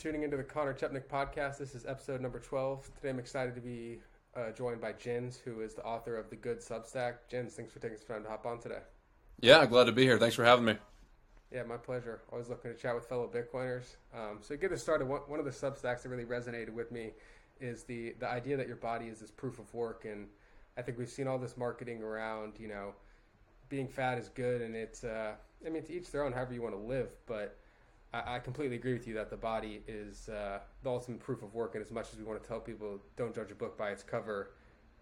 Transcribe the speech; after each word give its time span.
tuning 0.00 0.22
into 0.22 0.38
the 0.38 0.42
Connor 0.42 0.72
Chepnick 0.72 1.04
podcast. 1.08 1.58
This 1.58 1.74
is 1.74 1.84
episode 1.84 2.22
number 2.22 2.38
12. 2.38 2.90
Today 2.96 3.10
I'm 3.10 3.18
excited 3.18 3.54
to 3.54 3.60
be 3.60 3.98
uh, 4.34 4.50
joined 4.50 4.80
by 4.80 4.92
Jens, 4.92 5.38
who 5.44 5.60
is 5.60 5.74
the 5.74 5.84
author 5.84 6.16
of 6.16 6.30
The 6.30 6.36
Good 6.36 6.60
Substack. 6.60 7.16
Jens, 7.30 7.52
thanks 7.52 7.70
for 7.70 7.80
taking 7.80 7.98
some 7.98 8.06
time 8.06 8.22
to 8.22 8.30
hop 8.30 8.46
on 8.46 8.58
today. 8.60 8.78
Yeah, 9.40 9.66
glad 9.66 9.84
to 9.84 9.92
be 9.92 10.04
here. 10.04 10.16
Thanks 10.16 10.34
for 10.34 10.42
having 10.42 10.64
me. 10.64 10.76
Yeah, 11.52 11.64
my 11.64 11.76
pleasure. 11.76 12.22
Always 12.32 12.48
looking 12.48 12.72
to 12.72 12.78
chat 12.78 12.94
with 12.94 13.04
fellow 13.10 13.28
Bitcoiners. 13.28 13.96
Um, 14.14 14.38
so, 14.40 14.54
to 14.54 14.56
get 14.56 14.72
us 14.72 14.80
started, 14.80 15.06
one, 15.06 15.20
one 15.26 15.38
of 15.38 15.44
the 15.44 15.50
Substacks 15.50 16.00
that 16.02 16.08
really 16.08 16.24
resonated 16.24 16.70
with 16.70 16.90
me 16.90 17.10
is 17.60 17.82
the, 17.82 18.14
the 18.20 18.26
idea 18.26 18.56
that 18.56 18.68
your 18.68 18.76
body 18.76 19.08
is 19.08 19.20
this 19.20 19.30
proof 19.30 19.58
of 19.58 19.74
work. 19.74 20.06
And 20.06 20.28
I 20.78 20.82
think 20.82 20.96
we've 20.96 21.10
seen 21.10 21.26
all 21.26 21.38
this 21.38 21.58
marketing 21.58 22.02
around, 22.02 22.54
you 22.58 22.68
know, 22.68 22.94
being 23.68 23.86
fat 23.86 24.16
is 24.16 24.30
good 24.30 24.62
and 24.62 24.74
it's, 24.74 25.04
uh, 25.04 25.32
I 25.66 25.68
mean, 25.68 25.82
to 25.82 25.92
each 25.92 26.10
their 26.10 26.24
own, 26.24 26.32
however 26.32 26.54
you 26.54 26.62
want 26.62 26.74
to 26.74 26.80
live. 26.80 27.10
But 27.26 27.58
I, 28.12 28.36
I 28.36 28.38
completely 28.38 28.76
agree 28.76 28.92
with 28.92 29.06
you 29.06 29.14
that 29.14 29.30
the 29.30 29.36
body 29.36 29.82
is 29.86 30.28
uh, 30.28 30.60
the 30.82 30.90
ultimate 30.90 31.20
proof 31.20 31.42
of 31.42 31.54
work. 31.54 31.74
And 31.74 31.84
as 31.84 31.90
much 31.90 32.12
as 32.12 32.18
we 32.18 32.24
want 32.24 32.42
to 32.42 32.48
tell 32.48 32.60
people 32.60 33.00
don't 33.16 33.34
judge 33.34 33.50
a 33.50 33.54
book 33.54 33.76
by 33.76 33.90
its 33.90 34.02
cover, 34.02 34.50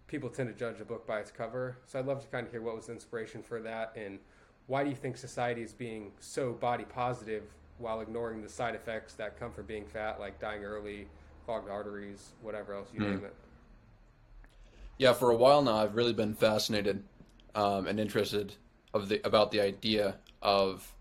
people 0.07 0.29
tend 0.29 0.49
to 0.49 0.55
judge 0.55 0.79
a 0.81 0.85
book 0.85 1.05
by 1.05 1.19
its 1.19 1.31
cover. 1.31 1.77
So 1.85 1.99
I'd 1.99 2.05
love 2.05 2.21
to 2.21 2.27
kind 2.27 2.45
of 2.45 2.51
hear 2.51 2.61
what 2.61 2.75
was 2.75 2.87
the 2.87 2.93
inspiration 2.93 3.43
for 3.43 3.61
that 3.61 3.93
and 3.95 4.19
why 4.67 4.83
do 4.83 4.89
you 4.89 4.95
think 4.95 5.17
society 5.17 5.63
is 5.63 5.73
being 5.73 6.11
so 6.19 6.53
body 6.53 6.85
positive 6.85 7.43
while 7.79 8.01
ignoring 8.01 8.43
the 8.43 8.49
side 8.49 8.75
effects 8.75 9.13
that 9.15 9.39
come 9.39 9.51
from 9.51 9.65
being 9.65 9.85
fat, 9.85 10.19
like 10.19 10.39
dying 10.39 10.63
early, 10.63 11.07
clogged 11.45 11.69
arteries, 11.69 12.33
whatever 12.43 12.75
else 12.75 12.89
you 12.93 12.99
mm. 12.99 13.09
name 13.09 13.25
it? 13.25 13.33
Yeah, 14.99 15.13
for 15.13 15.31
a 15.31 15.35
while 15.35 15.63
now, 15.63 15.77
I've 15.77 15.95
really 15.95 16.13
been 16.13 16.35
fascinated 16.35 17.03
um, 17.55 17.87
and 17.87 17.99
interested 17.99 18.53
of 18.93 19.09
the 19.09 19.25
about 19.25 19.49
the 19.49 19.61
idea 19.61 20.17
of 20.41 20.93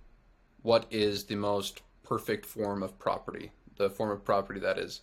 what 0.63 0.87
is 0.91 1.25
the 1.25 1.35
most 1.35 1.83
perfect 2.09 2.47
form 2.47 2.83
of 2.83 2.99
property, 2.99 3.53
the 3.77 3.91
form 3.91 4.11
of 4.11 4.25
property 4.25 4.59
that 4.61 4.79
is 4.79 5.03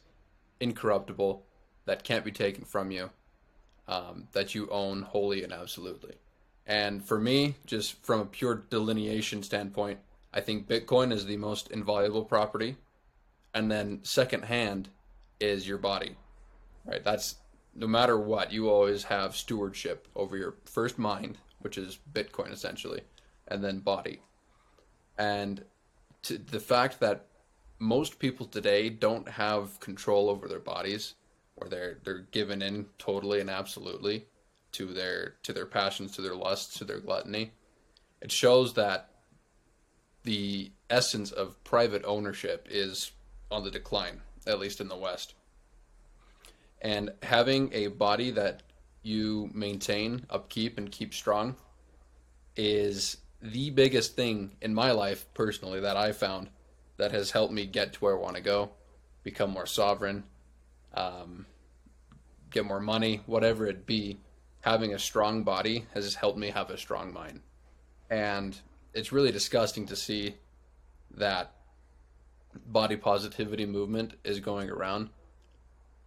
incorruptible, 0.59 1.45
that 1.85 2.03
can't 2.03 2.25
be 2.25 2.31
taken 2.31 2.65
from 2.65 2.89
you, 2.89 3.11
um, 3.87 4.27
that 4.31 4.55
you 4.55 4.67
own 4.71 5.03
wholly 5.03 5.43
and 5.43 5.53
absolutely. 5.53 6.15
And 6.65 7.05
for 7.05 7.19
me, 7.19 7.55
just 7.67 8.03
from 8.03 8.21
a 8.21 8.25
pure 8.25 8.65
delineation 8.71 9.43
standpoint, 9.43 9.99
I 10.33 10.41
think 10.41 10.67
Bitcoin 10.67 11.13
is 11.13 11.25
the 11.25 11.37
most 11.37 11.69
invaluable 11.69 12.25
property. 12.25 12.75
And 13.53 13.71
then 13.71 13.99
second 14.01 14.45
hand 14.45 14.89
is 15.39 15.67
your 15.67 15.77
body, 15.77 16.15
right? 16.85 17.03
That's 17.03 17.35
no 17.75 17.85
matter 17.87 18.17
what, 18.17 18.51
you 18.51 18.69
always 18.69 19.03
have 19.03 19.35
stewardship 19.35 20.07
over 20.15 20.35
your 20.35 20.55
first 20.65 20.97
mind, 20.97 21.37
which 21.59 21.77
is 21.77 21.99
Bitcoin 22.11 22.51
essentially, 22.51 23.01
and 23.47 23.63
then 23.63 23.79
body. 23.79 24.21
And 25.17 25.63
to 26.25 26.37
the 26.37 26.59
fact 26.59 26.99
that 26.99 27.27
most 27.79 28.19
people 28.19 28.45
today 28.45 28.89
don't 28.89 29.27
have 29.27 29.79
control 29.79 30.29
over 30.29 30.47
their 30.47 30.59
bodies, 30.59 31.13
or 31.55 31.67
they're 31.67 31.99
they're 32.03 32.27
given 32.31 32.61
in 32.61 32.87
totally 32.97 33.39
and 33.39 33.49
absolutely 33.49 34.25
to 34.73 34.87
their 34.87 35.35
to 35.43 35.53
their 35.53 35.65
passions, 35.65 36.15
to 36.15 36.21
their 36.21 36.35
lusts, 36.35 36.77
to 36.79 36.83
their 36.83 36.99
gluttony. 36.99 37.51
It 38.21 38.31
shows 38.31 38.73
that 38.73 39.09
the 40.23 40.71
essence 40.89 41.31
of 41.31 41.63
private 41.63 42.03
ownership 42.05 42.67
is 42.69 43.11
on 43.51 43.63
the 43.63 43.71
decline, 43.71 44.21
at 44.47 44.59
least 44.59 44.81
in 44.81 44.87
the 44.87 44.97
West. 44.97 45.35
And 46.81 47.11
having 47.21 47.71
a 47.73 47.87
body 47.87 48.31
that 48.31 48.63
you 49.03 49.51
maintain, 49.53 50.25
upkeep, 50.31 50.77
and 50.79 50.91
keep 50.91 51.13
strong 51.13 51.55
is 52.55 53.17
the 53.51 53.69
biggest 53.69 54.15
thing 54.15 54.51
in 54.61 54.73
my 54.73 54.91
life 54.91 55.25
personally 55.33 55.81
that 55.81 55.97
I 55.97 56.11
found 56.11 56.49
that 56.97 57.11
has 57.11 57.31
helped 57.31 57.53
me 57.53 57.65
get 57.65 57.93
to 57.93 57.99
where 57.99 58.17
I 58.17 58.19
want 58.19 58.35
to 58.35 58.41
go, 58.41 58.71
become 59.23 59.51
more 59.51 59.65
sovereign, 59.65 60.23
um, 60.93 61.45
get 62.49 62.65
more 62.65 62.79
money, 62.79 63.21
whatever 63.25 63.67
it 63.67 63.85
be. 63.85 64.17
Having 64.61 64.93
a 64.93 64.99
strong 64.99 65.43
body 65.43 65.85
has 65.93 66.15
helped 66.15 66.39
me 66.39 66.49
have 66.49 66.71
a 66.71 66.77
strong 66.77 67.13
mind. 67.13 67.41
And 68.09 68.57
it's 68.93 69.11
really 69.11 69.31
disgusting 69.31 69.85
to 69.87 69.95
see 69.95 70.37
that 71.17 71.51
body 72.65 72.95
positivity 72.95 73.65
movement 73.65 74.15
is 74.23 74.39
going 74.39 74.69
around. 74.69 75.09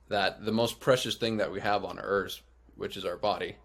That 0.09 0.45
the 0.45 0.53
most 0.53 0.81
precious 0.81 1.15
thing 1.15 1.37
that 1.37 1.53
we 1.53 1.61
have 1.61 1.85
on 1.85 2.01
earth, 2.01 2.41
which 2.75 2.97
is 2.97 3.05
our 3.05 3.17
body, 3.17 3.57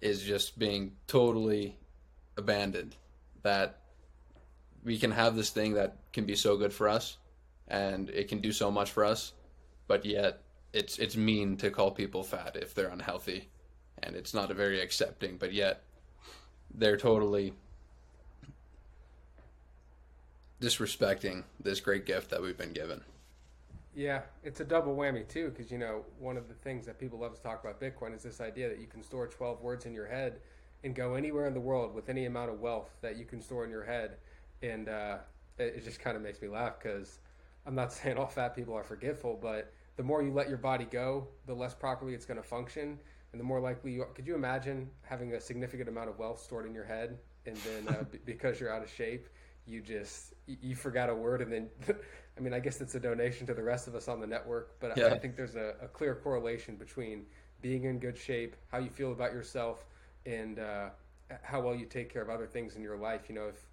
is 0.00 0.22
just 0.22 0.58
being 0.58 0.92
totally 1.06 1.76
abandoned 2.36 2.96
that 3.42 3.78
we 4.84 4.98
can 4.98 5.10
have 5.10 5.36
this 5.36 5.50
thing 5.50 5.74
that 5.74 5.96
can 6.12 6.24
be 6.24 6.34
so 6.34 6.56
good 6.56 6.72
for 6.72 6.88
us 6.88 7.18
and 7.68 8.10
it 8.10 8.28
can 8.28 8.40
do 8.40 8.52
so 8.52 8.70
much 8.70 8.90
for 8.90 9.04
us 9.04 9.32
but 9.86 10.04
yet 10.04 10.42
it's 10.72 10.98
it's 10.98 11.16
mean 11.16 11.56
to 11.56 11.70
call 11.70 11.90
people 11.90 12.22
fat 12.22 12.56
if 12.56 12.74
they're 12.74 12.88
unhealthy 12.88 13.48
and 14.02 14.16
it's 14.16 14.34
not 14.34 14.50
a 14.50 14.54
very 14.54 14.80
accepting 14.80 15.36
but 15.36 15.52
yet 15.52 15.82
they're 16.74 16.96
totally 16.96 17.52
disrespecting 20.60 21.42
this 21.60 21.80
great 21.80 22.06
gift 22.06 22.30
that 22.30 22.40
we've 22.40 22.56
been 22.56 22.72
given. 22.72 23.00
Yeah 23.94 24.22
it's 24.42 24.60
a 24.60 24.64
double 24.64 24.96
whammy 24.96 25.28
too 25.28 25.50
because 25.50 25.70
you 25.70 25.78
know 25.78 26.04
one 26.18 26.36
of 26.36 26.48
the 26.48 26.54
things 26.54 26.86
that 26.86 26.98
people 26.98 27.18
love 27.18 27.34
to 27.34 27.42
talk 27.42 27.62
about 27.62 27.80
bitcoin 27.80 28.14
is 28.16 28.22
this 28.22 28.40
idea 28.40 28.68
that 28.68 28.80
you 28.80 28.86
can 28.86 29.02
store 29.02 29.26
12 29.26 29.60
words 29.60 29.84
in 29.84 29.92
your 29.92 30.06
head 30.06 30.40
and 30.84 30.94
go 30.94 31.14
anywhere 31.14 31.46
in 31.46 31.54
the 31.54 31.60
world 31.60 31.94
with 31.94 32.08
any 32.08 32.26
amount 32.26 32.50
of 32.50 32.60
wealth 32.60 32.90
that 33.00 33.16
you 33.16 33.24
can 33.24 33.40
store 33.40 33.64
in 33.64 33.70
your 33.70 33.84
head. 33.84 34.16
And 34.62 34.88
uh, 34.88 35.18
it, 35.58 35.74
it, 35.76 35.84
just 35.84 36.00
kind 36.00 36.16
of 36.16 36.22
makes 36.22 36.40
me 36.42 36.48
laugh 36.48 36.74
because 36.82 37.20
I'm 37.66 37.74
not 37.74 37.92
saying 37.92 38.16
all 38.16 38.26
fat 38.26 38.54
people 38.54 38.74
are 38.74 38.84
forgetful, 38.84 39.38
but 39.40 39.72
the 39.96 40.02
more 40.02 40.22
you 40.22 40.32
let 40.32 40.48
your 40.48 40.58
body 40.58 40.86
go, 40.90 41.28
the 41.46 41.54
less 41.54 41.74
properly 41.74 42.14
it's 42.14 42.26
going 42.26 42.40
to 42.40 42.46
function. 42.46 42.98
And 43.32 43.40
the 43.40 43.44
more 43.44 43.60
likely 43.60 43.92
you 43.92 44.02
are. 44.02 44.06
Could 44.06 44.26
you 44.26 44.34
imagine 44.34 44.90
having 45.02 45.32
a 45.32 45.40
significant 45.40 45.88
amount 45.88 46.10
of 46.10 46.18
wealth 46.18 46.42
stored 46.42 46.66
in 46.66 46.74
your 46.74 46.84
head 46.84 47.18
and 47.46 47.56
then 47.56 47.88
uh, 47.88 48.02
b- 48.10 48.18
because 48.26 48.60
you're 48.60 48.72
out 48.72 48.82
of 48.82 48.90
shape, 48.90 49.28
you 49.66 49.80
just 49.80 50.34
you 50.46 50.74
forgot 50.74 51.08
a 51.08 51.14
word 51.14 51.40
and 51.40 51.52
then 51.52 51.68
I 52.36 52.40
mean 52.40 52.52
I 52.52 52.58
guess 52.58 52.80
it's 52.80 52.94
a 52.94 53.00
donation 53.00 53.46
to 53.46 53.54
the 53.54 53.62
rest 53.62 53.88
of 53.88 53.94
us 53.94 54.08
on 54.08 54.20
the 54.20 54.26
network, 54.26 54.78
but 54.80 54.96
yeah. 54.96 55.06
I, 55.06 55.10
I, 55.12 55.18
think 55.18 55.36
there's 55.36 55.54
a, 55.54 55.74
a 55.80 55.88
clear 55.88 56.14
correlation 56.14 56.76
between 56.76 57.24
being 57.62 57.84
in 57.84 57.98
good 57.98 58.18
shape, 58.18 58.56
how 58.70 58.78
you 58.78 58.90
feel 58.90 59.12
about 59.12 59.32
yourself, 59.32 59.86
and 60.26 60.58
uh, 60.58 60.90
how 61.42 61.60
well 61.60 61.74
you 61.74 61.86
take 61.86 62.12
care 62.12 62.22
of 62.22 62.30
other 62.30 62.46
things 62.46 62.76
in 62.76 62.82
your 62.82 62.96
life. 62.96 63.22
You 63.28 63.34
know, 63.34 63.48
if 63.48 63.66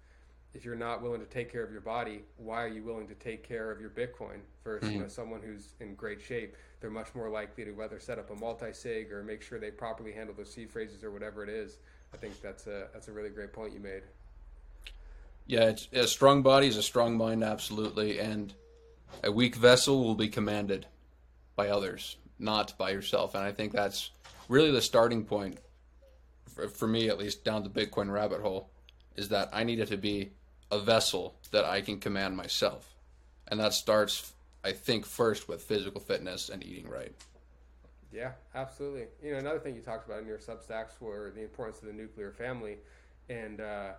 if 0.52 0.64
you're 0.64 0.74
not 0.74 1.00
willing 1.00 1.20
to 1.20 1.26
take 1.26 1.50
care 1.50 1.62
of 1.62 1.70
your 1.70 1.80
body, 1.80 2.22
why 2.36 2.62
are 2.62 2.68
you 2.68 2.82
willing 2.82 3.06
to 3.06 3.14
take 3.14 3.46
care 3.46 3.70
of 3.70 3.80
your 3.80 3.90
Bitcoin 3.90 4.40
versus 4.64 4.88
mm-hmm. 4.88 4.96
you 4.96 5.02
know 5.02 5.08
someone 5.08 5.40
who's 5.40 5.74
in 5.80 5.94
great 5.94 6.20
shape? 6.20 6.56
They're 6.80 6.90
much 6.90 7.14
more 7.14 7.28
likely 7.28 7.64
to 7.64 7.72
whether 7.72 8.00
set 8.00 8.18
up 8.18 8.30
a 8.30 8.34
multi 8.34 8.72
sig 8.72 9.12
or 9.12 9.22
make 9.22 9.42
sure 9.42 9.58
they 9.58 9.70
properly 9.70 10.12
handle 10.12 10.34
their 10.34 10.44
seed 10.44 10.70
phrases 10.70 11.04
or 11.04 11.10
whatever 11.10 11.42
it 11.42 11.48
is. 11.48 11.78
I 12.12 12.16
think 12.16 12.40
that's 12.40 12.66
a 12.66 12.88
that's 12.92 13.08
a 13.08 13.12
really 13.12 13.30
great 13.30 13.52
point 13.52 13.72
you 13.72 13.80
made. 13.80 14.02
Yeah, 15.46 15.64
it's, 15.70 15.88
a 15.92 16.06
strong 16.06 16.42
body 16.42 16.68
is 16.68 16.76
a 16.76 16.82
strong 16.82 17.16
mind, 17.16 17.42
absolutely, 17.42 18.20
and 18.20 18.54
a 19.24 19.32
weak 19.32 19.56
vessel 19.56 20.04
will 20.04 20.14
be 20.14 20.28
commanded 20.28 20.86
by 21.56 21.68
others, 21.68 22.16
not 22.38 22.78
by 22.78 22.90
yourself. 22.90 23.34
And 23.34 23.42
I 23.42 23.50
think 23.50 23.72
that's 23.72 24.10
really 24.48 24.70
the 24.70 24.80
starting 24.80 25.24
point 25.24 25.58
for, 26.54 26.68
for 26.68 26.86
me 26.86 27.08
at 27.08 27.18
least, 27.18 27.44
down 27.44 27.62
the 27.62 27.70
Bitcoin 27.70 28.10
rabbit 28.12 28.40
hole, 28.40 28.70
is 29.16 29.28
that 29.28 29.48
I 29.52 29.64
needed 29.64 29.88
to 29.88 29.96
be 29.96 30.30
a 30.70 30.78
vessel 30.78 31.34
that 31.50 31.64
I 31.64 31.80
can 31.80 31.98
command 31.98 32.36
myself. 32.36 32.94
And 33.48 33.58
that 33.60 33.74
starts, 33.74 34.32
I 34.64 34.72
think, 34.72 35.04
first 35.04 35.48
with 35.48 35.62
physical 35.62 36.00
fitness 36.00 36.48
and 36.48 36.64
eating 36.64 36.88
right. 36.88 37.12
Yeah, 38.12 38.32
absolutely. 38.54 39.06
You 39.22 39.32
know, 39.32 39.38
another 39.38 39.58
thing 39.58 39.74
you 39.74 39.82
talked 39.82 40.06
about 40.06 40.20
in 40.20 40.26
your 40.26 40.38
Substacks 40.38 41.00
were 41.00 41.32
the 41.34 41.42
importance 41.42 41.80
of 41.80 41.86
the 41.86 41.92
nuclear 41.92 42.32
family. 42.32 42.78
And, 43.28 43.60
uh, 43.60 43.92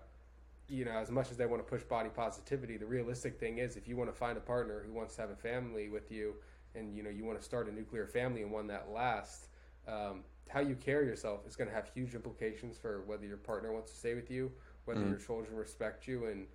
you 0.68 0.86
know, 0.86 0.92
as 0.92 1.10
much 1.12 1.32
as 1.32 1.38
they 1.38 1.46
want 1.46 1.66
to 1.66 1.70
push 1.70 1.84
body 1.84 2.10
positivity, 2.10 2.78
the 2.78 2.86
realistic 2.86 3.40
thing 3.40 3.60
is 3.60 3.76
if 3.76 3.88
you 3.88 3.96
want 3.96 4.10
to 4.10 4.16
find 4.16 4.38
a 4.38 4.42
partner 4.42 4.84
who 4.86 4.94
wants 4.94 5.16
to 5.16 5.22
have 5.22 5.30
a 5.30 5.36
family 5.36 5.90
with 5.90 6.12
you 6.12 6.36
and, 6.76 6.96
you 6.96 7.04
know, 7.04 7.10
you 7.10 7.26
want 7.26 7.38
to 7.40 7.44
start 7.44 7.68
a 7.68 7.72
nuclear 7.74 8.08
family 8.08 8.42
and 8.42 8.52
one 8.52 8.68
that 8.68 8.90
lasts, 8.92 9.48
um, 9.88 10.24
how 10.52 10.60
you 10.60 10.76
carry 10.76 11.06
yourself 11.06 11.42
is 11.48 11.56
going 11.56 11.70
to 11.70 11.76
have 11.76 11.90
huge 11.94 12.14
implications 12.14 12.78
for 12.78 13.04
whether 13.06 13.26
your 13.26 13.38
partner 13.38 13.72
wants 13.72 13.92
to 13.92 13.98
stay 13.98 14.14
with 14.14 14.30
you, 14.30 14.52
whether 14.86 15.02
mm. 15.02 15.10
your 15.10 15.20
children 15.20 15.56
respect 15.56 16.08
you, 16.08 16.26
and 16.26 16.46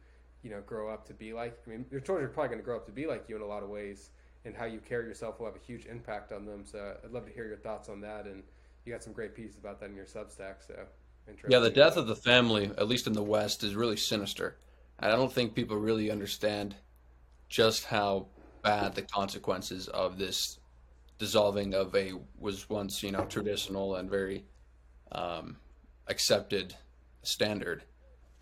you 0.42 0.50
know 0.50 0.60
grow 0.66 0.88
up 0.88 1.06
to 1.06 1.14
be 1.14 1.32
like. 1.32 1.58
I 1.66 1.70
mean, 1.70 1.86
your 1.90 2.00
children 2.00 2.26
are 2.26 2.30
probably 2.30 2.48
going 2.48 2.60
to 2.60 2.64
grow 2.64 2.76
up 2.76 2.86
to 2.86 2.92
be 2.92 3.06
like 3.06 3.24
you 3.28 3.36
in 3.36 3.42
a 3.42 3.46
lot 3.46 3.62
of 3.62 3.68
ways, 3.68 4.10
and 4.44 4.54
how 4.54 4.66
you 4.66 4.80
carry 4.80 5.06
yourself 5.06 5.38
will 5.38 5.46
have 5.46 5.56
a 5.56 5.66
huge 5.66 5.86
impact 5.86 6.32
on 6.32 6.44
them. 6.44 6.64
So 6.64 6.96
I'd 7.04 7.10
love 7.10 7.26
to 7.26 7.32
hear 7.32 7.46
your 7.46 7.56
thoughts 7.56 7.88
on 7.88 8.00
that, 8.02 8.26
and 8.26 8.42
you 8.84 8.92
got 8.92 9.02
some 9.02 9.12
great 9.12 9.34
pieces 9.34 9.56
about 9.56 9.80
that 9.80 9.90
in 9.90 9.96
your 9.96 10.06
Substack. 10.06 10.66
So 10.66 10.74
yeah, 11.48 11.58
the 11.58 11.70
death 11.70 11.96
of 11.96 12.06
the 12.06 12.16
family, 12.16 12.70
at 12.78 12.88
least 12.88 13.06
in 13.06 13.12
the 13.12 13.22
West, 13.22 13.64
is 13.64 13.74
really 13.74 13.96
sinister. 13.96 14.56
And 14.98 15.12
I 15.12 15.16
don't 15.16 15.32
think 15.32 15.54
people 15.54 15.76
really 15.76 16.10
understand 16.10 16.76
just 17.48 17.84
how 17.84 18.26
bad 18.62 18.94
the 18.94 19.02
consequences 19.02 19.88
of 19.88 20.18
this 20.18 20.58
dissolving 21.18 21.74
of 21.74 21.94
a 21.94 22.12
was 22.38 22.68
once 22.68 23.02
you 23.02 23.12
know 23.12 23.24
traditional 23.24 23.96
and 23.96 24.10
very 24.10 24.44
um, 25.12 25.56
accepted 26.08 26.74
standard 27.22 27.84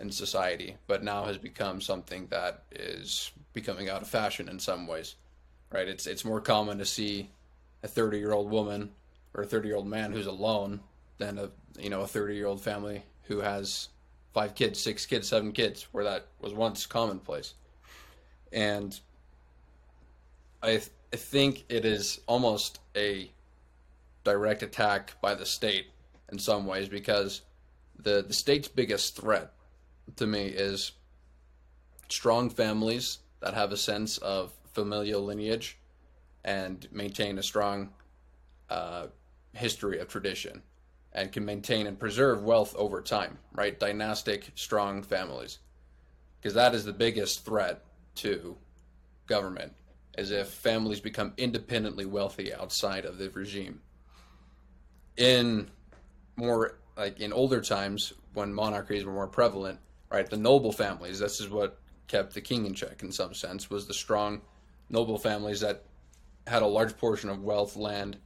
in 0.00 0.10
society, 0.10 0.76
but 0.86 1.02
now 1.02 1.24
has 1.24 1.38
become 1.38 1.80
something 1.80 2.26
that 2.28 2.64
is 2.72 3.30
becoming 3.52 3.88
out 3.88 4.02
of 4.02 4.08
fashion 4.08 4.48
in 4.48 4.58
some 4.58 4.86
ways. 4.86 5.14
right? 5.72 5.88
It's 5.88 6.06
it's 6.06 6.24
more 6.24 6.40
common 6.40 6.78
to 6.78 6.84
see 6.84 7.30
a 7.82 7.88
30 7.88 8.18
year 8.18 8.32
old 8.32 8.50
woman 8.50 8.90
or 9.34 9.44
a 9.44 9.46
30 9.46 9.68
year 9.68 9.76
old 9.76 9.86
man 9.86 10.12
who's 10.12 10.26
alone 10.26 10.80
than 11.18 11.38
a 11.38 11.50
you 11.78 11.90
know 11.90 12.02
a 12.02 12.06
30 12.06 12.34
year 12.34 12.46
old 12.46 12.60
family 12.60 13.04
who 13.24 13.40
has 13.40 13.88
five 14.32 14.54
kids, 14.54 14.82
six 14.82 15.06
kids, 15.06 15.28
seven 15.28 15.52
kids, 15.52 15.86
where 15.92 16.04
that 16.04 16.26
was 16.40 16.52
once 16.52 16.86
commonplace. 16.86 17.54
And 18.52 18.98
I 20.62 20.82
I 21.14 21.16
think 21.16 21.66
it 21.69 21.84
is 21.84 22.19
almost 22.26 22.81
a 22.96 23.31
direct 24.25 24.64
attack 24.64 25.12
by 25.20 25.37
the 25.37 25.46
state 25.46 25.87
in 26.32 26.40
some 26.40 26.66
ways 26.66 26.88
because 26.88 27.43
the 27.96 28.25
the 28.26 28.34
state's 28.34 28.66
biggest 28.66 29.20
threat 29.20 29.52
to 30.16 30.26
me 30.26 30.46
is 30.46 30.90
strong 32.08 32.50
families 32.50 33.19
that 33.38 33.55
have 33.55 33.70
a 33.70 33.76
sense 33.76 34.19
of 34.19 34.55
familial 34.72 35.25
lineage 35.25 35.78
and 36.44 36.88
maintain 36.90 37.38
a 37.38 37.44
strong 37.44 37.90
uh, 38.69 39.06
history 39.52 40.00
of 40.00 40.08
tradition 40.08 40.64
and 41.12 41.31
can 41.31 41.44
maintain 41.44 41.87
and 41.87 41.96
preserve 41.96 42.43
wealth 42.43 42.75
over 42.75 43.00
time, 43.00 43.38
right? 43.52 43.78
Dynastic, 43.78 44.50
strong 44.56 45.00
families. 45.00 45.60
Because 46.40 46.55
that 46.55 46.75
is 46.75 46.84
the 46.84 46.93
biggest 46.93 47.44
threat 47.44 47.84
to 48.17 48.56
government, 49.28 49.75
is 50.16 50.31
if 50.31 50.49
families 50.49 51.00
become 51.00 51.32
independently 51.37 52.06
wealthy 52.06 52.55
outside 52.55 53.05
of 53.05 53.19
the 53.19 53.28
regime. 53.31 53.81
In 55.16 55.70
more, 56.37 56.78
like 56.96 57.20
in 57.20 57.32
older 57.32 57.61
times, 57.61 58.12
when 58.32 58.52
monarchies 58.52 59.05
were 59.05 59.12
more 59.12 59.26
prevalent, 59.26 59.78
right, 60.11 60.28
the 60.28 60.37
noble 60.37 60.72
families, 60.72 61.19
this 61.19 61.40
is 61.40 61.49
what 61.49 61.78
kept 62.06 62.34
the 62.34 62.40
king 62.40 62.66
in 62.66 62.75
check 62.75 63.02
in 63.02 63.12
some 63.12 63.34
sense, 63.34 63.70
was 63.70 63.87
the 63.87 63.94
strong 63.94 64.40
noble 64.90 65.19
families 65.19 65.61
that 65.61 65.84
had 66.46 66.62
a 66.62 66.67
large 66.67 66.96
portion 66.99 67.31
of 67.31 67.43
wealth, 67.43 67.76
land, 67.76 68.17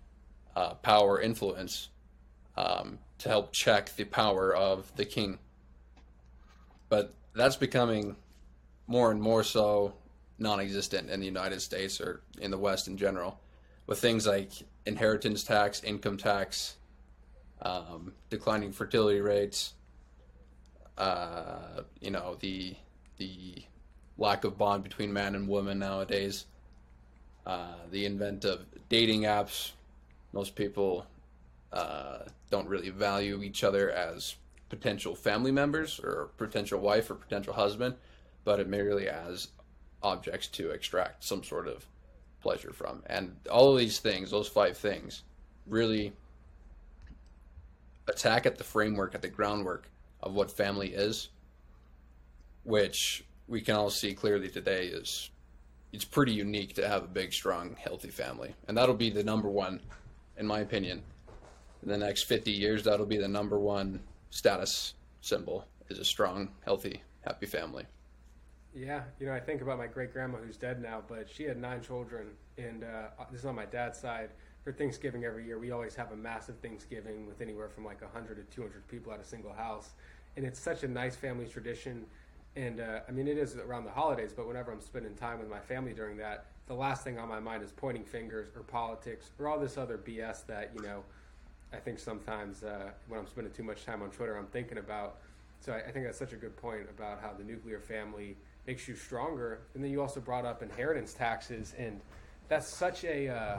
uh, 0.56 0.74
power, 0.74 1.20
influence 1.20 1.88
um, 2.56 2.98
to 3.18 3.28
help 3.28 3.52
check 3.52 3.94
the 3.96 4.04
power 4.04 4.54
of 4.54 4.94
the 4.96 5.04
king. 5.04 5.38
But 6.88 7.14
that's 7.34 7.56
becoming 7.56 8.16
more 8.86 9.10
and 9.10 9.20
more 9.20 9.44
so 9.44 9.94
non 10.38 10.60
existent 10.60 11.10
in 11.10 11.20
the 11.20 11.26
United 11.26 11.60
States 11.60 12.00
or 12.00 12.22
in 12.40 12.50
the 12.50 12.58
West 12.58 12.88
in 12.88 12.96
general, 12.96 13.40
with 13.86 13.98
things 13.98 14.26
like 14.26 14.50
inheritance 14.86 15.42
tax, 15.44 15.82
income 15.82 16.16
tax, 16.16 16.76
um, 17.62 18.12
declining 18.30 18.72
fertility 18.72 19.20
rates, 19.20 19.74
uh, 20.96 21.82
you 22.00 22.10
know, 22.10 22.36
the, 22.40 22.74
the 23.18 23.62
lack 24.16 24.44
of 24.44 24.58
bond 24.58 24.82
between 24.82 25.12
man 25.12 25.34
and 25.34 25.48
woman 25.48 25.78
nowadays, 25.78 26.46
uh, 27.46 27.74
the 27.90 28.04
invent 28.04 28.44
of 28.44 28.66
dating 28.88 29.22
apps. 29.22 29.72
Most 30.32 30.54
people 30.54 31.06
uh, 31.72 32.18
don't 32.50 32.68
really 32.68 32.90
value 32.90 33.42
each 33.42 33.64
other 33.64 33.90
as 33.90 34.36
potential 34.68 35.14
family 35.14 35.50
members 35.50 35.98
or 35.98 36.30
potential 36.36 36.80
wife 36.80 37.10
or 37.10 37.14
potential 37.14 37.54
husband, 37.54 37.94
but 38.44 38.60
it 38.60 38.68
merely 38.68 39.08
as 39.08 39.48
objects 40.02 40.48
to 40.48 40.70
extract 40.70 41.24
some 41.24 41.42
sort 41.42 41.68
of 41.68 41.86
pleasure 42.40 42.72
from. 42.72 43.02
And 43.06 43.36
all 43.50 43.72
of 43.72 43.78
these 43.78 43.98
things, 43.98 44.30
those 44.30 44.48
five 44.48 44.76
things, 44.76 45.22
really 45.66 46.12
attack 48.08 48.46
at 48.46 48.56
the 48.56 48.64
framework, 48.64 49.14
at 49.14 49.22
the 49.22 49.28
groundwork 49.28 49.88
of 50.22 50.34
what 50.34 50.50
family 50.50 50.88
is, 50.88 51.28
which 52.64 53.24
we 53.46 53.60
can 53.60 53.76
all 53.76 53.90
see 53.90 54.14
clearly 54.14 54.48
today 54.48 54.86
is 54.86 55.30
it's 55.92 56.04
pretty 56.04 56.32
unique 56.32 56.74
to 56.74 56.86
have 56.86 57.04
a 57.04 57.08
big, 57.08 57.32
strong, 57.32 57.74
healthy 57.78 58.10
family. 58.10 58.54
And 58.66 58.76
that'll 58.76 58.94
be 58.94 59.10
the 59.10 59.24
number 59.24 59.48
one, 59.48 59.80
in 60.36 60.46
my 60.46 60.60
opinion, 60.60 61.02
in 61.82 61.88
the 61.88 61.96
next 61.96 62.24
50 62.24 62.50
years, 62.50 62.84
that'll 62.84 63.06
be 63.06 63.18
the 63.18 63.28
number 63.28 63.58
one 63.58 64.00
status 64.30 64.94
symbol 65.20 65.66
is 65.88 65.98
a 65.98 66.04
strong, 66.04 66.50
healthy, 66.64 67.02
happy 67.22 67.46
family. 67.46 67.84
Yeah, 68.74 69.02
you 69.18 69.26
know, 69.26 69.32
I 69.32 69.40
think 69.40 69.62
about 69.62 69.78
my 69.78 69.86
great 69.86 70.12
grandma 70.12 70.38
who's 70.38 70.56
dead 70.56 70.80
now, 70.80 71.02
but 71.08 71.28
she 71.28 71.44
had 71.44 71.58
nine 71.58 71.80
children, 71.80 72.28
and 72.58 72.84
uh, 72.84 73.24
this 73.30 73.40
is 73.40 73.46
on 73.46 73.54
my 73.54 73.64
dad's 73.64 73.98
side. 73.98 74.30
For 74.62 74.72
Thanksgiving 74.72 75.24
every 75.24 75.46
year, 75.46 75.58
we 75.58 75.70
always 75.70 75.94
have 75.94 76.12
a 76.12 76.16
massive 76.16 76.56
Thanksgiving 76.58 77.26
with 77.26 77.40
anywhere 77.40 77.68
from 77.68 77.84
like 77.84 78.02
100 78.02 78.36
to 78.36 78.54
200 78.54 78.86
people 78.88 79.12
at 79.12 79.20
a 79.20 79.24
single 79.24 79.52
house, 79.52 79.90
and 80.36 80.44
it's 80.44 80.60
such 80.60 80.84
a 80.84 80.88
nice 80.88 81.16
family 81.16 81.46
tradition. 81.46 82.04
And 82.56 82.80
uh, 82.80 83.00
I 83.08 83.12
mean, 83.12 83.26
it 83.26 83.38
is 83.38 83.56
around 83.56 83.84
the 83.84 83.90
holidays, 83.90 84.32
but 84.36 84.46
whenever 84.46 84.70
I'm 84.70 84.80
spending 84.80 85.14
time 85.14 85.38
with 85.38 85.48
my 85.48 85.60
family 85.60 85.94
during 85.94 86.16
that, 86.18 86.46
the 86.66 86.74
last 86.74 87.02
thing 87.02 87.18
on 87.18 87.28
my 87.28 87.40
mind 87.40 87.62
is 87.62 87.72
pointing 87.72 88.04
fingers 88.04 88.48
or 88.54 88.62
politics 88.62 89.30
or 89.38 89.48
all 89.48 89.58
this 89.58 89.78
other 89.78 89.96
BS 89.96 90.44
that 90.46 90.70
you 90.74 90.82
know 90.82 91.02
I 91.72 91.76
think 91.76 91.98
sometimes 91.98 92.62
uh, 92.62 92.90
when 93.08 93.20
I'm 93.20 93.26
spending 93.26 93.52
too 93.52 93.62
much 93.62 93.84
time 93.84 94.02
on 94.02 94.10
Twitter, 94.10 94.36
I'm 94.36 94.46
thinking 94.46 94.78
about. 94.78 95.16
So 95.60 95.72
I, 95.72 95.88
I, 95.88 95.90
think 95.90 96.04
that's 96.04 96.18
such 96.18 96.32
a 96.32 96.36
good 96.36 96.56
point 96.56 96.86
about 96.88 97.20
how 97.20 97.32
the 97.36 97.44
nuclear 97.44 97.80
family 97.80 98.36
makes 98.68 98.86
you 98.86 98.94
stronger. 98.94 99.60
And 99.74 99.82
then 99.82 99.90
you 99.90 100.00
also 100.00 100.20
brought 100.20 100.44
up 100.44 100.62
inheritance 100.62 101.14
taxes, 101.14 101.74
and 101.76 102.00
that's 102.48 102.68
such 102.68 103.02
a 103.04 103.28
uh, 103.28 103.58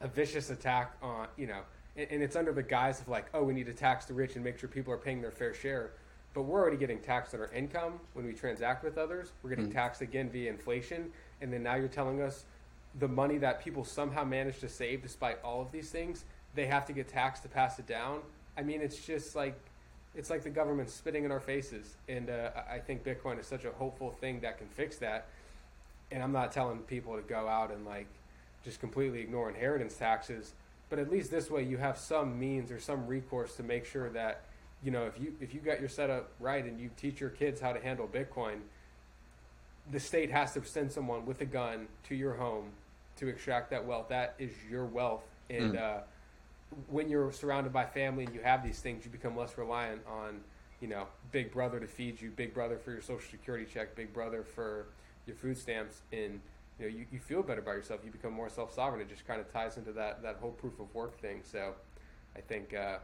a 0.00 0.08
vicious 0.08 0.50
attack 0.50 0.96
on 1.00 1.28
you 1.36 1.46
know, 1.46 1.60
and, 1.96 2.06
and, 2.10 2.22
it's 2.22 2.36
under 2.36 2.52
the 2.52 2.62
guise 2.62 3.00
of 3.00 3.08
like, 3.08 3.26
oh, 3.32 3.42
we 3.42 3.54
need 3.54 3.66
to 3.66 3.72
tax 3.72 4.04
the 4.04 4.14
rich 4.14 4.34
and 4.34 4.44
make 4.44 4.58
sure 4.58 4.68
people 4.68 4.92
are 4.92 4.98
paying 4.98 5.22
their 5.22 5.30
fair 5.30 5.54
share. 5.54 5.92
But 6.34 6.42
we're 6.42 6.60
already 6.60 6.76
getting 6.76 7.00
taxed 7.00 7.34
on 7.34 7.40
our 7.40 7.52
income 7.52 7.98
when 8.12 8.26
we 8.26 8.32
transact 8.32 8.84
with 8.84 8.98
others. 8.98 9.32
We're 9.42 9.50
getting 9.50 9.66
mm-hmm. 9.66 9.74
taxed 9.74 10.02
again 10.02 10.28
via 10.28 10.50
inflation, 10.50 11.10
and 11.40 11.52
then 11.52 11.62
now 11.62 11.76
you're 11.76 11.88
telling 11.88 12.20
us 12.20 12.44
the 12.98 13.08
money 13.08 13.38
that 13.38 13.62
people 13.62 13.84
somehow 13.84 14.24
manage 14.24 14.58
to 14.60 14.68
save 14.68 15.02
despite 15.02 15.38
all 15.42 15.62
of 15.62 15.70
these 15.70 15.90
things 15.90 16.24
they 16.54 16.66
have 16.66 16.84
to 16.86 16.92
get 16.92 17.06
taxed 17.06 17.44
to 17.44 17.48
pass 17.48 17.78
it 17.78 17.86
down. 17.86 18.20
I 18.56 18.62
mean, 18.62 18.80
it's 18.80 19.04
just 19.06 19.36
like 19.36 19.54
it's 20.14 20.30
like 20.30 20.42
the 20.42 20.50
government 20.50 20.90
spitting 20.90 21.24
in 21.24 21.32
our 21.32 21.40
faces. 21.40 21.96
And 22.08 22.30
uh, 22.30 22.50
I 22.70 22.78
think 22.78 23.04
Bitcoin 23.04 23.38
is 23.38 23.46
such 23.46 23.64
a 23.64 23.70
hopeful 23.70 24.10
thing 24.10 24.40
that 24.40 24.58
can 24.58 24.68
fix 24.68 24.96
that. 24.98 25.28
And 26.10 26.22
I'm 26.22 26.32
not 26.32 26.52
telling 26.52 26.78
people 26.80 27.16
to 27.16 27.22
go 27.22 27.48
out 27.48 27.70
and 27.70 27.84
like 27.84 28.06
just 28.64 28.80
completely 28.80 29.20
ignore 29.20 29.48
inheritance 29.48 29.94
taxes, 29.96 30.54
but 30.90 30.98
at 30.98 31.10
least 31.10 31.30
this 31.30 31.50
way 31.50 31.62
you 31.62 31.76
have 31.76 31.98
some 31.98 32.38
means 32.38 32.70
or 32.70 32.80
some 32.80 33.06
recourse 33.06 33.54
to 33.56 33.62
make 33.62 33.84
sure 33.84 34.08
that 34.10 34.42
you 34.82 34.90
know 34.90 35.04
if 35.06 35.20
you 35.20 35.34
if 35.40 35.54
you 35.54 35.60
got 35.60 35.80
your 35.80 35.88
setup 35.88 36.30
right 36.40 36.64
and 36.64 36.80
you 36.80 36.90
teach 36.96 37.20
your 37.20 37.30
kids 37.30 37.60
how 37.60 37.72
to 37.72 37.80
handle 37.80 38.08
Bitcoin, 38.08 38.60
the 39.90 40.00
state 40.00 40.30
has 40.30 40.54
to 40.54 40.64
send 40.64 40.90
someone 40.90 41.26
with 41.26 41.40
a 41.40 41.46
gun 41.46 41.88
to 42.08 42.14
your 42.14 42.34
home 42.34 42.70
to 43.16 43.28
extract 43.28 43.70
that 43.70 43.84
wealth. 43.84 44.08
That 44.08 44.34
is 44.38 44.50
your 44.70 44.84
wealth, 44.84 45.24
and 45.50 45.74
mm. 45.74 45.80
uh, 45.80 46.00
when 46.88 47.08
you're 47.08 47.32
surrounded 47.32 47.72
by 47.72 47.84
family 47.84 48.24
and 48.24 48.34
you 48.34 48.40
have 48.40 48.62
these 48.62 48.80
things, 48.80 49.04
you 49.04 49.10
become 49.10 49.36
less 49.36 49.56
reliant 49.56 50.02
on, 50.06 50.40
you 50.80 50.88
know, 50.88 51.06
Big 51.32 51.52
Brother 51.52 51.80
to 51.80 51.86
feed 51.86 52.20
you, 52.20 52.30
Big 52.30 52.54
Brother 52.54 52.78
for 52.78 52.90
your 52.92 53.00
Social 53.00 53.30
Security 53.30 53.66
check, 53.72 53.94
Big 53.94 54.12
Brother 54.12 54.42
for 54.42 54.86
your 55.26 55.36
food 55.36 55.56
stamps, 55.56 56.02
and 56.12 56.40
you 56.78 56.84
know, 56.84 56.86
you, 56.86 57.06
you 57.10 57.18
feel 57.18 57.42
better 57.42 57.60
about 57.60 57.74
yourself. 57.74 58.00
You 58.04 58.10
become 58.10 58.32
more 58.32 58.48
self 58.48 58.72
sovereign. 58.74 59.00
It 59.00 59.08
just 59.08 59.26
kind 59.26 59.40
of 59.40 59.52
ties 59.52 59.76
into 59.76 59.92
that 59.92 60.22
that 60.22 60.36
whole 60.36 60.52
proof 60.52 60.78
of 60.78 60.94
work 60.94 61.20
thing. 61.20 61.40
So, 61.42 61.74
I 62.36 62.40
think 62.40 62.74
uh, 62.74 62.98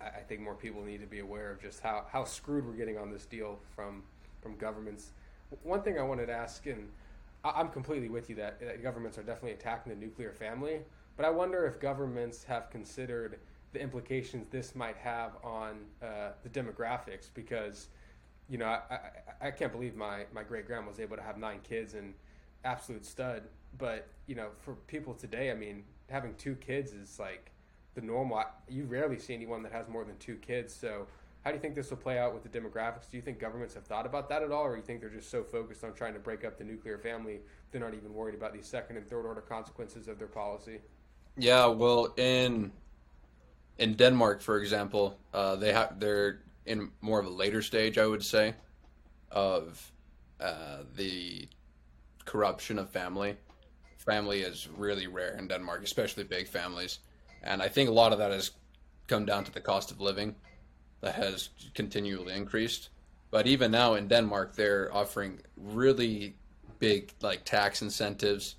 I 0.00 0.20
think 0.28 0.40
more 0.40 0.54
people 0.54 0.82
need 0.82 1.00
to 1.00 1.06
be 1.06 1.20
aware 1.20 1.50
of 1.50 1.60
just 1.60 1.80
how 1.80 2.04
how 2.10 2.24
screwed 2.24 2.66
we're 2.66 2.74
getting 2.74 2.98
on 2.98 3.10
this 3.10 3.24
deal 3.24 3.58
from 3.74 4.02
from 4.42 4.56
governments. 4.56 5.10
One 5.62 5.82
thing 5.82 5.98
I 5.98 6.02
wanted 6.02 6.26
to 6.26 6.32
ask, 6.32 6.66
and 6.66 6.88
I'm 7.44 7.68
completely 7.68 8.08
with 8.08 8.30
you 8.30 8.36
that, 8.36 8.60
that 8.60 8.82
governments 8.82 9.18
are 9.18 9.22
definitely 9.22 9.52
attacking 9.52 9.92
the 9.92 9.98
nuclear 9.98 10.32
family. 10.32 10.80
But 11.16 11.26
I 11.26 11.30
wonder 11.30 11.66
if 11.66 11.80
governments 11.80 12.44
have 12.44 12.70
considered 12.70 13.38
the 13.72 13.80
implications 13.80 14.46
this 14.50 14.74
might 14.74 14.96
have 14.96 15.32
on 15.42 15.80
uh, 16.02 16.30
the 16.42 16.48
demographics 16.48 17.28
because, 17.32 17.88
you 18.48 18.58
know, 18.58 18.66
I, 18.66 18.80
I, 18.90 19.00
I 19.48 19.50
can't 19.50 19.72
believe 19.72 19.94
my, 19.94 20.24
my 20.34 20.42
great 20.42 20.66
grandma 20.66 20.88
was 20.88 21.00
able 21.00 21.16
to 21.16 21.22
have 21.22 21.38
nine 21.38 21.60
kids 21.62 21.94
and 21.94 22.14
absolute 22.64 23.04
stud. 23.04 23.42
But, 23.78 24.08
you 24.26 24.34
know, 24.34 24.48
for 24.60 24.74
people 24.86 25.14
today, 25.14 25.50
I 25.50 25.54
mean, 25.54 25.84
having 26.10 26.34
two 26.34 26.54
kids 26.56 26.92
is 26.92 27.18
like 27.18 27.50
the 27.94 28.02
normal. 28.02 28.44
You 28.68 28.84
rarely 28.84 29.18
see 29.18 29.34
anyone 29.34 29.62
that 29.62 29.72
has 29.72 29.88
more 29.88 30.04
than 30.04 30.16
two 30.18 30.36
kids. 30.36 30.74
So, 30.74 31.06
how 31.44 31.50
do 31.50 31.56
you 31.56 31.60
think 31.60 31.74
this 31.74 31.90
will 31.90 31.96
play 31.96 32.18
out 32.18 32.34
with 32.34 32.44
the 32.44 32.48
demographics? 32.48 33.10
Do 33.10 33.16
you 33.16 33.22
think 33.22 33.40
governments 33.40 33.74
have 33.74 33.84
thought 33.84 34.06
about 34.06 34.28
that 34.28 34.42
at 34.42 34.52
all, 34.52 34.62
or 34.62 34.72
do 34.72 34.76
you 34.76 34.82
think 34.82 35.00
they're 35.00 35.10
just 35.10 35.28
so 35.28 35.42
focused 35.42 35.82
on 35.82 35.92
trying 35.92 36.14
to 36.14 36.20
break 36.20 36.44
up 36.44 36.56
the 36.56 36.62
nuclear 36.62 36.98
family, 36.98 37.40
they're 37.72 37.80
not 37.80 37.94
even 37.94 38.14
worried 38.14 38.36
about 38.36 38.52
these 38.52 38.66
second 38.66 38.96
and 38.96 39.08
third 39.08 39.26
order 39.26 39.40
consequences 39.40 40.06
of 40.06 40.20
their 40.20 40.28
policy? 40.28 40.78
Yeah, 41.36 41.66
well, 41.66 42.12
in 42.16 42.72
in 43.78 43.94
Denmark, 43.94 44.42
for 44.42 44.58
example, 44.58 45.18
uh, 45.32 45.56
they 45.56 45.72
have 45.72 45.98
they're 45.98 46.40
in 46.66 46.90
more 47.00 47.18
of 47.18 47.26
a 47.26 47.30
later 47.30 47.62
stage, 47.62 47.98
I 47.98 48.06
would 48.06 48.24
say, 48.24 48.54
of 49.30 49.90
uh, 50.40 50.78
the 50.96 51.48
corruption 52.24 52.78
of 52.78 52.90
family. 52.90 53.36
Family 53.96 54.42
is 54.42 54.68
really 54.76 55.06
rare 55.06 55.36
in 55.36 55.48
Denmark, 55.48 55.82
especially 55.84 56.24
big 56.24 56.48
families, 56.48 56.98
and 57.42 57.62
I 57.62 57.68
think 57.68 57.88
a 57.88 57.92
lot 57.92 58.12
of 58.12 58.18
that 58.18 58.30
has 58.30 58.50
come 59.06 59.24
down 59.24 59.44
to 59.44 59.52
the 59.52 59.60
cost 59.60 59.90
of 59.90 60.00
living 60.00 60.34
that 61.00 61.14
has 61.14 61.50
continually 61.74 62.34
increased. 62.34 62.90
But 63.30 63.46
even 63.46 63.70
now 63.70 63.94
in 63.94 64.08
Denmark, 64.08 64.54
they're 64.54 64.94
offering 64.94 65.40
really 65.56 66.36
big 66.78 67.12
like 67.22 67.44
tax 67.44 67.80
incentives 67.80 68.56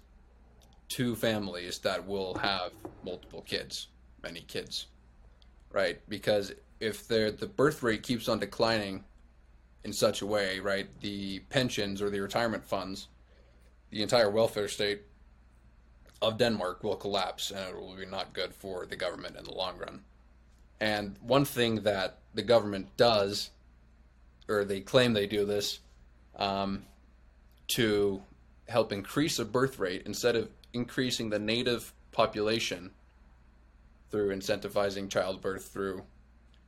two 0.94 1.16
families 1.16 1.80
that 1.80 2.08
will 2.08 2.36
have 2.36 2.72
multiple 3.04 3.42
kids, 3.42 3.88
many 4.22 4.42
kids, 4.42 4.86
right? 5.72 6.00
Because 6.08 6.54
if 6.80 7.08
the 7.08 7.52
birth 7.56 7.82
rate 7.82 8.04
keeps 8.04 8.30
on 8.30 8.38
declining 8.38 9.04
in 9.84 9.92
such 9.92 10.22
a 10.22 10.26
way, 10.28 10.60
right, 10.60 10.88
the 11.02 11.40
pensions 11.50 12.00
or 12.00 12.12
the 12.12 12.20
retirement 12.20 12.64
funds, 12.64 13.08
the 13.90 14.04
entire 14.04 14.30
welfare 14.30 14.68
state 14.68 15.02
of 16.22 16.38
Denmark 16.38 16.84
will 16.84 16.96
collapse, 16.96 17.50
and 17.50 17.70
it 17.70 17.76
will 17.76 17.96
be 17.96 18.06
not 18.06 18.34
good 18.34 18.54
for 18.54 18.86
the 18.86 18.96
government 18.96 19.36
in 19.36 19.46
the 19.46 19.54
long 19.54 19.80
run. 19.80 20.02
And 20.80 21.18
one 21.24 21.44
thing 21.44 21.82
that 21.82 22.20
the 22.36 22.44
government 22.44 22.96
does, 22.98 23.50
or 24.48 24.64
they 24.64 24.82
claim 24.82 25.14
they 25.14 25.26
do 25.26 25.44
this, 25.44 25.80
um, 26.36 26.86
to 27.70 28.22
help 28.68 28.92
increase 28.92 29.38
the 29.38 29.46
birth 29.46 29.80
rate 29.80 30.04
instead 30.06 30.36
of 30.36 30.50
increasing 30.74 31.30
the 31.30 31.40
native 31.40 31.94
population 32.12 32.92
through 34.10 34.36
incentivizing 34.36 35.10
childbirth 35.10 35.68
through 35.68 36.04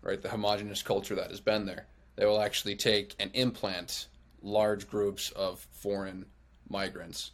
right 0.02 0.22
the 0.22 0.30
homogenous 0.30 0.82
culture 0.82 1.16
that 1.16 1.30
has 1.30 1.40
been 1.40 1.66
there. 1.66 1.88
They 2.16 2.26
will 2.26 2.42
actually 2.42 2.76
take 2.76 3.16
and 3.20 3.30
implant 3.34 4.08
large 4.42 4.88
groups 4.88 5.32
of 5.32 5.60
foreign 5.72 6.26
migrants 6.70 7.32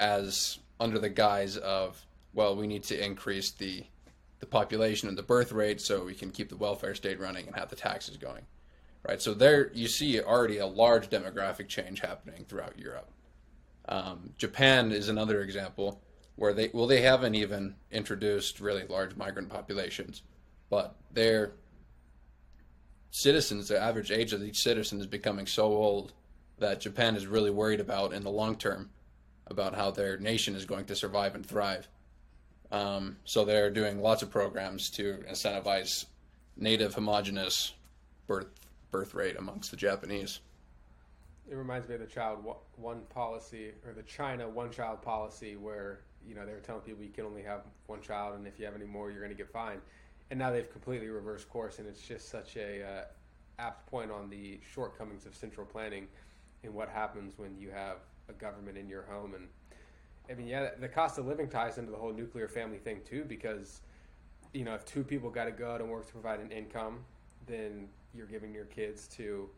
as 0.00 0.58
under 0.80 0.98
the 0.98 1.08
guise 1.08 1.56
of 1.56 2.04
well 2.34 2.56
we 2.56 2.66
need 2.66 2.82
to 2.84 3.04
increase 3.04 3.50
the 3.52 3.84
the 4.40 4.46
population 4.46 5.08
and 5.08 5.16
the 5.16 5.22
birth 5.22 5.52
rate 5.52 5.80
so 5.80 6.04
we 6.04 6.14
can 6.14 6.30
keep 6.30 6.50
the 6.50 6.56
welfare 6.56 6.94
state 6.94 7.18
running 7.18 7.46
and 7.46 7.56
have 7.56 7.70
the 7.70 7.76
taxes 7.76 8.16
going 8.16 8.44
right? 9.08 9.22
So 9.22 9.34
there 9.34 9.70
you 9.72 9.88
see 9.88 10.20
already 10.20 10.58
a 10.58 10.66
large 10.66 11.08
demographic 11.08 11.68
change 11.68 12.00
happening 12.00 12.44
throughout 12.48 12.78
europe. 12.78 13.10
Um, 13.88 14.32
japan 14.36 14.92
is 14.92 15.08
another 15.08 15.42
example 15.42 16.02
where 16.36 16.52
they 16.52 16.70
well 16.72 16.86
they 16.86 17.00
haven't 17.00 17.34
even 17.34 17.74
introduced 17.90 18.60
really 18.60 18.84
large 18.88 19.16
migrant 19.16 19.48
populations 19.48 20.22
but 20.70 20.96
their 21.12 21.52
citizens 23.10 23.68
the 23.68 23.80
average 23.80 24.10
age 24.10 24.32
of 24.32 24.42
each 24.42 24.62
citizen 24.62 25.00
is 25.00 25.06
becoming 25.06 25.46
so 25.46 25.64
old 25.64 26.12
that 26.58 26.80
japan 26.80 27.16
is 27.16 27.26
really 27.26 27.50
worried 27.50 27.80
about 27.80 28.12
in 28.12 28.22
the 28.22 28.30
long 28.30 28.56
term 28.56 28.90
about 29.46 29.74
how 29.74 29.90
their 29.90 30.18
nation 30.18 30.54
is 30.54 30.64
going 30.64 30.84
to 30.86 30.96
survive 30.96 31.34
and 31.34 31.46
thrive. 31.46 31.88
Um, 32.72 33.16
so 33.24 33.44
they're 33.44 33.70
doing 33.70 34.00
lots 34.00 34.22
of 34.22 34.30
programs 34.30 34.90
to 34.90 35.22
incentivize 35.30 36.06
native 36.56 36.94
homogenous 36.94 37.72
birth 38.26 38.48
birth 38.90 39.14
rate 39.14 39.36
amongst 39.38 39.70
the 39.70 39.76
japanese. 39.76 40.40
It 41.48 41.54
reminds 41.54 41.88
me 41.88 41.94
of 41.94 42.00
the 42.00 42.06
child 42.06 42.44
one 42.76 43.02
policy 43.10 43.72
or 43.86 43.92
the 43.92 44.02
China 44.02 44.48
one 44.48 44.70
child 44.70 45.02
policy 45.02 45.54
where 45.54 46.00
you 46.26 46.34
know 46.34 46.44
they 46.46 46.52
were 46.52 46.60
telling 46.60 46.82
people 46.82 47.04
you 47.04 47.10
can 47.10 47.24
only 47.24 47.42
have 47.42 47.62
one 47.86 48.00
child 48.00 48.36
and 48.36 48.46
if 48.46 48.58
you 48.58 48.64
have 48.64 48.74
any 48.74 48.84
more 48.84 49.10
you're 49.10 49.20
going 49.20 49.30
to 49.30 49.36
get 49.36 49.50
fined. 49.50 49.80
And 50.30 50.38
now 50.40 50.50
they've 50.50 50.70
completely 50.70 51.08
reversed 51.08 51.48
course 51.48 51.78
and 51.78 51.86
it's 51.86 52.00
just 52.00 52.28
such 52.28 52.56
a 52.56 52.82
uh, 52.84 53.04
apt 53.58 53.86
point 53.86 54.10
on 54.10 54.28
the 54.28 54.58
shortcomings 54.74 55.24
of 55.24 55.34
central 55.34 55.66
planning 55.66 56.08
and 56.64 56.74
what 56.74 56.88
happens 56.88 57.34
when 57.36 57.56
you 57.56 57.70
have 57.70 57.98
a 58.28 58.32
government 58.32 58.76
in 58.76 58.88
your 58.88 59.02
home 59.02 59.34
and 59.34 59.46
I 60.28 60.34
mean 60.34 60.48
yeah 60.48 60.70
the 60.80 60.88
cost 60.88 61.18
of 61.18 61.26
living 61.26 61.48
ties 61.48 61.78
into 61.78 61.92
the 61.92 61.96
whole 61.96 62.12
nuclear 62.12 62.48
family 62.48 62.78
thing 62.78 63.00
too 63.08 63.24
because 63.24 63.82
you 64.52 64.64
know 64.64 64.74
if 64.74 64.84
two 64.84 65.04
people 65.04 65.30
got 65.30 65.44
to 65.44 65.52
go 65.52 65.70
out 65.70 65.80
and 65.80 65.88
work 65.88 66.06
to 66.06 66.12
provide 66.12 66.40
an 66.40 66.50
income 66.50 66.98
then 67.46 67.88
you're 68.12 68.26
giving 68.26 68.52
your 68.52 68.64
kids 68.64 69.06
to 69.06 69.48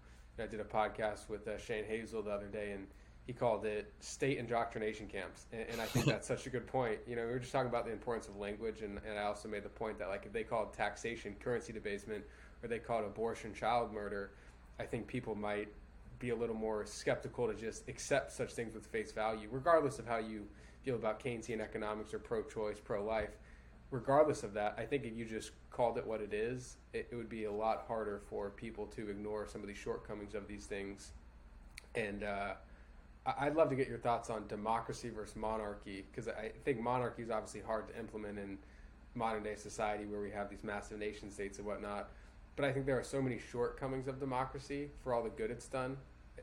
I 0.40 0.46
did 0.46 0.60
a 0.60 0.64
podcast 0.64 1.28
with 1.28 1.48
uh, 1.48 1.58
Shane 1.58 1.84
Hazel 1.84 2.22
the 2.22 2.30
other 2.30 2.46
day, 2.46 2.70
and 2.72 2.86
he 3.28 3.34
called 3.34 3.66
it 3.66 3.92
state 4.00 4.38
indoctrination 4.38 5.06
camps. 5.06 5.44
And, 5.52 5.66
and 5.70 5.80
I 5.82 5.84
think 5.84 6.06
that's 6.06 6.26
such 6.26 6.46
a 6.46 6.50
good 6.50 6.66
point. 6.66 6.98
You 7.06 7.14
know, 7.14 7.26
we 7.26 7.32
were 7.32 7.38
just 7.38 7.52
talking 7.52 7.68
about 7.68 7.84
the 7.84 7.92
importance 7.92 8.26
of 8.26 8.38
language, 8.38 8.80
and, 8.80 8.98
and 9.06 9.18
I 9.18 9.24
also 9.24 9.48
made 9.50 9.64
the 9.64 9.68
point 9.68 9.98
that, 9.98 10.08
like, 10.08 10.24
if 10.24 10.32
they 10.32 10.44
called 10.44 10.72
taxation 10.72 11.36
currency 11.38 11.74
debasement 11.74 12.24
or 12.62 12.70
they 12.70 12.78
called 12.78 13.04
abortion 13.04 13.52
child 13.52 13.92
murder, 13.92 14.30
I 14.80 14.84
think 14.84 15.06
people 15.06 15.34
might 15.34 15.68
be 16.18 16.30
a 16.30 16.34
little 16.34 16.56
more 16.56 16.86
skeptical 16.86 17.46
to 17.46 17.54
just 17.54 17.86
accept 17.86 18.32
such 18.32 18.52
things 18.52 18.74
with 18.74 18.86
face 18.86 19.12
value, 19.12 19.48
regardless 19.52 19.98
of 19.98 20.06
how 20.06 20.16
you 20.16 20.46
feel 20.82 20.94
about 20.94 21.22
Keynesian 21.22 21.60
economics 21.60 22.14
or 22.14 22.18
pro 22.18 22.42
choice, 22.42 22.80
pro 22.82 23.04
life 23.04 23.36
regardless 23.90 24.42
of 24.42 24.52
that, 24.52 24.74
I 24.76 24.84
think 24.84 25.06
if 25.06 25.16
you 25.16 25.24
just 25.24 25.52
called 25.70 25.96
it 25.96 26.06
what 26.06 26.20
it 26.20 26.34
is, 26.34 26.76
it, 26.92 27.08
it, 27.10 27.16
would 27.16 27.30
be 27.30 27.44
a 27.44 27.50
lot 27.50 27.84
harder 27.88 28.20
for 28.28 28.50
people 28.50 28.84
to 28.88 29.08
ignore 29.08 29.46
some 29.46 29.62
of 29.62 29.66
these 29.66 29.78
shortcomings 29.78 30.34
of 30.34 30.46
these 30.46 30.66
things. 30.66 31.12
And 31.94 32.22
uh, 32.22 32.52
I'd 33.38 33.56
love 33.56 33.68
to 33.70 33.76
get 33.76 33.88
your 33.88 33.98
thoughts 33.98 34.30
on 34.30 34.46
democracy 34.46 35.10
versus 35.10 35.36
monarchy, 35.36 36.04
because 36.10 36.28
I 36.28 36.52
think 36.64 36.80
monarchy 36.80 37.22
is 37.22 37.30
obviously 37.30 37.60
hard 37.60 37.88
to 37.88 37.98
implement 37.98 38.38
in 38.38 38.58
modern 39.14 39.42
day 39.42 39.56
society 39.56 40.06
where 40.06 40.20
we 40.20 40.30
have 40.30 40.48
these 40.48 40.62
massive 40.62 40.98
nation 40.98 41.30
states 41.30 41.58
and 41.58 41.66
whatnot. 41.66 42.10
But 42.56 42.64
I 42.64 42.72
think 42.72 42.86
there 42.86 42.98
are 42.98 43.04
so 43.04 43.20
many 43.20 43.38
shortcomings 43.38 44.08
of 44.08 44.18
democracy 44.18 44.90
for 45.02 45.12
all 45.14 45.22
the 45.22 45.30
good 45.30 45.50
it's 45.50 45.66
done. 45.66 45.96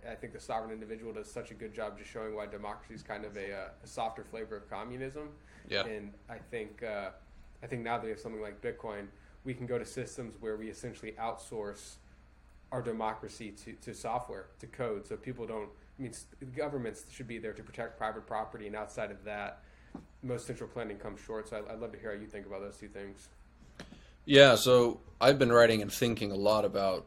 I 0.09 0.15
think 0.15 0.33
the 0.33 0.39
sovereign 0.39 0.71
individual 0.71 1.13
does 1.13 1.31
such 1.31 1.51
a 1.51 1.53
good 1.53 1.73
job 1.73 1.97
just 1.97 2.11
showing 2.11 2.35
why 2.35 2.45
democracy 2.45 2.93
is 2.93 3.01
kind 3.01 3.25
of 3.25 3.35
a, 3.37 3.53
uh, 3.53 3.67
a 3.83 3.87
softer 3.87 4.23
flavor 4.23 4.57
of 4.57 4.69
communism. 4.69 5.29
Yeah. 5.69 5.85
And 5.85 6.13
I 6.29 6.37
think. 6.37 6.83
Uh, 6.83 7.09
I 7.63 7.67
think 7.67 7.81
now 7.81 7.97
that 7.97 8.03
we 8.03 8.11
have 8.11 8.19
something 8.19 8.41
like 8.41 8.61
Bitcoin, 8.61 9.07
we 9.43 9.55
can 9.55 9.65
go 9.65 9.79
to 9.79 9.85
systems 9.85 10.35
where 10.39 10.55
we 10.55 10.69
essentially 10.69 11.13
outsource 11.19 11.95
our 12.71 12.81
democracy 12.81 13.51
to, 13.63 13.73
to 13.73 13.93
software, 13.93 14.47
to 14.59 14.67
code, 14.67 15.07
so 15.07 15.15
people 15.17 15.47
don't. 15.47 15.69
I 15.97 16.01
mean, 16.01 16.13
governments 16.55 17.05
should 17.11 17.27
be 17.27 17.37
there 17.37 17.53
to 17.53 17.63
protect 17.63 17.97
private 17.97 18.27
property, 18.27 18.67
and 18.67 18.75
outside 18.75 19.11
of 19.11 19.23
that, 19.23 19.61
most 20.23 20.47
central 20.47 20.69
planning 20.69 20.97
comes 20.97 21.21
short. 21.21 21.49
So 21.49 21.63
I'd 21.69 21.79
love 21.79 21.91
to 21.93 21.99
hear 21.99 22.13
how 22.13 22.19
you 22.19 22.27
think 22.27 22.45
about 22.45 22.61
those 22.61 22.77
two 22.77 22.89
things. 22.89 23.29
Yeah, 24.25 24.55
so 24.55 24.99
I've 25.21 25.39
been 25.39 25.51
writing 25.51 25.81
and 25.81 25.91
thinking 25.91 26.31
a 26.31 26.35
lot 26.35 26.65
about 26.65 27.05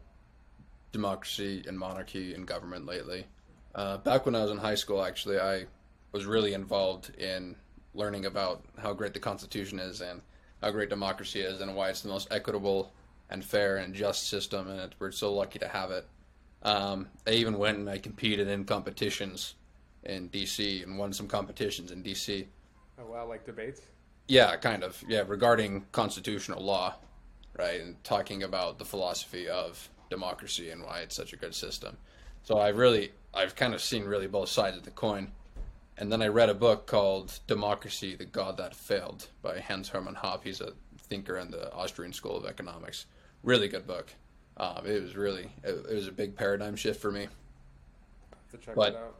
democracy 0.92 1.64
and 1.66 1.78
monarchy 1.78 2.34
and 2.34 2.46
government 2.46 2.86
lately. 2.86 3.26
Uh, 3.74 3.98
back 3.98 4.24
when 4.24 4.34
I 4.34 4.42
was 4.42 4.50
in 4.50 4.58
high 4.58 4.76
school, 4.76 5.02
actually, 5.02 5.38
I 5.38 5.66
was 6.12 6.24
really 6.24 6.54
involved 6.54 7.10
in 7.18 7.56
learning 7.94 8.26
about 8.26 8.64
how 8.78 8.92
great 8.94 9.12
the 9.12 9.20
Constitution 9.20 9.78
is 9.78 10.00
and 10.00 10.22
how 10.62 10.70
great 10.70 10.88
democracy 10.88 11.40
is 11.40 11.60
and 11.60 11.74
why 11.74 11.90
it's 11.90 12.00
the 12.00 12.08
most 12.08 12.28
equitable 12.30 12.92
and 13.30 13.44
fair 13.44 13.76
and 13.76 13.94
just 13.94 14.28
system, 14.28 14.68
and 14.70 14.94
we're 14.98 15.10
so 15.10 15.34
lucky 15.34 15.58
to 15.58 15.68
have 15.68 15.90
it. 15.90 16.06
Um, 16.62 17.08
I 17.26 17.30
even 17.30 17.58
went 17.58 17.78
and 17.78 17.88
I 17.88 17.98
competed 17.98 18.48
in 18.48 18.64
competitions 18.64 19.54
in 20.04 20.28
DC 20.28 20.82
and 20.82 20.98
won 20.98 21.12
some 21.12 21.28
competitions 21.28 21.90
in 21.90 22.02
DC. 22.02 22.46
Oh 23.00 23.06
wow, 23.06 23.26
like 23.26 23.44
debates? 23.44 23.82
Yeah, 24.26 24.56
kind 24.56 24.82
of. 24.82 25.02
Yeah, 25.08 25.24
regarding 25.26 25.86
constitutional 25.92 26.62
law, 26.62 26.94
right, 27.56 27.80
and 27.80 28.02
talking 28.04 28.42
about 28.42 28.78
the 28.78 28.84
philosophy 28.84 29.48
of 29.48 29.88
democracy 30.10 30.70
and 30.70 30.82
why 30.82 31.00
it's 31.00 31.14
such 31.14 31.32
a 31.32 31.36
good 31.36 31.54
system. 31.54 31.96
So 32.42 32.58
I 32.58 32.68
really, 32.68 33.12
I've 33.34 33.54
kind 33.54 33.74
of 33.74 33.80
seen 33.80 34.04
really 34.04 34.26
both 34.26 34.48
sides 34.48 34.76
of 34.76 34.84
the 34.84 34.90
coin. 34.90 35.32
And 35.96 36.12
then 36.12 36.22
I 36.22 36.28
read 36.28 36.48
a 36.48 36.54
book 36.54 36.86
called 36.86 37.40
Democracy, 37.48 38.14
the 38.14 38.24
God 38.24 38.56
That 38.56 38.74
Failed 38.74 39.28
by 39.42 39.58
Hans 39.58 39.88
Hermann 39.88 40.14
Hoppe. 40.14 40.44
He's 40.44 40.60
a 40.60 40.72
thinker 41.08 41.38
in 41.38 41.50
the 41.50 41.72
Austrian 41.72 42.12
School 42.12 42.36
of 42.36 42.46
Economics. 42.46 43.06
Really 43.42 43.66
good 43.68 43.86
book. 43.86 44.14
Um, 44.58 44.86
it 44.86 45.00
was 45.02 45.16
really, 45.16 45.50
it, 45.62 45.70
it, 45.88 45.94
was 45.94 46.08
a 46.08 46.12
big 46.12 46.36
paradigm 46.36 46.74
shift 46.74 47.00
for 47.00 47.12
me. 47.12 47.28
but 48.74 49.14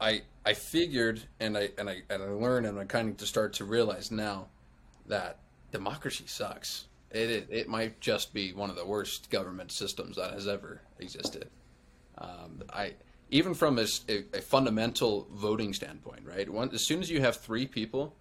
I, 0.00 0.22
I 0.46 0.54
figured 0.54 1.22
and 1.40 1.58
I, 1.58 1.68
and 1.76 1.90
I, 1.90 2.02
and 2.08 2.22
I 2.22 2.26
learned 2.26 2.66
and 2.66 2.78
I 2.78 2.84
kind 2.84 3.10
of 3.10 3.16
to 3.18 3.26
start 3.26 3.52
to 3.54 3.64
realize 3.64 4.10
now 4.10 4.46
that 5.06 5.38
democracy 5.70 6.24
sucks. 6.26 6.86
It, 7.10 7.30
it, 7.30 7.46
it 7.50 7.68
might 7.68 8.00
just 8.00 8.32
be 8.32 8.52
one 8.54 8.70
of 8.70 8.76
the 8.76 8.86
worst 8.86 9.30
government 9.30 9.72
systems 9.72 10.16
that 10.16 10.32
has 10.32 10.48
ever 10.48 10.80
existed. 10.98 11.50
Um, 12.16 12.62
I, 12.72 12.94
even 13.30 13.54
from 13.54 13.78
a, 13.78 13.86
a, 14.08 14.40
fundamental 14.40 15.26
voting 15.32 15.72
standpoint, 15.72 16.20
right? 16.24 16.48
One, 16.48 16.70
as 16.72 16.86
soon 16.86 17.00
as 17.00 17.10
you 17.10 17.20
have 17.20 17.36
three 17.36 17.66
people, 17.66 18.14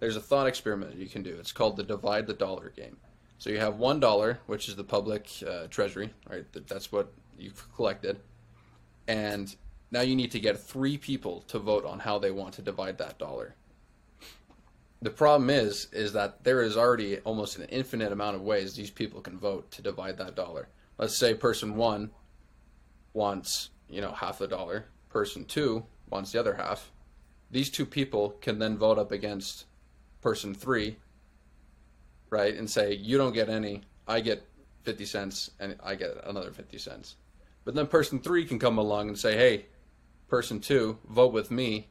there's 0.00 0.16
a 0.16 0.20
thought 0.20 0.46
experiment 0.46 0.96
you 0.96 1.08
can 1.08 1.22
do. 1.22 1.36
It's 1.38 1.52
called 1.52 1.76
the 1.76 1.84
divide 1.84 2.26
the 2.26 2.34
dollar 2.34 2.72
game. 2.76 2.96
So 3.38 3.50
you 3.50 3.58
have 3.58 3.76
one 3.76 4.00
dollar, 4.00 4.40
which 4.46 4.68
is 4.68 4.76
the 4.76 4.84
public 4.84 5.28
uh, 5.46 5.66
treasury, 5.68 6.10
right? 6.28 6.44
That's 6.66 6.90
what 6.90 7.12
you've 7.38 7.74
collected, 7.74 8.18
and 9.06 9.54
now 9.90 10.00
you 10.00 10.16
need 10.16 10.32
to 10.32 10.40
get 10.40 10.58
three 10.58 10.98
people 10.98 11.42
to 11.48 11.58
vote 11.58 11.84
on 11.84 12.00
how 12.00 12.18
they 12.18 12.30
want 12.30 12.54
to 12.54 12.62
divide 12.62 12.98
that 12.98 13.18
dollar. 13.18 13.54
The 15.02 15.10
problem 15.10 15.50
is, 15.50 15.88
is 15.92 16.14
that 16.14 16.42
there 16.42 16.62
is 16.62 16.76
already 16.76 17.18
almost 17.18 17.58
an 17.58 17.66
infinite 17.66 18.10
amount 18.10 18.36
of 18.36 18.42
ways 18.42 18.74
these 18.74 18.90
people 18.90 19.20
can 19.20 19.38
vote 19.38 19.70
to 19.72 19.82
divide 19.82 20.16
that 20.18 20.34
dollar. 20.34 20.68
Let's 20.98 21.18
say 21.18 21.34
person 21.34 21.76
one 21.76 22.10
wants 23.12 23.70
you 23.88 24.00
know, 24.00 24.12
half 24.12 24.38
the 24.38 24.48
dollar. 24.48 24.86
Person 25.08 25.44
two 25.44 25.84
wants 26.10 26.32
the 26.32 26.40
other 26.40 26.54
half. 26.54 26.92
These 27.50 27.70
two 27.70 27.86
people 27.86 28.30
can 28.40 28.58
then 28.58 28.76
vote 28.76 28.98
up 28.98 29.12
against 29.12 29.66
person 30.20 30.54
three, 30.54 30.96
right, 32.30 32.54
and 32.54 32.68
say, 32.68 32.94
you 32.94 33.18
don't 33.18 33.32
get 33.32 33.48
any, 33.48 33.82
I 34.06 34.20
get 34.20 34.46
50 34.82 35.04
cents, 35.04 35.50
and 35.58 35.76
I 35.82 35.94
get 35.94 36.10
another 36.24 36.50
50 36.50 36.78
cents. 36.78 37.16
But 37.64 37.74
then 37.74 37.88
person 37.88 38.20
three 38.20 38.44
can 38.46 38.58
come 38.58 38.78
along 38.78 39.08
and 39.08 39.18
say, 39.18 39.36
hey, 39.36 39.66
person 40.28 40.60
two, 40.60 40.98
vote 41.08 41.32
with 41.32 41.50
me. 41.50 41.88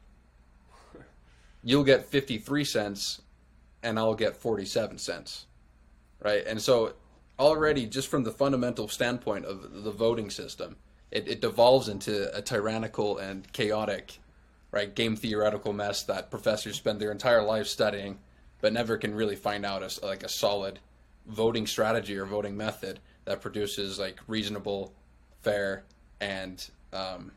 you'll 1.62 1.84
get 1.84 2.06
53 2.06 2.64
cents 2.64 3.20
and 3.82 3.98
I'll 3.98 4.14
get 4.14 4.36
47 4.36 4.98
cents. 4.98 5.46
Right? 6.22 6.44
And 6.46 6.60
so 6.60 6.94
already 7.38 7.86
just 7.86 8.08
from 8.08 8.24
the 8.24 8.32
fundamental 8.32 8.88
standpoint 8.88 9.44
of 9.44 9.84
the 9.84 9.90
voting 9.90 10.30
system, 10.30 10.76
it, 11.10 11.28
it 11.28 11.40
devolves 11.40 11.88
into 11.88 12.34
a 12.36 12.42
tyrannical 12.42 13.18
and 13.18 13.50
chaotic, 13.52 14.18
right, 14.70 14.94
game 14.94 15.14
theoretical 15.14 15.72
mess 15.72 16.02
that 16.04 16.30
professors 16.30 16.76
spend 16.76 17.00
their 17.00 17.12
entire 17.12 17.42
life 17.42 17.66
studying, 17.66 18.18
but 18.60 18.72
never 18.72 18.96
can 18.96 19.14
really 19.14 19.36
find 19.36 19.64
out 19.64 19.82
as 19.82 20.02
like 20.02 20.22
a 20.22 20.28
solid 20.28 20.78
voting 21.26 21.66
strategy 21.66 22.16
or 22.16 22.24
voting 22.24 22.56
method 22.56 23.00
that 23.24 23.40
produces 23.40 23.98
like 23.98 24.18
reasonable, 24.26 24.92
fair, 25.42 25.84
and 26.20 26.68
um, 26.92 27.32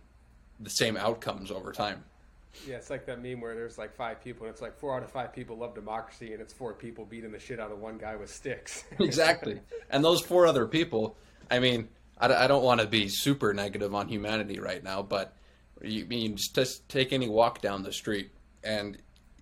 the 0.60 0.70
same 0.70 0.98
outcomes 0.98 1.52
over 1.52 1.72
time. 1.72 2.04
Yeah, 2.68 2.76
it's 2.76 2.90
like 2.90 3.06
that 3.06 3.22
meme 3.22 3.42
where 3.42 3.56
there's 3.56 3.78
like 3.78 3.94
five 3.96 4.24
people, 4.24 4.46
and 4.46 4.54
it's 4.54 4.62
like 4.62 4.78
four 4.78 4.96
out 4.96 5.04
of 5.04 5.12
five 5.12 5.34
people 5.34 5.58
love 5.58 5.76
democracy, 5.76 6.34
and 6.34 6.42
it's 6.42 6.54
four 6.54 6.74
people 6.74 7.06
beating 7.06 7.32
the 7.32 7.40
shit 7.40 7.60
out 7.60 7.72
of 7.72 7.80
one 7.80 7.98
guy 7.98 8.16
with 8.16 8.34
sticks. 8.34 8.84
exactly. 9.00 9.60
And 9.90 10.04
those 10.04 10.22
four 10.22 10.48
other 10.48 10.66
people, 10.66 11.16
I 11.50 11.60
mean, 11.60 11.90
I, 12.18 12.34
I 12.34 12.48
don't 12.48 12.64
want 12.64 12.82
to 12.82 12.88
be 12.88 13.08
super 13.08 13.54
negative 13.54 13.94
on 13.94 14.08
humanity 14.08 14.60
right 14.60 14.84
now, 14.84 15.02
but 15.02 15.34
you 15.82 16.06
mean 16.06 16.36
just 16.36 16.88
take 16.90 17.14
any 17.14 17.30
walk 17.30 17.62
down 17.62 17.84
the 17.84 17.94
street, 17.94 18.32
and 18.64 18.98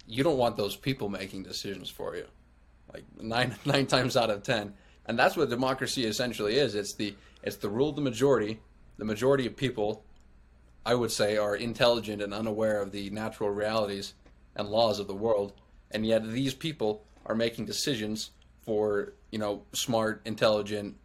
you 0.08 0.24
don't 0.24 0.38
want 0.38 0.58
those 0.58 0.76
people 0.76 1.10
making 1.10 1.44
decisions 1.44 1.90
for 1.90 2.16
you, 2.16 2.26
like 2.94 3.04
nine 3.22 3.56
nine 3.66 3.86
times 3.88 4.18
out 4.18 4.30
of 4.30 4.44
ten. 4.44 4.74
And 5.06 5.18
that's 5.18 5.38
what 5.38 5.50
democracy 5.50 6.06
essentially 6.06 6.58
is. 6.58 6.76
It's 6.76 6.94
the 6.94 7.16
it's 7.44 7.58
the 7.58 7.70
rule 7.70 7.90
of 7.90 7.96
the 7.96 8.02
majority. 8.02 8.60
The 8.98 9.06
majority 9.06 9.46
of 9.46 9.56
people 9.56 10.04
I 10.88 10.96
would 10.96 11.12
say, 11.12 11.36
are 11.36 11.54
intelligent 11.54 12.22
and 12.22 12.34
unaware 12.34 12.82
of 12.82 12.94
the 12.94 13.10
natural 13.10 13.50
realities 13.50 14.14
and 14.56 14.70
laws 14.70 15.00
of 15.00 15.08
the 15.08 15.14
world, 15.14 15.52
and 15.92 16.06
yet 16.06 16.26
these 16.26 16.54
people 16.54 17.04
are 17.26 17.36
making 17.36 17.66
decisions 17.66 18.32
for 18.62 19.12
you 19.30 19.38
know 19.38 19.64
smart, 19.74 20.22
intelligent 20.24 20.96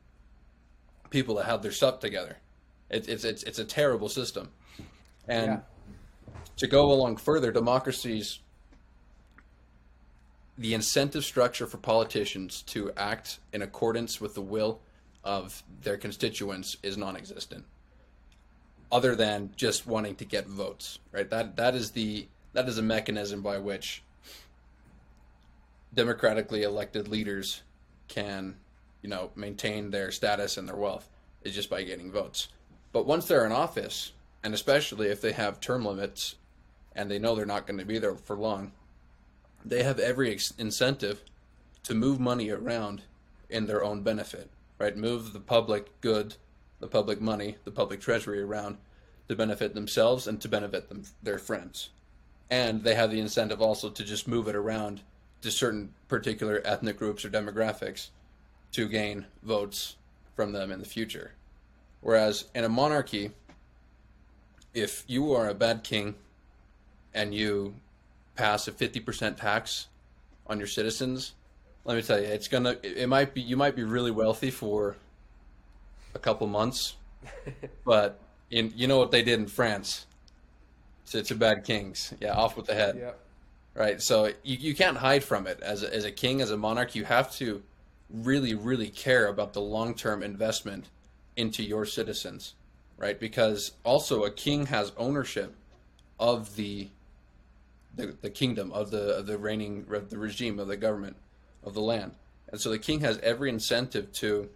people 1.11 1.35
that 1.35 1.47
have 1.47 1.63
their 1.63 1.73
stuff 1.73 1.99
together. 1.99 2.37
It, 2.91 3.09
it's 3.09 3.25
it's 3.25 3.43
it's 3.43 3.59
a 3.59 3.65
terrible 3.65 4.09
system, 4.09 4.51
and 5.27 5.47
yeah. 5.47 5.61
to 6.59 6.69
go 6.69 6.93
along 6.93 7.17
further, 7.17 7.51
democracies. 7.51 8.39
The 10.59 10.75
incentive 10.75 11.25
structure 11.25 11.67
for 11.67 11.79
politicians 11.79 12.63
to 12.69 12.93
act 12.97 13.39
in 13.53 13.63
accordance 13.63 14.21
with 14.21 14.35
the 14.35 14.43
will 14.43 14.81
of 15.25 15.63
their 15.83 15.97
constituents 15.97 16.77
is 16.83 16.97
non-existent 16.97 17.65
other 18.93 19.17
than 19.17 19.51
just 19.57 19.87
wanting 19.87 20.15
to 20.17 20.25
get 20.27 20.47
votes, 20.47 20.99
right? 21.11 21.29
That 21.31 21.57
that 21.57 21.75
is 21.75 21.93
the 21.93 22.29
that 22.53 22.69
is 22.69 22.77
a 22.77 22.83
mechanism 22.83 23.41
by 23.41 23.57
which 23.59 24.03
democratically 25.95 26.63
elected 26.63 27.09
leaders 27.09 27.63
can, 28.09 28.57
you 29.01 29.09
know, 29.09 29.31
maintain 29.35 29.91
their 29.91 30.11
status 30.11 30.59
and 30.59 30.69
their 30.69 30.77
wealth 30.77 31.09
is 31.43 31.55
just 31.55 31.71
by 31.71 31.83
getting 31.83 32.13
votes. 32.13 32.49
But 32.93 33.07
once 33.07 33.27
they're 33.27 33.47
in 33.47 33.53
office, 33.53 34.13
and 34.45 34.53
especially 34.53 35.09
if 35.09 35.23
they 35.23 35.33
have 35.33 35.61
term 35.61 35.85
limits 35.85 36.37
and 36.95 37.11
they 37.11 37.19
know 37.19 37.35
they're 37.35 37.47
not 37.47 37.67
going 37.67 37.79
to 37.79 37.87
be 37.87 37.99
there 37.99 38.15
for 38.15 38.37
long, 38.37 38.73
they 39.65 39.83
have 39.83 39.99
every 39.99 40.33
ex- 40.33 40.53
incentive 40.59 41.23
to 41.85 41.95
move 41.95 42.21
money 42.21 42.51
around 42.51 43.03
in 43.49 43.67
their 43.67 43.85
own 43.85 44.03
benefit, 44.03 44.51
right? 44.79 44.97
Move 44.97 45.33
the 45.33 45.41
public 45.41 46.01
good 46.01 46.37
the 46.83 46.89
public 46.89 47.21
money, 47.21 47.57
the 47.65 47.71
public 47.71 48.01
treasury 48.01 48.43
around 48.43 48.77
to 49.29 49.37
benefit 49.37 49.73
themselves 49.73 50.27
and 50.27 50.41
to 50.41 50.49
benefit 50.49 50.89
them, 50.89 51.05
their 51.23 51.39
friends. 51.39 51.91
And 52.51 52.83
they 52.83 52.97
have 52.97 53.11
the 53.11 53.21
incentive 53.21 53.63
also 53.63 53.89
to 53.89 54.05
just 54.05 54.27
move 54.27 54.49
it 54.49 54.57
around 54.57 55.01
to 55.43 55.51
certain 55.51 55.95
particular 56.09 56.61
ethnic 56.65 56.99
groups 56.99 57.25
or 57.25 57.31
demographics 57.31 58.09
to 58.73 58.89
gain 58.89 59.27
votes 59.45 59.95
from 60.35 60.53
them 60.53 60.73
in 60.73 60.81
the 60.81 60.85
future. 60.85 61.33
Whereas 62.01 62.47
in 62.53 62.65
a 62.65 62.69
monarchy, 62.69 63.31
if 64.75 65.05
you 65.07 65.33
are 65.33 65.49
a 65.49 65.55
bad 65.55 65.85
king 65.85 66.17
and 67.15 67.33
you 67.33 67.77
pass 68.35 68.69
a 68.69 68.73
50% 68.73 69.37
tax 69.37 69.89
on 70.47 70.59
your 70.59 70.67
citizens, 70.67 71.35
let 71.85 71.97
me 71.97 72.03
tell 72.03 72.21
you, 72.21 72.27
it's 72.27 72.49
gonna, 72.49 72.77
it 72.83 73.09
might 73.09 73.35
be, 73.35 73.41
you 73.41 73.57
might 73.57 73.75
be 73.75 73.83
really 73.83 74.11
wealthy 74.11 74.51
for 74.51 74.97
a 76.15 76.19
couple 76.19 76.47
months, 76.47 76.97
but 77.85 78.21
in, 78.51 78.73
you 78.77 78.87
know 78.87 78.99
what 78.99 79.11
they 79.11 79.23
did 79.23 79.39
in 79.41 79.47
France 79.47 80.07
to, 81.11 81.23
to 81.23 81.35
bad 81.35 81.65
kings? 81.65 82.15
Yeah, 82.21 82.35
off 82.35 82.57
with 82.57 82.67
the 82.67 82.75
head. 82.75 82.97
Yep. 82.99 83.19
Right. 83.75 84.03
So 84.03 84.27
you, 84.43 84.57
you 84.59 84.75
can't 84.75 84.99
hide 84.99 85.25
from 85.25 85.47
it. 85.47 85.61
As 85.63 85.83
a, 85.83 85.95
as 85.95 86.05
a 86.05 86.11
king, 86.11 86.41
as 86.41 86.51
a 86.51 86.57
monarch, 86.57 86.95
you 86.95 87.05
have 87.05 87.33
to 87.37 87.63
really, 88.11 88.55
really 88.55 88.89
care 88.89 89.29
about 89.29 89.55
the 89.55 89.63
long 89.63 89.95
term 89.95 90.23
investment 90.23 90.91
into 91.37 91.63
your 91.63 91.87
citizens. 91.87 92.55
Right. 92.99 93.19
Because 93.19 93.73
also 93.83 94.25
a 94.25 94.31
king 94.31 94.67
has 94.67 94.93
ownership 94.99 95.55
of 96.21 96.55
the 96.57 96.89
the, 97.95 98.17
the 98.21 98.31
kingdom 98.31 98.73
of 98.73 98.91
the 98.91 99.19
of 99.19 99.27
the 99.27 99.39
reigning 99.39 99.87
of 99.91 100.11
the 100.11 100.19
regime 100.19 100.59
of 100.59 100.69
the 100.69 100.77
government 100.77 101.17
of 101.65 101.75
the 101.75 101.81
land, 101.81 102.13
and 102.51 102.61
so 102.61 102.71
the 102.71 102.79
king 102.79 103.01
has 103.01 103.19
every 103.19 103.49
incentive 103.49 104.13
to 104.13 104.49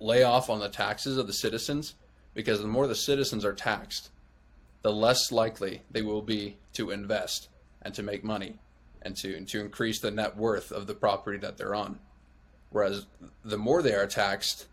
lay 0.00 0.22
off 0.22 0.48
on 0.48 0.60
the 0.60 0.68
taxes 0.68 1.16
of 1.16 1.26
the 1.26 1.32
citizens 1.32 1.94
because 2.34 2.60
the 2.60 2.68
more 2.68 2.86
the 2.86 2.94
citizens 2.94 3.44
are 3.44 3.52
taxed, 3.52 4.10
the 4.82 4.92
less 4.92 5.32
likely 5.32 5.82
they 5.90 6.02
will 6.02 6.22
be 6.22 6.56
to 6.72 6.90
invest 6.90 7.48
and 7.82 7.94
to 7.94 8.02
make 8.02 8.22
money 8.22 8.58
and 9.02 9.16
to, 9.16 9.36
and 9.36 9.48
to 9.48 9.60
increase 9.60 10.00
the 10.00 10.10
net 10.10 10.36
worth 10.36 10.70
of 10.70 10.86
the 10.86 10.94
property 10.94 11.38
that 11.38 11.56
they're 11.56 11.74
on. 11.74 11.98
Whereas 12.70 13.06
the 13.44 13.58
more 13.58 13.82
they 13.82 13.94
are 13.94 14.06
taxed, 14.06 14.66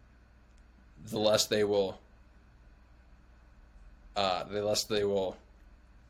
the 1.10 1.20
less 1.20 1.48
they 1.48 1.64
will, 1.64 2.00
uh, 4.16 4.44
the 4.44 4.62
less 4.62 4.84
they 4.84 5.04
will, 5.04 5.38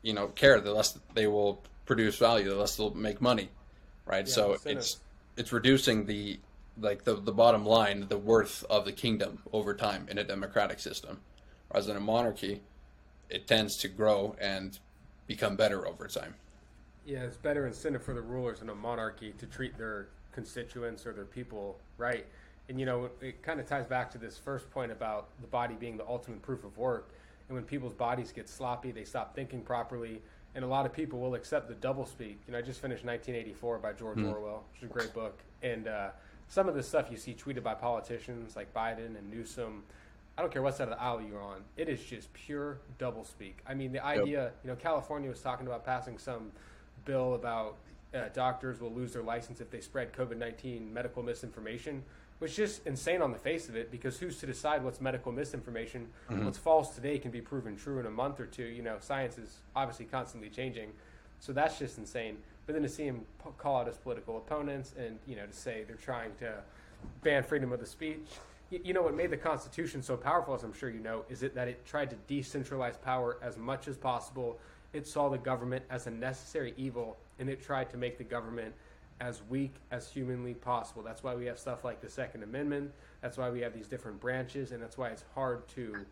you 0.06 0.14
know, 0.14 0.28
care. 0.28 0.62
The 0.62 0.72
less 0.72 0.98
they 1.16 1.28
will 1.28 1.64
produce 1.86 2.18
value. 2.18 2.48
The 2.48 2.56
less 2.56 2.78
they'll 2.78 2.94
make 2.94 3.20
money, 3.20 3.50
right? 4.06 4.28
Yeah, 4.28 4.34
so 4.34 4.58
it's 4.64 5.00
it's 5.36 5.52
reducing 5.52 6.06
the 6.06 6.40
like 6.80 7.04
the 7.04 7.16
the 7.16 7.34
bottom 7.34 7.66
line, 7.66 8.06
the 8.08 8.18
worth 8.18 8.64
of 8.70 8.86
the 8.86 8.92
kingdom 8.92 9.40
over 9.52 9.74
time 9.74 10.08
in 10.10 10.20
a 10.20 10.24
democratic 10.24 10.80
system. 10.80 11.22
Whereas 11.70 11.90
in 11.90 11.98
a 11.98 12.00
monarchy, 12.00 12.62
it 13.30 13.48
tends 13.48 13.78
to 13.78 13.88
grow 13.88 14.36
and 14.40 14.78
become 15.26 15.56
better 15.56 15.88
over 15.88 16.08
time. 16.08 16.36
Yeah, 17.04 17.24
it's 17.24 17.38
better 17.38 17.66
incentive 17.66 18.04
for 18.04 18.14
the 18.14 18.22
rulers 18.22 18.62
in 18.62 18.70
a 18.70 18.76
monarchy 18.76 19.34
to 19.40 19.48
treat 19.48 19.76
their 19.76 20.08
constituents 20.32 21.08
or 21.08 21.14
their 21.14 21.26
people 21.26 21.80
right. 21.98 22.28
And 22.70 22.80
you 22.80 22.86
know, 22.86 23.10
it 23.22 23.42
kind 23.42 23.60
of 23.60 23.68
ties 23.68 23.88
back 23.88 24.12
to 24.12 24.20
this 24.20 24.38
first 24.38 24.70
point 24.70 24.92
about 24.92 25.30
the 25.42 25.48
body 25.48 25.74
being 25.74 25.98
the 25.98 26.08
ultimate 26.08 26.44
proof 26.44 26.64
of 26.64 26.78
work. 26.78 27.10
And 27.48 27.56
when 27.56 27.64
people's 27.64 27.94
bodies 27.94 28.32
get 28.32 28.50
sloppy, 28.50 28.92
they 28.92 29.04
stop 29.04 29.36
thinking 29.36 29.62
properly. 29.62 30.22
And 30.56 30.64
a 30.64 30.68
lot 30.68 30.86
of 30.86 30.94
people 30.94 31.20
will 31.20 31.36
accept 31.36 31.68
the 31.68 31.76
double 31.76 32.06
speak. 32.06 32.40
You 32.48 32.54
know, 32.54 32.60
I 32.60 32.62
just 32.62 32.82
finished 32.82 33.04
1984 33.04 33.80
by 33.80 33.94
George 33.94 34.18
mm. 34.18 34.34
Orwell, 34.34 34.64
which 34.72 34.84
is 34.84 34.90
a 34.90 34.94
great 34.94 35.14
book. 35.14 35.40
And 35.62 35.88
uh, 35.88 36.10
some 36.48 36.70
of 36.70 36.76
the 36.76 36.84
stuff 36.84 37.12
you 37.12 37.18
see 37.18 37.34
tweeted 37.34 37.64
by 37.64 37.74
politicians 37.74 38.56
like 38.56 38.74
Biden 38.74 39.18
and 39.18 39.30
Newsom, 39.30 39.84
I 40.38 40.42
don't 40.42 40.52
care 40.52 40.62
what 40.62 40.76
side 40.76 40.86
of 40.86 40.92
the 40.92 41.02
aisle 41.02 41.22
you're 41.22 41.42
on, 41.42 41.62
it 41.78 41.90
is 41.90 42.04
just 42.04 42.32
pure 42.34 42.80
doublespeak. 43.00 43.54
I 43.68 43.74
mean, 43.74 43.92
the 43.92 44.04
idea, 44.04 44.44
yep. 44.44 44.60
you 44.64 44.70
know, 44.70 44.76
California 44.76 45.30
was 45.30 45.42
talking 45.42 45.66
about 45.66 45.86
passing 45.86 46.18
some 46.18 46.52
bill 47.06 47.36
about 47.36 47.78
uh, 48.14 48.30
doctors 48.34 48.80
will 48.80 48.94
lose 48.94 49.14
their 49.14 49.24
license 49.24 49.62
if 49.62 49.70
they 49.70 49.82
spread 49.82 50.14
COVID 50.14 50.38
19 50.38 50.94
medical 50.94 51.24
misinformation, 51.24 52.04
which 52.40 52.52
is 52.52 52.58
just 52.58 52.88
insane 52.88 53.22
on 53.22 53.32
the 53.32 53.38
face 53.38 53.70
of 53.70 53.76
it 53.76 53.92
because 53.92 54.20
who's 54.20 54.38
to 54.40 54.46
decide 54.46 54.84
what's 54.84 55.00
medical 55.00 55.32
misinformation? 55.32 56.08
Mm-hmm. 56.30 56.46
What's 56.46 56.58
false 56.58 56.94
today 56.94 57.18
can 57.18 57.32
be 57.32 57.42
proven 57.42 57.76
true 57.76 58.00
in 58.00 58.06
a 58.06 58.12
month 58.12 58.40
or 58.40 58.46
two. 58.46 58.66
You 58.66 58.82
know, 58.82 58.98
science 59.00 59.38
is 59.38 59.60
obviously 59.76 60.06
constantly 60.06 60.50
changing. 60.50 60.92
So 61.40 61.54
that's 61.54 61.80
just 61.80 61.98
insane. 61.98 62.38
But 62.66 62.74
then 62.74 62.82
to 62.84 62.90
see 62.90 63.04
him 63.04 63.22
call 63.58 63.78
out 63.78 63.88
his 63.88 63.98
political 63.98 64.38
opponents 64.38 64.94
and 64.98 65.20
you 65.28 65.36
know 65.36 65.46
to 65.46 65.54
say 65.54 65.84
they're 65.88 65.96
trying 65.96 66.32
to 66.40 66.56
ban 67.24 67.44
freedom 67.44 67.72
of 67.72 67.80
the 67.80 67.86
speech. 67.86 68.28
You, 68.70 68.80
you 68.84 68.94
know 68.94 69.04
what 69.04 69.16
made 69.16 69.30
the 69.30 69.38
Constitution 69.38 70.02
so 70.02 70.18
powerful, 70.18 70.56
as 70.56 70.64
I'm 70.64 70.74
sure 70.74 70.90
you 70.90 71.00
know, 71.00 71.24
is 71.30 71.44
it 71.44 71.54
that 71.56 71.68
it 71.68 71.86
tried 71.86 72.10
to 72.10 72.16
decentralize 72.28 73.00
power 73.02 73.38
as 73.42 73.58
much 73.58 73.88
as 73.88 73.98
possible. 73.98 74.58
It 74.94 75.06
saw 75.08 75.30
the 75.30 75.38
government 75.38 75.84
as 75.90 76.08
a 76.08 76.12
necessary 76.12 76.74
evil, 76.78 77.18
and 77.38 77.50
it 77.50 77.64
tried 77.64 77.90
to 77.92 77.98
make 77.98 78.18
the 78.18 78.24
government 78.24 78.74
as 79.22 79.42
weak 79.50 79.74
as 79.92 80.10
humanly 80.10 80.54
possible. 80.54 81.02
That's 81.02 81.24
why 81.24 81.36
we 81.36 81.46
have 81.46 81.58
stuff 81.58 81.84
like 81.84 82.02
the 82.02 82.10
Second 82.10 82.44
Amendment. 82.44 82.92
That's 83.22 83.38
why 83.38 83.50
we 83.50 83.62
have 83.62 83.74
these 83.74 83.88
different 83.88 84.20
branches, 84.20 84.72
and 84.72 84.82
that's 84.82 84.98
why 84.98 85.10
it's 85.10 85.24
hard 85.34 85.68
to 85.70 86.06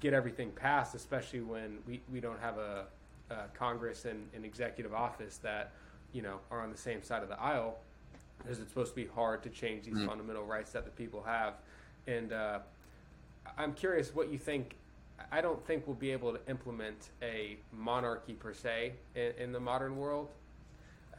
get 0.00 0.12
everything 0.12 0.50
passed, 0.50 0.94
especially 0.94 1.40
when 1.40 1.78
we, 1.86 2.00
we 2.12 2.20
don't 2.20 2.40
have 2.40 2.58
a, 2.58 2.86
uh, 3.30 3.34
Congress 3.54 4.04
and, 4.04 4.28
and 4.34 4.44
executive 4.44 4.92
office 4.92 5.38
that 5.38 5.72
you 6.12 6.20
know 6.20 6.40
are 6.50 6.60
on 6.60 6.70
the 6.70 6.76
same 6.76 7.02
side 7.02 7.22
of 7.22 7.28
the 7.28 7.40
aisle, 7.40 7.78
because 8.38 8.58
it's 8.58 8.68
supposed 8.68 8.90
to 8.90 8.96
be 8.96 9.06
hard 9.06 9.42
to 9.42 9.48
change 9.48 9.84
these 9.84 9.94
mm 9.94 10.06
fundamental 10.06 10.44
rights 10.44 10.72
that 10.72 10.84
the 10.84 10.90
people 10.90 11.22
have. 11.22 11.54
And 12.06 12.32
uh, 12.32 12.58
I'm 13.56 13.72
curious 13.72 14.14
what 14.14 14.30
you 14.30 14.38
think 14.38 14.74
I 15.30 15.40
don't 15.40 15.64
think 15.66 15.86
we'll 15.86 15.96
be 15.96 16.10
able 16.10 16.32
to 16.32 16.40
implement 16.48 17.10
a 17.22 17.56
monarchy 17.72 18.34
per 18.34 18.52
se 18.52 18.94
in, 19.14 19.32
in 19.38 19.52
the 19.52 19.60
modern 19.60 19.96
world. 19.96 20.28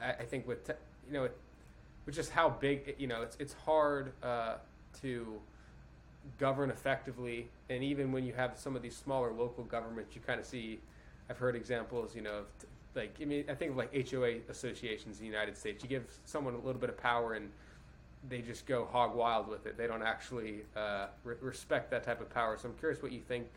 I, 0.02 0.12
I 0.12 0.24
think 0.26 0.48
with 0.48 0.66
te- 0.66 0.74
you 1.08 1.14
know, 1.14 1.30
with 2.06 2.16
just 2.16 2.32
how 2.32 2.50
big 2.50 2.96
you 2.98 3.08
know, 3.08 3.22
it's 3.22 3.38
it's 3.40 3.54
hard 3.54 4.14
uh, 4.24 4.56
to 5.02 5.40
govern 6.40 6.70
effectively, 6.70 7.48
and 7.70 7.84
even 7.84 8.12
when 8.12 8.26
you 8.26 8.34
have 8.34 8.58
some 8.58 8.76
of 8.76 8.82
these 8.82 8.96
smaller 8.96 9.32
local 9.32 9.64
governments, 9.64 10.16
you 10.16 10.22
kind 10.26 10.40
of 10.40 10.46
see. 10.46 10.80
I've 11.28 11.40
heard 11.40 11.56
examples, 11.56 12.16
you 12.16 12.22
know, 12.22 12.40
of 12.40 12.46
t- 12.60 12.68
like 12.96 13.16
I 13.20 13.26
mean, 13.26 13.46
I 13.50 13.56
think 13.56 13.72
of 13.72 13.78
like 13.78 14.10
HOA 14.10 14.36
associations 14.48 15.18
in 15.18 15.26
the 15.26 15.32
United 15.32 15.58
States. 15.58 15.84
You 15.84 15.90
give 15.90 16.06
someone 16.26 16.54
a 16.54 16.60
little 16.60 16.80
bit 16.80 16.90
of 16.90 16.98
power 16.98 17.34
and 17.34 17.50
they 18.30 18.42
just 18.42 18.66
go 18.66 18.86
hog 18.86 19.16
wild 19.16 19.48
with 19.48 19.66
it. 19.66 19.78
They 19.78 19.88
don't 19.88 20.04
actually 20.04 20.62
uh, 20.76 21.08
re- 21.24 21.36
respect 21.42 21.92
that 21.92 22.04
type 22.04 22.22
of 22.22 22.30
power. 22.30 22.58
So 22.58 22.70
I'm 22.70 22.76
curious 22.76 23.02
what 23.02 23.12
you 23.12 23.22
think, 23.22 23.48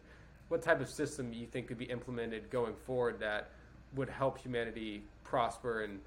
what 0.48 0.62
type 0.62 0.80
of 0.80 0.88
system 0.88 1.32
you 1.32 1.46
think 1.46 1.68
could 1.68 1.78
be 1.78 1.86
implemented 1.86 2.50
going 2.50 2.74
forward 2.86 3.20
that 3.20 3.50
would 3.94 4.08
help 4.08 4.38
humanity 4.38 5.02
prosper 5.24 5.82
and 5.82 6.00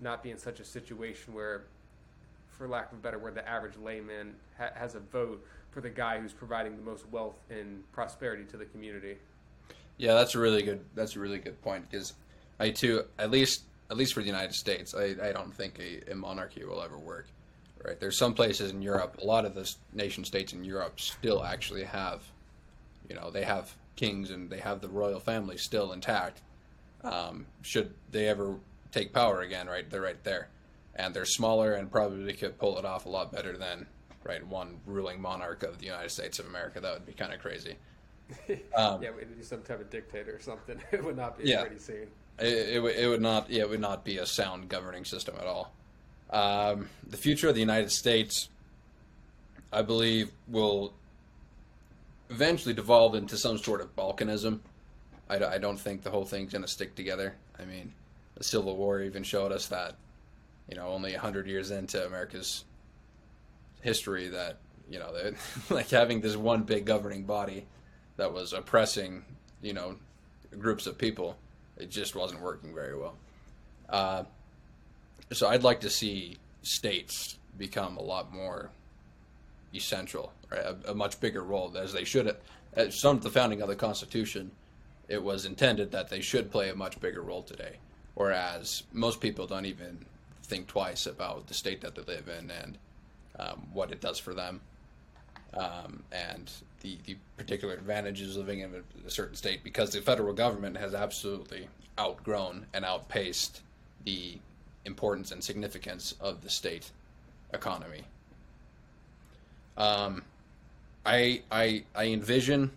not 0.00 0.22
be 0.22 0.30
in 0.30 0.38
such 0.38 0.60
a 0.60 0.64
situation 0.64 1.34
where, 1.34 1.64
for 2.48 2.68
lack 2.68 2.92
of 2.92 2.98
a 2.98 3.00
better 3.00 3.18
word, 3.18 3.34
the 3.34 3.48
average 3.48 3.76
layman 3.82 4.34
ha- 4.58 4.70
has 4.74 4.94
a 4.94 5.00
vote 5.00 5.44
for 5.70 5.80
the 5.80 5.90
guy 5.90 6.18
who's 6.18 6.32
providing 6.32 6.76
the 6.76 6.82
most 6.82 7.08
wealth 7.10 7.38
and 7.50 7.82
prosperity 7.92 8.44
to 8.44 8.56
the 8.56 8.64
community. 8.66 9.16
Yeah, 9.98 10.14
that's 10.14 10.34
a 10.34 10.38
really 10.38 10.62
good. 10.62 10.84
That's 10.94 11.16
a 11.16 11.20
really 11.20 11.38
good 11.38 11.60
point 11.62 11.90
because 11.90 12.12
I 12.58 12.70
too, 12.70 13.04
at 13.18 13.30
least 13.30 13.62
at 13.90 13.96
least 13.96 14.14
for 14.14 14.20
the 14.20 14.26
United 14.26 14.54
States, 14.54 14.94
I, 14.94 15.14
I 15.22 15.32
don't 15.32 15.54
think 15.54 15.78
a, 15.78 16.12
a 16.12 16.14
monarchy 16.14 16.64
will 16.64 16.82
ever 16.82 16.98
work. 16.98 17.28
Right? 17.84 17.98
There's 18.00 18.18
some 18.18 18.34
places 18.34 18.72
in 18.72 18.82
Europe, 18.82 19.18
a 19.22 19.24
lot 19.24 19.44
of 19.44 19.54
the 19.54 19.70
nation 19.92 20.24
states 20.24 20.52
in 20.52 20.64
Europe 20.64 20.98
still 20.98 21.44
actually 21.44 21.84
have, 21.84 22.22
you 23.08 23.14
know, 23.14 23.30
they 23.30 23.44
have 23.44 23.72
kings 23.94 24.30
and 24.30 24.50
they 24.50 24.58
have 24.58 24.80
the 24.80 24.88
royal 24.88 25.20
family 25.20 25.56
still 25.56 25.92
intact. 25.92 26.40
Um, 27.04 27.46
should 27.62 27.94
they 28.10 28.26
ever 28.26 28.56
take 28.92 29.12
power 29.12 29.40
again, 29.40 29.66
right? 29.66 29.88
They're 29.88 30.00
right 30.00 30.22
there, 30.24 30.48
and 30.94 31.14
they're 31.14 31.24
smaller 31.24 31.74
and 31.74 31.90
probably 31.90 32.32
could 32.32 32.58
pull 32.58 32.78
it 32.78 32.84
off 32.84 33.06
a 33.06 33.08
lot 33.08 33.32
better 33.32 33.56
than 33.56 33.86
right 34.24 34.44
one 34.46 34.80
ruling 34.86 35.20
monarch 35.20 35.62
of 35.62 35.78
the 35.78 35.86
United 35.86 36.10
States 36.10 36.38
of 36.38 36.46
America. 36.46 36.80
That 36.80 36.94
would 36.94 37.06
be 37.06 37.12
kind 37.12 37.32
of 37.32 37.40
crazy. 37.40 37.76
Um, 38.76 39.02
yeah, 39.02 39.10
we'd 39.16 39.34
be 39.36 39.44
some 39.44 39.62
type 39.62 39.80
of 39.80 39.88
dictator 39.88 40.34
or 40.34 40.40
something. 40.40 40.80
it 40.92 41.02
would 41.02 41.16
not 41.16 41.38
be 41.38 41.48
yeah. 41.48 41.62
pretty 41.62 41.78
scene. 41.78 42.08
It, 42.38 42.76
it, 42.76 42.84
it, 42.84 43.08
would 43.08 43.22
not. 43.22 43.48
Yeah, 43.48 43.62
it 43.62 43.70
would 43.70 43.80
not 43.80 44.04
be 44.04 44.18
a 44.18 44.26
sound 44.26 44.68
governing 44.68 45.04
system 45.04 45.36
at 45.40 45.46
all. 45.46 45.72
Um, 46.30 46.88
the 47.08 47.16
future 47.16 47.48
of 47.48 47.54
the 47.54 47.60
United 47.60 47.90
States, 47.90 48.48
I 49.72 49.82
believe, 49.82 50.32
will 50.48 50.92
eventually 52.28 52.74
devolve 52.74 53.14
into 53.14 53.36
some 53.36 53.58
sort 53.58 53.80
of 53.80 53.94
balkanism. 53.96 54.60
I, 55.30 55.36
I 55.36 55.58
don't 55.58 55.78
think 55.78 56.02
the 56.02 56.10
whole 56.10 56.24
thing's 56.24 56.52
going 56.52 56.62
to 56.62 56.68
stick 56.68 56.94
together. 56.94 57.34
I 57.58 57.64
mean, 57.64 57.92
the 58.36 58.44
Civil 58.44 58.76
War 58.76 59.02
even 59.02 59.22
showed 59.22 59.52
us 59.52 59.66
that, 59.68 59.96
you 60.68 60.76
know, 60.76 60.88
only 60.88 61.12
100 61.12 61.46
years 61.46 61.70
into 61.70 62.04
America's 62.04 62.64
history, 63.80 64.28
that, 64.28 64.58
you 64.88 64.98
know, 64.98 65.12
that, 65.14 65.34
like 65.70 65.90
having 65.90 66.20
this 66.20 66.36
one 66.36 66.62
big 66.62 66.84
governing 66.84 67.24
body 67.24 67.66
that 68.16 68.32
was 68.32 68.52
oppressing, 68.52 69.24
you 69.62 69.72
know, 69.72 69.96
groups 70.58 70.86
of 70.86 70.98
people, 70.98 71.36
it 71.76 71.90
just 71.90 72.14
wasn't 72.14 72.40
working 72.40 72.74
very 72.74 72.96
well. 72.96 73.16
Uh, 73.88 74.24
so 75.32 75.48
I'd 75.48 75.62
like 75.62 75.80
to 75.80 75.90
see 75.90 76.36
states 76.62 77.38
become 77.56 77.96
a 77.96 78.02
lot 78.02 78.32
more 78.32 78.70
essential, 79.74 80.32
right? 80.50 80.60
a, 80.60 80.90
a, 80.90 80.94
much 80.94 81.20
bigger 81.20 81.42
role 81.42 81.76
as 81.76 81.92
they 81.92 82.04
should. 82.04 82.34
At 82.74 82.92
some 82.92 83.16
of 83.16 83.22
the 83.22 83.30
founding 83.30 83.62
of 83.62 83.68
the 83.68 83.76
Constitution, 83.76 84.50
it 85.08 85.22
was 85.22 85.46
intended 85.46 85.92
that 85.92 86.08
they 86.08 86.20
should 86.20 86.50
play 86.50 86.68
a 86.68 86.74
much 86.74 87.00
bigger 87.00 87.22
role 87.22 87.42
today, 87.42 87.76
whereas 88.16 88.82
most 88.92 89.20
people 89.20 89.46
don't 89.46 89.66
even 89.66 90.04
think 90.42 90.66
twice 90.66 91.06
about 91.06 91.46
the 91.46 91.54
state 91.54 91.80
that 91.82 91.94
they 91.94 92.02
live 92.02 92.28
in 92.28 92.50
and 92.50 92.78
um, 93.38 93.68
what 93.72 93.92
it 93.92 94.00
does 94.00 94.18
for 94.18 94.34
them, 94.34 94.60
um, 95.54 96.02
and 96.10 96.50
the, 96.80 96.98
the 97.04 97.16
particular 97.36 97.74
advantages 97.74 98.36
of 98.36 98.46
living 98.46 98.60
in 98.60 98.74
a, 98.74 99.06
a 99.06 99.10
certain 99.10 99.36
state 99.36 99.62
because 99.62 99.90
the 99.90 100.00
federal 100.00 100.32
government 100.32 100.76
has 100.76 100.94
absolutely 100.94 101.68
outgrown 101.98 102.66
and 102.74 102.84
outpaced 102.84 103.60
the 104.04 104.38
importance 104.86 105.32
and 105.32 105.42
significance 105.44 106.14
of 106.20 106.42
the 106.42 106.50
state 106.50 106.90
economy. 107.52 108.02
Um, 109.76 110.22
I, 111.04 111.42
I, 111.50 111.84
I 111.94 112.06
envision 112.06 112.70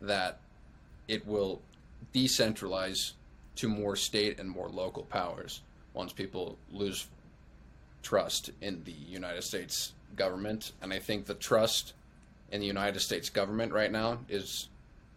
that 0.00 0.38
it 1.08 1.26
will 1.26 1.60
decentralize 2.14 3.12
to 3.60 3.68
more 3.68 3.94
state 3.94 4.40
and 4.40 4.48
more 4.48 4.70
local 4.70 5.02
powers 5.02 5.60
once 5.92 6.14
people 6.14 6.56
lose 6.72 7.06
trust 8.02 8.48
in 8.62 8.82
the 8.84 8.92
United 8.92 9.42
States 9.42 9.92
government. 10.16 10.72
And 10.80 10.94
I 10.94 10.98
think 10.98 11.26
the 11.26 11.34
trust 11.34 11.92
in 12.50 12.62
the 12.62 12.66
United 12.66 13.00
States 13.00 13.28
government 13.28 13.74
right 13.74 13.92
now 13.92 14.20
is 14.30 14.70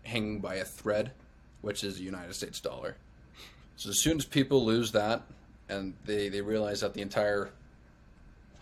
hanging 0.04 0.42
by 0.42 0.56
a 0.56 0.66
thread, 0.66 1.14
which 1.62 1.86
is 1.86 1.96
the 1.96 2.04
United 2.04 2.34
States 2.34 2.60
dollar. 2.60 2.98
So 3.78 3.92
as 3.92 4.00
soon 4.00 4.18
as 4.18 4.26
people 4.26 4.66
lose 4.66 4.92
that, 4.92 5.22
and 5.70 5.94
they, 6.06 6.28
they 6.28 6.42
realize 6.42 6.82
that 6.82 6.94
the 6.94 7.02
entire 7.02 7.50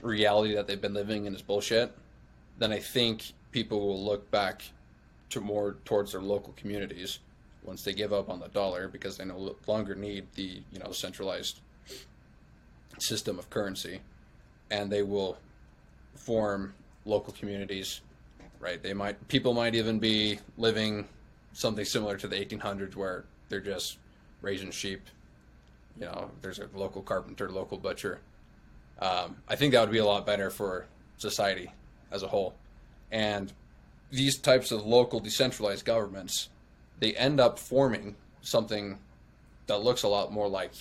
reality 0.03 0.53
that 0.53 0.67
they've 0.67 0.79
been 0.79 0.93
living 0.93 1.25
in 1.25 1.33
is 1.33 1.41
bullshit, 1.41 1.91
then 2.59 2.71
I 2.71 2.77
think 2.77 3.33
people 3.51 3.79
will 3.79 4.05
look 4.05 4.29
back 4.29 4.61
to 5.31 5.41
more 5.41 5.77
towards 5.85 6.11
their 6.11 6.21
local 6.21 6.53
communities 6.53 7.17
once 7.63 7.83
they 7.83 7.93
give 7.93 8.11
up 8.13 8.29
on 8.29 8.39
the 8.39 8.47
dollar 8.49 8.87
because 8.87 9.17
they 9.17 9.25
no 9.25 9.55
longer 9.67 9.95
need 9.95 10.25
the 10.35 10.61
you 10.71 10.79
know 10.79 10.91
centralized 10.91 11.59
system 12.99 13.39
of 13.39 13.49
currency, 13.49 14.01
and 14.69 14.91
they 14.91 15.03
will 15.03 15.37
form 16.15 16.73
local 17.05 17.33
communities. 17.33 18.01
Right? 18.59 18.81
They 18.81 18.93
might 18.93 19.27
people 19.27 19.53
might 19.53 19.75
even 19.75 19.99
be 19.99 20.39
living 20.57 21.07
something 21.53 21.85
similar 21.85 22.15
to 22.17 22.27
the 22.27 22.35
1800s 22.35 22.95
where 22.95 23.25
they're 23.49 23.59
just 23.59 23.97
raising 24.41 24.71
sheep 24.71 25.01
you 25.99 26.05
know, 26.05 26.31
there's 26.41 26.59
a 26.59 26.67
local 26.73 27.01
carpenter, 27.01 27.49
local 27.49 27.77
butcher. 27.77 28.19
Um, 28.99 29.37
I 29.47 29.55
think 29.55 29.73
that 29.73 29.81
would 29.81 29.91
be 29.91 29.97
a 29.97 30.05
lot 30.05 30.25
better 30.25 30.49
for 30.49 30.85
society 31.17 31.71
as 32.11 32.23
a 32.23 32.27
whole. 32.27 32.55
And 33.11 33.51
these 34.09 34.37
types 34.37 34.71
of 34.71 34.85
local 34.85 35.19
decentralized 35.19 35.85
governments, 35.85 36.49
they 37.01 37.13
end 37.13 37.41
up 37.41 37.59
forming 37.59 38.15
something 38.41 38.97
that 39.67 39.83
looks 39.83 40.03
a 40.03 40.07
lot 40.07 40.31
more 40.31 40.47
like 40.47 40.71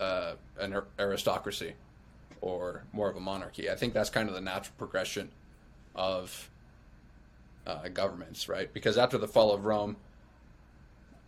uh, 0.00 0.32
an 0.58 0.80
aristocracy 0.98 1.74
or 2.40 2.84
more 2.94 3.10
of 3.10 3.16
a 3.16 3.20
monarchy. 3.20 3.70
I 3.70 3.74
think 3.74 3.92
that's 3.92 4.08
kind 4.08 4.30
of 4.30 4.34
the 4.34 4.40
natural 4.40 4.74
progression 4.78 5.28
of 5.94 6.50
uh, 7.66 7.88
governments, 7.88 8.48
right? 8.48 8.72
Because 8.72 8.96
after 8.96 9.18
the 9.18 9.28
fall 9.28 9.52
of 9.52 9.66
Rome, 9.66 9.96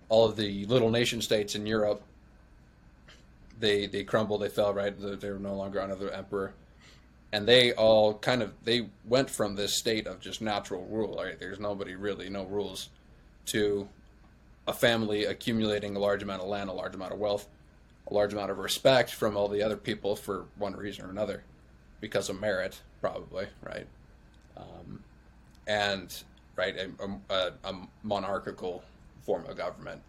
all 0.09 0.25
of 0.25 0.37
the 0.37 0.65
little 0.67 0.91
nation 0.91 1.21
states 1.21 1.55
in 1.55 1.67
Europe 1.67 2.03
they 3.59 3.87
they 3.87 4.05
crumbled, 4.05 4.43
they 4.43 4.49
fell 4.49 4.73
right. 4.73 4.95
They 4.99 5.31
were 5.31 5.39
no 5.39 5.55
longer 5.55 5.81
under 5.81 5.95
the 5.95 6.17
emperor, 6.17 6.53
and 7.33 7.47
they 7.47 7.73
all 7.73 8.15
kind 8.15 8.43
of 8.43 8.53
they 8.65 8.89
went 9.07 9.31
from 9.31 9.57
this 9.57 9.79
state 9.79 10.07
of 10.07 10.21
just 10.21 10.43
natural 10.43 10.87
rule. 10.87 11.17
Right, 11.17 11.39
there's 11.39 11.61
nobody 11.61 11.95
really, 11.95 12.29
no 12.29 12.45
rules, 12.45 12.91
to 13.47 13.89
a 14.67 14.73
family 14.73 15.25
accumulating 15.25 15.97
a 15.97 15.99
large 15.99 16.23
amount 16.23 16.43
of 16.43 16.49
land, 16.49 16.71
a 16.71 16.73
large 16.73 16.95
amount 16.95 17.13
of 17.13 17.19
wealth, 17.19 17.47
a 18.09 18.15
large 18.15 18.33
amount 18.33 18.51
of 18.51 18.59
respect 18.59 19.11
from 19.11 19.37
all 19.37 19.49
the 19.49 19.63
other 19.63 19.77
people 19.77 20.17
for 20.17 20.47
one 20.57 20.75
reason 20.75 21.05
or 21.05 21.11
another, 21.11 21.43
because 22.01 22.29
of 22.29 22.41
merit, 22.41 22.81
probably, 23.01 23.47
right? 23.63 23.87
Um, 24.57 25.03
and 25.67 26.23
right, 26.57 26.77
a, 26.77 27.35
a, 27.35 27.53
a 27.65 27.75
monarchical 28.03 28.83
form 29.23 29.45
of 29.47 29.57
government 29.57 30.03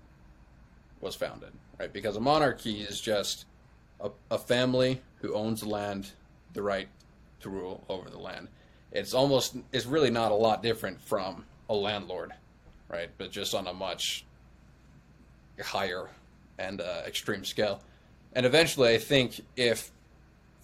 was 1.01 1.15
founded 1.15 1.51
right? 1.79 1.91
Because 1.91 2.15
a 2.15 2.21
monarchy 2.21 2.81
is 2.81 2.99
just 2.99 3.45
a, 3.99 4.09
a 4.31 4.37
family 4.37 5.01
who 5.21 5.33
owns 5.33 5.61
the 5.61 5.69
land, 5.69 6.11
the 6.53 6.61
right 6.61 6.87
to 7.41 7.49
rule 7.49 7.83
over 7.89 8.09
the 8.09 8.17
land. 8.17 8.47
It's 8.91 9.13
almost, 9.13 9.57
it's 9.71 9.85
really 9.85 10.11
not 10.11 10.31
a 10.31 10.35
lot 10.35 10.63
different 10.63 11.01
from 11.01 11.45
a 11.69 11.75
landlord, 11.75 12.33
right? 12.89 13.09
But 13.17 13.31
just 13.31 13.53
on 13.53 13.67
a 13.67 13.73
much 13.73 14.25
higher 15.63 16.09
and 16.57 16.81
uh, 16.81 17.01
extreme 17.05 17.45
scale. 17.45 17.81
And 18.33 18.45
eventually, 18.45 18.93
I 18.93 18.97
think 18.97 19.41
if 19.55 19.91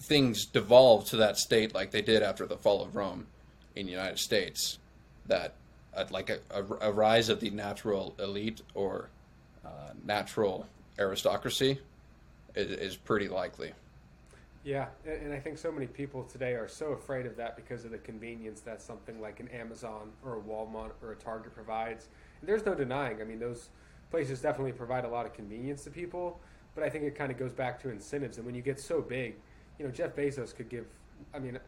things 0.00 0.44
devolve 0.44 1.06
to 1.06 1.16
that 1.16 1.38
state 1.38 1.74
like 1.74 1.90
they 1.90 2.02
did 2.02 2.22
after 2.22 2.46
the 2.46 2.56
fall 2.56 2.82
of 2.82 2.94
Rome 2.94 3.26
in 3.74 3.86
the 3.86 3.92
United 3.92 4.18
States, 4.18 4.78
that 5.26 5.54
uh, 5.96 6.04
like 6.10 6.30
a, 6.30 6.38
a, 6.50 6.88
a, 6.88 6.92
rise 6.92 7.28
of 7.28 7.40
the 7.40 7.50
natural 7.50 8.14
elite 8.18 8.62
or 8.74 9.08
uh, 9.64 9.68
natural 10.04 10.66
aristocracy 10.98 11.78
is, 12.54 12.70
is 12.70 12.96
pretty 12.96 13.28
likely. 13.28 13.72
Yeah, 14.64 14.86
and 15.06 15.32
I 15.32 15.38
think 15.38 15.58
so 15.58 15.70
many 15.70 15.86
people 15.86 16.24
today 16.24 16.52
are 16.52 16.68
so 16.68 16.92
afraid 16.92 17.26
of 17.26 17.36
that 17.36 17.54
because 17.54 17.84
of 17.84 17.90
the 17.90 17.98
convenience 17.98 18.60
that 18.60 18.80
something 18.80 19.20
like 19.20 19.38
an 19.38 19.48
Amazon 19.48 20.10
or 20.24 20.38
a 20.38 20.40
Walmart 20.40 20.92
or 21.02 21.12
a 21.12 21.16
Target 21.16 21.54
provides. 21.54 22.08
And 22.40 22.48
there's 22.48 22.64
no 22.64 22.74
denying. 22.74 23.20
I 23.20 23.24
mean, 23.24 23.38
those 23.38 23.68
places 24.14 24.40
definitely 24.40 24.70
provide 24.70 25.04
a 25.04 25.08
lot 25.08 25.26
of 25.26 25.32
convenience 25.32 25.82
to 25.82 25.90
people, 25.90 26.38
but 26.76 26.84
I 26.84 26.88
think 26.88 27.02
it 27.02 27.16
kind 27.16 27.32
of 27.32 27.38
goes 27.38 27.52
back 27.52 27.82
to 27.82 27.90
incentives. 27.90 28.36
And 28.36 28.46
when 28.46 28.54
you 28.54 28.62
get 28.62 28.78
so 28.78 29.02
big, 29.02 29.34
you 29.76 29.84
know, 29.84 29.90
Jeff 29.90 30.14
Bezos 30.14 30.54
could 30.54 30.68
give. 30.68 30.86
I 31.34 31.40
mean, 31.40 31.58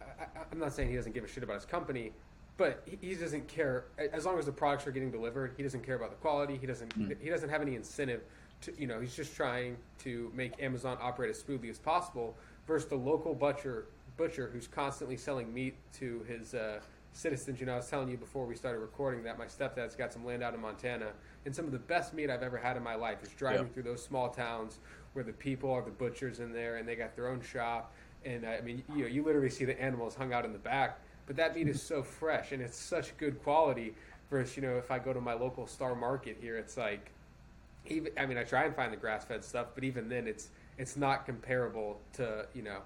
I, 0.00 0.24
I'm 0.50 0.58
not 0.58 0.72
saying 0.72 0.88
he 0.88 0.96
doesn't 0.96 1.12
give 1.12 1.24
a 1.24 1.28
shit 1.28 1.42
about 1.42 1.56
his 1.56 1.66
company, 1.66 2.12
but 2.56 2.82
he, 2.86 3.08
he 3.08 3.14
doesn't 3.14 3.48
care 3.48 3.84
as 4.14 4.24
long 4.24 4.38
as 4.38 4.46
the 4.46 4.52
products 4.52 4.86
are 4.86 4.92
getting 4.92 5.10
delivered. 5.10 5.52
He 5.58 5.62
doesn't 5.62 5.84
care 5.84 5.96
about 5.96 6.08
the 6.08 6.16
quality. 6.16 6.56
He 6.56 6.66
doesn't. 6.66 6.94
He 7.20 7.28
doesn't 7.28 7.50
have 7.50 7.60
any 7.60 7.74
incentive 7.74 8.22
to. 8.62 8.72
You 8.80 8.86
know, 8.86 8.98
he's 8.98 9.14
just 9.14 9.36
trying 9.36 9.76
to 10.04 10.32
make 10.34 10.62
Amazon 10.62 10.96
operate 11.02 11.28
as 11.28 11.38
smoothly 11.38 11.68
as 11.68 11.78
possible. 11.78 12.34
Versus 12.66 12.88
the 12.88 12.96
local 12.96 13.34
butcher 13.34 13.88
butcher 14.16 14.48
who's 14.50 14.66
constantly 14.66 15.18
selling 15.18 15.52
meat 15.52 15.74
to 15.98 16.24
his 16.26 16.54
uh, 16.54 16.80
citizens. 17.18 17.60
You 17.60 17.66
know, 17.66 17.72
I 17.72 17.76
was 17.76 17.88
telling 17.88 18.10
you 18.10 18.16
before 18.16 18.44
we 18.44 18.54
started 18.56 18.80
recording 18.80 19.22
that 19.24 19.38
my 19.38 19.46
stepdad's 19.46 19.94
got 19.94 20.12
some 20.12 20.24
land 20.24 20.42
out 20.42 20.52
in 20.54 20.60
Montana, 20.60 21.12
and 21.46 21.54
some 21.54 21.64
of 21.64 21.72
the 21.72 21.78
best 21.78 22.12
meat 22.12 22.28
I've 22.28 22.42
ever 22.42 22.58
had 22.58 22.76
in 22.76 22.82
my 22.82 22.94
life 22.96 23.22
is 23.22 23.30
driving 23.30 23.66
Yeah. 23.66 23.72
through 23.72 23.84
those 23.84 24.04
small 24.04 24.28
towns 24.28 24.78
where 25.14 25.24
the 25.24 25.32
people 25.32 25.72
are 25.72 25.80
the 25.82 25.90
butchers 25.90 26.40
in 26.40 26.52
there, 26.52 26.76
and 26.76 26.86
they 26.86 26.96
got 26.96 27.14
their 27.16 27.28
own 27.28 27.40
shop. 27.40 27.92
And 28.24 28.44
uh, 28.44 28.48
I 28.48 28.60
mean, 28.60 28.82
you 28.94 29.02
know, 29.02 29.06
you 29.08 29.22
literally 29.22 29.50
see 29.50 29.64
the 29.64 29.80
animals 29.80 30.14
hung 30.14 30.32
out 30.32 30.44
in 30.44 30.52
the 30.52 30.58
back, 30.58 30.98
but 31.26 31.36
that 31.36 31.54
meat 31.54 31.68
is 31.68 31.80
so 31.82 32.02
fresh 32.02 32.52
and 32.52 32.60
it's 32.60 32.76
such 32.76 33.16
good 33.16 33.42
quality. 33.42 33.94
Versus, 34.30 34.56
you 34.56 34.62
know, 34.62 34.76
if 34.78 34.90
I 34.90 34.98
go 34.98 35.12
to 35.12 35.20
my 35.20 35.34
local 35.34 35.66
Star 35.66 35.94
Market 35.94 36.38
here, 36.40 36.56
it's 36.56 36.76
like, 36.78 37.10
even 37.86 38.10
I 38.18 38.24
mean, 38.24 38.38
I 38.38 38.42
try 38.42 38.64
and 38.64 38.74
find 38.74 38.90
the 38.92 38.96
grass-fed 38.96 39.44
stuff, 39.44 39.68
but 39.74 39.84
even 39.84 40.08
then, 40.08 40.26
it's 40.26 40.48
it's 40.78 40.96
not 40.96 41.26
comparable 41.26 42.00
to 42.14 42.46
you 42.54 42.62
know 42.62 42.78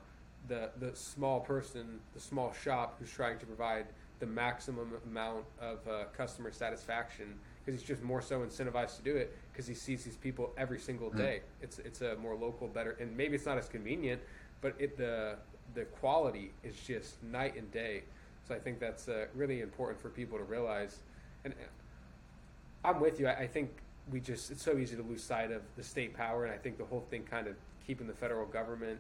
the 0.48 0.70
the 0.80 0.94
small 0.96 1.38
person, 1.40 2.00
the 2.12 2.20
small 2.20 2.52
shop 2.52 2.96
who's 2.98 3.10
trying 3.10 3.38
to 3.38 3.46
provide 3.46 3.86
the 4.20 4.26
maximum 4.26 4.92
amount 5.06 5.44
of 5.60 5.78
uh, 5.88 6.04
customer 6.16 6.50
satisfaction 6.50 7.34
because 7.64 7.80
he's 7.80 7.88
just 7.88 8.02
more 8.02 8.22
so 8.22 8.40
incentivized 8.40 8.96
to 8.96 9.02
do 9.02 9.14
it 9.16 9.36
because 9.52 9.66
he 9.66 9.74
sees 9.74 10.02
these 10.02 10.16
people 10.16 10.52
every 10.56 10.78
single 10.78 11.10
day. 11.10 11.42
It's 11.60 11.78
it's 11.80 12.00
a 12.00 12.16
more 12.16 12.34
local, 12.34 12.66
better, 12.68 12.96
and 13.00 13.14
maybe 13.16 13.34
it's 13.34 13.46
not 13.46 13.58
as 13.58 13.68
convenient, 13.68 14.22
but 14.60 14.74
it 14.78 14.96
the 14.96 15.36
the 15.74 15.84
quality 15.84 16.52
is 16.64 16.74
just 16.76 17.22
night 17.22 17.56
and 17.56 17.70
day. 17.70 18.04
So 18.46 18.54
I 18.54 18.58
think 18.58 18.80
that's 18.80 19.08
uh, 19.08 19.26
really 19.34 19.60
important 19.60 20.00
for 20.00 20.08
people 20.08 20.38
to 20.38 20.44
realize. 20.44 21.00
And 21.44 21.52
uh, 21.52 22.88
I'm 22.88 23.00
with 23.00 23.20
you. 23.20 23.26
I, 23.26 23.40
I 23.40 23.46
think 23.46 23.70
we 24.10 24.20
just 24.20 24.50
it's 24.50 24.62
so 24.62 24.78
easy 24.78 24.96
to 24.96 25.02
lose 25.02 25.22
sight 25.22 25.52
of 25.52 25.62
the 25.76 25.82
state 25.82 26.14
power, 26.14 26.44
and 26.46 26.54
I 26.54 26.56
think 26.56 26.78
the 26.78 26.84
whole 26.86 27.04
thing 27.10 27.22
kind 27.30 27.46
of 27.46 27.54
keeping 27.86 28.06
the 28.06 28.14
federal 28.14 28.46
government 28.46 28.98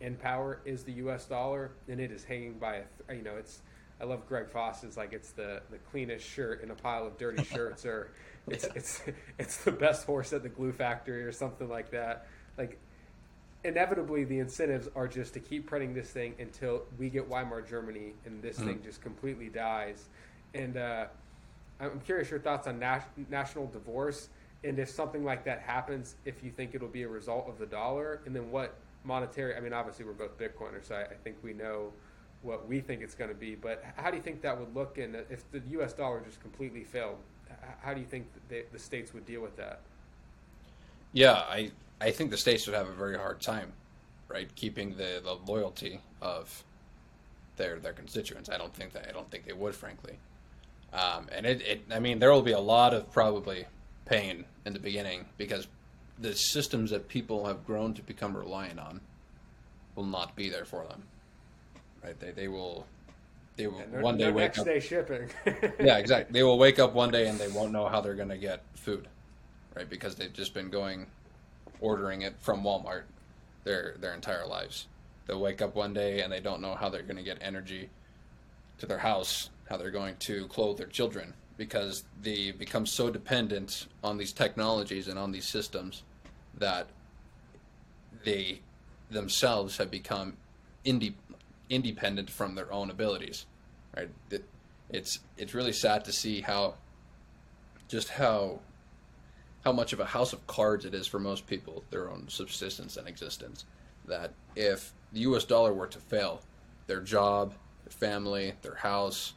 in 0.00 0.14
power 0.16 0.60
is 0.66 0.84
the 0.84 0.92
U.S. 0.92 1.24
dollar, 1.24 1.70
and 1.88 1.98
it 2.00 2.10
is 2.10 2.24
hanging 2.24 2.54
by 2.58 2.76
a 2.76 2.82
th- 3.06 3.18
you 3.18 3.24
know 3.24 3.36
it's. 3.36 3.62
I 4.00 4.04
love 4.04 4.26
Greg 4.28 4.48
Foss's 4.48 4.96
like 4.96 5.12
it's 5.12 5.30
the 5.32 5.62
the 5.70 5.78
cleanest 5.90 6.26
shirt 6.26 6.62
in 6.62 6.70
a 6.70 6.74
pile 6.74 7.06
of 7.06 7.18
dirty 7.18 7.44
shirts, 7.54 7.84
or 7.84 8.10
it's 8.48 8.64
it's 8.74 9.02
it's 9.38 9.64
the 9.64 9.72
best 9.72 10.06
horse 10.06 10.32
at 10.32 10.42
the 10.42 10.48
glue 10.48 10.72
factory, 10.72 11.24
or 11.24 11.32
something 11.32 11.68
like 11.68 11.90
that. 11.90 12.26
Like 12.56 12.78
inevitably 13.62 14.24
the 14.24 14.38
incentives 14.38 14.88
are 14.96 15.06
just 15.06 15.34
to 15.34 15.40
keep 15.40 15.66
printing 15.66 15.92
this 15.92 16.10
thing 16.10 16.34
until 16.38 16.82
we 16.98 17.10
get 17.10 17.28
Weimar 17.28 17.60
Germany 17.60 18.14
and 18.24 18.42
this 18.42 18.58
thing 18.58 18.80
just 18.82 19.02
completely 19.02 19.50
dies. 19.50 20.08
And 20.54 20.78
uh, 20.78 21.06
I'm 21.78 22.00
curious 22.00 22.30
your 22.30 22.40
thoughts 22.40 22.66
on 22.66 22.78
nas- 22.78 23.02
national 23.28 23.66
divorce 23.66 24.30
and 24.62 24.78
if 24.78 24.90
something 24.90 25.24
like 25.24 25.44
that 25.44 25.60
happens, 25.60 26.16
if 26.24 26.44
you 26.44 26.50
think 26.50 26.74
it'll 26.74 26.88
be 26.88 27.02
a 27.02 27.08
result 27.08 27.48
of 27.48 27.58
the 27.58 27.66
dollar, 27.66 28.20
and 28.26 28.36
then 28.36 28.50
what 28.50 28.74
monetary. 29.04 29.56
I 29.56 29.60
mean, 29.60 29.72
obviously 29.72 30.04
we're 30.04 30.12
both 30.12 30.36
Bitcoiners, 30.38 30.88
so 30.88 30.96
I, 30.96 31.02
I 31.02 31.14
think 31.24 31.36
we 31.42 31.54
know 31.54 31.92
what 32.42 32.66
we 32.66 32.80
think 32.80 33.02
it's 33.02 33.14
going 33.14 33.30
to 33.30 33.36
be. 33.36 33.54
But 33.54 33.84
how 33.96 34.10
do 34.10 34.16
you 34.16 34.22
think 34.22 34.42
that 34.42 34.58
would 34.58 34.74
look? 34.74 34.98
And 34.98 35.16
if 35.30 35.50
the 35.52 35.60
U.S. 35.72 35.92
dollar 35.92 36.20
just 36.20 36.40
completely 36.40 36.84
failed, 36.84 37.16
how 37.82 37.94
do 37.94 38.00
you 38.00 38.06
think 38.06 38.26
the, 38.48 38.64
the 38.72 38.78
states 38.78 39.12
would 39.12 39.26
deal 39.26 39.40
with 39.40 39.56
that? 39.56 39.80
Yeah, 41.12 41.32
I 41.32 41.72
I 42.00 42.10
think 42.10 42.30
the 42.30 42.36
states 42.36 42.66
would 42.66 42.76
have 42.76 42.88
a 42.88 42.92
very 42.92 43.16
hard 43.16 43.40
time, 43.40 43.72
right, 44.28 44.48
keeping 44.54 44.96
the, 44.96 45.20
the 45.22 45.34
loyalty 45.50 46.00
of 46.22 46.64
their 47.56 47.78
their 47.78 47.92
constituents. 47.92 48.48
I 48.48 48.58
don't 48.58 48.74
think 48.74 48.92
that 48.92 49.06
I 49.08 49.12
don't 49.12 49.30
think 49.30 49.44
they 49.44 49.52
would, 49.52 49.74
frankly. 49.74 50.18
Um, 50.92 51.26
and 51.32 51.46
it, 51.46 51.62
it 51.62 51.82
I 51.90 51.98
mean 51.98 52.18
there 52.18 52.32
will 52.32 52.42
be 52.42 52.52
a 52.52 52.60
lot 52.60 52.94
of 52.94 53.10
probably 53.12 53.66
pain 54.06 54.44
in 54.64 54.72
the 54.72 54.80
beginning 54.80 55.26
because 55.36 55.66
the 56.18 56.34
systems 56.34 56.90
that 56.90 57.08
people 57.08 57.46
have 57.46 57.66
grown 57.66 57.94
to 57.94 58.02
become 58.02 58.36
reliant 58.36 58.78
on 58.78 59.00
will 59.94 60.04
not 60.04 60.36
be 60.36 60.48
there 60.48 60.64
for 60.64 60.84
them. 60.86 61.02
Right? 62.02 62.18
They 62.18 62.30
they 62.30 62.48
will 62.48 62.86
they 63.56 63.66
will 63.66 63.80
one 64.00 64.16
day 64.16 64.30
wake 64.30 64.56
next 64.56 64.60
up 64.60 64.66
day 64.66 64.80
shipping. 64.80 65.28
yeah, 65.80 65.98
exactly. 65.98 66.32
They 66.38 66.42
will 66.42 66.58
wake 66.58 66.78
up 66.78 66.94
one 66.94 67.10
day 67.10 67.28
and 67.28 67.38
they 67.38 67.48
won't 67.48 67.72
know 67.72 67.88
how 67.88 68.00
they're 68.00 68.14
going 68.14 68.28
to 68.30 68.38
get 68.38 68.62
food, 68.74 69.08
right? 69.74 69.88
Because 69.88 70.14
they've 70.14 70.32
just 70.32 70.54
been 70.54 70.70
going 70.70 71.06
ordering 71.80 72.22
it 72.22 72.34
from 72.40 72.62
Walmart 72.62 73.02
their 73.64 73.96
their 74.00 74.14
entire 74.14 74.46
lives. 74.46 74.86
They'll 75.26 75.40
wake 75.40 75.62
up 75.62 75.74
one 75.74 75.92
day 75.92 76.20
and 76.22 76.32
they 76.32 76.40
don't 76.40 76.60
know 76.60 76.74
how 76.74 76.88
they're 76.88 77.02
going 77.02 77.16
to 77.16 77.22
get 77.22 77.38
energy 77.40 77.90
to 78.78 78.86
their 78.86 78.98
house, 78.98 79.50
how 79.68 79.76
they're 79.76 79.90
going 79.90 80.16
to 80.16 80.46
clothe 80.48 80.78
their 80.78 80.86
children 80.86 81.34
because 81.56 82.04
they 82.22 82.52
become 82.52 82.86
so 82.86 83.10
dependent 83.10 83.86
on 84.02 84.16
these 84.16 84.32
technologies 84.32 85.08
and 85.08 85.18
on 85.18 85.30
these 85.30 85.44
systems 85.44 86.04
that 86.56 86.86
they 88.24 88.60
themselves 89.10 89.76
have 89.76 89.90
become 89.90 90.38
inde- 90.86 91.14
independent 91.70 92.28
from 92.28 92.54
their 92.54 92.70
own 92.72 92.90
abilities 92.90 93.46
right? 93.96 94.10
It- 94.30 94.44
it's 94.92 95.20
it's 95.38 95.54
really 95.54 95.72
sad 95.72 96.04
to 96.04 96.12
see 96.12 96.40
how 96.40 96.74
just 97.88 98.08
how 98.08 98.58
how 99.64 99.70
much 99.72 99.92
of 99.92 100.00
a 100.00 100.06
house 100.06 100.32
of 100.32 100.44
cards 100.48 100.84
it 100.84 100.94
is 100.94 101.06
for 101.06 101.20
most 101.20 101.46
people 101.46 101.84
their 101.90 102.10
own 102.10 102.26
subsistence 102.28 102.96
and 102.96 103.06
existence 103.06 103.64
that 104.06 104.32
if 104.56 104.92
the 105.12 105.20
US 105.20 105.44
dollar 105.44 105.72
were 105.72 105.86
to 105.86 106.00
fail 106.00 106.40
their 106.88 107.00
job 107.00 107.54
their 107.84 107.92
family 107.92 108.54
their 108.62 108.74
house 108.74 109.34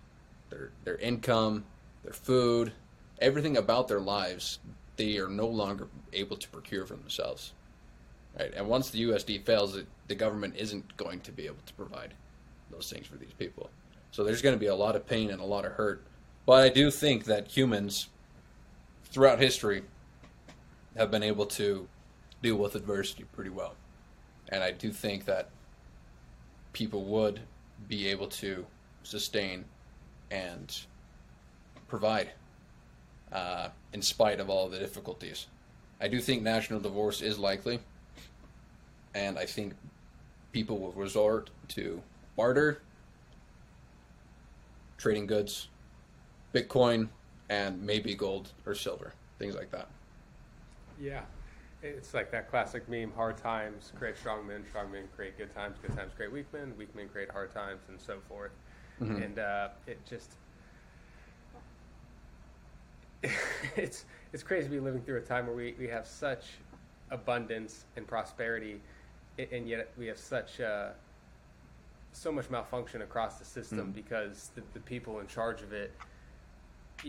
their 0.50 0.72
their 0.86 0.98
income 0.98 1.66
their 2.04 2.14
food 2.14 2.72
everything 3.20 3.56
about 3.56 3.88
their 3.88 4.00
lives 4.02 4.58
they 4.96 5.18
are 5.20 5.30
no 5.30 5.48
longer 5.48 5.88
able 6.14 6.38
to 6.38 6.50
procure 6.50 6.86
for 6.88 6.96
themselves 6.96 7.54
right? 8.40 8.52
And 8.56 8.68
once 8.68 8.90
the 8.90 9.04
USD 9.04 9.46
fails 9.46 9.76
it, 9.76 9.86
the 10.08 10.16
government 10.16 10.56
isn't 10.58 10.98
going 10.98 11.20
to 11.22 11.32
be 11.32 11.46
able 11.46 11.62
to 11.68 11.74
provide 11.74 12.16
those 12.74 12.92
things 12.92 13.08
for 13.08 13.18
these 13.18 13.34
people 13.34 13.70
so 14.14 14.24
there's 14.24 14.44
going 14.44 14.54
to 14.54 14.60
be 14.60 14.68
a 14.68 14.76
lot 14.76 14.96
of 14.96 15.08
pain 15.08 15.32
and 15.32 15.42
a 15.42 15.44
lot 15.44 15.66
of 15.66 15.72
hurt. 15.72 16.04
But 16.46 16.64
I 16.64 16.70
do 16.70 16.92
think 16.92 17.26
that 17.26 17.48
humans 17.48 18.10
throughout 19.06 19.40
history 19.40 19.82
have 20.96 21.10
been 21.10 21.24
able 21.24 21.48
to 21.48 21.88
deal 22.44 22.58
with 22.58 22.76
adversity 22.76 23.24
pretty 23.34 23.50
well. 23.50 23.74
And 24.50 24.64
I 24.64 24.70
do 24.70 24.92
think 24.92 25.26
that 25.26 25.50
people 26.74 27.06
would 27.06 27.40
be 27.88 28.08
able 28.08 28.28
to 28.28 28.68
sustain 29.02 29.66
and 30.30 30.80
provide 31.88 32.30
uh, 33.32 33.70
in 33.94 34.04
spite 34.04 34.40
of 34.40 34.48
all 34.48 34.70
the 34.70 34.78
difficulties. 34.78 35.48
I 36.00 36.08
do 36.08 36.22
think 36.22 36.44
national 36.44 36.82
divorce 36.82 37.24
is 37.24 37.40
likely. 37.40 37.80
And 39.16 39.40
I 39.40 39.48
think 39.48 39.74
people 40.52 40.78
will 40.78 40.92
resort 40.92 41.50
to 41.70 42.04
barter 42.36 42.82
trading 44.98 45.28
goods, 45.28 45.68
Bitcoin, 46.54 47.10
and 47.50 47.82
maybe 47.82 48.16
gold 48.16 48.52
or 48.66 48.74
silver, 48.74 49.14
things 49.38 49.56
like 49.56 49.70
that. 49.72 49.88
Yeah. 51.00 51.22
It's 51.82 52.14
like 52.14 52.32
that 52.32 52.50
classic 52.50 52.88
meme 52.88 53.12
hard 53.14 53.38
times 53.38 53.92
create 53.98 54.18
strong 54.18 54.48
men, 54.48 54.64
strong 54.70 54.90
men 54.90 55.04
create 55.16 55.38
good 55.38 55.54
times, 55.54 55.78
good 55.82 55.96
times 55.98 56.14
create 56.16 56.32
weak 56.32 56.46
men, 56.54 56.74
weak 56.78 56.96
men 56.96 57.10
create 57.10 57.30
hard 57.30 57.54
times, 57.54 57.82
and 57.90 58.00
so 58.00 58.20
forth. 58.30 58.52
And 59.02 59.40
uh, 59.40 59.70
it 59.86 60.00
just. 60.06 60.32
it's 63.76 64.06
it's 64.32 64.44
crazy 64.44 64.68
to 64.68 64.72
be 64.72 64.80
living 64.80 65.02
through 65.02 65.18
a 65.18 65.22
time 65.22 65.46
where 65.48 65.56
we, 65.56 65.76
we 65.78 65.88
have 65.88 66.08
such 66.08 66.46
abundance 67.12 67.84
and 67.98 68.08
prosperity, 68.08 68.80
and 69.52 69.68
yet 69.68 69.92
we 69.98 70.08
have 70.08 70.18
such 70.18 70.62
uh, 70.62 70.92
so 72.14 72.32
much 72.32 72.50
malfunction 72.50 73.02
across 73.02 73.40
the 73.40 73.46
system 73.46 73.80
mm-hmm. 73.80 73.92
because 73.92 74.52
the, 74.56 74.62
the 74.74 74.80
people 74.80 75.20
in 75.20 75.28
charge 75.28 75.62
of 75.62 75.74
it 75.74 75.92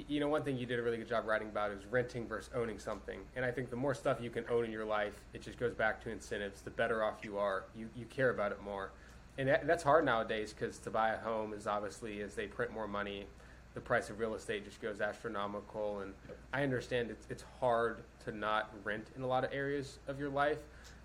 you 0.08 0.20
know, 0.20 0.28
one 0.28 0.42
thing 0.42 0.56
you 0.56 0.66
did 0.66 0.78
a 0.78 0.82
really 0.82 0.96
good 0.96 1.08
job 1.08 1.26
writing 1.26 1.48
about 1.48 1.70
is 1.70 1.84
renting 1.86 2.26
versus 2.26 2.50
owning 2.54 2.78
something. 2.78 3.20
And 3.36 3.44
I 3.44 3.50
think 3.50 3.70
the 3.70 3.76
more 3.76 3.94
stuff 3.94 4.18
you 4.20 4.30
can 4.30 4.44
own 4.50 4.64
in 4.64 4.72
your 4.72 4.84
life, 4.84 5.14
it 5.32 5.42
just 5.42 5.58
goes 5.58 5.74
back 5.74 6.02
to 6.04 6.10
incentives. 6.10 6.62
The 6.62 6.70
better 6.70 7.04
off 7.04 7.18
you 7.22 7.38
are, 7.38 7.64
you, 7.76 7.88
you 7.94 8.04
care 8.06 8.30
about 8.30 8.52
it 8.52 8.62
more. 8.62 8.90
And 9.38 9.48
that, 9.48 9.66
that's 9.66 9.82
hard 9.82 10.04
nowadays 10.04 10.52
because 10.52 10.78
to 10.78 10.90
buy 10.90 11.10
a 11.10 11.18
home 11.18 11.52
is 11.52 11.66
obviously, 11.66 12.22
as 12.22 12.34
they 12.34 12.46
print 12.46 12.72
more 12.72 12.88
money, 12.88 13.26
the 13.74 13.80
price 13.80 14.10
of 14.10 14.18
real 14.18 14.34
estate 14.34 14.64
just 14.64 14.80
goes 14.80 15.00
astronomical. 15.00 16.00
And 16.00 16.12
I 16.52 16.62
understand 16.62 17.10
it's, 17.10 17.26
it's 17.30 17.44
hard 17.60 18.02
to 18.24 18.32
not 18.32 18.70
rent 18.84 19.08
in 19.16 19.22
a 19.22 19.26
lot 19.26 19.44
of 19.44 19.52
areas 19.52 19.98
of 20.08 20.18
your 20.18 20.30
life. 20.30 20.58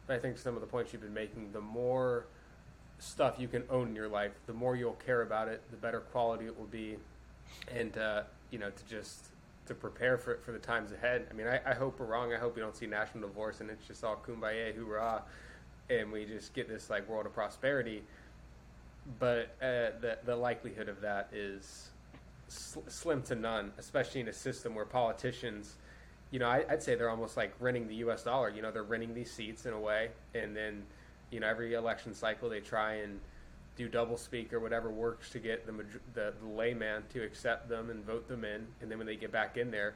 But 0.08 0.16
I 0.16 0.20
think 0.20 0.38
some 0.38 0.56
of 0.56 0.62
the 0.62 0.68
points 0.68 0.94
you've 0.94 1.02
been 1.02 1.14
making, 1.14 1.52
the 1.52 1.62
more 1.62 2.26
stuff 3.00 3.36
you 3.40 3.48
can 3.48 3.64
own 3.70 3.90
in 3.90 3.96
your 3.96 4.08
life, 4.08 4.32
the 4.46 4.54
more 4.54 4.76
you'll 4.76 4.94
care 4.94 5.22
about 5.22 5.48
it, 5.48 5.62
the 5.72 5.78
better 5.78 6.00
quality 6.00 6.46
it 6.46 6.58
will 6.58 6.68
be, 6.68 6.98
and 7.74 7.98
uh, 7.98 8.24
you 8.52 8.60
know 8.60 8.70
to 8.70 8.86
just 8.90 9.28
to 9.66 9.74
prepare 9.76 10.18
for 10.18 10.34
it 10.34 10.44
for 10.44 10.52
the 10.52 10.60
times 10.60 10.92
ahead. 10.92 11.28
I 11.30 11.34
mean, 11.34 11.48
I, 11.48 11.60
I 11.66 11.74
hope 11.74 12.00
we're 12.00 12.08
wrong. 12.08 12.34
I 12.34 12.38
hope 12.38 12.56
we 12.56 12.62
don't 12.62 12.76
see 12.76 12.88
national 12.88 13.28
divorce 13.28 13.62
and 13.62 13.70
it's 13.70 13.86
just 13.88 14.04
all 14.04 14.20
kumbaya, 14.28 14.76
hoorah, 14.76 15.22
and 15.92 16.12
we 16.12 16.26
just 16.26 16.54
get 16.54 16.68
this 16.68 16.90
like 16.90 17.08
world 17.08 17.28
of 17.28 17.34
prosperity. 17.34 18.04
But 19.20 19.56
uh, 19.62 19.98
the 20.02 20.18
the 20.26 20.36
likelihood 20.36 20.90
of 20.90 21.02
that 21.02 21.30
is 21.34 21.90
sl- 22.48 22.80
slim 22.88 23.22
to 23.24 23.36
none, 23.36 23.72
especially 23.78 24.22
in 24.22 24.28
a 24.28 24.34
system 24.34 24.76
where 24.76 24.86
politicians 24.86 25.76
you 26.32 26.40
know, 26.40 26.48
I, 26.48 26.64
would 26.70 26.84
say 26.84 26.96
they're 26.96 27.10
almost 27.10 27.38
like 27.38 27.54
renting 27.60 27.88
the 27.88 27.96
U.S. 27.96 28.24
dollar. 28.24 28.50
You 28.50 28.62
know, 28.62 28.72
they're 28.72 28.84
renting 28.84 29.14
these 29.14 29.32
seats 29.32 29.66
in 29.66 29.74
a 29.74 29.80
way, 29.80 30.10
and 30.36 30.56
then, 30.56 30.84
you 31.32 31.40
know, 31.40 31.48
every 31.48 31.74
election 31.74 32.14
cycle 32.14 32.50
they 32.50 32.60
try 32.60 32.96
and 32.96 33.20
do 33.76 33.88
double 33.88 34.18
speak 34.18 34.54
or 34.54 34.60
whatever 34.60 34.90
works 34.90 35.30
to 35.30 35.40
get 35.40 35.66
the, 35.66 35.72
the 36.14 36.34
the 36.42 36.48
layman 36.48 37.04
to 37.14 37.24
accept 37.24 37.70
them 37.70 37.90
and 37.90 38.04
vote 38.06 38.28
them 38.28 38.44
in, 38.44 38.66
and 38.82 38.92
then 38.92 38.98
when 38.98 39.08
they 39.08 39.16
get 39.16 39.32
back 39.32 39.58
in 39.58 39.72
there, 39.72 39.96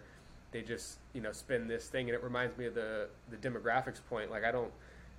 they 0.52 0.62
just 0.62 0.98
you 1.14 1.22
know 1.22 1.32
spin 1.32 1.68
this 1.68 1.88
thing, 1.88 2.10
and 2.10 2.16
it 2.16 2.24
reminds 2.24 2.58
me 2.58 2.66
of 2.66 2.76
the 2.76 3.08
the 3.30 3.38
demographics 3.38 4.00
point. 4.10 4.32
Like 4.32 4.44
I 4.44 4.52
don't 4.52 4.72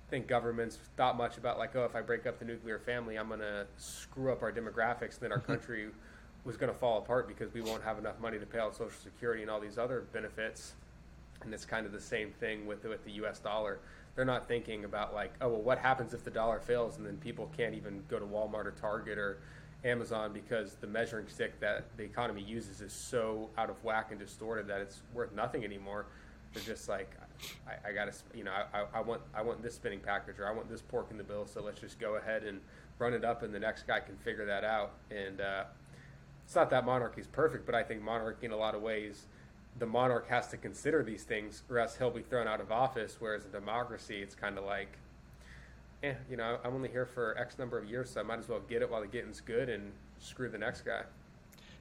think 0.09 0.27
governments 0.27 0.77
thought 0.97 1.17
much 1.17 1.37
about 1.37 1.57
like, 1.57 1.75
oh, 1.75 1.85
if 1.85 1.95
I 1.95 2.01
break 2.01 2.25
up 2.25 2.39
the 2.39 2.45
nuclear 2.45 2.79
family, 2.79 3.17
I'm 3.17 3.29
gonna 3.29 3.65
screw 3.77 4.31
up 4.31 4.41
our 4.41 4.51
demographics, 4.51 5.13
and 5.13 5.21
then 5.21 5.31
our 5.31 5.39
country 5.51 5.89
was 6.43 6.57
going 6.57 6.71
to 6.71 6.77
fall 6.77 6.99
apart 6.99 7.27
because 7.27 7.51
we 7.55 7.59
won't 7.59 7.83
have 7.83 7.97
enough 7.97 8.19
money 8.19 8.37
to 8.37 8.45
pay 8.45 8.59
out 8.59 8.75
Social 8.75 8.91
Security 9.03 9.41
and 9.41 9.49
all 9.49 9.59
these 9.59 9.79
other 9.79 10.03
benefits 10.13 10.73
and 11.45 11.53
it's 11.53 11.65
kind 11.65 11.85
of 11.85 11.91
the 11.91 12.01
same 12.01 12.31
thing 12.39 12.65
with 12.65 12.83
with 12.83 13.03
the 13.05 13.11
U.S. 13.11 13.39
dollar. 13.39 13.79
They're 14.15 14.25
not 14.25 14.47
thinking 14.47 14.85
about 14.85 15.13
like, 15.13 15.33
oh 15.41 15.49
well, 15.49 15.61
what 15.61 15.77
happens 15.77 16.13
if 16.13 16.23
the 16.23 16.31
dollar 16.31 16.59
fails 16.59 16.97
and 16.97 17.05
then 17.05 17.17
people 17.17 17.51
can't 17.55 17.75
even 17.75 18.03
go 18.09 18.17
to 18.19 18.25
Walmart 18.25 18.65
or 18.65 18.71
Target 18.71 19.17
or 19.17 19.39
Amazon 19.83 20.33
because 20.33 20.75
the 20.75 20.87
measuring 20.87 21.27
stick 21.27 21.59
that 21.59 21.85
the 21.97 22.03
economy 22.03 22.41
uses 22.41 22.81
is 22.81 22.93
so 22.93 23.49
out 23.57 23.69
of 23.69 23.81
whack 23.83 24.07
and 24.11 24.19
distorted 24.19 24.67
that 24.67 24.81
it's 24.81 25.01
worth 25.13 25.33
nothing 25.33 25.63
anymore. 25.63 26.05
They're 26.53 26.63
just 26.63 26.87
like, 26.87 27.11
I, 27.67 27.89
I 27.89 27.91
gotta, 27.91 28.13
you 28.33 28.45
know, 28.45 28.51
I, 28.51 28.85
I 28.93 29.01
want 29.01 29.21
I 29.33 29.41
want 29.41 29.61
this 29.61 29.75
spinning 29.75 29.99
package 29.99 30.39
or 30.39 30.47
I 30.47 30.51
want 30.51 30.69
this 30.69 30.81
pork 30.81 31.07
in 31.11 31.17
the 31.17 31.23
bill, 31.23 31.45
so 31.45 31.61
let's 31.61 31.81
just 31.81 31.99
go 31.99 32.15
ahead 32.15 32.43
and 32.43 32.61
run 32.97 33.13
it 33.13 33.25
up, 33.25 33.43
and 33.43 33.53
the 33.53 33.59
next 33.59 33.85
guy 33.85 33.99
can 33.99 34.15
figure 34.17 34.45
that 34.45 34.63
out. 34.63 34.93
And 35.11 35.41
uh, 35.41 35.65
it's 36.45 36.55
not 36.55 36.69
that 36.69 36.85
monarchy 36.85 37.21
is 37.21 37.27
perfect, 37.27 37.65
but 37.65 37.75
I 37.75 37.83
think 37.83 38.01
monarchy 38.01 38.45
in 38.45 38.53
a 38.53 38.57
lot 38.57 38.73
of 38.73 38.81
ways 38.81 39.25
the 39.79 39.85
monarch 39.85 40.29
has 40.29 40.47
to 40.47 40.57
consider 40.57 41.03
these 41.03 41.23
things, 41.23 41.63
or 41.69 41.79
else 41.79 41.95
he'll 41.97 42.11
be 42.11 42.21
thrown 42.21 42.47
out 42.47 42.61
of 42.61 42.71
office. 42.71 43.17
Whereas 43.19 43.45
in 43.45 43.51
democracy, 43.51 44.21
it's 44.21 44.35
kind 44.35 44.57
of 44.57 44.63
like, 44.63 44.97
eh, 46.03 46.13
you 46.29 46.37
know, 46.37 46.57
I'm 46.63 46.73
only 46.73 46.89
here 46.89 47.05
for 47.05 47.37
X 47.37 47.59
number 47.59 47.77
of 47.77 47.89
years, 47.89 48.09
so 48.09 48.21
I 48.21 48.23
might 48.23 48.39
as 48.39 48.47
well 48.47 48.61
get 48.69 48.81
it 48.81 48.89
while 48.89 49.01
the 49.01 49.07
getting's 49.07 49.41
good 49.41 49.69
and 49.69 49.91
screw 50.19 50.49
the 50.49 50.57
next 50.57 50.81
guy. 50.81 51.01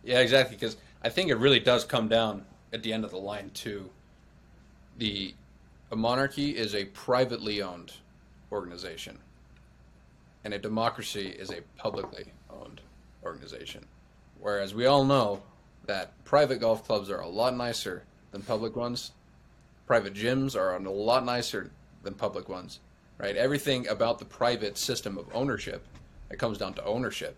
Yeah, 0.03 0.19
exactly. 0.19 0.57
Because 0.57 0.77
I 1.03 1.09
think 1.09 1.31
it 1.31 1.37
really 1.37 1.61
does 1.61 1.85
come 1.85 2.09
down 2.09 2.45
at 2.73 2.83
the 2.83 2.93
end 2.93 3.05
of 3.05 3.11
the 3.11 3.19
line 3.19 3.51
to 3.55 3.89
the 4.99 5.35
a 5.91 5.97
monarchy 5.97 6.57
is 6.57 6.75
a 6.75 6.87
privately 6.87 7.63
owned 7.63 7.93
organization, 8.51 9.19
and 10.43 10.53
a 10.53 10.59
democracy 10.59 11.29
is 11.29 11.51
a 11.51 11.61
publicly 11.77 12.33
owned 12.51 12.81
organization. 13.23 13.87
Whereas 14.41 14.75
we 14.75 14.87
all 14.87 15.05
know 15.05 15.43
that 15.87 16.13
private 16.25 16.61
golf 16.61 16.85
clubs 16.85 17.11
are 17.11 17.21
a 17.21 17.29
lot 17.29 17.57
nicer 17.57 18.05
than 18.31 18.43
public 18.43 18.77
ones. 18.77 19.13
Private 19.87 20.15
gyms 20.15 20.57
are 20.57 20.75
a 20.75 20.91
lot 20.91 21.25
nicer 21.25 21.71
than 22.03 22.15
public 22.15 22.49
ones, 22.49 22.81
right? 23.19 23.37
Everything 23.37 23.87
about 23.89 24.19
the 24.19 24.25
private 24.25 24.79
system 24.79 25.19
of 25.19 25.27
ownership, 25.35 25.85
it 26.31 26.39
comes 26.39 26.59
down 26.59 26.75
to 26.75 26.85
ownership, 26.85 27.37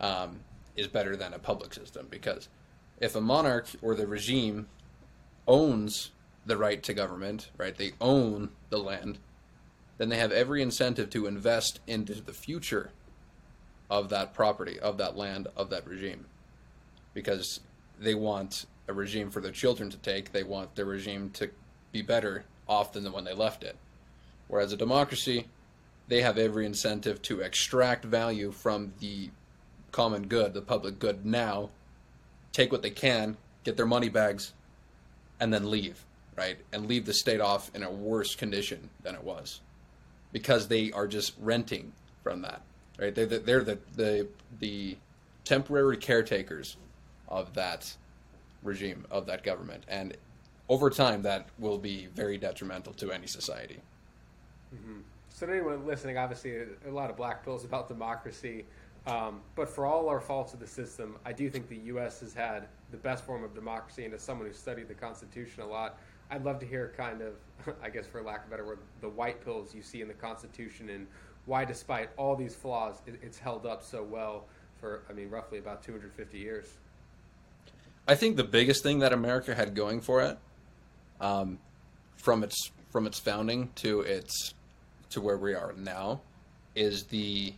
um, 0.00 0.40
is 0.76 0.86
better 0.86 1.16
than 1.16 1.34
a 1.34 1.38
public 1.38 1.74
system 1.74 2.06
because 2.10 2.48
if 3.00 3.16
a 3.16 3.20
monarch 3.20 3.66
or 3.82 3.94
the 3.94 4.06
regime 4.06 4.68
owns 5.48 6.10
the 6.44 6.56
right 6.56 6.82
to 6.82 6.94
government, 6.94 7.50
right, 7.58 7.76
they 7.76 7.92
own 8.00 8.50
the 8.70 8.78
land, 8.78 9.18
then 9.98 10.08
they 10.08 10.18
have 10.18 10.32
every 10.32 10.62
incentive 10.62 11.10
to 11.10 11.26
invest 11.26 11.80
into 11.86 12.14
the 12.14 12.32
future 12.32 12.90
of 13.90 14.08
that 14.10 14.34
property, 14.34 14.78
of 14.78 14.98
that 14.98 15.16
land, 15.16 15.48
of 15.56 15.70
that 15.70 15.86
regime 15.86 16.26
because 17.16 17.60
they 17.98 18.14
want 18.14 18.66
a 18.88 18.92
regime 18.92 19.30
for 19.30 19.40
their 19.40 19.50
children 19.50 19.88
to 19.88 19.96
take. 19.96 20.32
They 20.32 20.42
want 20.42 20.74
their 20.74 20.84
regime 20.84 21.30
to 21.30 21.50
be 21.90 22.02
better 22.02 22.44
off 22.68 22.92
than 22.92 23.04
the 23.04 23.10
one 23.10 23.24
they 23.24 23.32
left 23.32 23.64
it. 23.64 23.74
Whereas 24.48 24.70
a 24.74 24.76
democracy, 24.76 25.46
they 26.08 26.20
have 26.20 26.36
every 26.36 26.66
incentive 26.66 27.22
to 27.22 27.40
extract 27.40 28.04
value 28.04 28.52
from 28.52 28.92
the 29.00 29.30
common 29.92 30.26
good, 30.26 30.52
the 30.52 30.60
public 30.60 30.98
good 30.98 31.24
now, 31.24 31.70
take 32.52 32.70
what 32.70 32.82
they 32.82 32.90
can, 32.90 33.38
get 33.64 33.78
their 33.78 33.86
money 33.86 34.10
bags, 34.10 34.52
and 35.40 35.50
then 35.54 35.70
leave, 35.70 36.04
right? 36.36 36.58
And 36.70 36.86
leave 36.86 37.06
the 37.06 37.14
state 37.14 37.40
off 37.40 37.70
in 37.74 37.82
a 37.82 37.90
worse 37.90 38.34
condition 38.34 38.90
than 39.02 39.14
it 39.14 39.24
was 39.24 39.62
because 40.32 40.68
they 40.68 40.92
are 40.92 41.06
just 41.06 41.32
renting 41.40 41.92
from 42.22 42.42
that, 42.42 42.60
right? 42.98 43.14
They're 43.14 43.24
the, 43.24 43.38
they're 43.38 43.64
the, 43.64 43.78
the, 43.96 44.28
the 44.60 44.98
temporary 45.44 45.96
caretakers 45.96 46.76
of 47.28 47.54
that 47.54 47.94
regime, 48.62 49.06
of 49.10 49.26
that 49.26 49.42
government. 49.42 49.84
And 49.88 50.16
over 50.68 50.90
time, 50.90 51.22
that 51.22 51.48
will 51.58 51.78
be 51.78 52.08
very 52.14 52.38
detrimental 52.38 52.92
to 52.94 53.12
any 53.12 53.26
society. 53.26 53.78
Mm-hmm. 54.74 55.00
So, 55.28 55.46
to 55.46 55.52
anyone 55.52 55.86
listening, 55.86 56.18
obviously, 56.18 56.56
a, 56.86 56.90
lot 56.90 57.10
of 57.10 57.16
black 57.16 57.44
pills 57.44 57.64
about 57.64 57.88
democracy. 57.88 58.64
Um, 59.06 59.40
but 59.54 59.68
for 59.68 59.86
all 59.86 60.08
our 60.08 60.20
faults 60.20 60.52
of 60.52 60.58
the 60.58 60.66
system, 60.66 61.16
I 61.24 61.32
do 61.32 61.48
think 61.48 61.68
the 61.68 61.76
U.S. 61.76 62.18
has 62.20 62.34
had 62.34 62.66
the 62.90 62.96
best 62.96 63.24
form 63.24 63.44
of 63.44 63.54
democracy. 63.54 64.04
And 64.04 64.12
as 64.12 64.22
someone 64.22 64.48
who 64.48 64.52
studied 64.52 64.88
the 64.88 64.94
Constitution 64.94 65.62
a 65.62 65.66
lot, 65.66 65.98
I'd 66.30 66.44
love 66.44 66.58
to 66.60 66.66
hear 66.66 66.92
kind 66.96 67.22
of, 67.22 67.34
I 67.82 67.88
guess 67.90 68.06
for 68.06 68.22
lack 68.22 68.40
of 68.40 68.46
a 68.48 68.50
better 68.50 68.66
word, 68.66 68.78
the 69.00 69.08
white 69.08 69.44
pills 69.44 69.74
you 69.74 69.82
see 69.82 70.00
in 70.00 70.08
the 70.08 70.14
Constitution 70.14 70.90
and 70.90 71.06
why, 71.44 71.64
despite 71.64 72.10
all 72.16 72.34
these 72.34 72.56
flaws, 72.56 73.02
it, 73.06 73.20
it's 73.22 73.38
held 73.38 73.66
up 73.66 73.82
so 73.82 74.02
well 74.02 74.46
for, 74.80 75.02
I 75.08 75.12
mean, 75.12 75.30
roughly 75.30 75.58
about 75.58 75.82
250 75.82 76.36
years. 76.36 76.78
I 78.08 78.14
think 78.14 78.36
the 78.36 78.44
biggest 78.44 78.82
thing 78.82 79.00
that 79.00 79.12
America 79.12 79.54
had 79.54 79.74
going 79.74 80.00
for 80.00 80.22
it, 80.22 80.38
um, 81.20 81.58
from 82.16 82.44
its 82.44 82.70
from 82.90 83.06
its 83.06 83.18
founding 83.18 83.70
to 83.76 84.00
its 84.00 84.54
to 85.10 85.20
where 85.20 85.36
we 85.36 85.54
are 85.54 85.74
now, 85.76 86.20
is 86.74 87.04
the 87.04 87.52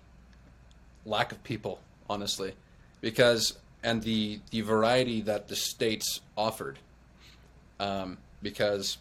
lack 1.05 1.33
of 1.33 1.43
people. 1.45 1.81
Honestly, 2.11 2.55
because 3.01 3.59
and 3.83 4.03
the 4.03 4.41
the 4.51 4.63
variety 4.63 5.21
that 5.23 5.49
the 5.49 5.57
states 5.57 6.21
offered. 6.37 6.79
Um, 7.81 8.19
because 8.43 8.99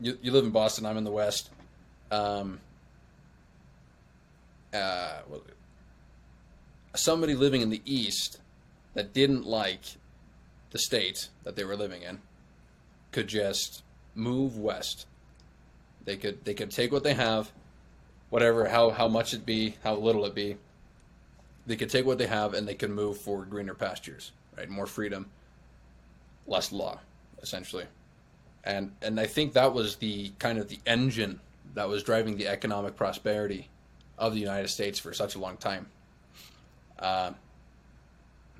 you, 0.00 0.16
you 0.22 0.32
live 0.32 0.44
in 0.44 0.50
Boston, 0.50 0.86
I'm 0.86 0.96
in 0.96 1.04
the 1.04 1.10
West. 1.10 1.50
Um, 2.10 2.60
uh, 4.72 5.20
somebody 6.94 7.34
living 7.34 7.60
in 7.60 7.70
the 7.70 7.82
East 7.84 8.38
that 8.94 9.12
didn't 9.12 9.46
like 9.46 9.80
the 10.70 10.78
state 10.78 11.28
that 11.44 11.56
they 11.56 11.64
were 11.64 11.76
living 11.76 12.02
in 12.02 12.20
could 13.12 13.28
just 13.28 13.82
move 14.14 14.58
west. 14.58 15.06
They 16.04 16.16
could 16.16 16.44
they 16.44 16.54
could 16.54 16.70
take 16.70 16.92
what 16.92 17.04
they 17.04 17.14
have, 17.14 17.52
whatever 18.30 18.68
how 18.68 18.90
how 18.90 19.08
much 19.08 19.34
it 19.34 19.46
be, 19.46 19.76
how 19.82 19.94
little 19.94 20.24
it 20.24 20.34
be. 20.34 20.56
They 21.66 21.76
could 21.76 21.90
take 21.90 22.06
what 22.06 22.18
they 22.18 22.26
have 22.26 22.54
and 22.54 22.66
they 22.66 22.74
could 22.74 22.90
move 22.90 23.18
for 23.18 23.44
greener 23.44 23.74
pastures, 23.74 24.32
right? 24.56 24.68
More 24.68 24.86
freedom, 24.86 25.26
less 26.46 26.72
law, 26.72 26.98
essentially. 27.42 27.84
And 28.64 28.92
and 29.02 29.20
I 29.20 29.26
think 29.26 29.52
that 29.52 29.74
was 29.74 29.96
the 29.96 30.30
kind 30.38 30.58
of 30.58 30.68
the 30.68 30.78
engine 30.86 31.40
that 31.74 31.88
was 31.88 32.02
driving 32.02 32.36
the 32.36 32.48
economic 32.48 32.96
prosperity 32.96 33.68
of 34.16 34.32
the 34.34 34.40
United 34.40 34.68
States 34.68 34.98
for 34.98 35.12
such 35.12 35.34
a 35.34 35.38
long 35.38 35.56
time. 35.56 35.86
Uh, 36.98 37.32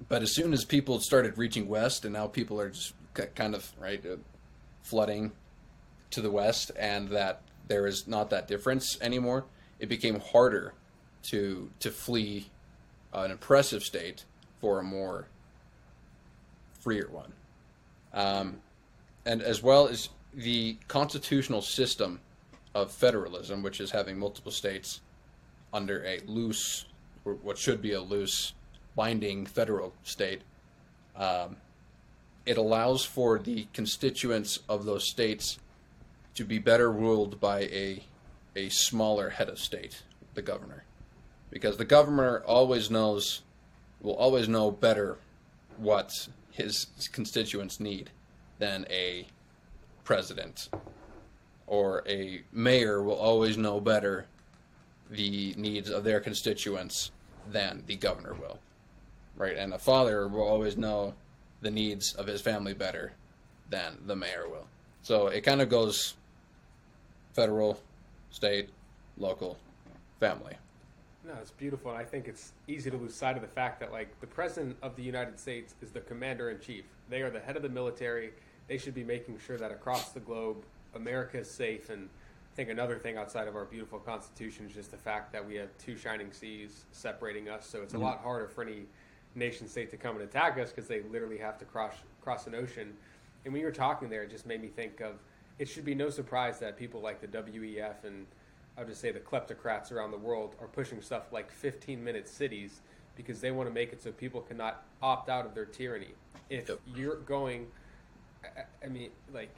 but 0.08 0.22
as 0.22 0.34
soon 0.34 0.52
as 0.52 0.64
people 0.64 1.00
started 1.00 1.38
reaching 1.38 1.68
west, 1.68 2.04
and 2.04 2.12
now 2.12 2.26
people 2.26 2.60
are 2.60 2.70
just 2.70 2.92
kind 3.34 3.54
of 3.54 3.70
right 3.80 4.04
uh, 4.06 4.16
flooding 4.82 5.32
to 6.10 6.20
the 6.20 6.30
west, 6.30 6.70
and 6.78 7.08
that 7.08 7.42
there 7.66 7.86
is 7.86 8.06
not 8.06 8.30
that 8.30 8.48
difference 8.48 8.98
anymore, 9.00 9.44
it 9.78 9.88
became 9.88 10.20
harder 10.20 10.74
to 11.22 11.70
to 11.80 11.90
flee 11.90 12.50
an 13.12 13.30
oppressive 13.30 13.82
state 13.82 14.24
for 14.60 14.80
a 14.80 14.82
more 14.82 15.26
freer 16.80 17.08
one. 17.10 17.32
Um, 18.12 18.60
and 19.26 19.42
as 19.42 19.62
well 19.62 19.88
as 19.88 20.08
the 20.32 20.76
constitutional 20.88 21.62
system 21.62 22.20
of 22.74 22.92
federalism, 22.92 23.62
which 23.62 23.80
is 23.80 23.90
having 23.90 24.18
multiple 24.18 24.52
states 24.52 25.00
under 25.72 26.04
a 26.04 26.20
loose, 26.26 26.86
what 27.24 27.58
should 27.58 27.82
be 27.82 27.92
a 27.92 28.00
loose 28.00 28.54
binding 28.98 29.46
federal 29.46 29.94
state, 30.02 30.42
um, 31.14 31.56
it 32.44 32.58
allows 32.58 33.04
for 33.04 33.38
the 33.38 33.68
constituents 33.72 34.58
of 34.68 34.84
those 34.84 35.08
states 35.08 35.60
to 36.34 36.44
be 36.44 36.58
better 36.58 36.90
ruled 36.90 37.38
by 37.38 37.60
a 37.60 38.02
a 38.56 38.68
smaller 38.70 39.30
head 39.30 39.48
of 39.48 39.56
state, 39.58 40.02
the 40.34 40.42
governor. 40.42 40.82
because 41.50 41.76
the 41.76 41.84
governor 41.84 42.42
always 42.44 42.90
knows, 42.90 43.42
will 44.02 44.16
always 44.16 44.48
know 44.48 44.70
better 44.70 45.16
what 45.76 46.28
his 46.50 46.88
constituents 47.12 47.78
need 47.78 48.10
than 48.58 48.84
a 48.90 49.26
president 50.04 50.68
or 51.66 52.02
a 52.06 52.42
mayor 52.52 53.02
will 53.02 53.16
always 53.16 53.56
know 53.56 53.80
better 53.80 54.26
the 55.10 55.54
needs 55.56 55.88
of 55.88 56.02
their 56.04 56.20
constituents 56.20 57.12
than 57.50 57.82
the 57.86 57.96
governor 57.96 58.34
will. 58.34 58.58
Right? 59.38 59.56
And 59.56 59.72
a 59.72 59.78
father 59.78 60.28
will 60.28 60.46
always 60.46 60.76
know 60.76 61.14
the 61.62 61.70
needs 61.70 62.12
of 62.14 62.26
his 62.26 62.42
family 62.42 62.74
better 62.74 63.12
than 63.70 63.98
the 64.06 64.14
mayor 64.14 64.46
will. 64.48 64.66
So 65.02 65.28
it 65.28 65.42
kind 65.42 65.62
of 65.62 65.70
goes 65.70 66.14
federal, 67.32 67.80
state, 68.30 68.68
local, 69.16 69.56
family. 70.20 70.56
No, 71.24 71.34
it's 71.42 71.50
beautiful, 71.50 71.90
and 71.90 72.00
I 72.00 72.04
think 72.04 72.26
it's 72.26 72.52
easy 72.66 72.90
to 72.90 72.96
lose 72.96 73.14
sight 73.14 73.36
of 73.36 73.42
the 73.42 73.48
fact 73.48 73.80
that 73.80 73.92
like 73.92 74.18
the 74.20 74.26
president 74.26 74.76
of 74.82 74.96
the 74.96 75.02
United 75.02 75.38
States 75.38 75.74
is 75.82 75.90
the 75.90 76.00
commander 76.00 76.50
in 76.50 76.58
chief. 76.58 76.84
They 77.10 77.22
are 77.22 77.30
the 77.30 77.40
head 77.40 77.54
of 77.54 77.62
the 77.62 77.68
military. 77.68 78.30
They 78.66 78.78
should 78.78 78.94
be 78.94 79.04
making 79.04 79.38
sure 79.38 79.58
that 79.58 79.70
across 79.70 80.10
the 80.10 80.20
globe, 80.20 80.64
America 80.94 81.38
is 81.38 81.50
safe. 81.50 81.90
And 81.90 82.08
I 82.52 82.56
think 82.56 82.70
another 82.70 82.98
thing 82.98 83.18
outside 83.18 83.46
of 83.46 83.56
our 83.56 83.66
beautiful 83.66 83.98
Constitution 83.98 84.66
is 84.66 84.74
just 84.74 84.90
the 84.90 84.96
fact 84.96 85.32
that 85.32 85.46
we 85.46 85.54
have 85.56 85.68
two 85.78 85.96
shining 85.96 86.32
seas 86.32 86.86
separating 86.92 87.48
us. 87.48 87.66
So 87.66 87.82
it's 87.82 87.92
a 87.92 87.96
mm-hmm. 87.96 88.06
lot 88.06 88.20
harder 88.22 88.48
for 88.48 88.62
any 88.62 88.86
nation 89.38 89.68
state 89.68 89.90
to 89.90 89.96
come 89.96 90.16
and 90.16 90.24
attack 90.24 90.58
us 90.58 90.70
because 90.70 90.88
they 90.88 91.02
literally 91.02 91.38
have 91.38 91.58
to 91.58 91.64
cross 91.64 91.94
cross 92.22 92.46
an 92.46 92.54
ocean. 92.54 92.92
And 93.44 93.52
when 93.52 93.60
you 93.60 93.66
were 93.66 93.72
talking 93.72 94.08
there, 94.10 94.24
it 94.24 94.30
just 94.30 94.44
made 94.46 94.60
me 94.60 94.68
think 94.68 95.00
of 95.00 95.14
it 95.58 95.68
should 95.68 95.84
be 95.84 95.94
no 95.94 96.10
surprise 96.10 96.58
that 96.58 96.76
people 96.76 97.00
like 97.00 97.20
the 97.20 97.26
WEF 97.28 98.04
and 98.04 98.26
I'll 98.76 98.84
just 98.84 99.00
say 99.00 99.10
the 99.10 99.18
kleptocrats 99.20 99.90
around 99.90 100.10
the 100.12 100.18
world 100.18 100.54
are 100.60 100.68
pushing 100.68 101.00
stuff 101.02 101.32
like 101.32 101.50
15 101.50 102.02
minute 102.02 102.28
cities 102.28 102.80
because 103.16 103.40
they 103.40 103.50
want 103.50 103.68
to 103.68 103.74
make 103.74 103.92
it 103.92 104.00
so 104.02 104.12
people 104.12 104.40
cannot 104.40 104.84
opt 105.02 105.28
out 105.28 105.44
of 105.46 105.54
their 105.54 105.64
tyranny. 105.64 106.10
If 106.48 106.68
Yep. 106.68 106.80
you're 106.94 107.16
going, 107.16 107.66
I- 108.44 108.64
I 108.84 108.88
mean, 108.88 109.10
like, 109.32 109.50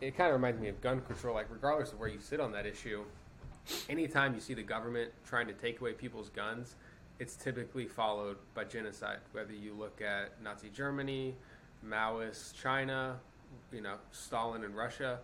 it 0.00 0.16
kind 0.16 0.28
of 0.30 0.34
reminds 0.40 0.60
me 0.62 0.68
of 0.68 0.80
gun 0.80 1.02
control. 1.02 1.34
Like, 1.34 1.48
regardless 1.50 1.92
of 1.92 2.00
where 2.00 2.08
you 2.08 2.20
sit 2.20 2.40
on 2.40 2.52
that 2.52 2.64
issue, 2.64 3.04
anytime 3.90 4.34
you 4.34 4.40
see 4.40 4.54
the 4.54 4.62
government 4.62 5.12
trying 5.26 5.46
to 5.48 5.52
take 5.52 5.80
away 5.82 5.92
people's 5.92 6.30
guns, 6.30 6.76
it's 7.18 7.36
typically 7.36 7.86
followed 7.86 8.36
by 8.54 8.64
genocide. 8.64 9.18
Whether 9.32 9.52
you 9.52 9.74
look 9.74 10.00
at 10.00 10.42
Nazi 10.42 10.68
Germany, 10.68 11.34
Maoist 11.86 12.60
China, 12.60 13.18
you 13.72 13.80
know, 13.80 13.96
Stalin 14.10 14.64
in 14.64 14.74
Russia, 14.74 15.20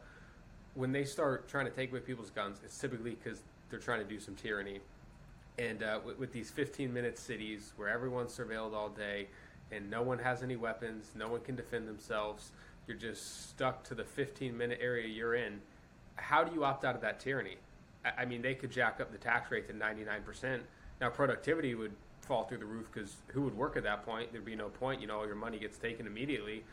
when 0.75 0.93
they 0.93 1.05
start 1.05 1.49
trying 1.49 1.67
to 1.67 1.73
take 1.73 1.91
away 1.91 2.01
people's 2.01 2.31
guns, 2.31 2.59
it's 2.65 2.79
typically 2.79 3.17
because 3.23 3.41
they're 3.71 3.81
trying 3.81 4.01
to 4.01 4.09
do 4.09 4.21
some 4.21 4.35
tyranny. 4.35 4.81
And 5.59 5.83
uh, 5.83 6.01
with, 6.05 6.19
with 6.19 6.33
these 6.33 6.51
15 6.51 6.93
minute 6.93 7.19
cities 7.19 7.73
where 7.77 7.89
everyone's 7.89 8.37
surveilled 8.37 8.73
all 8.73 8.89
day 8.89 9.29
and 9.73 9.91
no 9.91 10.03
one 10.03 10.19
has 10.19 10.43
any 10.43 10.57
weapons, 10.57 11.11
no 11.17 11.29
one 11.29 11.41
can 11.41 11.57
defend 11.57 11.89
themselves, 11.89 12.53
you're 12.87 12.97
just 12.97 13.51
stuck 13.51 13.83
to 13.85 13.95
the 13.95 14.05
15 14.05 14.57
minute 14.57 14.79
area 14.81 15.07
you're 15.07 15.35
in. 15.35 15.61
How 16.17 16.45
do 16.45 16.55
you 16.55 16.65
opt 16.65 16.85
out 16.85 16.95
of 16.95 17.01
that 17.01 17.21
tyranny? 17.21 17.57
I, 18.05 18.23
I 18.23 18.25
mean, 18.25 18.43
they 18.43 18.55
could 18.55 18.71
jack 18.71 19.01
up 19.01 19.11
the 19.11 19.19
tax 19.19 19.51
rate 19.51 19.67
to 19.69 19.75
99%. 19.75 20.61
Now, 21.01 21.09
productivity 21.09 21.75
would 21.75 21.93
fall 22.23 22.45
through 22.45 22.59
the 22.59 22.67
roof 22.67 22.89
because 22.93 23.17
who 23.29 23.43
would 23.43 23.57
work 23.57 23.77
at 23.77 23.83
that 23.85 24.05
point? 24.05 24.33
There'd 24.33 24.45
be 24.45 24.55
no 24.55 24.69
point. 24.69 25.01
You 25.01 25.07
know, 25.07 25.19
all 25.19 25.27
your 25.27 25.35
money 25.35 25.59
gets 25.59 25.79
taken 25.79 26.07
immediately 26.07 26.65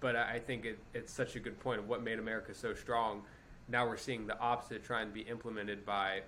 but 0.00 0.16
I 0.16 0.38
think 0.38 0.64
it, 0.64 0.78
it's 0.94 1.12
such 1.12 1.36
a 1.36 1.40
good 1.40 1.58
point 1.60 1.80
of 1.80 1.88
what 1.88 2.02
made 2.02 2.18
America 2.18 2.54
so 2.54 2.74
strong. 2.74 3.22
Now 3.68 3.86
we're 3.86 3.96
seeing 3.96 4.26
the 4.26 4.38
opposite 4.38 4.84
trying 4.84 5.08
to 5.08 5.12
be 5.12 5.22
implemented 5.22 5.84
by 5.84 6.22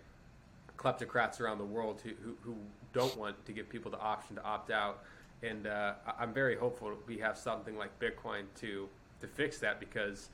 kleptocrats 0.77 1.41
around 1.41 1.59
the 1.59 1.65
world 1.65 2.01
who, 2.03 2.11
who, 2.23 2.37
who 2.43 2.57
don't 2.93 3.17
want 3.17 3.45
to 3.47 3.53
give 3.53 3.69
people 3.69 3.91
the 3.91 4.01
option 4.01 4.37
to 4.37 4.43
opt 4.43 4.71
out. 4.71 5.05
And 5.43 5.67
uh, 5.67 5.95
I'm 6.19 6.33
very 6.33 6.57
hopeful 6.57 6.93
we 7.07 7.19
have 7.19 7.39
something 7.39 7.77
like 7.77 7.99
Bitcoin 7.99 8.45
to 8.61 8.89
to 9.21 9.27
fix 9.27 9.59
that 9.59 9.79
because 9.79 10.31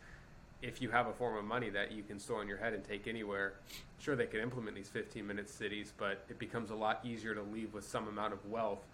if 0.67 0.83
you 0.83 0.91
have 0.91 1.07
a 1.07 1.13
form 1.13 1.37
of 1.37 1.45
money 1.45 1.71
that 1.71 1.93
you 1.93 2.03
can 2.03 2.19
store 2.19 2.43
in 2.43 2.49
your 2.49 2.59
head 2.59 2.73
and 2.75 2.85
take 2.85 3.07
anywhere, 3.07 3.55
sure 3.99 4.17
they 4.17 4.27
could 4.27 4.41
implement 4.41 4.77
these 4.77 4.89
15 4.89 5.27
minute 5.27 5.49
cities, 5.49 5.93
but 5.97 6.25
it 6.29 6.39
becomes 6.39 6.71
a 6.71 6.75
lot 6.75 7.01
easier 7.05 7.35
to 7.35 7.43
leave 7.43 7.73
with 7.73 7.85
some 7.85 8.09
amount 8.09 8.33
of 8.33 8.45
wealth 8.51 8.85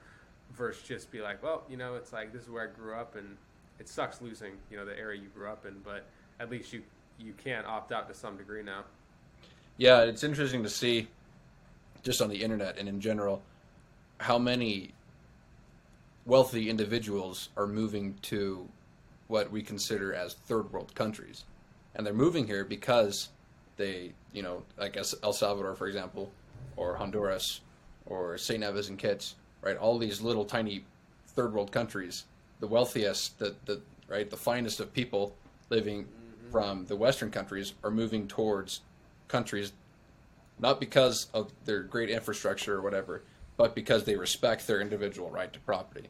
versus 0.54 0.82
just 0.86 1.10
be 1.10 1.22
like, 1.22 1.42
well, 1.42 1.62
you 1.70 1.76
know, 1.76 1.94
it's 1.94 2.12
like 2.12 2.32
this 2.32 2.42
is 2.42 2.50
where 2.50 2.64
I 2.64 2.66
grew 2.66 2.94
up 2.94 3.16
and 3.16 3.36
it 3.80 3.88
sucks 3.88 4.20
losing, 4.20 4.52
you 4.70 4.76
know, 4.76 4.84
the 4.84 4.96
area 4.98 5.20
you 5.20 5.28
grew 5.28 5.48
up 5.48 5.64
in, 5.64 5.76
but 5.84 6.04
at 6.38 6.50
least 6.50 6.72
you 6.72 6.82
you 7.18 7.32
can 7.42 7.64
opt 7.66 7.92
out 7.92 8.08
to 8.08 8.14
some 8.14 8.36
degree 8.36 8.62
now. 8.62 8.84
Yeah, 9.76 10.02
it's 10.02 10.24
interesting 10.24 10.62
to 10.62 10.68
see, 10.68 11.08
just 12.02 12.20
on 12.20 12.28
the 12.28 12.42
internet 12.42 12.78
and 12.78 12.88
in 12.88 13.00
general, 13.00 13.42
how 14.18 14.38
many 14.38 14.90
wealthy 16.26 16.68
individuals 16.68 17.48
are 17.56 17.66
moving 17.66 18.14
to 18.22 18.68
what 19.28 19.50
we 19.50 19.62
consider 19.62 20.12
as 20.12 20.34
third 20.34 20.70
world 20.72 20.94
countries, 20.94 21.44
and 21.94 22.06
they're 22.06 22.12
moving 22.14 22.46
here 22.46 22.64
because 22.64 23.28
they, 23.76 24.12
you 24.32 24.42
know, 24.42 24.62
I 24.78 24.88
guess 24.88 25.14
El 25.22 25.32
Salvador, 25.32 25.74
for 25.74 25.86
example, 25.86 26.30
or 26.76 26.96
Honduras, 26.96 27.60
or 28.06 28.36
St. 28.38 28.60
Nevis 28.60 28.88
and 28.88 28.98
Kitts, 28.98 29.36
right? 29.60 29.76
All 29.76 29.98
these 29.98 30.20
little 30.20 30.44
tiny 30.44 30.84
third 31.28 31.52
world 31.52 31.72
countries, 31.72 32.24
the 32.60 32.66
wealthiest, 32.66 33.38
the, 33.38 33.54
the 33.66 33.80
right, 34.08 34.28
the 34.28 34.36
finest 34.36 34.80
of 34.80 34.92
people 34.92 35.34
living 35.70 36.04
mm-hmm. 36.04 36.50
from 36.50 36.86
the 36.86 36.96
Western 36.96 37.30
countries 37.30 37.72
are 37.82 37.90
moving 37.90 38.28
towards 38.28 38.80
countries 39.28 39.72
not 40.58 40.78
because 40.78 41.26
of 41.34 41.52
their 41.64 41.82
great 41.82 42.10
infrastructure 42.10 42.76
or 42.76 42.82
whatever, 42.82 43.22
but 43.56 43.74
because 43.74 44.04
they 44.04 44.16
respect 44.16 44.66
their 44.66 44.80
individual 44.80 45.30
right 45.30 45.52
to 45.52 45.58
property. 45.60 46.08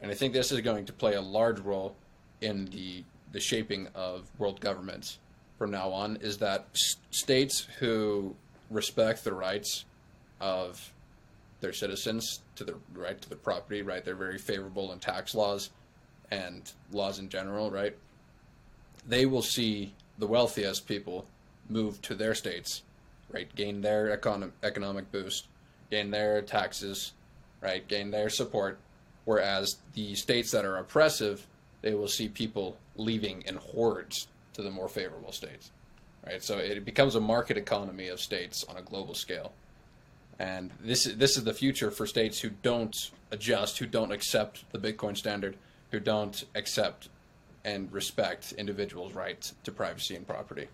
And 0.00 0.10
I 0.10 0.14
think 0.14 0.32
this 0.32 0.52
is 0.52 0.60
going 0.60 0.84
to 0.86 0.92
play 0.92 1.14
a 1.14 1.20
large 1.20 1.60
role 1.60 1.96
in 2.40 2.66
the 2.66 3.04
the 3.36 3.40
shaping 3.42 3.86
of 3.94 4.26
world 4.38 4.58
governments 4.62 5.18
from 5.58 5.70
now 5.70 5.90
on. 5.90 6.16
Is 6.22 6.38
that 6.38 6.64
s- 6.72 6.96
states 7.10 7.68
who 7.80 8.34
respect 8.70 9.24
the 9.24 9.34
rights 9.34 9.84
of 10.40 10.90
their 11.60 11.74
citizens 11.74 12.40
to 12.54 12.64
the 12.64 12.76
right 12.94 13.20
to 13.20 13.28
the 13.28 13.36
property, 13.36 13.82
right? 13.82 14.02
They're 14.02 14.14
very 14.14 14.38
favorable 14.38 14.90
in 14.92 15.00
tax 15.00 15.34
laws 15.34 15.68
and 16.30 16.62
laws 16.92 17.18
in 17.18 17.28
general, 17.28 17.70
right? 17.70 17.94
They 19.06 19.26
will 19.26 19.42
see 19.42 19.92
the 20.16 20.26
wealthiest 20.26 20.88
people 20.88 21.26
move 21.68 22.00
to 22.02 22.14
their 22.14 22.34
states, 22.34 22.84
right? 23.30 23.54
Gain 23.54 23.82
their 23.82 24.16
econ- 24.16 24.52
economic 24.62 25.12
boost, 25.12 25.46
gain 25.90 26.10
their 26.10 26.40
taxes, 26.40 27.12
right? 27.60 27.86
Gain 27.86 28.10
their 28.12 28.30
support. 28.30 28.78
Whereas 29.26 29.76
the 29.92 30.14
states 30.14 30.52
that 30.52 30.64
are 30.64 30.78
oppressive, 30.78 31.46
they 31.86 31.94
will 31.94 32.08
see 32.08 32.28
people 32.28 32.76
leaving 32.96 33.42
in 33.42 33.54
hordes 33.54 34.26
to 34.54 34.60
the 34.60 34.72
more 34.72 34.88
favorable 34.88 35.30
states, 35.30 35.70
right? 36.26 36.42
So 36.42 36.58
it 36.58 36.84
becomes 36.84 37.14
a 37.14 37.20
market 37.20 37.56
economy 37.56 38.08
of 38.08 38.18
states 38.18 38.64
on 38.68 38.76
a 38.76 38.82
global 38.82 39.14
scale. 39.14 39.52
And 40.40 40.72
this 40.80 41.06
is 41.06 41.16
this 41.16 41.36
is 41.36 41.44
the 41.44 41.54
future 41.54 41.92
for 41.92 42.04
states 42.04 42.40
who 42.40 42.50
don't 42.64 42.94
adjust, 43.30 43.78
who 43.78 43.86
don't 43.86 44.10
accept 44.10 44.64
the 44.72 44.80
Bitcoin 44.80 45.16
standard, 45.16 45.56
who 45.92 46.00
don't 46.00 46.44
accept 46.56 47.08
and 47.64 47.90
respect 47.92 48.52
individuals' 48.58 49.12
rights 49.12 49.54
to 49.62 49.70
privacy 49.70 50.16
and 50.16 50.26
property. 50.26 50.66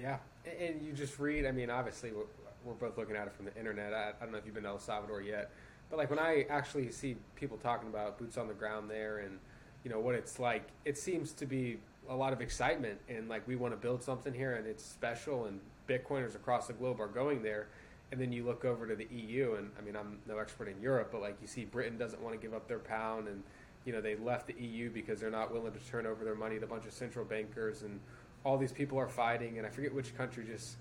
Yeah, 0.00 0.18
and 0.60 0.80
you 0.80 0.92
just 0.92 1.18
read. 1.18 1.44
I 1.44 1.50
mean, 1.50 1.70
obviously, 1.70 2.12
we're, 2.12 2.30
we're 2.64 2.74
both 2.74 2.96
looking 2.96 3.16
at 3.16 3.26
it 3.26 3.32
from 3.32 3.46
the 3.46 3.56
internet. 3.56 3.92
I, 3.92 4.10
I 4.10 4.22
don't 4.22 4.30
know 4.30 4.38
if 4.38 4.46
you've 4.46 4.54
been 4.54 4.62
to 4.62 4.70
El 4.70 4.78
Salvador 4.78 5.22
yet, 5.22 5.50
but 5.90 5.96
like 5.96 6.08
when 6.08 6.20
I 6.20 6.46
actually 6.48 6.92
see 6.92 7.16
people 7.34 7.56
talking 7.56 7.88
about 7.88 8.16
boots 8.16 8.38
on 8.38 8.46
the 8.46 8.54
ground 8.54 8.88
there 8.88 9.18
and 9.18 9.40
you 9.88 9.94
know 9.94 10.00
what 10.00 10.14
it's 10.14 10.38
like, 10.38 10.68
it 10.84 10.98
seems 10.98 11.32
to 11.32 11.46
be 11.46 11.78
a 12.10 12.14
lot 12.14 12.34
of 12.34 12.42
excitement 12.42 12.98
and 13.08 13.26
like 13.26 13.46
we 13.48 13.56
want 13.56 13.72
to 13.72 13.76
build 13.78 14.02
something 14.02 14.34
here 14.34 14.56
and 14.56 14.66
it's 14.66 14.84
special 14.84 15.46
and 15.46 15.60
Bitcoiners 15.88 16.34
across 16.34 16.66
the 16.66 16.74
globe 16.74 17.00
are 17.00 17.06
going 17.06 17.42
there. 17.42 17.68
And 18.12 18.20
then 18.20 18.30
you 18.30 18.44
look 18.44 18.66
over 18.66 18.86
to 18.86 18.96
the 18.96 19.06
EU, 19.10 19.56
and 19.58 19.70
I 19.78 19.82
mean, 19.82 19.94
I'm 19.94 20.18
no 20.26 20.38
expert 20.38 20.68
in 20.68 20.80
Europe, 20.80 21.10
but 21.12 21.20
like 21.20 21.36
you 21.42 21.46
see, 21.46 21.66
Britain 21.66 21.98
doesn't 21.98 22.22
want 22.22 22.34
to 22.34 22.40
give 22.40 22.54
up 22.54 22.66
their 22.66 22.78
pound, 22.78 23.28
and 23.28 23.42
you 23.84 23.92
know 23.92 24.00
they 24.00 24.16
left 24.16 24.46
the 24.46 24.54
EU 24.54 24.88
because 24.88 25.20
they're 25.20 25.30
not 25.30 25.52
willing 25.52 25.72
to 25.72 25.78
turn 25.90 26.06
over 26.06 26.24
their 26.24 26.34
money 26.34 26.58
to 26.58 26.64
a 26.64 26.66
bunch 26.66 26.86
of 26.86 26.92
central 26.94 27.26
bankers, 27.26 27.82
and 27.82 28.00
all 28.44 28.56
these 28.56 28.72
people 28.72 28.98
are 28.98 29.10
fighting. 29.10 29.58
And 29.58 29.66
I 29.66 29.68
forget 29.68 29.94
which 29.94 30.16
country 30.16 30.46
just 30.50 30.78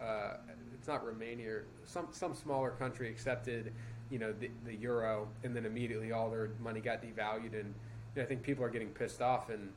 uh, 0.00 0.34
it's 0.72 0.86
not 0.86 1.04
Romania, 1.04 1.62
some 1.84 2.06
some 2.12 2.32
smaller 2.32 2.70
country 2.70 3.08
accepted, 3.08 3.72
you 4.08 4.20
know, 4.20 4.32
the, 4.32 4.48
the 4.64 4.76
euro, 4.76 5.26
and 5.42 5.56
then 5.56 5.66
immediately 5.66 6.12
all 6.12 6.30
their 6.30 6.50
money 6.62 6.80
got 6.80 7.02
devalued, 7.02 7.58
and 7.58 7.74
I 8.18 8.24
think 8.24 8.42
people 8.42 8.64
are 8.64 8.70
getting 8.70 8.88
pissed 8.88 9.22
off, 9.22 9.48
and 9.50 9.72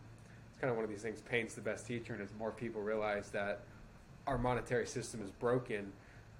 it's 0.51 0.59
kind 0.59 0.69
of 0.69 0.75
one 0.75 0.83
of 0.83 0.89
these 0.89 1.01
things. 1.01 1.21
Pain's 1.21 1.55
the 1.55 1.61
best 1.61 1.87
teacher, 1.87 2.13
and 2.13 2.21
as 2.21 2.29
more 2.37 2.51
people 2.51 2.81
realize 2.81 3.29
that 3.31 3.61
our 4.27 4.37
monetary 4.37 4.87
system 4.87 5.21
is 5.23 5.31
broken, 5.31 5.91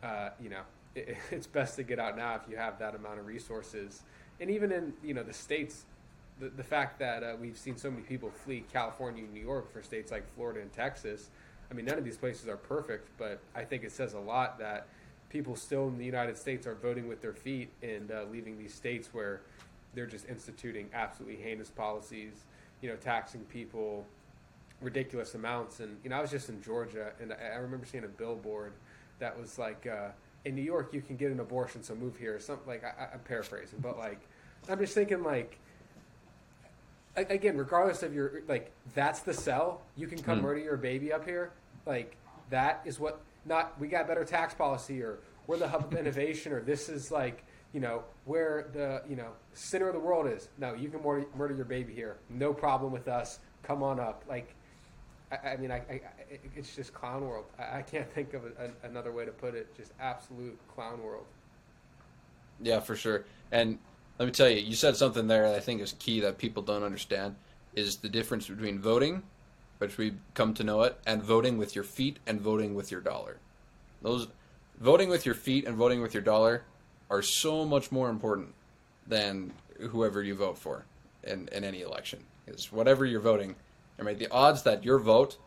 uh, 0.03 0.29
you 0.39 0.49
know, 0.49 0.61
it, 0.95 1.17
it's 1.31 1.47
best 1.47 1.75
to 1.77 1.83
get 1.83 1.99
out 1.99 2.17
now 2.17 2.35
if 2.35 2.41
you 2.49 2.57
have 2.57 2.79
that 2.79 2.95
amount 2.95 3.19
of 3.19 3.25
resources. 3.25 4.01
And 4.39 4.49
even 4.49 4.71
in 4.71 4.93
you 5.03 5.13
know 5.13 5.23
the 5.23 5.33
states, 5.33 5.85
the, 6.39 6.49
the 6.49 6.63
fact 6.63 6.99
that 6.99 7.23
uh, 7.23 7.35
we've 7.39 7.57
seen 7.57 7.77
so 7.77 7.89
many 7.89 8.03
people 8.03 8.29
flee 8.29 8.65
California 8.71 9.23
and 9.23 9.33
New 9.33 9.41
York 9.41 9.71
for 9.71 9.81
states 9.83 10.11
like 10.11 10.23
Florida 10.35 10.61
and 10.61 10.73
Texas. 10.73 11.29
I 11.69 11.73
mean, 11.73 11.85
none 11.85 11.97
of 11.97 12.03
these 12.03 12.17
places 12.17 12.49
are 12.49 12.57
perfect, 12.57 13.07
but 13.17 13.39
I 13.55 13.63
think 13.63 13.83
it 13.83 13.93
says 13.93 14.13
a 14.13 14.19
lot 14.19 14.59
that 14.59 14.87
people 15.29 15.55
still 15.55 15.87
in 15.87 15.97
the 15.97 16.03
United 16.03 16.37
States 16.37 16.67
are 16.67 16.75
voting 16.75 17.07
with 17.07 17.21
their 17.21 17.33
feet 17.33 17.69
and 17.81 18.11
uh, 18.11 18.25
leaving 18.29 18.57
these 18.57 18.73
states 18.73 19.09
where 19.13 19.41
they're 19.93 20.05
just 20.07 20.27
instituting 20.27 20.89
absolutely 20.93 21.41
heinous 21.41 21.69
policies, 21.69 22.45
you 22.81 22.89
know, 22.89 22.95
taxing 22.95 23.41
people 23.41 24.05
ridiculous 24.81 25.35
amounts. 25.35 25.79
And 25.79 25.97
you 26.03 26.09
know, 26.09 26.17
I 26.17 26.21
was 26.21 26.31
just 26.31 26.49
in 26.49 26.61
Georgia, 26.61 27.11
and 27.21 27.33
I, 27.33 27.53
I 27.53 27.57
remember 27.57 27.85
seeing 27.85 28.03
a 28.03 28.07
billboard 28.07 28.73
that 29.19 29.39
was 29.39 29.59
like, 29.59 29.85
uh, 29.85 30.09
"In 30.45 30.55
New 30.55 30.63
York, 30.63 30.93
you 30.93 31.01
can 31.01 31.15
get 31.17 31.31
an 31.31 31.39
abortion, 31.39 31.83
so 31.83 31.93
move 31.95 32.17
here." 32.17 32.35
Or 32.35 32.39
something 32.39 32.67
like 32.67 32.83
I, 32.83 33.09
I'm 33.13 33.19
paraphrasing, 33.19 33.79
but 33.79 33.97
like, 33.97 34.19
I'm 34.69 34.79
just 34.79 34.93
thinking 34.93 35.23
like. 35.23 35.57
Again, 37.17 37.57
regardless 37.57 38.03
of 38.03 38.13
your 38.15 38.41
like, 38.47 38.71
that's 38.95 39.19
the 39.19 39.33
sell. 39.33 39.81
You 39.97 40.07
can 40.07 40.19
come 40.23 40.39
Mm. 40.39 40.43
murder 40.43 40.59
your 40.61 40.77
baby 40.77 41.11
up 41.11 41.25
here. 41.25 41.51
Like 41.85 42.15
that 42.49 42.81
is 42.85 42.99
what. 42.99 43.19
Not 43.43 43.77
we 43.81 43.87
got 43.87 44.07
better 44.07 44.23
tax 44.23 44.53
policy, 44.53 45.01
or 45.01 45.17
we're 45.47 45.57
the 45.57 45.67
hub 45.67 45.91
of 45.91 45.99
innovation, 45.99 46.53
or 46.53 46.61
this 46.61 46.87
is 46.87 47.11
like 47.11 47.43
you 47.73 47.79
know 47.79 48.03
where 48.25 48.67
the 48.73 49.01
you 49.09 49.15
know 49.15 49.29
center 49.53 49.87
of 49.87 49.93
the 49.93 49.99
world 49.99 50.27
is. 50.27 50.49
No, 50.57 50.73
you 50.73 50.89
can 50.89 51.01
murder, 51.01 51.25
murder 51.35 51.55
your 51.55 51.65
baby 51.65 51.93
here. 51.93 52.17
No 52.29 52.53
problem 52.53 52.91
with 52.91 53.07
us. 53.07 53.39
Come 53.63 53.83
on 53.83 53.99
up. 53.99 54.23
Like 54.27 54.55
I, 55.31 55.49
I 55.49 55.57
mean, 55.57 55.71
I, 55.71 55.77
I, 55.77 56.01
it's 56.55 56.75
just 56.75 56.93
clown 56.93 57.21
world. 57.25 57.45
I, 57.57 57.81
can't 57.81 58.11
think 58.13 58.33
of 58.33 58.45
a, 58.45 58.71
another 58.87 59.11
way 59.11 59.25
to 59.25 59.31
put 59.31 59.55
it. 59.55 59.75
Just 59.75 59.93
absolute 59.99 60.57
clown 60.73 61.01
world. 61.01 61.25
Yeah, 62.61 62.79
for 62.79 62.95
sure. 62.95 63.25
And 63.51 63.79
let 64.19 64.25
me 64.25 64.31
tell 64.31 64.49
you, 64.49 64.59
you 64.59 64.75
said 64.75 64.95
something 64.95 65.27
there 65.27 65.47
that 65.47 65.55
I 65.55 65.59
think 65.59 65.81
is 65.81 65.93
key 65.93 66.19
that 66.21 66.37
people 66.37 66.61
don't 66.61 66.83
understand 66.83 67.35
is 67.73 67.97
the 67.97 68.09
difference 68.09 68.47
between 68.47 68.79
voting, 68.79 69.23
which 69.77 69.97
we 69.97 70.13
come 70.33 70.53
to 70.55 70.63
know 70.63 70.83
it, 70.83 70.99
and 71.07 71.23
voting 71.23 71.57
with 71.57 71.73
your 71.73 71.83
feet 71.83 72.19
and 72.27 72.39
voting 72.39 72.75
with 72.75 72.91
your 72.91 73.01
dollar. 73.01 73.37
Those 74.01 74.27
voting 74.79 75.09
with 75.09 75.25
your 75.25 75.35
feet 75.35 75.65
and 75.65 75.75
voting 75.75 76.01
with 76.01 76.13
your 76.13 76.23
dollar 76.23 76.63
are 77.11 77.21
so 77.21 77.65
much 77.65 77.91
more 77.91 78.09
important 78.09 78.55
than 79.05 79.51
whoever 79.79 80.23
you 80.23 80.33
vote 80.33 80.57
for 80.57 80.85
in, 81.23 81.47
in 81.51 81.63
any 81.63 81.81
election. 81.81 82.23
Is 82.47 82.71
whatever 82.71 83.05
you're 83.05 83.21
voting, 83.21 83.55
I 83.99 84.03
mean 84.03 84.17
the 84.17 84.31
odds 84.31 84.63
that 84.63 84.83
your 84.83 84.97
vote 84.97 85.37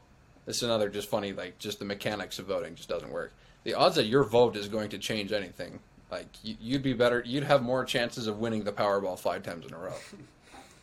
this 0.46 0.58
is 0.58 0.62
another 0.62 0.88
just 0.88 1.08
funny 1.08 1.32
like 1.32 1.58
just 1.58 1.78
the 1.78 1.84
mechanics 1.84 2.38
of 2.38 2.46
voting 2.46 2.74
just 2.74 2.88
doesn't 2.88 3.10
work. 3.10 3.32
The 3.64 3.74
odds 3.74 3.96
that 3.96 4.06
your 4.06 4.24
vote 4.24 4.56
is 4.56 4.68
going 4.68 4.90
to 4.90 4.98
change 4.98 5.32
anything 5.32 5.80
like 6.10 6.26
you, 6.42 6.56
you'd 6.60 6.82
be 6.82 6.92
better. 6.92 7.22
You'd 7.24 7.44
have 7.44 7.62
more 7.62 7.84
chances 7.84 8.26
of 8.26 8.38
winning 8.38 8.64
the 8.64 8.72
Powerball 8.72 9.18
five 9.18 9.42
times 9.42 9.66
in 9.66 9.72
a 9.72 9.78
row 9.78 9.94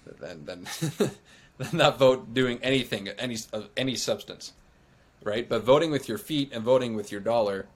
than 0.20 0.46
than 0.46 0.68
than 1.58 1.78
that 1.78 1.98
vote 1.98 2.34
doing 2.34 2.60
anything 2.64 3.08
any 3.08 3.38
of 3.54 3.70
any 3.78 3.96
substance, 3.96 4.54
right? 5.24 5.48
But 5.48 5.64
voting 5.64 5.92
with 5.92 6.10
your 6.10 6.18
feet 6.18 6.52
and 6.54 6.64
voting 6.64 6.96
with 6.96 7.12
your 7.12 7.22
dollar 7.22 7.68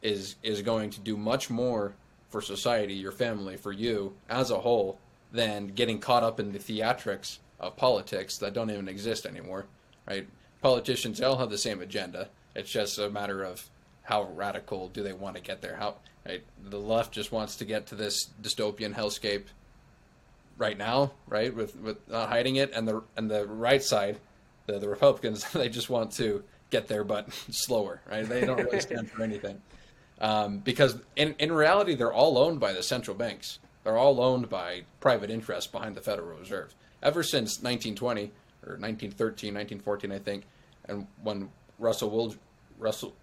is 0.00 0.36
is 0.42 0.62
going 0.62 0.90
to 0.90 1.00
do 1.00 1.16
much 1.16 1.50
more 1.50 1.94
for 2.30 2.40
society, 2.40 2.94
your 2.94 3.12
family, 3.12 3.56
for 3.56 3.72
you 3.72 4.14
as 4.28 4.50
a 4.50 4.60
whole 4.60 4.98
than 5.32 5.68
getting 5.68 5.98
caught 5.98 6.22
up 6.22 6.40
in 6.40 6.52
the 6.52 6.58
theatrics 6.58 7.38
of 7.58 7.76
politics 7.76 8.38
that 8.38 8.54
don't 8.54 8.70
even 8.70 8.88
exist 8.88 9.26
anymore, 9.26 9.66
right? 10.08 10.26
Politicians 10.62 11.18
they 11.18 11.24
all 11.24 11.38
have 11.38 11.50
the 11.50 11.58
same 11.58 11.80
agenda. 11.80 12.28
It's 12.54 12.70
just 12.70 12.98
a 12.98 13.10
matter 13.10 13.42
of 13.42 13.68
how 14.02 14.24
radical 14.24 14.88
do 14.88 15.02
they 15.02 15.12
want 15.12 15.36
to 15.36 15.42
get 15.42 15.60
there? 15.62 15.76
How 15.76 15.96
right? 16.26 16.42
The 16.62 16.78
left 16.78 17.12
just 17.12 17.32
wants 17.32 17.56
to 17.56 17.64
get 17.64 17.86
to 17.88 17.94
this 17.94 18.28
dystopian 18.42 18.94
hellscape 18.94 19.44
right 20.58 20.76
now, 20.76 21.12
right? 21.26 21.54
With 21.54 21.76
with 21.76 22.08
not 22.08 22.28
hiding 22.28 22.56
it, 22.56 22.72
and 22.72 22.86
the 22.86 23.02
and 23.16 23.30
the 23.30 23.46
right 23.46 23.82
side, 23.82 24.18
the 24.66 24.78
the 24.78 24.88
Republicans, 24.88 25.44
they 25.52 25.68
just 25.68 25.90
want 25.90 26.12
to 26.12 26.44
get 26.70 26.88
there, 26.88 27.04
but 27.04 27.32
slower, 27.50 28.00
right? 28.08 28.28
They 28.28 28.44
don't 28.44 28.58
really 28.58 28.80
stand 28.80 29.10
for 29.10 29.22
anything, 29.22 29.60
um, 30.20 30.58
because 30.58 30.98
in 31.16 31.34
in 31.38 31.52
reality, 31.52 31.94
they're 31.94 32.12
all 32.12 32.38
owned 32.38 32.60
by 32.60 32.72
the 32.72 32.82
central 32.82 33.16
banks. 33.16 33.58
They're 33.84 33.96
all 33.96 34.20
owned 34.20 34.48
by 34.48 34.82
private 35.00 35.30
interests 35.30 35.70
behind 35.70 35.94
the 35.96 36.02
Federal 36.02 36.38
Reserve. 36.38 36.74
Ever 37.02 37.22
since 37.22 37.62
1920 37.62 38.24
or 38.66 38.76
1913, 38.76 39.54
1914, 39.54 40.12
I 40.12 40.18
think, 40.18 40.44
and 40.86 41.06
when 41.22 41.48
Russell 41.78 42.10
Wil- 42.10 42.34
Russell, 42.78 43.14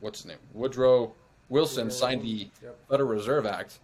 what's 0.00 0.20
his 0.20 0.26
name, 0.26 0.38
Woodrow 0.52 1.14
Wilson 1.48 1.90
signed 1.90 2.22
the 2.22 2.50
yep. 2.62 2.76
Federal 2.90 3.08
Reserve 3.08 3.46
Act, 3.46 3.78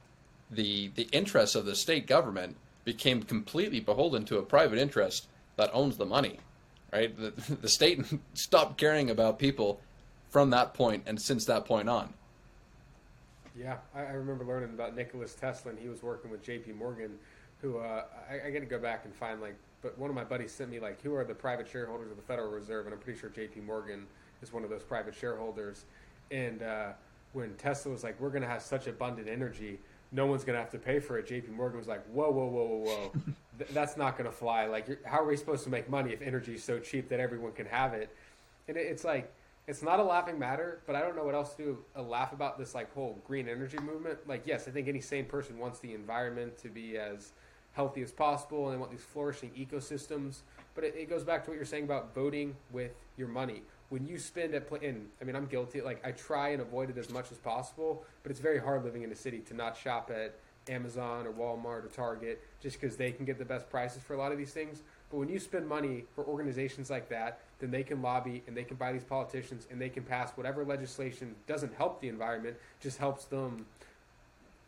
the 0.51 0.91
the 0.95 1.09
interests 1.13 1.57
of 1.57 1.65
the 1.65 1.75
state 1.75 2.07
government 2.07 2.57
became 2.85 3.23
completely 3.23 3.81
beholden 3.81 4.25
to 4.27 4.39
a 4.39 4.43
private 4.43 4.79
interest 4.79 5.29
that 5.57 5.71
owns 5.73 5.97
the 5.97 6.07
money, 6.07 6.39
right? 6.93 7.17
The, 7.17 7.31
the 7.63 7.69
state 7.69 8.05
stopped 8.35 8.77
caring 8.77 9.09
about 9.09 9.39
people 9.39 9.81
from 10.33 10.49
that 10.51 10.73
point 10.73 11.03
and 11.07 11.21
since 11.21 11.45
that 11.45 11.67
point 11.67 11.89
on. 11.89 12.13
Yeah, 13.55 13.77
I, 13.95 14.01
I 14.01 14.13
remember 14.13 14.47
learning 14.47 14.71
about 14.71 14.97
Nicholas 14.97 15.35
Tesla, 15.35 15.73
and 15.73 15.79
he 15.79 15.89
was 15.89 16.03
working 16.03 16.31
with 16.31 16.43
J.P. 16.43 16.73
Morgan, 16.73 17.19
who 17.61 17.79
uh, 17.79 18.05
I, 18.29 18.49
I 18.49 18.51
got 18.51 18.61
to 18.61 18.67
go 18.67 18.79
back 18.79 19.05
and 19.05 19.15
find 19.15 19.41
like. 19.41 19.55
But 19.83 19.99
one 19.99 20.09
of 20.09 20.17
my 20.17 20.25
buddies 20.25 20.53
sent 20.53 20.71
me 20.71 20.79
like, 20.79 21.03
who 21.03 21.13
are 21.15 21.25
the 21.25 21.35
private 21.35 21.69
shareholders 21.69 22.11
of 22.11 22.17
the 22.17 22.23
Federal 22.23 22.51
Reserve, 22.51 22.87
and 22.87 22.95
I'm 22.95 23.01
pretty 23.01 23.19
sure 23.19 23.29
J.P. 23.29 23.61
Morgan 23.61 24.07
is 24.41 24.53
one 24.53 24.65
of 24.65 24.71
those 24.71 24.83
private 24.83 25.15
shareholders. 25.15 25.85
And 26.31 26.63
uh, 26.63 26.93
when 27.33 27.55
Tesla 27.57 27.93
was 27.93 28.05
like, 28.05 28.19
we're 28.21 28.31
going 28.31 28.43
to 28.43 28.49
have 28.49 28.63
such 28.63 28.87
abundant 28.87 29.29
energy, 29.29 29.81
no 30.13 30.27
one's 30.27 30.45
going 30.45 30.55
to 30.55 30.61
have 30.61 30.71
to 30.71 30.79
pay 30.79 31.01
for 31.01 31.19
it. 31.19 31.27
J.P. 31.27 31.51
Morgan 31.51 31.79
was 31.79 31.89
like, 31.89 32.05
whoa, 32.07 32.31
whoa, 32.31 32.47
whoa, 32.47 32.65
whoa, 32.65 32.77
whoa, 32.79 33.13
Th- 33.59 33.71
that's 33.73 33.97
not 33.97 34.17
going 34.17 34.31
to 34.31 34.35
fly. 34.35 34.67
Like, 34.67 34.87
you're, 34.87 34.99
how 35.05 35.21
are 35.21 35.27
we 35.27 35.37
supposed 35.37 35.65
to 35.65 35.71
make 35.71 35.91
money 35.91 36.13
if 36.13 36.23
energy 36.23 36.55
is 36.55 36.65
so 36.65 36.79
cheap 36.79 37.09
that 37.09 37.21
everyone 37.21 37.53
can 37.53 37.67
have 37.67 37.93
it? 37.93 38.15
And 38.69 38.77
it, 38.77 38.87
it's 38.87 39.05
like 39.05 39.33
it's 39.67 39.83
not 39.83 40.01
a 40.01 40.03
laughing 40.03 40.39
matter, 40.39 40.81
but 40.87 40.97
I 40.97 41.01
don't 41.01 41.15
know 41.15 41.25
what 41.25 41.35
else 41.35 41.55
to 41.55 41.63
do 41.63 41.79
a 41.95 42.03
laugh 42.03 42.33
about 42.33 42.59
this 42.59 42.75
like 42.75 42.93
whole 42.95 43.21
green 43.27 43.49
energy 43.49 43.79
movement. 43.79 44.19
Like, 44.27 44.47
yes, 44.47 44.67
I 44.67 44.71
think 44.73 44.89
any 44.89 45.01
sane 45.01 45.27
person 45.27 45.59
wants 45.59 45.79
the 45.79 45.95
environment 45.95 46.59
to 46.59 46.69
be 46.69 46.99
as 46.99 47.33
healthy 47.73 48.03
as 48.03 48.13
possible, 48.13 48.67
and 48.67 48.75
they 48.75 48.79
want 48.79 48.91
these 48.91 49.01
flourishing 49.01 49.51
ecosystems. 49.51 50.41
But 50.75 50.85
it, 50.85 50.95
it 50.97 51.11
goes 51.11 51.25
back 51.25 51.45
to 51.45 51.51
what 51.51 51.57
you're 51.57 51.65
saying 51.65 51.85
about 51.85 52.15
voting 52.15 52.57
with 52.73 52.93
your 53.17 53.29
money. 53.29 53.63
When 53.89 54.07
you 54.07 54.19
spend 54.19 54.55
at, 54.55 54.71
and 54.83 55.09
I 55.21 55.25
mean, 55.25 55.37
I'm 55.37 55.47
guilty. 55.47 55.81
Like, 55.81 56.05
I 56.05 56.13
try 56.13 56.49
and 56.49 56.61
avoid 56.61 56.91
it 56.91 56.99
as 56.99 57.11
much 57.11 57.31
as 57.31 57.39
possible, 57.39 58.05
but 58.23 58.31
it's 58.31 58.41
very 58.41 58.59
hard 58.59 58.85
living 58.85 59.03
in 59.03 59.13
a 59.13 59.17
city 59.17 59.41
to 59.41 59.55
not 59.55 59.77
shop 59.77 60.11
at 60.11 60.35
Amazon 60.69 61.27
or 61.27 61.33
Walmart 61.33 61.85
or 61.85 61.91
Target 61.95 62.43
just 62.61 62.81
because 62.81 62.97
they 62.97 63.13
can 63.13 63.25
get 63.25 63.39
the 63.39 63.45
best 63.45 63.69
prices 63.69 64.03
for 64.03 64.15
a 64.15 64.19
lot 64.19 64.33
of 64.33 64.39
these 64.39 64.53
things. 64.53 64.83
But 65.11 65.19
when 65.19 65.29
you 65.29 65.39
spend 65.39 65.69
money 65.69 66.05
for 66.15 66.25
organizations 66.25 66.89
like 66.89 67.09
that, 67.11 67.41
then 67.63 67.71
they 67.71 67.85
can 67.85 68.03
lobby 68.03 68.43
and 68.49 68.57
they 68.57 68.65
can 68.65 68.77
buy 68.77 68.93
these 68.93 69.05
politicians 69.05 69.69
and 69.71 69.81
they 69.81 69.89
can 69.89 70.03
pass 70.03 70.33
whatever 70.33 70.65
legislation 70.65 71.33
doesn't 71.47 71.73
help 71.77 72.01
the 72.01 72.09
environment, 72.09 72.57
just 72.81 72.99
helps 72.99 73.25
them 73.27 73.65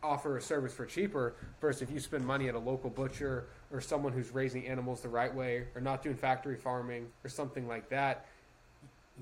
offer 0.01 0.37
a 0.37 0.41
service 0.41 0.73
for 0.73 0.85
cheaper. 0.85 1.33
Versus 1.59 1.81
if 1.81 1.91
you 1.91 1.99
spend 1.99 2.25
money 2.25 2.47
at 2.47 2.55
a 2.55 2.59
local 2.59 2.89
butcher 2.89 3.47
or 3.73 3.81
someone 3.81 4.13
who's 4.13 4.31
raising 4.31 4.65
animals 4.65 5.01
the 5.01 5.09
right 5.09 5.33
way 5.35 5.65
or 5.75 5.81
not 5.81 6.01
doing 6.01 6.15
factory 6.15 6.55
farming 6.55 7.07
or 7.25 7.29
something 7.29 7.67
like 7.67 7.89
that, 7.89 8.27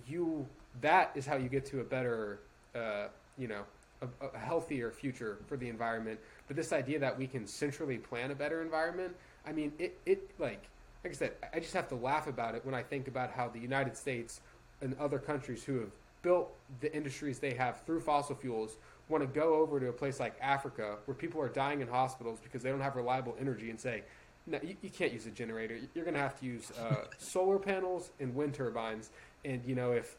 you 0.08 0.48
that 0.82 1.12
is 1.16 1.26
how 1.26 1.36
you 1.36 1.50
get 1.50 1.66
to 1.66 1.80
a 1.80 1.84
better, 1.84 2.40
uh, 2.76 3.08
you 3.40 3.48
know, 3.48 3.64
a, 4.04 4.28
a 4.28 4.38
healthier 4.38 4.92
future 4.92 5.40
for 5.48 5.58
the 5.58 5.68
environment. 5.68 6.20
But 6.48 6.58
this 6.58 6.72
idea 6.72 7.00
that 7.00 7.18
we 7.18 7.26
can 7.26 7.48
centrally 7.48 7.98
plan 7.98 8.30
a 8.30 8.36
better 8.36 8.62
environment, 8.62 9.16
I 9.48 9.52
mean, 9.52 9.74
it, 9.80 9.98
it 10.06 10.30
like 10.38 10.62
like 11.04 11.14
I 11.14 11.16
said, 11.16 11.34
I 11.54 11.60
just 11.60 11.74
have 11.74 11.88
to 11.90 11.96
laugh 11.96 12.28
about 12.28 12.56
it 12.56 12.66
when 12.66 12.74
I 12.74 12.82
think 12.82 13.08
about 13.08 13.32
how 13.32 13.50
the 13.50 13.60
United 13.60 13.98
States 13.98 14.42
and 14.82 14.96
other 15.00 15.20
countries 15.20 15.64
who 15.64 15.80
have 15.80 15.92
built 16.22 16.54
the 16.80 16.94
industries 16.96 17.40
they 17.40 17.54
have 17.54 17.82
through 17.86 18.00
fossil 18.00 18.36
fuels 18.36 18.78
want 19.10 19.22
to 19.22 19.28
go 19.28 19.56
over 19.56 19.80
to 19.80 19.90
a 19.90 19.94
place 19.94 20.20
like 20.20 20.36
Africa 20.42 20.98
where 21.06 21.16
people 21.16 21.42
are 21.42 21.50
dying 21.50 21.82
in 21.82 21.88
hospitals 21.88 22.40
because 22.42 22.64
they 22.64 22.70
don't 22.70 22.82
have 22.82 22.96
reliable 22.96 23.36
energy 23.40 23.70
and 23.70 23.80
say, 23.80 24.04
no, 24.48 24.60
you, 24.64 24.76
you 24.82 24.90
can't 24.90 25.12
use 25.12 25.26
a 25.26 25.32
generator. 25.32 25.78
You're 25.94 26.06
going 26.06 26.16
to 26.16 26.22
have 26.22 26.40
to 26.40 26.46
use 26.46 26.72
uh, 26.72 27.06
solar 27.18 27.60
panels 27.60 28.12
and 28.20 28.34
wind 28.34 28.54
turbines. 28.54 29.10
And, 29.44 29.64
you 29.66 29.76
know, 29.76 29.92
if 29.92 30.16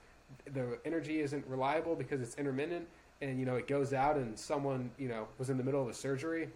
the 0.53 0.79
energy 0.85 1.21
isn't 1.21 1.47
reliable 1.47 1.95
because 1.95 2.21
it's 2.21 2.35
intermittent 2.37 2.87
and, 3.23 3.39
you 3.39 3.47
know, 3.47 3.57
it 3.57 3.67
goes 3.67 3.93
out 3.93 4.17
and 4.17 4.39
someone, 4.39 4.91
you 4.99 5.09
know, 5.09 5.29
was 5.39 5.49
in 5.49 5.57
the 5.57 5.65
middle 5.65 5.83
of 5.83 5.89
a 5.89 5.95
surgery, 5.95 6.49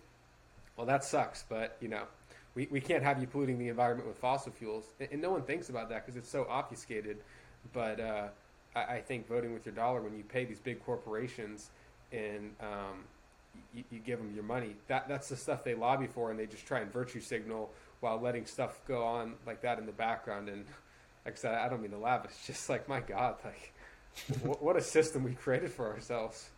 well, 0.77 0.87
that 0.87 1.05
sucks. 1.05 1.45
But, 1.49 1.77
you 1.81 1.89
know, 1.89 2.05
we, 2.59 2.67
we 2.73 2.81
can't 2.81 3.05
have 3.05 3.21
you 3.21 3.29
polluting 3.29 3.57
the 3.57 3.69
environment 3.69 4.09
with 4.09 4.19
fossil 4.19 4.51
fuels. 4.51 4.85
And, 4.99 5.09
and 5.13 5.23
no 5.23 5.31
one 5.31 5.43
thinks 5.43 5.69
about 5.69 5.89
that 5.91 6.05
because 6.05 6.17
it's 6.19 6.29
so 6.29 6.45
obfuscated. 6.51 7.19
But 7.73 8.01
uh, 8.01 8.27
I, 8.75 8.97
I 8.97 9.01
think 9.01 9.29
voting 9.29 9.55
with 9.55 9.65
your 9.65 9.77
dollar 9.77 10.03
when 10.03 10.17
you 10.17 10.25
pay 10.25 10.45
these 10.45 10.59
big 10.59 10.85
corporations 10.85 11.71
and 12.11 12.51
um, 12.61 13.05
you, 13.73 13.85
you 13.93 14.01
give 14.01 14.19
them 14.19 14.33
your 14.35 14.43
money, 14.43 14.75
that, 14.89 15.09
that's 15.09 15.29
the 15.29 15.37
stuff 15.37 15.63
they 15.63 15.77
lobby 15.77 16.09
for, 16.09 16.33
and 16.33 16.41
they 16.41 16.47
just 16.47 16.67
try 16.67 16.81
and 16.81 16.93
virtue 16.93 17.21
signal 17.21 17.71
while 18.01 18.21
letting 18.21 18.45
stuff 18.45 18.81
go 18.89 19.05
on 19.05 19.35
like 19.47 19.63
that 19.63 19.79
in 19.79 19.87
the 19.87 19.93
background. 19.93 20.49
And 20.49 20.65
like 21.25 21.35
I 21.35 21.37
said, 21.37 21.55
I 21.55 21.69
don't 21.69 21.81
mean 21.81 21.93
to 21.93 21.99
laugh, 21.99 22.23
but 22.23 22.33
it's 22.33 22.45
just 22.45 22.69
like, 22.69 22.89
my 22.89 22.99
God, 22.99 23.37
like, 23.45 23.73
what, 24.43 24.61
what 24.61 24.77
a 24.77 24.83
system 24.83 25.23
we 25.23 25.35
created 25.35 25.71
for 25.71 25.93
ourselves. 25.93 26.51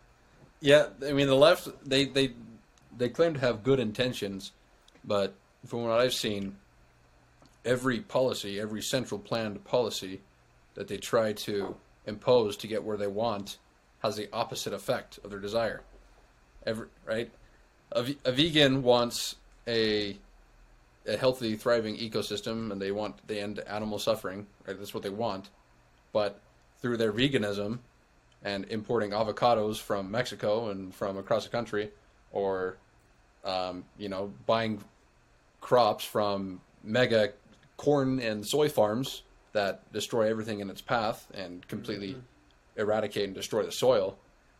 Yeah, 0.61 0.87
I 1.05 1.11
mean 1.11 1.27
the 1.27 1.35
left 1.35 1.67
they 1.87 2.05
they 2.05 2.33
they 2.97 3.09
claim 3.09 3.33
to 3.33 3.39
have 3.39 3.63
good 3.63 3.79
intentions, 3.79 4.51
but 5.03 5.33
from 5.65 5.83
what 5.83 5.99
I've 5.99 6.13
seen, 6.13 6.57
every 7.65 7.99
policy, 7.99 8.59
every 8.59 8.81
central 8.81 9.19
planned 9.19 9.63
policy 9.63 10.21
that 10.75 10.87
they 10.87 10.97
try 10.97 11.33
to 11.33 11.75
impose 12.05 12.57
to 12.57 12.67
get 12.67 12.83
where 12.83 12.97
they 12.97 13.07
want 13.07 13.57
has 14.01 14.15
the 14.15 14.27
opposite 14.33 14.73
effect 14.73 15.19
of 15.23 15.29
their 15.29 15.39
desire. 15.39 15.81
Every, 16.65 16.87
right? 17.05 17.31
A, 17.91 18.15
a 18.25 18.31
vegan 18.31 18.83
wants 18.83 19.35
a 19.67 20.17
a 21.07 21.17
healthy, 21.17 21.55
thriving 21.55 21.97
ecosystem, 21.97 22.71
and 22.71 22.79
they 22.81 22.91
want 22.91 23.27
they 23.27 23.39
end 23.39 23.59
animal 23.59 23.99
suffering. 23.99 24.45
Right? 24.67 24.77
That's 24.77 24.93
what 24.93 25.03
they 25.03 25.09
want. 25.09 25.49
But 26.13 26.39
through 26.79 26.97
their 26.97 27.11
veganism 27.11 27.79
and 28.43 28.65
importing 28.69 29.11
avocados 29.11 29.79
from 29.79 30.09
Mexico 30.11 30.69
and 30.69 30.93
from 30.93 31.17
across 31.17 31.43
the 31.43 31.49
country, 31.49 31.91
or 32.31 32.77
um, 33.43 33.83
you 33.97 34.09
know, 34.09 34.31
buying 34.45 34.83
crops 35.61 36.03
from 36.03 36.59
mega 36.83 37.31
corn 37.77 38.19
and 38.19 38.45
soy 38.45 38.67
farms 38.67 39.23
that 39.53 39.91
destroy 39.93 40.29
everything 40.29 40.59
in 40.59 40.69
its 40.69 40.81
path 40.81 41.27
and 41.33 41.67
completely 41.67 42.11
mm-hmm. 42.11 42.81
eradicate 42.81 43.25
and 43.25 43.35
destroy 43.35 43.63
the 43.63 43.71
soil. 43.71 44.17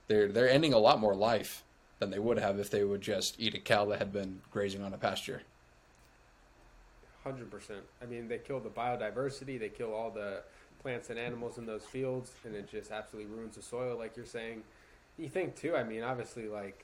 They're 0.08 0.28
they're 0.28 0.50
ending 0.50 0.74
a 0.74 0.78
lot 0.78 1.00
more 1.00 1.16
life 1.16 1.64
than 2.00 2.10
they 2.10 2.20
would 2.20 2.40
have 2.40 2.60
if 2.60 2.70
they 2.70 2.84
would 2.84 3.02
just 3.02 3.40
eat 3.40 3.54
a 3.54 3.60
cow 3.60 3.86
that 3.86 4.00
had 4.00 4.12
been 4.12 4.42
grazing 4.52 4.84
on 4.84 4.94
a 4.94 4.98
pasture. 4.98 5.44
Hundred 7.24 7.52
percent. 7.52 7.82
I 8.02 8.06
mean, 8.06 8.28
they 8.28 8.40
kill 8.40 8.60
the 8.60 8.70
biodiversity. 8.70 9.60
They 9.60 9.70
kill 9.70 9.94
all 9.94 10.10
the 10.10 10.42
plants 10.82 11.12
and 11.12 11.20
animals 11.20 11.60
in 11.60 11.66
those 11.68 11.86
fields, 11.86 12.32
and 12.44 12.56
it 12.56 12.70
just 12.70 12.92
absolutely 12.92 13.32
ruins 13.32 13.56
the 13.56 13.62
soil, 13.62 13.98
like 13.98 14.18
you're 14.18 14.26
saying. 14.26 14.64
You 15.18 15.30
think 15.30 15.56
too. 15.56 15.76
I 15.76 15.84
mean, 15.84 16.02
obviously, 16.02 16.48
like 16.48 16.84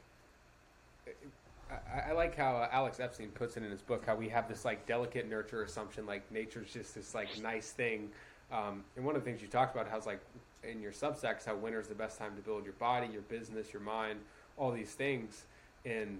I, 1.69 2.09
I, 2.09 2.11
like 2.13 2.35
how 2.35 2.55
uh, 2.55 2.69
Alex 2.71 2.99
Epstein 2.99 3.29
puts 3.29 3.57
it 3.57 3.63
in 3.63 3.71
his 3.71 3.81
book 3.81 4.05
how 4.05 4.15
we 4.15 4.29
have 4.29 4.47
this 4.47 4.65
like 4.65 4.85
delicate 4.85 5.29
nurture 5.29 5.63
assumption, 5.63 6.05
like 6.05 6.29
nature's 6.31 6.71
just 6.71 6.95
this 6.95 7.13
like 7.13 7.27
nice 7.41 7.71
thing. 7.71 8.09
Um, 8.51 8.83
and 8.95 9.05
one 9.05 9.15
of 9.15 9.23
the 9.23 9.29
things 9.29 9.41
you 9.41 9.47
talked 9.47 9.75
about, 9.75 9.89
how's 9.89 10.05
like 10.05 10.21
in 10.63 10.81
your 10.81 10.91
Substacks, 10.91 11.45
how 11.45 11.55
winter's 11.55 11.87
the 11.87 11.95
best 11.95 12.17
time 12.17 12.35
to 12.35 12.41
build 12.41 12.63
your 12.63 12.73
body, 12.73 13.07
your 13.11 13.21
business, 13.23 13.73
your 13.73 13.81
mind, 13.81 14.19
all 14.57 14.71
these 14.71 14.91
things, 14.91 15.45
and 15.85 16.19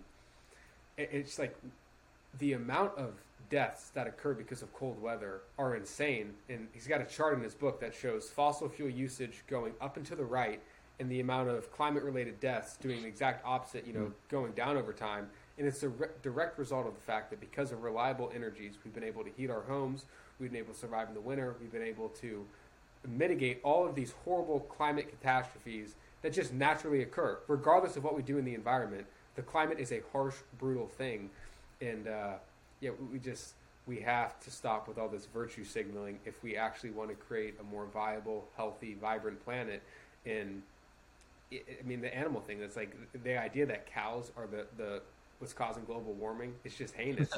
it, 0.98 1.10
it's 1.12 1.40
like 1.40 1.56
the 2.40 2.54
amount 2.54 2.98
of 2.98 3.14
deaths 3.50 3.90
that 3.94 4.08
occur 4.08 4.34
because 4.34 4.62
of 4.62 4.74
cold 4.74 5.02
weather 5.02 5.42
are 5.58 5.76
insane. 5.76 6.34
And 6.50 6.68
he's 6.74 6.88
got 6.88 7.02
a 7.02 7.06
chart 7.06 7.36
in 7.36 7.42
his 7.42 7.56
book 7.56 7.80
that 7.80 7.94
shows 7.94 8.30
fossil 8.30 8.68
fuel 8.68 8.90
usage 8.90 9.44
going 9.48 9.74
up 9.80 9.98
and 9.98 10.06
to 10.08 10.16
the 10.16 10.26
right 10.26 10.62
and 11.00 11.10
the 11.10 11.20
amount 11.20 11.50
of 11.50 11.72
climate 11.72 12.04
related 12.04 12.40
deaths 12.40 12.78
doing 12.78 13.02
the 13.02 13.08
exact 13.08 13.46
opposite, 13.46 13.86
you 13.86 13.94
know, 13.94 14.06
mm. 14.06 14.14
going 14.30 14.52
down 14.54 14.78
over 14.78 14.94
time. 14.94 15.30
And 15.58 15.68
it's 15.68 15.84
a 15.84 15.90
re- 15.90 16.08
direct 16.22 16.60
result 16.60 16.88
of 16.88 16.94
the 16.94 17.02
fact 17.02 17.30
that 17.32 17.40
because 17.40 17.72
of 17.72 17.84
reliable 17.84 18.32
energies, 18.34 18.74
we've 18.84 18.94
been 18.94 19.04
able 19.04 19.24
to 19.24 19.32
heat 19.36 19.50
our 19.50 19.62
homes, 19.62 20.06
we've 20.40 20.52
been 20.52 20.60
able 20.60 20.74
to 20.74 20.80
survive 20.80 21.08
in 21.08 21.14
the 21.14 21.22
winter, 21.22 21.56
we've 21.60 21.72
been 21.72 21.82
able 21.82 22.10
to 22.10 22.46
mitigate 23.08 23.60
all 23.64 23.86
of 23.86 23.96
these 23.96 24.14
horrible 24.24 24.60
climate 24.60 25.10
catastrophes 25.10 25.96
that 26.22 26.34
just 26.34 26.54
naturally 26.54 27.02
occur, 27.02 27.38
regardless 27.48 27.96
of 27.96 28.04
what 28.04 28.16
we 28.16 28.22
do 28.22 28.38
in 28.38 28.46
the 28.46 28.54
environment. 28.54 29.06
The 29.36 29.42
climate 29.42 29.80
is 29.80 29.92
a 29.92 30.02
harsh, 30.12 30.36
brutal 30.58 30.88
thing, 30.88 31.30
and 31.80 32.08
uh, 32.08 32.34
yeah, 32.82 32.92
we 33.12 33.20
just 33.20 33.54
we 33.86 33.98
have 34.02 34.40
to 34.42 34.52
stop 34.52 34.88
with 34.88 34.98
all 34.98 35.08
this 35.08 35.26
virtue 35.34 35.64
signaling 35.64 36.20
if 36.26 36.44
we 36.44 36.58
actually 36.58 36.90
want 36.90 37.10
to 37.10 37.16
create 37.16 37.56
a 37.60 37.64
more 37.64 37.86
viable, 37.86 38.46
healthy, 38.58 38.98
vibrant 39.00 39.44
planet. 39.46 39.82
And 40.26 40.62
I 41.54 41.62
mean, 41.86 42.02
the 42.02 42.14
animal 42.14 42.42
thing. 42.42 42.62
It's 42.62 42.76
like 42.76 42.96
the 43.24 43.38
idea 43.38 43.66
that 43.68 43.92
cows 43.92 44.32
are 44.36 44.48
the 44.48 44.66
the 44.78 45.02
what's 45.40 45.54
causing 45.54 45.84
global 45.86 46.14
warming. 46.14 46.54
It's 46.64 46.76
just 46.76 46.96
heinous. 46.96 47.32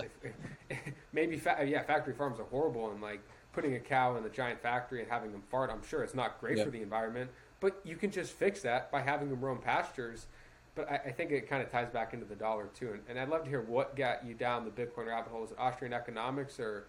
maybe 1.14 1.38
fa- 1.38 1.66
yeah, 1.68 1.84
factory 1.84 2.14
farms 2.14 2.40
are 2.40 2.46
horrible, 2.46 2.92
and 2.92 3.02
like 3.02 3.22
putting 3.54 3.76
a 3.76 3.80
cow 3.80 4.16
in 4.16 4.26
a 4.26 4.30
giant 4.30 4.62
factory 4.62 5.02
and 5.02 5.10
having 5.10 5.32
them 5.32 5.44
fart. 5.50 5.70
I'm 5.72 5.84
sure 5.88 6.04
it's 6.04 6.16
not 6.16 6.40
great 6.40 6.60
for 6.64 6.70
the 6.70 6.82
environment, 6.82 7.30
but 7.60 7.80
you 7.84 7.96
can 7.96 8.12
just 8.12 8.34
fix 8.34 8.62
that 8.62 8.92
by 8.92 9.02
having 9.02 9.30
them 9.30 9.42
roam 9.42 9.60
pastures. 9.60 10.28
But 10.76 10.90
I, 10.90 10.96
I 10.96 11.12
think 11.12 11.32
it 11.32 11.50
kind 11.50 11.64
of 11.64 11.72
ties 11.72 11.90
back 11.90 12.14
into 12.14 12.26
the 12.26 12.36
dollar 12.36 12.68
too. 12.74 12.92
And, 12.94 13.02
and 13.10 13.20
I'd 13.20 13.30
love 13.30 13.44
to 13.44 13.50
hear 13.50 13.62
what 13.62 13.96
got 13.96 14.26
you 14.26 14.34
down 14.34 14.66
the 14.66 14.72
Bitcoin 14.72 15.08
rabbit 15.08 15.32
hole. 15.32 15.44
Is 15.44 15.52
it 15.52 15.58
Austrian 15.60 15.94
economics 15.94 16.60
or 16.60 16.86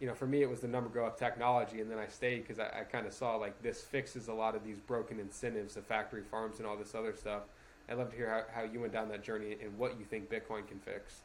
you 0.00 0.06
know, 0.06 0.14
for 0.14 0.26
me, 0.26 0.40
it 0.42 0.48
was 0.48 0.60
the 0.60 0.68
number 0.68 0.88
go 0.88 1.04
up 1.04 1.18
technology, 1.18 1.82
and 1.82 1.90
then 1.90 1.98
I 1.98 2.06
stayed 2.06 2.46
because 2.46 2.58
I, 2.58 2.80
I 2.80 2.84
kind 2.84 3.06
of 3.06 3.12
saw 3.12 3.36
like 3.36 3.62
this 3.62 3.82
fixes 3.82 4.28
a 4.28 4.32
lot 4.32 4.56
of 4.56 4.64
these 4.64 4.80
broken 4.80 5.20
incentives 5.20 5.76
of 5.76 5.84
factory 5.84 6.22
farms 6.22 6.58
and 6.58 6.66
all 6.66 6.76
this 6.76 6.94
other 6.94 7.14
stuff. 7.14 7.42
I'd 7.90 7.98
love 7.98 8.10
to 8.10 8.16
hear 8.16 8.30
how, 8.30 8.60
how 8.60 8.72
you 8.72 8.80
went 8.80 8.92
down 8.92 9.08
that 9.08 9.24
journey 9.24 9.56
and 9.62 9.76
what 9.76 9.98
you 9.98 10.04
think 10.04 10.30
Bitcoin 10.30 10.66
can 10.68 10.78
fix. 10.78 11.20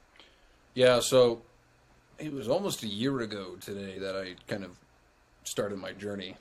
Yeah, 0.74 1.00
so 1.00 1.42
it 2.18 2.34
was 2.34 2.48
almost 2.48 2.84
a 2.84 2.88
year 2.88 3.20
ago 3.20 3.56
today 3.62 4.00
that 4.00 4.16
I 4.16 4.36
kind 4.48 4.64
of 4.64 4.72
started 5.44 5.78
my 5.78 5.92
journey 5.92 6.36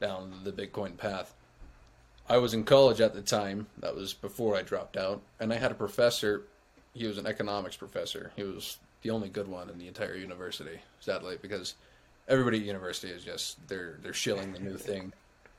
down 0.00 0.32
the 0.42 0.52
Bitcoin 0.52 0.96
path. 0.96 1.34
I 2.28 2.38
was 2.38 2.52
in 2.52 2.64
college 2.64 3.00
at 3.00 3.14
the 3.14 3.22
time, 3.22 3.66
that 3.78 3.94
was 3.94 4.12
before 4.12 4.56
I 4.56 4.62
dropped 4.62 4.96
out, 4.96 5.22
and 5.38 5.52
I 5.52 5.56
had 5.56 5.70
a 5.70 5.74
professor. 5.74 6.42
He 6.94 7.06
was 7.06 7.18
an 7.18 7.26
economics 7.26 7.76
professor. 7.76 8.32
He 8.36 8.42
was 8.42 8.78
the 9.02 9.10
only 9.10 9.28
good 9.28 9.48
one 9.48 9.70
in 9.70 9.78
the 9.78 9.88
entire 9.88 10.16
university, 10.16 10.80
sadly, 11.00 11.38
because 11.40 11.74
everybody 12.28 12.58
at 12.58 12.64
university 12.64 13.12
is 13.12 13.24
just 13.24 13.56
they're 13.68 13.98
they're 14.02 14.12
shilling 14.12 14.52
the 14.52 14.60
new 14.60 14.76
thing 14.76 15.12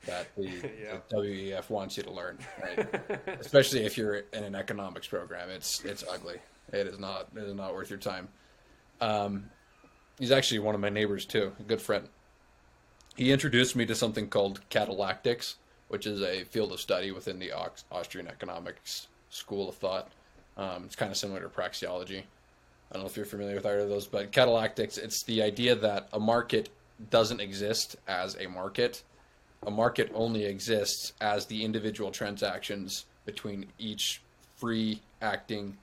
that 0.06 0.34
the, 0.36 0.44
yeah. 0.82 0.98
WEF 1.12 1.70
wants 1.70 1.96
you 1.96 2.02
to 2.02 2.10
learn, 2.10 2.38
right? 2.62 2.88
Especially 3.40 3.84
if 3.84 3.96
you're 3.96 4.22
in 4.32 4.44
an 4.44 4.54
economics 4.54 5.06
program, 5.06 5.50
it's 5.50 5.84
it's 5.84 6.04
ugly. 6.10 6.38
It 6.72 6.86
is 6.86 6.98
not 6.98 7.28
it 7.36 7.42
is 7.42 7.54
not 7.54 7.74
worth 7.74 7.90
your 7.90 7.98
time. 7.98 8.28
Um, 9.00 9.50
he's 10.18 10.32
actually 10.32 10.60
one 10.60 10.74
of 10.74 10.80
my 10.80 10.88
neighbors 10.90 11.24
too, 11.24 11.52
a 11.58 11.62
good 11.62 11.82
friend. 11.82 12.08
He 13.16 13.32
introduced 13.32 13.76
me 13.76 13.84
to 13.86 13.94
something 13.94 14.28
called 14.28 14.60
catallactics, 14.70 15.56
which 15.88 16.06
is 16.06 16.22
a 16.22 16.44
field 16.44 16.72
of 16.72 16.80
study 16.80 17.10
within 17.10 17.38
the 17.38 17.52
Austrian 17.90 18.26
economics 18.26 19.08
school 19.28 19.68
of 19.68 19.74
thought. 19.74 20.10
Um, 20.56 20.84
it's 20.84 20.96
kind 20.96 21.10
of 21.10 21.16
similar 21.16 21.40
to 21.40 21.48
praxeology. 21.48 22.20
I 22.20 22.94
don't 22.94 23.02
know 23.02 23.08
if 23.08 23.16
you're 23.16 23.26
familiar 23.26 23.54
with 23.54 23.66
either 23.66 23.80
of 23.80 23.88
those, 23.88 24.06
but 24.06 24.32
catallactics, 24.32 24.98
it's 24.98 25.24
the 25.24 25.42
idea 25.42 25.74
that 25.76 26.08
a 26.12 26.20
market 26.20 26.68
doesn't 27.10 27.40
exist 27.40 27.96
as 28.06 28.36
a 28.38 28.46
market. 28.46 29.02
A 29.66 29.70
market 29.70 30.10
only 30.14 30.44
exists 30.44 31.12
as 31.20 31.46
the 31.46 31.64
individual 31.64 32.10
transactions 32.10 33.04
between 33.24 33.66
each 33.78 34.20
free 34.56 35.00
acting 35.20 35.76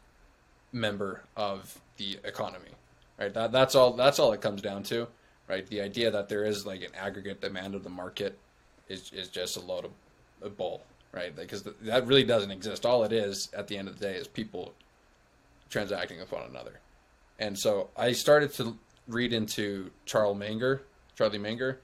member 0.71 1.23
of 1.36 1.80
the 1.97 2.19
economy. 2.23 2.71
Right? 3.17 3.34
That 3.34 3.51
that's 3.51 3.75
all 3.75 3.93
that's 3.93 4.19
all 4.19 4.34
it 4.34 4.41
comes 4.41 4.61
down 4.61 4.84
to. 4.84 5.07
Right? 5.47 5.65
The 5.67 5.82
idea 5.82 6.11
that 6.11 6.30
there 6.30 6.43
is 6.43 6.65
like 6.65 6.82
an 6.82 6.93
aggregate 6.95 7.41
demand 7.41 7.75
of 7.75 7.84
the 7.84 7.89
market 7.89 8.38
is 8.88 9.11
is 9.13 9.30
just 9.30 9.57
a 9.57 9.61
load 9.61 9.86
of 9.86 9.91
a 10.41 10.49
bull, 10.49 10.82
right? 11.11 11.36
Because 11.36 11.63
that 11.63 12.07
really 12.07 12.23
doesn't 12.23 12.51
exist. 12.51 12.86
All 12.86 13.03
it 13.03 13.11
is 13.11 13.49
at 13.53 13.67
the 13.67 13.77
end 13.77 13.88
of 13.88 13.99
the 13.99 14.05
day 14.05 14.15
is 14.15 14.27
people 14.27 14.73
transacting 15.69 16.19
with 16.19 16.32
one 16.32 16.43
another. 16.49 16.80
And 17.39 17.57
so 17.57 17.89
I 17.95 18.11
started 18.11 18.53
to 18.55 18.77
read 19.07 19.34
into 19.34 19.91
Charles 20.05 20.38
Menger, 20.38 20.82
Charlie 21.15 21.39
Menger, 21.39 21.77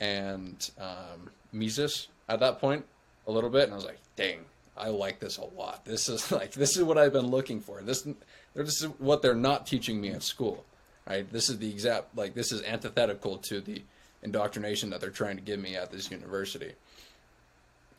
and 0.00 0.70
um, 0.78 1.30
Mises 1.52 2.08
at 2.28 2.40
that 2.40 2.60
point 2.60 2.84
a 3.26 3.32
little 3.32 3.50
bit, 3.50 3.64
and 3.64 3.72
I 3.72 3.76
was 3.76 3.84
like, 3.84 4.00
dang, 4.16 4.40
I 4.76 4.88
like 4.88 5.18
this 5.18 5.38
a 5.38 5.44
lot. 5.44 5.84
This 5.84 6.08
is 6.08 6.30
like 6.40 6.52
this 6.52 6.76
is 6.76 6.82
what 6.82 6.98
I've 6.98 7.12
been 7.12 7.26
looking 7.26 7.60
for. 7.60 7.82
This 7.82 8.06
this 8.54 8.82
is 8.82 8.84
what 8.98 9.22
they're 9.22 9.34
not 9.34 9.66
teaching 9.66 10.00
me 10.00 10.10
at 10.10 10.22
school. 10.22 10.64
Right? 11.08 11.30
This 11.30 11.48
is 11.48 11.58
the 11.58 11.70
exact 11.70 12.16
like 12.16 12.34
this 12.34 12.52
is 12.52 12.62
antithetical 12.62 13.38
to 13.38 13.60
the 13.60 13.82
indoctrination 14.22 14.90
that 14.90 15.00
they're 15.00 15.10
trying 15.10 15.36
to 15.36 15.42
give 15.42 15.60
me 15.60 15.76
at 15.76 15.90
this 15.90 16.10
university. 16.10 16.72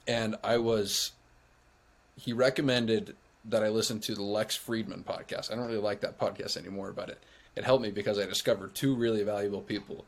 And 0.07 0.35
I 0.43 0.57
was 0.57 1.11
he 2.17 2.33
recommended 2.33 3.15
that 3.45 3.63
I 3.63 3.69
listen 3.69 3.99
to 4.01 4.15
the 4.15 4.23
Lex 4.23 4.57
Fridman 4.57 5.03
podcast. 5.03 5.51
I 5.51 5.55
don't 5.55 5.67
really 5.67 5.79
like 5.79 6.01
that 6.01 6.19
podcast 6.19 6.57
anymore, 6.57 6.91
but 6.91 7.09
it, 7.09 7.23
it 7.55 7.63
helped 7.63 7.83
me 7.83 7.91
because 7.91 8.19
I 8.19 8.25
discovered 8.25 8.75
two 8.75 8.95
really 8.95 9.23
valuable 9.23 9.61
people 9.61 10.05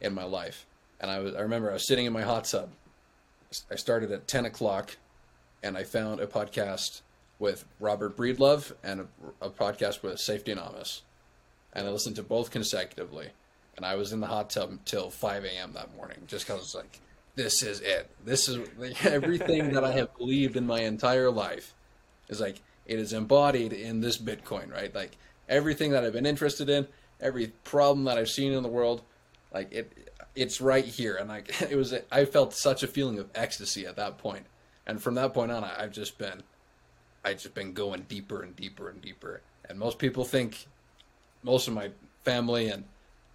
in 0.00 0.14
my 0.14 0.24
life. 0.24 0.66
And 1.04 1.12
I 1.12 1.18
was 1.18 1.34
I 1.34 1.40
remember 1.40 1.68
I 1.68 1.74
was 1.74 1.86
sitting 1.86 2.06
in 2.06 2.14
my 2.14 2.22
hot 2.22 2.44
tub. 2.44 2.70
I 3.70 3.74
started 3.74 4.10
at 4.10 4.26
ten 4.26 4.46
o'clock, 4.46 4.96
and 5.62 5.76
I 5.76 5.84
found 5.84 6.18
a 6.18 6.26
podcast 6.26 7.02
with 7.38 7.66
Robert 7.78 8.16
Breedlove 8.16 8.72
and 8.82 9.00
a, 9.02 9.06
a 9.42 9.50
podcast 9.50 10.02
with 10.02 10.14
Saifedean 10.14 10.56
Ammous, 10.56 11.02
and 11.74 11.86
I 11.86 11.90
listened 11.90 12.16
to 12.16 12.22
both 12.22 12.50
consecutively. 12.50 13.28
And 13.76 13.84
I 13.84 13.96
was 13.96 14.14
in 14.14 14.20
the 14.20 14.28
hot 14.28 14.48
tub 14.48 14.70
until 14.70 15.10
five 15.10 15.44
a.m. 15.44 15.74
that 15.74 15.94
morning, 15.94 16.20
just 16.26 16.46
because 16.46 16.74
like, 16.74 17.00
this 17.34 17.62
is 17.62 17.82
it. 17.82 18.08
This 18.24 18.48
is 18.48 18.66
everything 19.04 19.74
that 19.74 19.84
I 19.84 19.92
have 19.92 20.16
believed 20.16 20.56
in 20.56 20.66
my 20.66 20.80
entire 20.80 21.30
life. 21.30 21.74
Is 22.30 22.40
like 22.40 22.62
it 22.86 22.98
is 22.98 23.12
embodied 23.12 23.74
in 23.74 24.00
this 24.00 24.16
Bitcoin, 24.16 24.72
right? 24.72 24.94
Like 24.94 25.18
everything 25.50 25.90
that 25.90 26.02
I've 26.02 26.14
been 26.14 26.24
interested 26.24 26.70
in, 26.70 26.88
every 27.20 27.48
problem 27.62 28.04
that 28.04 28.16
I've 28.16 28.30
seen 28.30 28.52
in 28.54 28.62
the 28.62 28.70
world, 28.70 29.02
like 29.52 29.70
it, 29.70 30.04
it's 30.34 30.60
right 30.60 30.84
here. 30.84 31.16
And 31.16 31.28
like 31.28 31.62
it 31.70 31.76
was, 31.76 31.94
I 32.10 32.24
felt 32.24 32.54
such 32.54 32.82
a 32.82 32.86
feeling 32.86 33.18
of 33.18 33.28
ecstasy 33.34 33.86
at 33.86 33.96
that 33.96 34.18
point. 34.18 34.46
And 34.86 35.02
from 35.02 35.14
that 35.14 35.32
point 35.32 35.50
on, 35.50 35.64
I've 35.64 35.92
just 35.92 36.18
been, 36.18 36.42
I've 37.24 37.38
just 37.38 37.54
been 37.54 37.72
going 37.72 38.02
deeper 38.08 38.42
and 38.42 38.54
deeper 38.54 38.90
and 38.90 39.00
deeper. 39.00 39.40
And 39.68 39.78
most 39.78 39.98
people 39.98 40.24
think, 40.24 40.66
most 41.42 41.68
of 41.68 41.74
my 41.74 41.90
family 42.24 42.68
and 42.68 42.84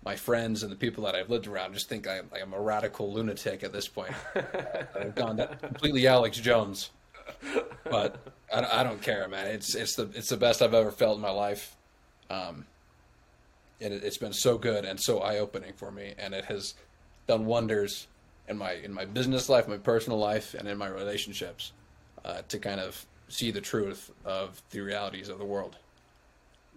my 0.04 0.16
friends 0.16 0.64
and 0.64 0.72
the 0.72 0.76
people 0.76 1.04
that 1.04 1.16
I've 1.16 1.30
lived 1.30 1.48
around 1.48 1.74
just 1.74 1.90
think 1.90 2.08
I 2.08 2.18
am, 2.18 2.30
I 2.34 2.40
am 2.40 2.54
a 2.54 2.60
radical 2.60 3.12
lunatic 3.12 3.64
at 3.64 3.74
this 3.74 3.88
point. 3.88 4.14
I've 4.36 5.16
gone 5.16 5.46
completely 5.62 6.08
Alex 6.08 6.38
Jones. 6.38 6.92
but 7.84 8.34
I, 8.54 8.82
I, 8.82 8.84
don't 8.84 9.02
care, 9.02 9.28
man. 9.28 9.48
It's 9.48 9.76
it's 9.76 9.96
the 9.96 10.10
it's 10.16 10.30
the 10.30 10.38
best 10.38 10.62
I've 10.62 10.74
ever 10.74 10.92
felt 10.92 11.18
in 11.18 11.22
my 11.22 11.30
life. 11.30 11.76
Um, 12.30 12.66
and 13.82 13.94
it, 13.94 14.04
has 14.04 14.18
been 14.18 14.34
so 14.34 14.58
good 14.58 14.86
and 14.86 15.00
so 15.00 15.20
eye 15.20 15.38
opening 15.40 15.74
for 15.74 15.92
me, 15.92 16.14
and 16.18 16.34
it 16.34 16.46
has 16.46 16.74
done 17.30 17.46
wonders 17.46 18.08
in 18.48 18.58
my 18.58 18.74
in 18.74 18.92
my 18.92 19.06
business 19.06 19.48
life, 19.48 19.68
my 19.68 19.78
personal 19.78 20.18
life, 20.18 20.56
and 20.56 20.68
in 20.68 20.78
my 20.78 20.88
relationships 20.88 21.72
uh, 22.26 22.42
to 22.50 22.58
kind 22.58 22.82
of 22.82 23.06
see 23.28 23.52
the 23.52 23.62
truth 23.62 24.12
of 24.26 24.62
the 24.72 24.82
realities 24.82 25.30
of 25.30 25.38
the 25.38 25.46
world. 25.46 25.78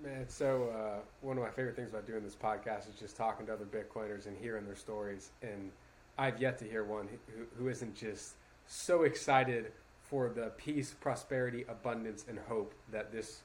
Man, 0.05 0.29
so 0.29 0.69
uh, 0.77 0.99
one 1.23 1.39
of 1.39 1.43
my 1.43 1.49
favorite 1.49 1.75
things 1.75 1.91
about 1.91 2.07
doing 2.07 2.23
this 2.23 2.37
podcast 2.37 2.93
is 2.93 3.01
just 3.01 3.17
talking 3.17 3.47
to 3.47 3.53
other 3.55 3.65
Bitcoiners 3.65 4.27
and 4.27 4.37
hearing 4.37 4.67
their 4.67 4.77
stories. 4.77 5.31
And 5.43 5.71
I've 6.19 6.41
yet 6.41 6.59
to 6.59 6.67
hear 6.67 6.85
one 6.85 7.09
who, 7.09 7.45
who 7.57 7.69
isn't 7.71 7.95
just 7.95 8.35
so 8.67 9.05
excited 9.05 9.73
for 10.03 10.29
the 10.29 10.51
peace, 10.59 10.95
prosperity, 11.01 11.65
abundance, 11.69 12.27
and 12.29 12.39
hope 12.47 12.75
that 12.91 13.11
this 13.11 13.41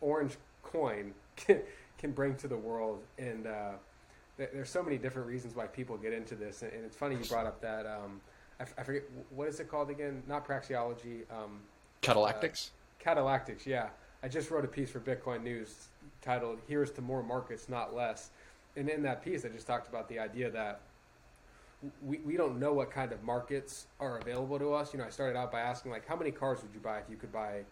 orange 0.00 0.36
coin 0.62 1.12
can, 1.36 1.60
can 1.98 2.12
bring 2.12 2.34
to 2.36 2.48
the 2.48 2.56
world. 2.56 3.02
And 3.18 3.46
uh, 3.46 3.72
there's 4.52 4.70
so 4.70 4.82
many 4.82 4.98
different 4.98 5.28
reasons 5.28 5.54
why 5.54 5.66
people 5.66 5.96
get 5.96 6.12
into 6.12 6.34
this. 6.34 6.62
And, 6.62 6.72
it's 6.84 6.96
funny 6.96 7.16
you 7.16 7.24
brought 7.24 7.46
up 7.46 7.60
that 7.60 7.86
um, 7.86 8.20
I, 8.58 8.64
I, 8.78 8.82
forget 8.82 9.02
what 9.30 9.48
is 9.48 9.60
it 9.60 9.70
called 9.70 9.90
again? 9.90 10.22
Not 10.26 10.46
praxeology. 10.46 11.22
Um, 11.30 11.60
Catallactics. 12.02 12.70
Uh, 12.70 13.10
catallactics. 13.10 13.66
Yeah. 13.66 13.88
I 14.22 14.28
just 14.28 14.50
wrote 14.50 14.64
a 14.64 14.68
piece 14.68 14.90
for 14.90 15.00
Bitcoin 15.00 15.42
News 15.42 15.88
titled 16.20 16.58
"Here's 16.68 16.90
to 16.92 17.02
More 17.02 17.22
Markets, 17.22 17.68
Not 17.68 17.94
Less," 17.94 18.30
and 18.76 18.88
in 18.88 19.02
that 19.02 19.24
piece, 19.24 19.44
I 19.44 19.48
just 19.48 19.66
talked 19.66 19.88
about 19.88 20.08
the 20.08 20.18
idea 20.18 20.50
that 20.50 20.80
we, 22.02 22.18
we 22.18 22.36
don't 22.36 22.58
know 22.58 22.72
what 22.74 22.90
kind 22.90 23.12
of 23.12 23.22
markets 23.22 23.86
are 23.98 24.18
available 24.18 24.58
to 24.58 24.74
us. 24.74 24.92
You 24.92 24.98
know, 24.98 25.06
I 25.06 25.10
started 25.10 25.38
out 25.38 25.50
by 25.50 25.60
asking 25.60 25.90
like, 25.90 26.06
how 26.06 26.16
many 26.16 26.30
cars 26.30 26.60
would 26.62 26.72
you 26.74 26.80
buy 26.80 26.98
if 26.98 27.04
you 27.08 27.16
could 27.16 27.32
buy 27.32 27.62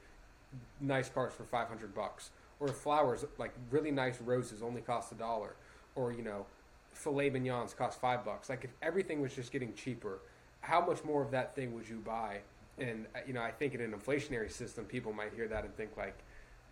nice 0.81 1.11
cars 1.11 1.35
for 1.35 1.45
500 1.45 1.95
bucks, 1.95 2.31
or 2.61 2.69
flowers 2.69 3.25
like 3.37 3.53
really 3.71 3.91
nice 3.91 4.21
roses 4.21 4.63
only 4.63 4.81
cost 4.81 5.13
a 5.13 5.15
dollar, 5.15 5.55
or 5.95 6.13
you 6.13 6.23
know, 6.23 6.47
filet 6.93 7.31
mignons 7.31 7.75
cost 7.75 8.01
five 8.01 8.25
bucks. 8.25 8.49
Like 8.49 8.65
if 8.65 8.71
everything 8.83 9.21
was 9.21 9.35
just 9.35 9.53
getting 9.53 9.75
cheaper, 9.75 10.21
how 10.61 10.85
much 10.85 11.05
more 11.05 11.23
of 11.23 11.31
that 11.31 11.55
thing 11.55 11.75
would 11.75 11.89
you 11.89 12.03
buy? 12.05 12.41
And 12.79 13.07
uh, 13.15 13.21
you 13.27 13.33
know, 13.33 13.43
I 13.43 13.51
think 13.51 13.75
in 13.75 13.81
an 13.81 13.93
inflationary 13.93 14.51
system, 14.51 14.85
people 14.85 15.13
might 15.13 15.33
hear 15.35 15.49
that 15.49 15.65
and 15.65 15.77
think 15.77 15.97
like, 15.97 16.19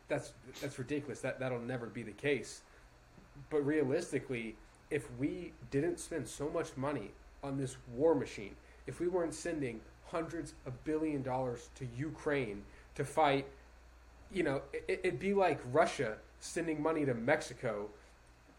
that's 0.09 0.33
that's 0.61 0.79
ridiculous. 0.79 1.21
That 1.21 1.41
that'll 1.41 1.61
never 1.61 1.87
be 1.87 2.03
the 2.03 2.13
case. 2.13 2.63
But 3.51 3.67
realistically, 3.67 4.57
if 4.91 5.11
we 5.19 5.53
didn't 5.71 5.99
spend 5.99 6.29
so 6.29 6.49
much 6.49 6.77
money 6.77 7.11
on 7.43 7.57
this 7.57 7.77
war 7.95 8.15
machine, 8.15 8.55
if 8.87 9.01
we 9.01 9.09
weren't 9.09 9.35
sending 9.35 9.81
hundreds 10.05 10.55
of 10.65 10.85
billion 10.85 11.23
dollars 11.23 11.71
to 11.75 11.87
Ukraine 11.97 12.63
to 12.95 13.05
fight, 13.05 13.47
you 14.33 14.43
know, 14.43 14.63
it, 14.73 15.01
it'd 15.03 15.19
be 15.19 15.35
like 15.35 15.61
Russia 15.73 16.17
sending 16.39 16.81
money 16.83 17.05
to 17.05 17.15
Mexico 17.15 17.89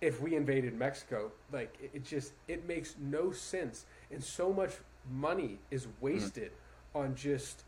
if 0.02 0.22
we 0.22 0.36
invaded 0.36 0.78
Mexico. 0.78 1.32
Like 1.52 1.76
it, 1.82 1.91
it 1.93 2.04
just 2.06 2.34
it 2.48 2.68
makes 2.68 2.95
no 3.00 3.32
sense, 3.32 3.86
and 4.12 4.24
so 4.24 4.52
much 4.54 4.74
money 5.12 5.60
is 5.72 5.84
mm-hmm. 5.84 6.06
wasted 6.06 6.52
mm-hmm. 6.52 7.00
on 7.00 7.16
just 7.16 7.64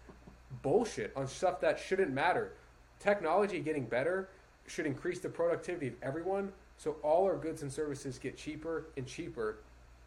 bullshit 0.62 1.14
on 1.16 1.28
stuff 1.28 1.62
that 1.62 1.78
shouldn't 1.78 2.12
matter 2.12 2.54
technology 3.00 3.60
getting 3.60 3.86
better 3.86 4.30
should 4.68 4.86
increase 4.86 5.20
the 5.20 5.30
productivity 5.30 5.88
of 5.88 5.94
everyone 6.04 6.52
so 6.78 6.96
all 7.04 7.26
our 7.26 7.36
goods 7.36 7.62
and 7.62 7.72
services 7.72 8.18
get 8.18 8.38
cheaper 8.38 8.86
and 8.96 9.06
cheaper. 9.06 9.58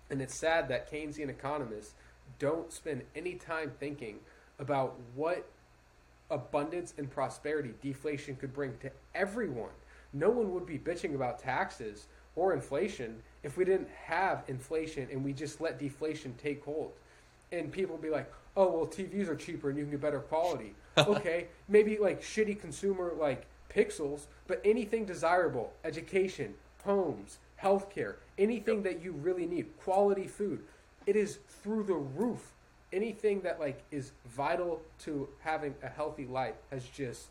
And 0.08 0.22
it's 0.22 0.34
sad 0.34 0.68
that 0.68 0.90
Keynesian 0.90 1.28
economists 1.28 1.94
don't 2.38 2.72
spend 2.72 3.02
any 3.14 3.34
time 3.34 3.72
thinking 3.78 4.20
about 4.58 4.96
what 5.14 5.46
abundance 6.30 6.94
and 6.96 7.10
prosperity 7.10 7.74
deflation 7.82 8.36
could 8.36 8.54
bring 8.54 8.78
to 8.78 8.90
everyone. 9.14 9.70
No 10.12 10.30
one 10.30 10.52
would 10.52 10.66
be 10.66 10.78
bitching 10.78 11.14
about 11.14 11.38
taxes 11.38 12.06
or 12.36 12.52
inflation 12.52 13.22
if 13.42 13.56
we 13.56 13.64
didn't 13.64 13.88
have 14.04 14.44
inflation 14.48 15.08
and 15.10 15.24
we 15.24 15.32
just 15.32 15.60
let 15.60 15.78
deflation 15.78 16.34
take 16.38 16.64
hold. 16.64 16.92
And 17.50 17.70
people 17.70 17.96
would 17.96 18.02
be 18.02 18.10
like, 18.10 18.32
oh, 18.56 18.68
well, 18.68 18.86
TVs 18.86 19.28
are 19.28 19.36
cheaper 19.36 19.70
and 19.70 19.78
you 19.78 19.84
can 19.84 19.92
get 19.92 20.00
better 20.00 20.20
quality. 20.20 20.74
okay, 20.98 21.48
maybe 21.68 21.98
like 21.98 22.22
shitty 22.22 22.60
consumer 22.60 23.14
like 23.18 23.46
pixels, 23.74 24.26
but 24.46 24.60
anything 24.64 25.04
desirable, 25.04 25.72
education, 25.84 26.54
homes, 26.84 27.38
healthcare, 27.60 28.16
anything 28.38 28.82
that 28.82 29.02
you 29.02 29.12
really 29.12 29.46
need, 29.46 29.66
quality 29.78 30.26
food, 30.26 30.62
it 31.06 31.16
is 31.16 31.38
through 31.62 31.84
the 31.84 31.94
roof. 31.94 32.52
Anything 32.92 33.40
that 33.40 33.58
like 33.58 33.82
is 33.90 34.12
vital 34.26 34.82
to 35.00 35.28
having 35.40 35.74
a 35.82 35.88
healthy 35.88 36.26
life 36.26 36.54
has 36.70 36.84
just 36.84 37.28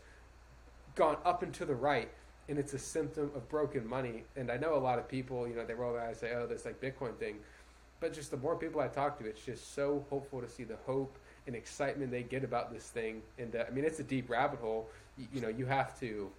gone 0.96 1.18
up 1.24 1.44
and 1.44 1.54
to 1.54 1.66
the 1.66 1.76
right 1.76 2.10
and 2.50 2.58
it's 2.58 2.74
a 2.74 2.80
symptom 2.80 3.32
of 3.36 3.48
broken 3.50 3.88
money. 3.88 4.24
And 4.36 4.52
I 4.52 4.58
know 4.58 4.76
a 4.76 4.80
lot 4.80 5.00
of 5.00 5.08
people, 5.08 5.48
you 5.48 5.56
know, 5.56 5.66
they 5.66 5.74
roll 5.74 5.94
their 5.94 6.02
eyes 6.02 6.22
and 6.22 6.32
say, 6.32 6.34
"Oh, 6.36 6.48
this 6.48 6.66
like 6.66 6.82
Bitcoin 6.82 7.16
thing," 7.18 7.38
but 8.00 8.14
just 8.14 8.32
the 8.32 8.38
more 8.38 8.56
people 8.56 8.82
I 8.82 8.88
talk 8.88 9.20
to, 9.20 9.26
it's 9.26 9.44
just 9.44 9.74
so 9.76 10.06
hopeful 10.10 10.42
to 10.42 10.50
see 10.50 10.64
the 10.64 10.78
hope 10.86 11.18
and 11.48 11.56
excitement 11.56 12.12
they 12.12 12.24
get 12.24 12.44
about 12.44 12.74
this 12.74 12.84
thing. 12.84 13.22
And 13.38 13.56
uh, 13.56 13.66
I 13.68 13.72
mean, 13.72 13.86
it's 13.86 14.00
a 14.00 14.04
deep 14.04 14.30
rabbit 14.30 14.60
hole. 14.60 14.89
You, 15.18 15.28
you, 15.36 15.42
know, 15.42 15.50
you 15.50 15.66
have 15.66 16.00
to. 16.00 16.30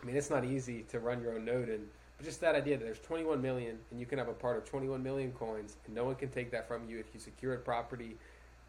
I 0.00 0.06
mean, 0.06 0.16
it's 0.16 0.30
not 0.30 0.44
easy 0.44 0.82
to 0.90 1.00
run 1.00 1.20
your 1.22 1.34
own 1.34 1.44
node, 1.44 1.68
and 1.68 1.86
but 2.16 2.26
just 2.26 2.40
that 2.42 2.54
idea 2.54 2.76
that 2.76 2.84
there's 2.84 3.00
21 3.00 3.40
million, 3.40 3.78
and 3.90 3.98
you 3.98 4.06
can 4.06 4.18
have 4.18 4.28
a 4.28 4.34
part 4.34 4.56
of 4.58 4.64
21 4.64 5.02
million 5.02 5.32
coins, 5.32 5.76
and 5.86 5.94
no 5.94 6.04
one 6.04 6.14
can 6.16 6.28
take 6.28 6.50
that 6.52 6.68
from 6.68 6.88
you 6.88 6.98
if 6.98 7.06
you 7.14 7.20
secure 7.20 7.54
it 7.54 7.64
property 7.64 8.16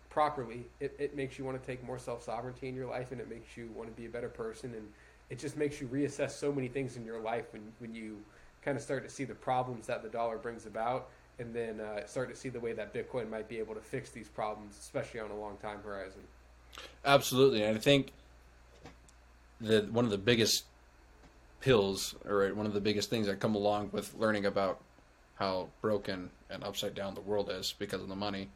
properly. 0.10 0.68
It, 0.80 0.96
it 1.00 1.16
makes 1.16 1.38
you 1.38 1.46
want 1.46 1.62
to 1.62 1.66
take 1.66 1.84
more 1.84 2.00
self 2.00 2.24
sovereignty 2.24 2.70
in 2.70 2.76
your 2.76 2.88
life, 2.88 3.12
and 3.12 3.20
it 3.20 3.30
makes 3.30 3.58
you 3.58 3.70
want 3.76 3.90
to 3.90 3.96
be 4.00 4.06
a 4.06 4.10
better 4.10 4.30
person, 4.30 4.74
and 4.74 4.88
it 5.32 5.40
just 5.40 5.58
makes 5.58 5.82
you 5.82 5.88
reassess 5.88 6.32
so 6.32 6.52
many 6.52 6.68
things 6.68 6.98
in 6.98 7.06
your 7.06 7.20
life 7.20 7.46
when 7.54 7.64
when 7.80 7.96
you 7.96 8.18
kind 8.64 8.78
of 8.78 8.84
start 8.84 9.04
to 9.04 9.10
see 9.10 9.24
the 9.24 9.34
problems 9.34 9.88
that 9.88 10.04
the 10.04 10.10
dollar 10.10 10.38
brings 10.38 10.68
about 10.68 11.10
and 11.40 11.56
then 11.56 11.80
uh, 11.80 12.06
start 12.06 12.30
to 12.30 12.36
see 12.36 12.50
the 12.50 12.60
way 12.60 12.74
that 12.74 12.94
Bitcoin 12.94 13.28
might 13.30 13.50
be 13.50 13.58
able 13.58 13.74
to 13.74 13.82
fix 13.82 14.12
these 14.12 14.28
problems, 14.28 14.78
especially 14.78 15.20
on 15.20 15.32
a 15.32 15.36
long 15.36 15.58
time 15.58 15.80
horizon. 15.84 16.22
Absolutely, 17.04 17.64
and 17.64 17.76
I 17.76 17.80
think 17.80 18.12
that 19.62 19.92
one 19.92 20.06
of 20.06 20.12
the 20.12 20.20
biggest 20.20 20.66
pills, 21.62 22.14
or 22.28 22.48
one 22.54 22.66
of 22.66 22.74
the 22.74 22.82
biggest 22.82 23.10
things 23.10 23.26
that 23.26 23.40
come 23.40 23.56
along 23.56 23.90
with 23.92 24.14
learning 24.16 24.46
about 24.46 24.82
how 25.36 25.70
broken 25.82 26.30
and 26.50 26.64
upside 26.64 26.94
down 26.94 27.16
the 27.16 27.22
world 27.22 27.50
is 27.50 27.74
because 27.80 28.02
of 28.02 28.10
the 28.10 28.16
money, 28.16 28.50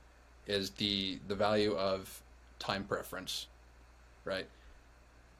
is 0.46 0.72
the 0.72 1.18
the 1.28 1.36
value 1.36 1.76
of 1.76 2.22
time 2.60 2.84
preference, 2.84 3.48
right? 4.26 4.48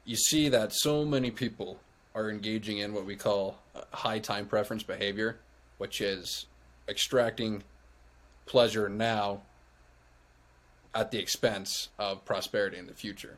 You 0.06 0.14
see 0.14 0.48
that 0.50 0.72
so 0.72 1.04
many 1.04 1.32
people 1.32 1.80
are 2.14 2.30
engaging 2.30 2.78
in 2.78 2.94
what 2.94 3.04
we 3.04 3.16
call 3.16 3.58
high 3.92 4.20
time 4.20 4.46
preference 4.46 4.84
behavior, 4.84 5.40
which 5.78 6.00
is 6.00 6.46
extracting 6.88 7.64
pleasure 8.46 8.88
now 8.88 9.42
at 10.94 11.10
the 11.10 11.18
expense 11.18 11.88
of 11.98 12.24
prosperity 12.24 12.78
in 12.78 12.86
the 12.86 12.94
future. 12.94 13.36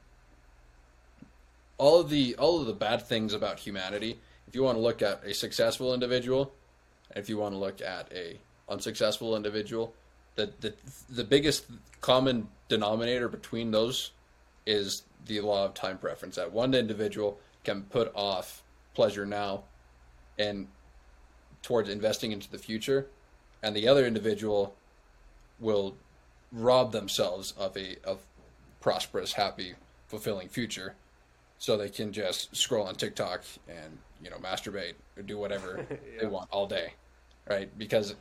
All 1.78 2.00
of 2.00 2.10
the 2.10 2.36
all 2.36 2.60
of 2.60 2.66
the 2.66 2.74
bad 2.74 3.02
things 3.02 3.32
about 3.32 3.58
humanity, 3.58 4.18
if 4.46 4.54
you 4.54 4.62
want 4.62 4.76
to 4.76 4.82
look 4.82 5.00
at 5.00 5.24
a 5.24 5.32
successful 5.32 5.94
individual, 5.94 6.52
if 7.16 7.30
you 7.30 7.38
want 7.38 7.54
to 7.54 7.58
look 7.58 7.80
at 7.80 8.12
a 8.12 8.38
unsuccessful 8.68 9.36
individual, 9.36 9.94
the 10.34 10.52
the 10.60 10.74
the 11.08 11.24
biggest 11.24 11.64
common 12.02 12.48
denominator 12.68 13.28
between 13.28 13.70
those 13.70 14.12
is 14.66 15.02
the 15.26 15.40
law 15.40 15.64
of 15.64 15.74
time 15.74 15.98
preference. 15.98 16.36
That 16.36 16.52
one 16.52 16.74
individual 16.74 17.38
can 17.64 17.82
put 17.82 18.12
off 18.14 18.62
pleasure 18.94 19.26
now 19.26 19.64
and 20.38 20.68
towards 21.62 21.88
investing 21.88 22.32
into 22.32 22.50
the 22.50 22.58
future 22.58 23.06
and 23.62 23.74
the 23.74 23.88
other 23.88 24.06
individual 24.06 24.74
will 25.60 25.96
rob 26.52 26.92
themselves 26.92 27.52
of 27.52 27.76
a 27.76 27.96
of 28.04 28.20
prosperous, 28.80 29.32
happy, 29.32 29.74
fulfilling 30.06 30.48
future, 30.48 30.94
so 31.58 31.76
they 31.76 31.88
can 31.88 32.12
just 32.12 32.54
scroll 32.56 32.86
on 32.86 32.94
TikTok 32.94 33.42
and 33.68 33.98
you 34.22 34.30
know 34.30 34.36
masturbate 34.36 34.94
or 35.16 35.22
do 35.22 35.38
whatever 35.38 35.84
yeah. 35.90 35.96
they 36.20 36.26
want 36.26 36.48
all 36.50 36.66
day, 36.66 36.94
right? 37.48 37.76
Because 37.78 38.14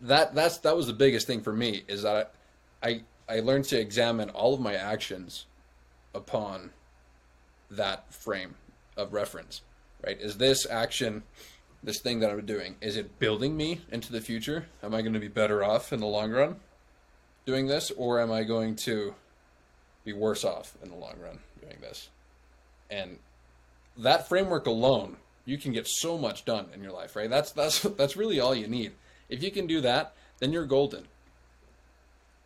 that 0.00 0.34
that's 0.34 0.58
that 0.58 0.76
was 0.76 0.86
the 0.86 0.92
biggest 0.92 1.26
thing 1.26 1.42
for 1.42 1.52
me 1.52 1.84
is 1.88 2.02
that 2.02 2.34
I 2.82 3.02
I 3.28 3.40
learned 3.40 3.64
to 3.66 3.78
examine 3.78 4.30
all 4.30 4.54
of 4.54 4.60
my 4.60 4.74
actions 4.74 5.46
upon 6.16 6.70
that 7.70 8.12
frame 8.12 8.54
of 8.96 9.12
reference, 9.12 9.62
right? 10.04 10.18
Is 10.20 10.38
this 10.38 10.66
action 10.68 11.22
this 11.82 12.00
thing 12.00 12.20
that 12.20 12.30
I'm 12.30 12.44
doing, 12.44 12.76
is 12.80 12.96
it 12.96 13.18
building 13.18 13.56
me 13.56 13.82
into 13.92 14.10
the 14.10 14.20
future? 14.20 14.66
Am 14.82 14.94
I 14.94 15.02
going 15.02 15.12
to 15.12 15.20
be 15.20 15.28
better 15.28 15.62
off 15.62 15.92
in 15.92 16.00
the 16.00 16.06
long 16.06 16.32
run 16.32 16.56
doing 17.44 17.68
this, 17.68 17.92
or 17.92 18.20
am 18.20 18.32
I 18.32 18.42
going 18.42 18.74
to 18.76 19.14
be 20.04 20.12
worse 20.12 20.44
off 20.44 20.76
in 20.82 20.90
the 20.90 20.96
long 20.96 21.14
run 21.22 21.38
doing 21.60 21.76
this? 21.80 22.08
And 22.90 23.18
that 23.96 24.28
framework 24.28 24.66
alone, 24.66 25.16
you 25.44 25.58
can 25.58 25.72
get 25.72 25.86
so 25.86 26.18
much 26.18 26.44
done 26.44 26.66
in 26.74 26.82
your 26.82 26.92
life, 26.92 27.14
right? 27.14 27.30
That's 27.30 27.52
that's 27.52 27.80
that's 27.96 28.16
really 28.16 28.40
all 28.40 28.54
you 28.54 28.66
need. 28.66 28.92
If 29.28 29.42
you 29.42 29.50
can 29.50 29.66
do 29.66 29.80
that, 29.82 30.14
then 30.38 30.52
you're 30.52 30.66
golden. 30.66 31.04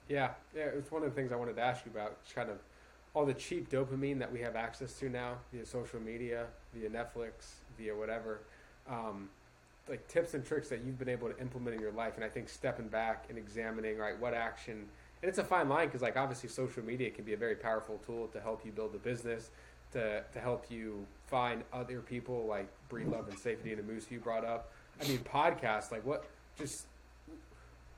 Yeah, 0.08 0.30
yeah. 0.54 0.64
It's 0.64 0.90
one 0.90 1.02
of 1.02 1.08
the 1.08 1.14
things 1.14 1.32
I 1.32 1.36
wanted 1.36 1.56
to 1.56 1.62
ask 1.62 1.84
you 1.84 1.92
about, 1.92 2.16
kind 2.34 2.50
of 2.50 2.58
all 3.14 3.26
the 3.26 3.34
cheap 3.34 3.70
dopamine 3.70 4.18
that 4.18 4.32
we 4.32 4.40
have 4.40 4.56
access 4.56 4.92
to 5.00 5.08
now 5.08 5.34
via 5.52 5.66
social 5.66 6.00
media, 6.00 6.46
via 6.74 6.88
Netflix, 6.88 7.54
via 7.78 7.94
whatever. 7.94 8.40
Um, 8.88 9.28
like 9.88 10.06
tips 10.06 10.34
and 10.34 10.44
tricks 10.44 10.68
that 10.68 10.84
you've 10.84 10.98
been 10.98 11.08
able 11.08 11.28
to 11.28 11.38
implement 11.40 11.74
in 11.74 11.82
your 11.82 11.92
life, 11.92 12.14
and 12.14 12.24
I 12.24 12.28
think 12.28 12.48
stepping 12.48 12.88
back 12.88 13.24
and 13.28 13.36
examining 13.36 13.98
right 13.98 14.18
what 14.20 14.34
action. 14.34 14.86
And 15.22 15.28
it's 15.28 15.38
a 15.38 15.44
fine 15.44 15.68
line 15.68 15.88
because, 15.88 16.00
like, 16.00 16.16
obviously, 16.16 16.48
social 16.48 16.84
media 16.84 17.10
can 17.10 17.24
be 17.24 17.34
a 17.34 17.36
very 17.36 17.56
powerful 17.56 18.00
tool 18.06 18.28
to 18.28 18.40
help 18.40 18.64
you 18.64 18.72
build 18.72 18.94
a 18.94 18.98
business, 18.98 19.50
to 19.92 20.22
to 20.32 20.40
help 20.40 20.70
you 20.70 21.04
find 21.26 21.64
other 21.72 22.00
people 22.00 22.46
like 22.46 22.68
Breedlove 22.90 23.28
and 23.28 23.36
Saifedean 23.36 23.78
and 23.78 23.88
Ammous 23.88 24.10
you 24.10 24.20
brought 24.20 24.44
up. 24.44 24.72
I 25.00 25.08
mean, 25.08 25.18
podcasts 25.18 25.90
like 25.90 26.06
what 26.06 26.24
just 26.56 26.86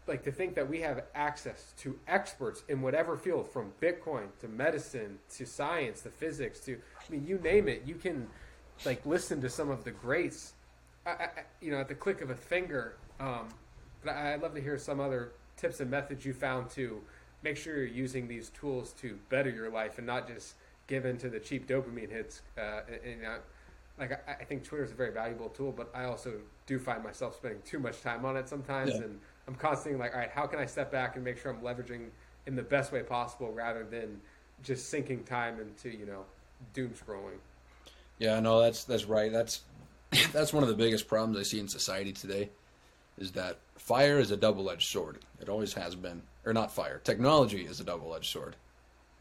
like 0.06 0.22
to 0.24 0.32
think 0.32 0.54
that 0.54 0.68
we 0.68 0.80
have 0.80 1.04
access 1.14 1.72
to 1.78 1.98
experts 2.08 2.64
in 2.68 2.82
whatever 2.82 3.16
field 3.16 3.48
from 3.48 3.72
bitcoin 3.80 4.26
to 4.40 4.48
medicine 4.48 5.18
to 5.30 5.46
science 5.46 6.00
to 6.02 6.10
physics 6.10 6.60
to 6.60 6.74
i 6.98 7.12
mean 7.12 7.24
you 7.26 7.38
name 7.38 7.68
it 7.68 7.82
you 7.86 7.94
can 7.94 8.26
like 8.84 9.04
listen 9.06 9.40
to 9.40 9.48
some 9.48 9.70
of 9.70 9.84
the 9.84 9.90
greats 9.90 10.54
I, 11.06 11.10
I, 11.10 11.28
you 11.60 11.70
know 11.70 11.78
at 11.78 11.88
the 11.88 11.94
click 11.94 12.20
of 12.20 12.30
a 12.30 12.34
finger 12.34 12.96
um, 13.20 13.48
but 14.04 14.12
I, 14.12 14.34
i'd 14.34 14.42
love 14.42 14.54
to 14.54 14.60
hear 14.60 14.78
some 14.78 15.00
other 15.00 15.32
tips 15.56 15.80
and 15.80 15.90
methods 15.90 16.24
you 16.24 16.32
found 16.32 16.70
to 16.70 17.00
make 17.42 17.56
sure 17.56 17.76
you're 17.76 17.86
using 17.86 18.26
these 18.28 18.48
tools 18.50 18.92
to 19.00 19.18
better 19.28 19.50
your 19.50 19.70
life 19.70 19.98
and 19.98 20.06
not 20.06 20.26
just 20.28 20.54
give 20.88 21.04
in 21.06 21.16
to 21.18 21.28
the 21.28 21.38
cheap 21.40 21.66
dopamine 21.68 22.10
hits 22.10 22.42
uh, 22.58 22.80
and, 22.88 23.00
and, 23.04 23.16
you 23.18 23.22
know, 23.22 23.36
like 23.98 24.12
I, 24.28 24.32
I 24.40 24.44
think 24.44 24.64
Twitter 24.64 24.84
is 24.84 24.90
a 24.90 24.94
very 24.94 25.12
valuable 25.12 25.48
tool, 25.48 25.72
but 25.72 25.90
I 25.94 26.04
also 26.04 26.34
do 26.66 26.78
find 26.78 27.02
myself 27.04 27.36
spending 27.36 27.60
too 27.62 27.78
much 27.78 28.00
time 28.00 28.24
on 28.24 28.36
it 28.36 28.48
sometimes, 28.48 28.90
Yeah. 28.90 29.02
and 29.02 29.20
I'm 29.48 29.54
constantly 29.54 29.98
like, 29.98 30.14
all 30.14 30.20
right, 30.20 30.30
how 30.30 30.46
can 30.46 30.58
I 30.58 30.66
step 30.66 30.92
back 30.92 31.16
and 31.16 31.24
make 31.24 31.38
sure 31.38 31.52
I'm 31.52 31.60
leveraging 31.60 32.08
in 32.46 32.56
the 32.56 32.62
best 32.62 32.92
way 32.92 33.02
possible 33.02 33.52
rather 33.52 33.84
than 33.84 34.20
just 34.62 34.88
sinking 34.88 35.24
time 35.24 35.60
into 35.60 35.96
you 35.96 36.06
know 36.06 36.24
doom 36.74 36.90
scrolling. 36.90 37.38
Yeah, 38.18 38.40
no, 38.40 38.60
that's 38.60 38.84
that's 38.84 39.04
right. 39.04 39.32
That's 39.32 39.62
that's 40.32 40.52
one 40.52 40.62
of 40.62 40.68
the 40.68 40.74
biggest 40.74 41.08
problems 41.08 41.38
I 41.38 41.42
see 41.42 41.60
in 41.60 41.68
society 41.68 42.12
today, 42.12 42.50
is 43.18 43.32
that 43.32 43.58
fire 43.76 44.18
is 44.18 44.30
a 44.30 44.36
double-edged 44.36 44.88
sword. 44.88 45.18
It 45.40 45.48
always 45.48 45.74
has 45.74 45.94
been, 45.94 46.22
or 46.44 46.52
not 46.52 46.70
fire. 46.70 47.00
Technology 47.02 47.64
is 47.64 47.80
a 47.80 47.84
double-edged 47.84 48.30
sword. 48.30 48.56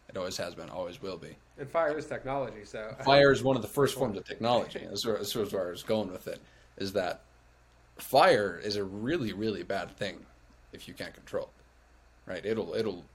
It 0.09 0.17
always 0.17 0.35
has 0.37 0.53
been, 0.53 0.69
always 0.69 1.01
will 1.01 1.17
be. 1.17 1.37
And 1.57 1.69
fire 1.69 1.97
is 1.97 2.05
technology, 2.05 2.65
so 2.65 2.93
Fire 3.05 3.31
is 3.31 3.43
one 3.43 3.55
of 3.55 3.61
the 3.61 3.67
first 3.79 3.97
forms 3.97 4.17
of 4.17 4.25
technology. 4.25 4.85
That's 4.85 5.05
where, 5.05 5.15
that's 5.15 5.33
where 5.33 5.67
I 5.67 5.71
was 5.71 5.83
going 5.83 6.11
with 6.11 6.27
it. 6.27 6.41
Is 6.77 6.91
that 6.93 7.21
fire 8.01 8.59
is 8.63 8.75
a 8.75 8.83
really, 8.83 9.33
really 9.33 9.63
bad 9.63 9.95
thing 9.97 10.25
if 10.73 10.87
you 10.87 10.93
can't 10.93 11.13
control 11.13 11.49
it. 11.57 12.31
Right? 12.31 12.45
It'll 12.45 12.73
it'll 12.75 13.05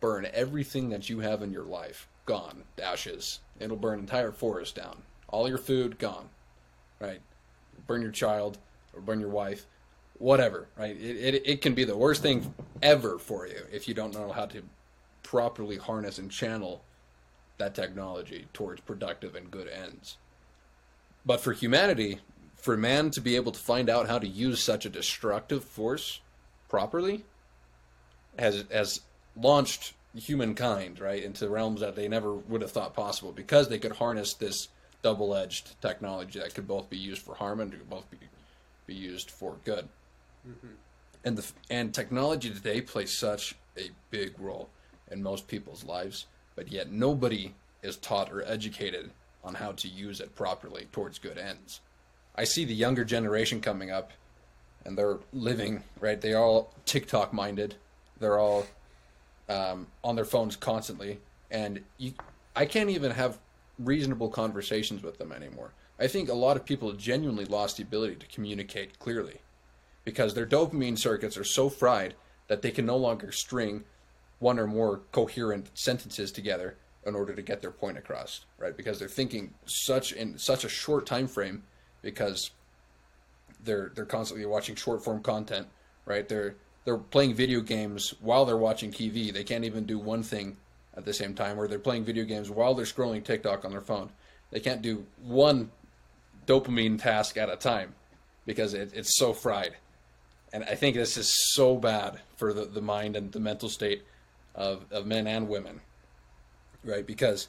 burn 0.00 0.26
everything 0.32 0.90
that 0.90 1.08
you 1.08 1.20
have 1.20 1.42
in 1.42 1.52
your 1.52 1.64
life, 1.64 2.08
gone, 2.26 2.64
ashes. 2.82 3.40
It'll 3.58 3.76
burn 3.76 4.00
entire 4.00 4.32
forest 4.32 4.74
down. 4.74 5.02
All 5.28 5.48
your 5.48 5.58
food 5.58 5.98
gone. 5.98 6.28
Right? 6.98 7.20
Burn 7.86 8.02
your 8.02 8.10
child 8.10 8.58
or 8.92 9.00
burn 9.00 9.20
your 9.20 9.30
wife. 9.30 9.66
Whatever, 10.18 10.68
right? 10.76 10.96
It, 10.96 11.34
it, 11.34 11.42
it 11.46 11.62
can 11.62 11.74
be 11.74 11.84
the 11.84 11.96
worst 11.96 12.20
thing 12.20 12.54
ever 12.82 13.18
for 13.18 13.46
you 13.46 13.62
if 13.72 13.88
you 13.88 13.94
don't 13.94 14.12
know 14.12 14.32
how 14.32 14.44
to 14.46 14.62
properly 15.22 15.78
harness 15.78 16.18
and 16.18 16.30
channel 16.30 16.82
that 17.56 17.74
technology 17.74 18.46
towards 18.52 18.80
productive 18.82 19.34
and 19.34 19.50
good 19.50 19.68
ends. 19.68 20.18
But 21.24 21.40
for 21.40 21.52
humanity, 21.52 22.18
for 22.62 22.76
man 22.76 23.10
to 23.10 23.20
be 23.20 23.36
able 23.36 23.52
to 23.52 23.60
find 23.60 23.88
out 23.88 24.08
how 24.08 24.18
to 24.18 24.28
use 24.28 24.62
such 24.62 24.84
a 24.84 24.90
destructive 24.90 25.64
force 25.64 26.20
properly 26.68 27.24
has 28.38 28.64
has 28.70 29.00
launched 29.36 29.94
humankind 30.14 31.00
right 31.00 31.22
into 31.22 31.48
realms 31.48 31.80
that 31.80 31.94
they 31.94 32.08
never 32.08 32.34
would 32.34 32.62
have 32.62 32.70
thought 32.70 32.94
possible 32.94 33.32
because 33.32 33.68
they 33.68 33.78
could 33.78 33.92
harness 33.92 34.34
this 34.34 34.68
double-edged 35.02 35.80
technology 35.80 36.38
that 36.38 36.54
could 36.54 36.66
both 36.66 36.90
be 36.90 36.98
used 36.98 37.22
for 37.22 37.34
harm 37.34 37.60
and 37.60 37.70
could 37.70 37.88
both 37.88 38.10
be 38.10 38.18
be 38.86 38.94
used 38.94 39.30
for 39.30 39.56
good. 39.64 39.88
Mm-hmm. 40.46 40.74
And 41.24 41.38
the 41.38 41.52
and 41.70 41.94
technology 41.94 42.50
today 42.50 42.80
plays 42.80 43.12
such 43.12 43.54
a 43.76 43.90
big 44.10 44.38
role 44.38 44.68
in 45.10 45.22
most 45.22 45.46
people's 45.46 45.84
lives, 45.84 46.26
but 46.56 46.72
yet 46.72 46.90
nobody 46.90 47.54
is 47.82 47.96
taught 47.96 48.32
or 48.32 48.42
educated 48.42 49.10
on 49.44 49.54
how 49.54 49.72
to 49.72 49.88
use 49.88 50.20
it 50.20 50.34
properly 50.34 50.88
towards 50.92 51.18
good 51.18 51.38
ends. 51.38 51.80
I 52.34 52.44
see 52.44 52.64
the 52.64 52.74
younger 52.74 53.04
generation 53.04 53.60
coming 53.60 53.90
up 53.90 54.12
and 54.84 54.96
they're 54.96 55.18
living, 55.32 55.82
right? 56.00 56.20
They're 56.20 56.38
all 56.38 56.72
TikTok 56.86 57.32
minded. 57.32 57.74
They're 58.18 58.38
all 58.38 58.66
um, 59.48 59.86
on 60.02 60.16
their 60.16 60.24
phones 60.24 60.56
constantly. 60.56 61.18
And 61.50 61.82
you, 61.98 62.12
I 62.56 62.64
can't 62.66 62.90
even 62.90 63.10
have 63.12 63.38
reasonable 63.78 64.28
conversations 64.28 65.02
with 65.02 65.18
them 65.18 65.32
anymore. 65.32 65.72
I 65.98 66.06
think 66.06 66.28
a 66.28 66.34
lot 66.34 66.56
of 66.56 66.64
people 66.64 66.92
genuinely 66.92 67.44
lost 67.44 67.76
the 67.76 67.82
ability 67.82 68.16
to 68.16 68.26
communicate 68.26 68.98
clearly 68.98 69.40
because 70.04 70.34
their 70.34 70.46
dopamine 70.46 70.98
circuits 70.98 71.36
are 71.36 71.44
so 71.44 71.68
fried 71.68 72.14
that 72.48 72.62
they 72.62 72.70
can 72.70 72.86
no 72.86 72.96
longer 72.96 73.32
string 73.32 73.84
one 74.38 74.58
or 74.58 74.66
more 74.66 75.02
coherent 75.12 75.70
sentences 75.74 76.32
together 76.32 76.76
in 77.04 77.14
order 77.14 77.34
to 77.34 77.42
get 77.42 77.60
their 77.60 77.70
point 77.70 77.98
across, 77.98 78.44
right? 78.58 78.76
Because 78.76 78.98
they're 78.98 79.08
thinking 79.08 79.52
such 79.66 80.12
in 80.12 80.38
such 80.38 80.64
a 80.64 80.68
short 80.68 81.06
time 81.06 81.26
frame 81.26 81.62
because 82.02 82.50
they're 83.64 83.92
they're 83.94 84.06
constantly 84.06 84.46
watching 84.46 84.74
short 84.74 85.04
form 85.04 85.22
content, 85.22 85.66
right? 86.04 86.28
They're 86.28 86.56
they're 86.84 86.98
playing 86.98 87.34
video 87.34 87.60
games 87.60 88.14
while 88.20 88.44
they're 88.44 88.56
watching 88.56 88.90
TV. 88.90 89.32
They 89.32 89.44
can't 89.44 89.64
even 89.64 89.84
do 89.84 89.98
one 89.98 90.22
thing 90.22 90.56
at 90.96 91.04
the 91.04 91.12
same 91.12 91.34
time, 91.34 91.58
or 91.58 91.68
they're 91.68 91.78
playing 91.78 92.04
video 92.04 92.24
games 92.24 92.50
while 92.50 92.74
they're 92.74 92.86
scrolling 92.86 93.24
TikTok 93.24 93.64
on 93.64 93.70
their 93.70 93.80
phone. 93.80 94.10
They 94.50 94.60
can't 94.60 94.82
do 94.82 95.06
one 95.22 95.70
dopamine 96.46 97.00
task 97.00 97.36
at 97.36 97.48
a 97.48 97.56
time 97.56 97.94
because 98.46 98.74
it, 98.74 98.92
it's 98.94 99.16
so 99.16 99.32
fried. 99.32 99.76
And 100.52 100.64
I 100.64 100.74
think 100.74 100.96
this 100.96 101.16
is 101.16 101.32
so 101.54 101.76
bad 101.76 102.20
for 102.36 102.52
the, 102.52 102.64
the 102.64 102.82
mind 102.82 103.14
and 103.14 103.30
the 103.30 103.38
mental 103.38 103.68
state 103.68 104.02
of, 104.54 104.84
of 104.90 105.06
men 105.06 105.28
and 105.28 105.48
women, 105.48 105.80
right? 106.82 107.06
Because 107.06 107.46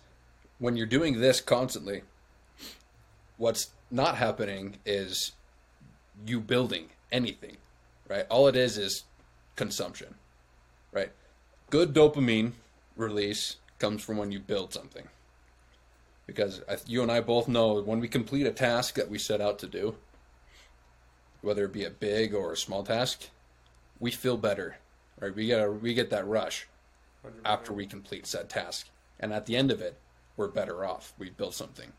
when 0.60 0.78
you're 0.78 0.86
doing 0.86 1.20
this 1.20 1.42
constantly, 1.42 2.04
what's 3.38 3.72
not 3.92 4.16
happening 4.18 4.78
is 4.86 5.34
you 6.26 6.40
building 6.40 6.90
anything, 7.12 7.58
right? 8.08 8.26
All 8.30 8.48
it 8.48 8.56
is 8.56 8.78
is 8.78 9.04
consumption, 9.56 10.16
right? 10.92 11.12
Good 11.70 11.94
dopamine 11.94 12.54
release 12.96 13.58
comes 13.80 14.04
from 14.04 14.18
when 14.18 14.32
you 14.32 14.40
build 14.40 14.74
something. 14.74 15.08
Because 16.28 16.62
you 16.86 17.02
and 17.02 17.12
I 17.12 17.20
both 17.20 17.48
know 17.48 17.82
when 17.82 18.00
we 18.00 18.08
complete 18.08 18.48
a 18.48 18.52
task 18.52 18.96
that 18.96 19.10
we 19.10 19.18
set 19.18 19.42
out 19.42 19.60
to 19.60 19.68
do, 19.68 19.96
whether 21.42 21.66
it 21.66 21.74
be 21.74 21.84
a 21.84 21.90
big 21.90 22.34
or 22.34 22.54
a 22.54 22.58
small 22.58 22.84
task, 22.84 23.30
we 24.00 24.12
feel 24.12 24.38
better, 24.38 24.78
right? 25.20 25.36
We 25.36 25.48
get 25.48 25.64
a, 25.64 25.72
we 25.72 25.94
get 25.94 26.10
that 26.12 26.28
rush 26.28 26.68
after 27.44 27.74
we 27.74 27.86
complete 27.86 28.26
said 28.26 28.50
task, 28.50 28.90
and 29.20 29.34
at 29.34 29.46
the 29.46 29.56
end 29.56 29.72
of 29.72 29.82
it, 29.82 29.98
we're 30.38 30.48
better 30.48 30.86
off. 30.86 31.14
We 31.20 31.30
built 31.30 31.54
something. 31.54 31.92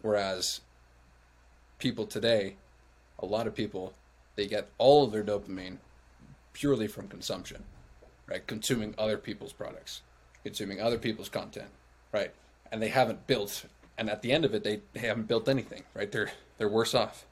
Whereas 0.00 0.60
people 1.84 2.06
today, 2.06 2.56
a 3.18 3.26
lot 3.26 3.46
of 3.46 3.54
people, 3.54 3.92
they 4.36 4.46
get 4.46 4.70
all 4.78 5.04
of 5.04 5.12
their 5.12 5.22
dopamine 5.22 5.76
purely 6.54 6.86
from 6.86 7.08
consumption, 7.08 7.62
right? 8.26 8.46
Consuming 8.46 8.94
other 8.96 9.18
people's 9.18 9.52
products, 9.52 10.00
consuming 10.42 10.80
other 10.80 10.96
people's 10.96 11.28
content, 11.28 11.68
right? 12.10 12.32
And 12.72 12.80
they 12.80 12.88
haven't 12.88 13.26
built, 13.26 13.66
and 13.98 14.08
at 14.08 14.22
the 14.22 14.32
end 14.32 14.46
of 14.46 14.54
it, 14.54 14.64
they, 14.64 14.80
they 14.94 15.00
haven't 15.00 15.28
built 15.28 15.46
anything, 15.46 15.82
right? 15.92 16.10
They're 16.10 16.32
they're 16.56 16.70
worse 16.70 16.94
off. 16.94 17.26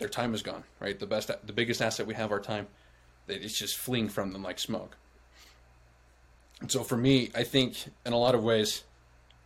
Their 0.00 0.08
time 0.08 0.34
is 0.34 0.42
gone, 0.42 0.64
right? 0.80 0.98
The 0.98 1.06
best, 1.06 1.30
the 1.46 1.52
biggest 1.52 1.80
asset 1.80 2.04
we 2.04 2.14
have, 2.14 2.32
our 2.32 2.40
time, 2.40 2.66
it's 3.28 3.56
just 3.56 3.76
fleeing 3.76 4.08
from 4.08 4.32
them 4.32 4.42
like 4.42 4.58
smoke. 4.58 4.96
And 6.60 6.72
so 6.72 6.82
for 6.82 6.96
me, 6.96 7.30
I 7.36 7.44
think 7.44 7.76
in 8.04 8.12
a 8.12 8.18
lot 8.18 8.34
of 8.34 8.42
ways, 8.42 8.82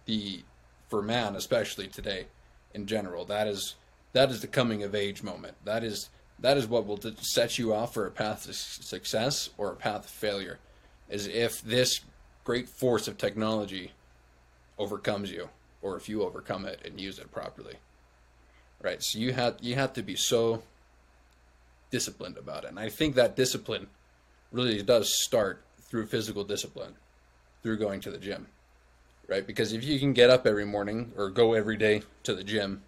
the 0.07 0.44
for 0.88 1.02
man, 1.02 1.36
especially 1.36 1.88
today, 1.88 2.28
in 2.72 2.86
general, 2.86 3.26
that 3.26 3.46
is 3.48 3.74
that 4.17 4.31
is 4.31 4.41
the 4.41 4.47
coming 4.47 4.83
of 4.83 4.95
age 4.95 5.23
moment. 5.23 5.55
That 5.64 5.85
is 5.85 6.09
that 6.39 6.57
is 6.57 6.67
what 6.67 6.87
will 6.87 6.99
set 7.21 7.59
you 7.59 7.75
off 7.75 7.93
for 7.93 8.07
a 8.07 8.11
path 8.11 8.47
to 8.47 8.55
success 8.55 9.51
or 9.59 9.71
a 9.71 9.77
path 9.77 10.05
of 10.05 10.11
failure. 10.11 10.59
Is 11.11 11.27
if 11.27 11.61
this 11.61 12.01
great 12.43 12.67
force 12.69 13.09
of 13.09 13.19
technology 13.19 13.93
overcomes 14.79 15.31
you, 15.31 15.51
or 15.83 15.97
if 15.97 16.09
you 16.09 16.23
overcome 16.23 16.64
it 16.64 16.81
and 16.85 16.99
use 16.99 17.19
it 17.19 17.31
properly. 17.31 17.75
Right. 18.83 19.03
So 19.03 19.19
you 19.19 19.35
have 19.35 19.57
you 19.61 19.75
have 19.75 19.93
to 19.93 20.03
be 20.03 20.17
so 20.17 20.62
disciplined 21.91 22.39
about 22.39 22.64
it, 22.64 22.71
and 22.71 22.79
I 22.79 22.89
think 22.89 23.17
that 23.17 23.37
discipline 23.37 23.87
really 24.51 24.83
does 24.83 25.12
start 25.25 25.62
through 25.83 26.07
physical 26.07 26.43
discipline, 26.43 26.95
through 27.62 27.79
going 27.79 28.01
to 28.01 28.11
the 28.11 28.19
gym 28.19 28.47
right? 29.29 29.45
Because 29.45 29.73
if 29.73 29.83
you 29.83 29.99
can 29.99 30.12
get 30.12 30.31
up 30.31 30.47
every 30.47 30.64
morning 30.64 31.11
or 31.17 31.31
go 31.31 31.55
every 31.55 31.77
day 31.77 32.03
to 32.23 32.33
the 32.33 32.45
gym 32.45 32.81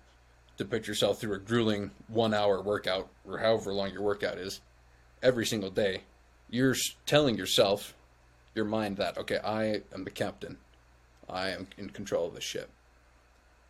to 0.58 0.64
put 0.64 0.86
yourself 0.86 1.20
through 1.20 1.34
a 1.34 1.38
grueling 1.38 1.90
one 2.08 2.34
hour 2.34 2.60
workout 2.60 3.08
or 3.26 3.38
however 3.38 3.72
long 3.72 3.92
your 3.92 4.02
workout 4.02 4.38
is 4.38 4.60
every 5.22 5.46
single 5.46 5.70
day, 5.70 6.02
you're 6.50 6.76
telling 7.06 7.36
yourself, 7.36 7.94
your 8.54 8.64
mind, 8.64 8.96
that, 8.96 9.18
okay, 9.18 9.38
I 9.38 9.82
am 9.94 10.04
the 10.04 10.10
captain 10.10 10.58
I 11.28 11.50
am 11.50 11.68
in 11.76 11.90
control 11.90 12.26
of 12.26 12.34
the 12.34 12.40
ship. 12.40 12.70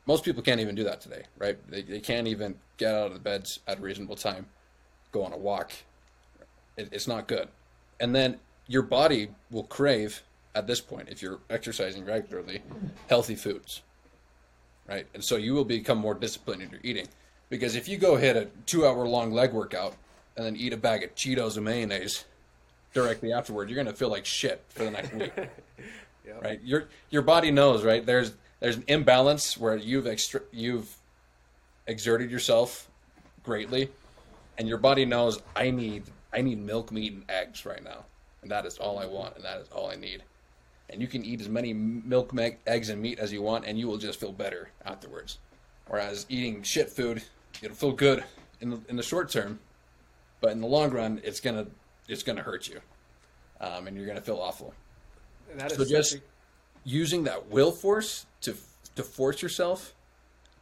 Most 0.06 0.24
people 0.24 0.42
can't 0.42 0.60
even 0.60 0.74
do 0.74 0.84
that 0.84 1.00
today, 1.00 1.24
right? 1.36 1.58
They, 1.70 1.82
they 1.82 2.00
can't 2.00 2.28
even 2.28 2.54
get 2.76 2.94
out 2.94 3.08
of 3.08 3.14
the 3.14 3.18
beds 3.18 3.60
at 3.66 3.78
a 3.78 3.80
reasonable 3.82 4.16
time, 4.16 4.46
go 5.12 5.24
on 5.24 5.32
a 5.32 5.36
walk. 5.36 5.72
It, 6.76 6.88
it's 6.92 7.08
not 7.08 7.28
good. 7.28 7.48
And 8.00 8.14
then 8.14 8.38
your 8.66 8.82
body 8.82 9.30
will 9.50 9.64
crave, 9.64 10.22
at 10.54 10.66
this 10.66 10.80
point, 10.80 11.08
if 11.10 11.20
you're 11.20 11.40
exercising 11.50 12.04
regularly, 12.04 12.62
healthy 13.08 13.34
foods, 13.34 13.82
right? 14.88 15.06
And 15.14 15.22
so 15.22 15.36
you 15.36 15.54
will 15.54 15.64
become 15.64 15.98
more 15.98 16.14
disciplined 16.14 16.62
in 16.62 16.70
your 16.70 16.80
eating. 16.82 17.06
Because 17.50 17.74
if 17.74 17.88
you 17.88 17.96
go 17.96 18.16
hit 18.16 18.36
a 18.36 18.48
two 18.66 18.86
hour 18.86 19.06
long 19.06 19.32
leg 19.32 19.52
workout 19.52 19.94
and 20.36 20.44
then 20.44 20.56
eat 20.56 20.72
a 20.72 20.76
bag 20.76 21.02
of 21.02 21.14
Cheetos 21.14 21.56
and 21.56 21.64
mayonnaise 21.64 22.24
directly 22.92 23.32
afterward, 23.32 23.68
you're 23.70 23.82
going 23.82 23.86
to 23.92 23.98
feel 23.98 24.10
like 24.10 24.24
shit 24.24 24.64
for 24.68 24.84
the 24.84 24.90
next 24.90 25.12
week 25.14 25.32
Yep. 26.26 26.42
right? 26.42 26.60
Your 26.62 26.88
your 27.08 27.22
body 27.22 27.50
knows, 27.50 27.84
right? 27.84 28.04
There's 28.04 28.34
there's 28.60 28.76
an 28.76 28.84
imbalance 28.88 29.56
where 29.56 29.76
you've 29.76 30.06
extra, 30.06 30.42
you've 30.52 30.94
exerted 31.86 32.30
yourself 32.30 32.90
greatly, 33.42 33.88
and 34.58 34.68
your 34.68 34.76
body 34.78 35.06
knows 35.06 35.40
I 35.56 35.70
need 35.70 36.02
I 36.32 36.42
need 36.42 36.58
milk, 36.58 36.92
meat, 36.92 37.12
and 37.14 37.24
eggs 37.30 37.64
right 37.64 37.82
now, 37.82 38.04
and 38.42 38.50
that 38.50 38.66
is 38.66 38.76
all 38.76 38.98
I 38.98 39.06
want, 39.06 39.36
and 39.36 39.44
that 39.44 39.58
is 39.60 39.68
all 39.68 39.90
I 39.90 39.94
need. 39.96 40.22
And 40.90 41.02
you 41.02 41.08
can 41.08 41.24
eat 41.24 41.40
as 41.40 41.48
many 41.48 41.72
milk, 41.74 42.32
eggs, 42.66 42.88
and 42.88 43.00
meat 43.02 43.18
as 43.18 43.32
you 43.32 43.42
want, 43.42 43.66
and 43.66 43.78
you 43.78 43.86
will 43.86 43.98
just 43.98 44.18
feel 44.18 44.32
better 44.32 44.70
afterwards. 44.84 45.38
Whereas 45.86 46.24
eating 46.28 46.62
shit 46.62 46.88
food, 46.90 47.22
it'll 47.62 47.76
feel 47.76 47.92
good 47.92 48.24
in 48.60 48.70
the, 48.70 48.80
in 48.88 48.96
the 48.96 49.02
short 49.02 49.30
term, 49.30 49.60
but 50.40 50.52
in 50.52 50.60
the 50.60 50.66
long 50.66 50.90
run, 50.90 51.20
it's 51.24 51.40
gonna 51.40 51.66
it's 52.08 52.22
gonna 52.22 52.42
hurt 52.42 52.68
you, 52.68 52.80
um, 53.60 53.86
and 53.86 53.96
you're 53.96 54.06
gonna 54.06 54.20
feel 54.22 54.38
awful 54.38 54.72
So 55.76 55.84
just- 55.84 56.14
a- 56.16 56.20
using 56.84 57.24
that 57.24 57.48
will 57.48 57.72
force 57.72 58.24
to 58.42 58.54
to 58.96 59.02
force 59.02 59.42
yourself 59.42 59.94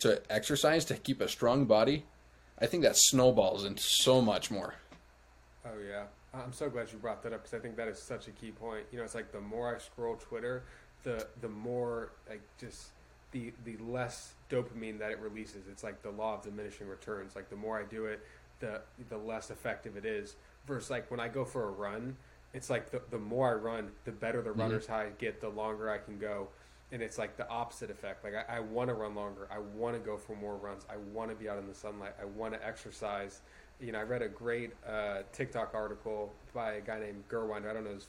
to 0.01 0.21
exercise 0.31 0.85
to 0.87 0.95
keep 0.97 1.21
a 1.21 1.29
strong 1.29 1.65
body, 1.67 2.05
I 2.59 2.67
think 2.67 2.83
that 2.83 2.97
snowballs 2.97 3.65
into 3.65 3.83
so 3.83 4.21
much 4.21 4.51
more. 4.51 4.75
Oh 5.65 5.71
yeah, 5.89 6.05
I'm 6.45 6.53
so 6.53 6.69
glad 6.69 6.93
you 6.93 6.99
brought 6.99 7.23
that 7.23 7.33
up 7.33 7.43
because 7.43 7.59
I 7.59 7.61
think 7.61 7.77
that 7.77 7.89
is 7.89 7.99
such 7.99 8.29
a 8.29 8.31
key 8.31 8.51
point. 8.51 8.85
You 8.91 8.99
know, 8.99 9.05
it's 9.05 9.15
like 9.15 9.33
the 9.33 9.41
more 9.41 9.75
I 9.75 9.79
scroll 9.79 10.17
Twitter, 10.17 10.65
the 11.03 11.27
the 11.41 11.49
more 11.49 12.13
like 12.29 12.43
just 12.59 12.89
the 13.33 13.53
the 13.65 13.77
less 13.79 14.35
dopamine 14.51 14.99
that 14.99 15.11
it 15.11 15.19
releases. 15.21 15.67
It's 15.71 15.85
like 15.85 16.03
the 16.03 16.11
law 16.11 16.35
of 16.35 16.43
diminishing 16.43 16.89
returns. 16.89 17.37
Like 17.37 17.51
the 17.51 17.57
more 17.57 17.79
I 17.79 17.85
do 17.85 18.07
it, 18.07 18.21
the 18.61 18.81
the 19.09 19.19
less 19.19 19.51
effective 19.51 19.97
it 19.97 20.05
is. 20.05 20.37
Versus 20.67 20.91
like 20.91 21.11
when 21.11 21.21
I 21.21 21.29
go 21.29 21.45
for 21.45 21.69
a 21.69 21.71
run, 21.71 22.17
it's 22.53 22.71
like 22.71 22.91
the 22.91 23.03
the 23.11 23.19
more 23.19 23.51
I 23.51 23.55
run, 23.55 23.91
the 24.05 24.13
better 24.13 24.43
the 24.43 24.51
mm-hmm. 24.51 24.61
runner's 24.61 24.87
high 24.87 25.05
I 25.05 25.11
get, 25.19 25.41
the 25.41 25.49
longer 25.49 25.91
I 25.91 25.99
can 25.99 26.19
go. 26.19 26.49
And 26.93 27.03
it's 27.03 27.19
like 27.19 27.37
the 27.37 27.49
opposite 27.49 27.91
effect. 27.91 28.23
Like 28.25 28.35
I, 28.35 28.59
I 28.59 28.61
want 28.61 28.89
to 28.89 28.95
run 28.95 29.15
longer. 29.15 29.49
I 29.51 29.59
want 29.59 29.95
to 29.95 30.01
go 30.01 30.17
for 30.17 30.37
more 30.37 30.57
runs. 30.57 30.85
I 30.89 30.97
want 31.13 31.31
to 31.31 31.37
be 31.37 31.49
out 31.49 31.59
in 31.59 31.67
the 31.67 31.75
sunlight. 31.75 32.15
I 32.21 32.25
want 32.25 32.55
to 32.55 32.65
exercise 32.65 33.41
you 33.81 33.93
know, 33.93 33.99
I 33.99 34.03
read 34.03 34.23
a 34.23 34.29
great 34.29 34.73
uh, 34.89 35.19
TikTok 35.33 35.75
article 35.75 36.33
by 36.55 36.75
a 36.75 36.81
guy 36.81 37.01
named 37.01 37.25
Gurwinder. 37.31 37.71
I 37.71 37.75
don't 37.75 37.85
know 37.85 37.95
his, 37.95 38.07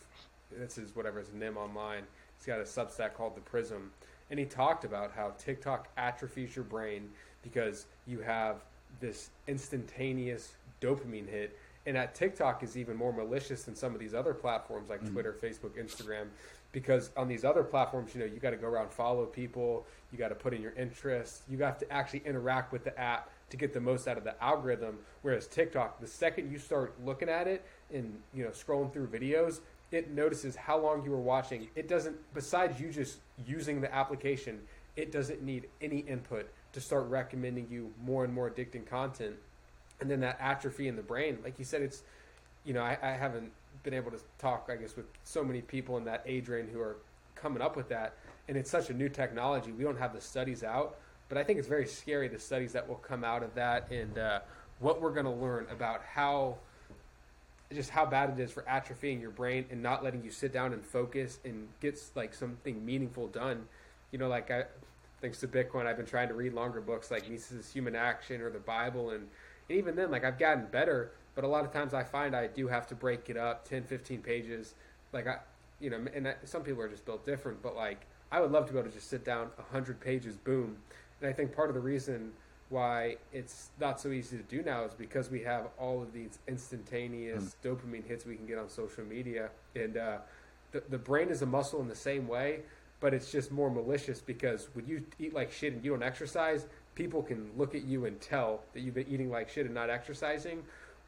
this 0.52 0.78
is 0.78 0.96
whatever 0.96 1.20
his 1.20 1.34
name 1.34 1.58
online. 1.58 2.04
He's 2.38 2.46
got 2.46 2.60
a 2.60 2.64
Substack 2.64 3.14
called 3.14 3.36
The 3.36 3.42
Prism, 3.42 3.92
and 4.30 4.40
he 4.40 4.46
talked 4.46 4.86
about 4.86 5.12
how 5.14 5.34
TikTok 5.38 5.90
atrophies 5.98 6.56
your 6.56 6.66
brain 6.66 7.10
because 7.42 7.86
you 8.06 8.20
have 8.20 8.58
this 9.00 9.30
instantaneous 9.48 10.54
dopamine 10.82 11.28
hit, 11.28 11.58
and 11.86 11.96
that 11.96 12.16
TikTok 12.16 12.64
is 12.64 12.78
even 12.78 12.96
more 12.96 13.12
malicious 13.12 13.64
than 13.64 13.76
some 13.76 13.94
of 13.94 14.00
these 14.00 14.14
other 14.14 14.34
platforms 14.34 14.90
like 14.90 15.06
Twitter, 15.12 15.36
Facebook, 15.42 15.72
Instagram. 15.82 16.28
Because 16.74 17.12
on 17.16 17.28
these 17.28 17.46
other 17.46 17.64
platforms, 17.64 18.14
you 18.14 18.20
know, 18.20 18.26
you 18.26 18.40
got 18.40 18.50
to 18.52 18.58
go 18.58 18.68
around 18.68 18.92
follow 18.92 19.26
people, 19.26 19.86
you 20.12 20.18
got 20.18 20.30
to 20.30 20.36
put 20.36 20.54
in 20.54 20.62
your 20.62 20.74
interests, 20.74 21.42
you 21.50 21.58
have 21.60 21.78
to 21.80 21.92
actually 21.92 22.22
interact 22.26 22.72
with 22.72 22.84
the 22.84 22.98
app 23.00 23.30
to 23.50 23.58
get 23.58 23.74
the 23.74 23.80
most 23.80 24.08
out 24.08 24.18
of 24.18 24.24
the 24.24 24.42
algorithm. 24.44 24.98
Whereas 25.22 25.48
TikTok, 25.48 26.00
the 26.00 26.08
second 26.08 26.52
you 26.52 26.60
start 26.60 26.94
looking 27.04 27.30
at 27.30 27.48
it 27.48 27.66
and 27.94 28.20
you 28.34 28.44
know 28.44 28.50
scrolling 28.50 28.92
through 28.92 29.08
videos, 29.08 29.62
it 29.92 30.12
notices 30.12 30.56
how 30.56 30.78
long 30.78 31.04
you 31.04 31.12
were 31.12 31.18
watching. 31.18 31.68
It 31.76 31.88
doesn't, 31.88 32.18
besides 32.34 32.80
you 32.80 32.92
just 32.92 33.20
using 33.46 33.80
the 33.80 33.94
application, 33.94 34.60
it 34.96 35.12
doesn't 35.12 35.42
need 35.42 35.68
any 35.82 36.00
input 36.00 36.50
to 36.74 36.82
start 36.82 37.08
recommending 37.08 37.68
you 37.70 37.94
more 38.04 38.26
and 38.26 38.34
more 38.34 38.50
addicting 38.50 38.86
content. 38.86 39.36
And 40.02 40.12
then 40.12 40.20
that 40.22 40.38
atrophy 40.40 40.88
in 40.88 40.96
the 40.96 41.02
brain, 41.02 41.40
like 41.44 41.58
you 41.58 41.66
said, 41.66 41.82
it's 41.82 42.04
you 42.66 42.74
know 42.74 42.82
I, 42.82 42.98
I 43.02 43.12
haven't 43.12 43.52
been 43.84 43.94
able 43.94 44.12
to 44.12 44.20
talk, 44.38 44.70
I 44.72 44.76
guess, 44.76 44.96
with 44.96 45.06
so 45.24 45.44
many 45.44 45.62
people 45.62 45.98
in 45.98 46.04
that 46.06 46.24
age 46.26 46.50
range 46.50 46.70
who 46.72 46.82
are 46.82 46.98
coming 47.36 47.62
up 47.62 47.78
with 47.78 47.88
that, 47.90 48.16
and 48.48 48.58
it's 48.58 48.70
such 48.70 48.90
a 48.90 48.94
new 48.94 49.10
technology. 49.10 49.72
We 49.72 49.84
don't 49.84 49.98
have 49.98 50.14
the 50.14 50.22
studies 50.22 50.64
out, 50.64 50.98
but 51.30 51.38
I 51.38 51.44
think 51.44 51.60
it's 51.60 51.68
very 51.68 51.88
scary 51.88 52.28
the 52.28 52.40
studies 52.40 52.74
that 52.74 52.88
will 52.88 52.96
come 52.96 53.24
out 53.24 53.44
of 53.44 53.54
that 53.56 53.92
and 53.92 54.18
uh, 54.18 54.40
what 54.80 55.02
we're 55.02 55.12
going 55.12 55.26
to 55.26 55.32
learn 55.32 55.68
about 55.72 56.02
how 56.04 56.58
just 57.74 57.90
how 57.90 58.06
bad 58.06 58.30
it 58.30 58.40
is 58.42 58.52
for 58.52 58.64
atrophying 58.64 59.20
your 59.20 59.32
brain 59.32 59.66
and 59.70 59.84
not 59.84 60.04
letting 60.04 60.24
you 60.24 60.32
sit 60.32 60.54
down 60.54 60.74
and 60.74 60.86
focus 60.86 61.40
and 61.44 61.68
get 61.82 62.00
like 62.16 62.34
something 62.34 62.86
meaningful 62.86 63.28
done. 63.28 63.68
You 64.12 64.20
know, 64.20 64.30
like 64.30 64.50
I, 64.50 64.64
thanks 65.22 65.40
to 65.42 65.48
Bitcoin, 65.48 65.86
I've 65.86 65.98
been 65.98 66.06
trying 66.06 66.30
to 66.30 66.34
read 66.34 66.54
longer 66.54 66.80
books 66.80 67.12
like 67.12 67.30
Mises' 67.30 67.72
Human 67.74 67.96
Action 67.96 68.42
or 68.42 68.50
the 68.50 68.60
Bible, 68.60 69.10
and, 69.10 69.28
and 69.70 69.78
even 69.78 69.96
then, 69.96 70.12
like 70.12 70.24
I've 70.24 70.40
gotten 70.40 70.68
better. 70.68 71.12
But 71.36 71.44
a 71.44 71.48
lot 71.48 71.66
of 71.66 71.72
times, 71.72 71.94
I 71.94 72.04
find 72.04 72.36
I 72.36 72.48
do 72.48 72.68
have 72.68 72.88
to 72.88 72.96
break 72.96 73.30
it 73.30 73.38
up 73.38 73.68
10, 73.68 73.84
15 73.84 74.22
pages. 74.22 74.74
Like 75.12 75.28
I, 75.28 75.38
you 75.80 75.90
know, 75.90 76.04
and 76.16 76.30
I, 76.30 76.36
some 76.46 76.64
people 76.64 76.82
are 76.82 76.88
just 76.90 77.06
built 77.06 77.26
different. 77.26 77.62
But 77.62 77.76
like 77.76 78.06
I 78.32 78.40
would 78.40 78.52
love 78.52 78.66
to 78.68 78.74
be 78.74 78.80
able 78.80 78.90
to 78.90 78.96
just 78.96 79.10
sit 79.10 79.26
down 79.26 79.50
100 79.58 80.00
pages, 80.00 80.38
boom. 80.38 80.78
And 81.22 81.30
I 81.30 81.34
think 81.34 81.56
part 81.56 81.70
of 81.70 81.76
the 81.76 81.82
reason 81.82 82.32
why 82.70 83.16
it's 83.32 83.70
not 83.80 84.00
so 84.00 84.10
easy 84.10 84.38
to 84.38 84.44
do 84.44 84.62
now 84.62 84.84
is 84.84 84.94
because 84.94 85.30
we 85.32 85.42
have 85.44 85.68
all 85.80 86.02
of 86.02 86.12
these 86.12 86.40
instantaneous 86.48 87.56
dopamine 87.64 88.06
hits 88.06 88.26
we 88.26 88.36
can 88.36 88.46
get 88.46 88.58
on 88.58 88.70
social 88.70 89.06
media, 89.06 89.50
and 89.76 89.98
uh, 89.98 90.18
the 90.72 90.84
the 90.90 90.98
brain 90.98 91.30
is 91.30 91.42
a 91.42 91.46
muscle 91.46 91.80
in 91.82 91.88
the 91.88 91.96
same 91.96 92.28
way, 92.28 92.60
but 93.00 93.14
it's 93.14 93.32
just 93.32 93.52
more 93.52 93.70
malicious 93.70 94.20
because 94.20 94.68
when 94.74 94.86
you 94.86 95.02
eat 95.18 95.34
like 95.34 95.52
shit 95.52 95.74
and 95.74 95.84
you 95.84 95.92
don't 95.92 96.04
exercise, 96.04 96.66
people 96.96 97.24
can 97.24 97.50
look 97.58 97.74
at 97.74 97.84
you 97.84 98.06
and 98.06 98.20
tell 98.20 98.62
that 98.74 98.82
you've 98.82 98.96
been 98.96 99.08
eating 99.08 99.30
like 99.30 99.50
shit 99.50 99.66
and 99.66 99.74
not 99.74 99.90
exercising. 99.90 100.62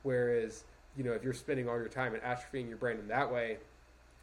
Whereas 0.04 0.64
you 0.96 1.04
know 1.04 1.12
if 1.12 1.24
you're 1.24 1.34
spending 1.34 1.68
all 1.68 1.78
your 1.78 1.90
time 1.90 2.14
and 2.14 2.24
atrophying 2.24 2.70
your 2.70 2.78
brain 2.78 3.00
in 3.00 3.08
that 3.10 3.32
way, 3.32 3.58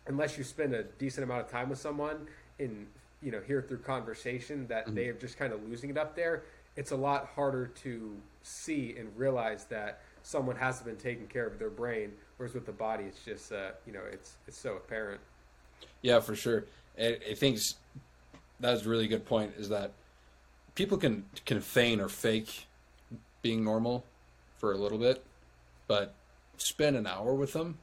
unless 0.06 0.38
you 0.38 0.44
spend 0.44 0.74
a 0.74 0.84
decent 0.84 1.24
amount 1.24 1.42
of 1.42 1.50
time 1.50 1.68
with 1.68 1.78
someone 1.78 2.26
and 2.58 2.86
you 3.26 3.32
know 3.32 3.40
hear 3.46 3.60
through 3.60 3.78
conversation 3.78 4.66
that 4.68 4.94
they 4.94 5.08
are 5.08 5.12
just 5.14 5.36
kind 5.36 5.52
of 5.52 5.62
losing 5.68 5.90
it 5.90 5.98
up 5.98 6.14
there 6.16 6.44
it's 6.76 6.92
a 6.92 6.96
lot 6.96 7.28
harder 7.34 7.66
to 7.66 8.16
see 8.42 8.94
and 8.98 9.08
realize 9.16 9.64
that 9.64 10.00
someone 10.22 10.56
hasn't 10.56 10.86
been 10.86 10.96
taking 10.96 11.26
care 11.26 11.46
of 11.46 11.58
their 11.58 11.70
brain 11.70 12.12
whereas 12.36 12.54
with 12.54 12.66
the 12.66 12.72
body 12.72 13.04
it's 13.04 13.24
just 13.24 13.52
uh, 13.52 13.70
you 13.86 13.92
know 13.92 14.02
it's 14.12 14.36
it's 14.46 14.58
so 14.58 14.76
apparent 14.76 15.20
Yeah, 16.02 16.20
for 16.20 16.34
sure. 16.34 16.64
I, 16.98 17.18
I 17.30 17.34
think 17.34 17.58
that's 18.60 18.84
a 18.84 18.88
really 18.88 19.08
good 19.08 19.26
point. 19.26 19.54
Is 19.58 19.68
that 19.68 19.92
people 20.74 20.98
can 20.98 21.24
can 21.44 21.60
feign 21.60 22.00
or 22.00 22.08
fake 22.08 22.66
being 23.42 23.64
normal 23.64 24.04
for 24.58 24.72
a 24.72 24.76
little 24.76 24.98
bit, 24.98 25.24
but 25.86 26.14
spend 26.56 26.96
an 26.96 27.06
hour 27.06 27.34
with 27.34 27.52
them, 27.52 27.78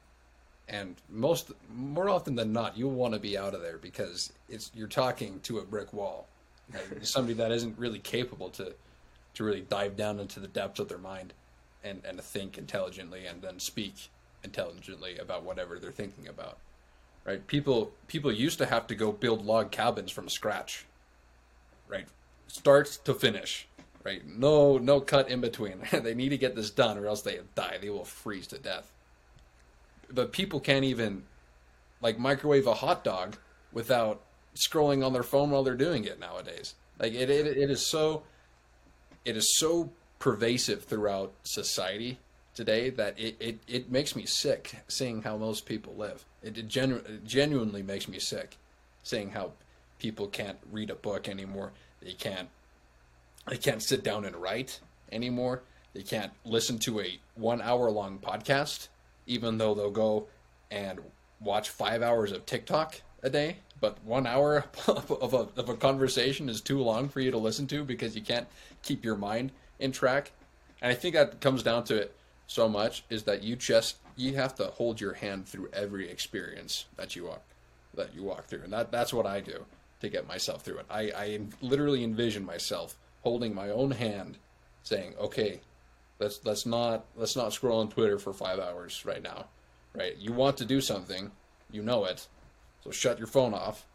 and 0.67 0.95
most 1.09 1.51
more 1.73 2.09
often 2.09 2.35
than 2.35 2.53
not, 2.53 2.77
you'll 2.77 2.91
want 2.91 3.13
to 3.13 3.19
be 3.19 3.37
out 3.37 3.53
of 3.53 3.61
there 3.61 3.77
because 3.77 4.31
it's 4.49 4.71
you're 4.73 4.87
talking 4.87 5.39
to 5.41 5.59
a 5.59 5.63
brick 5.63 5.93
wall, 5.93 6.27
Like, 6.73 6.83
somebody 7.01 7.33
that 7.35 7.51
isn't 7.51 7.77
really 7.77 7.99
capable 7.99 8.49
to 8.51 8.73
to 9.35 9.43
really 9.43 9.61
dive 9.61 9.97
down 9.97 10.19
into 10.19 10.39
the 10.39 10.47
depths 10.47 10.79
of 10.79 10.89
their 10.89 10.97
mind 10.97 11.33
and 11.83 12.01
and 12.05 12.21
think 12.21 12.57
intelligently 12.57 13.25
and 13.25 13.41
then 13.41 13.59
speak 13.59 14.09
intelligently 14.43 15.17
about 15.17 15.43
whatever 15.43 15.79
they're 15.79 15.91
thinking 15.91 16.27
about 16.27 16.57
right? 17.25 17.45
People 17.47 17.91
people 18.07 18.31
used 18.31 18.57
to 18.59 18.65
have 18.65 18.87
to 18.87 18.95
go 18.95 19.11
build 19.11 19.45
log 19.45 19.71
cabins 19.71 20.11
from 20.11 20.29
scratch, 20.29 20.85
right? 21.87 22.07
Start 22.47 22.99
to 23.05 23.13
finish, 23.13 23.67
right? 24.03 24.25
No 24.27 24.77
no 24.77 25.01
cut 25.01 25.29
in 25.29 25.41
between. 25.41 25.79
they 25.91 26.13
need 26.13 26.29
to 26.29 26.37
get 26.37 26.55
this 26.55 26.69
done, 26.69 26.97
or 26.97 27.07
else 27.07 27.21
they 27.21 27.39
die. 27.55 27.77
They 27.81 27.89
will 27.89 28.05
freeze 28.05 28.47
to 28.47 28.57
death. 28.57 28.91
But 30.13 30.31
people 30.31 30.59
can't 30.59 30.85
even 30.85 31.23
like 32.01 32.19
microwave 32.19 32.67
a 32.67 32.75
hot 32.75 33.03
dog 33.03 33.37
without 33.71 34.21
scrolling 34.55 35.05
on 35.05 35.13
their 35.13 35.23
phone 35.23 35.49
while 35.49 35.63
they're 35.63 35.75
doing 35.75 36.05
it 36.05 36.19
nowadays. 36.19 36.75
Like 36.99 37.13
it 37.13 37.29
it, 37.29 37.47
it 37.47 37.69
is 37.69 37.89
so 37.89 38.23
it 39.25 39.35
is 39.35 39.57
so 39.57 39.91
pervasive 40.19 40.83
throughout 40.83 41.33
society 41.43 42.19
today 42.53 42.89
that 42.89 43.19
it, 43.19 43.35
it, 43.39 43.59
it 43.67 43.91
makes 43.91 44.15
me 44.15 44.25
sick 44.25 44.75
seeing 44.87 45.23
how 45.23 45.37
most 45.37 45.65
people 45.65 45.95
live. 45.95 46.23
It, 46.41 46.57
it 46.57 46.67
genu- 46.67 47.03
it 47.05 47.25
genuinely 47.25 47.81
makes 47.83 48.07
me 48.07 48.19
sick 48.19 48.57
seeing 49.01 49.31
how 49.31 49.53
people 49.99 50.27
can't 50.27 50.57
read 50.71 50.89
a 50.89 50.95
book 50.95 51.27
anymore. 51.27 51.71
They 52.01 52.13
can't 52.13 52.49
they 53.49 53.57
can't 53.57 53.83
sit 53.83 54.03
down 54.03 54.25
and 54.25 54.35
write 54.35 54.79
anymore. 55.11 55.63
They 55.93 56.03
can't 56.03 56.31
listen 56.45 56.79
to 56.79 57.01
a 57.01 57.19
one 57.35 57.61
hour 57.61 57.89
long 57.91 58.19
podcast, 58.19 58.87
even 59.27 59.57
though 59.57 59.73
they'll 59.73 59.91
go 59.91 60.27
and 60.71 60.99
watch 61.39 61.69
five 61.69 62.01
hours 62.01 62.31
of 62.31 62.45
TikTok 62.45 63.01
a 63.21 63.29
day, 63.29 63.57
but 63.79 64.03
one 64.03 64.25
hour 64.25 64.65
of 64.87 65.33
a, 65.33 65.47
of 65.59 65.69
a 65.69 65.75
conversation 65.75 66.49
is 66.49 66.61
too 66.61 66.81
long 66.81 67.09
for 67.09 67.19
you 67.19 67.31
to 67.31 67.37
listen 67.37 67.67
to 67.67 67.83
because 67.83 68.15
you 68.15 68.21
can't 68.21 68.47
keep 68.81 69.03
your 69.03 69.15
mind 69.15 69.51
in 69.79 69.91
track. 69.91 70.31
And 70.81 70.91
I 70.91 70.95
think 70.95 71.15
that 71.15 71.41
comes 71.41 71.63
down 71.63 71.83
to 71.85 71.97
it 71.97 72.15
so 72.47 72.67
much 72.67 73.03
is 73.09 73.23
that 73.23 73.43
you 73.43 73.55
just 73.55 73.97
you 74.15 74.35
have 74.35 74.53
to 74.55 74.65
hold 74.65 75.01
your 75.01 75.13
hand 75.13 75.47
through 75.47 75.69
every 75.73 76.09
experience 76.09 76.85
that 76.97 77.15
you 77.15 77.25
walk 77.25 77.41
that 77.95 78.13
you 78.15 78.23
walk 78.23 78.45
through, 78.45 78.61
and 78.63 78.73
that 78.73 78.91
that's 78.91 79.13
what 79.13 79.25
I 79.25 79.39
do 79.39 79.65
to 80.01 80.09
get 80.09 80.27
myself 80.27 80.63
through 80.63 80.79
it. 80.79 80.85
I, 80.89 81.01
I 81.15 81.39
literally 81.61 82.03
envision 82.03 82.45
myself 82.45 82.97
holding 83.21 83.55
my 83.55 83.69
own 83.69 83.91
hand, 83.91 84.37
saying, 84.83 85.13
"Okay, 85.19 85.61
let's 86.19 86.39
let's 86.43 86.65
not 86.65 87.05
let's 87.15 87.35
not 87.35 87.53
scroll 87.53 87.79
on 87.79 87.89
Twitter 87.89 88.17
for 88.17 88.33
five 88.33 88.59
hours 88.59 89.03
right 89.05 89.21
now, 89.21 89.45
right? 89.95 90.15
You 90.17 90.33
want 90.33 90.57
to 90.57 90.65
do 90.65 90.81
something, 90.81 91.31
you 91.71 91.81
know 91.81 92.05
it, 92.05 92.27
so 92.83 92.91
shut 92.91 93.17
your 93.17 93.27
phone 93.27 93.53
off 93.53 93.85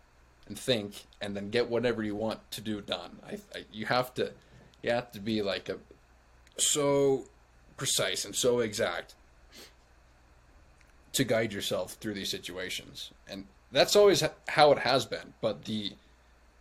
and 0.47 0.59
think, 0.59 1.07
and 1.21 1.37
then 1.37 1.51
get 1.51 1.69
whatever 1.69 2.03
you 2.03 2.15
want 2.15 2.51
to 2.53 2.61
do 2.61 2.81
done. 2.81 3.19
I, 3.27 3.35
I 3.57 3.65
you 3.73 3.87
have 3.87 4.15
to 4.15 4.33
you 4.83 4.91
have 4.91 5.13
to 5.13 5.21
be 5.21 5.43
like 5.43 5.69
a 5.69 5.79
so 6.57 7.25
precise 7.77 8.25
and 8.25 8.35
so 8.35 8.61
exact 8.61 9.15
to 11.13 11.25
guide 11.25 11.53
yourself 11.53 11.95
through 11.95 12.15
these 12.15 12.31
situations, 12.31 13.11
and 13.29 13.47
that's 13.73 13.97
always 13.97 14.23
how 14.49 14.73
it 14.73 14.79
has 14.81 15.07
been. 15.07 15.35
But 15.41 15.65
the 15.65 15.93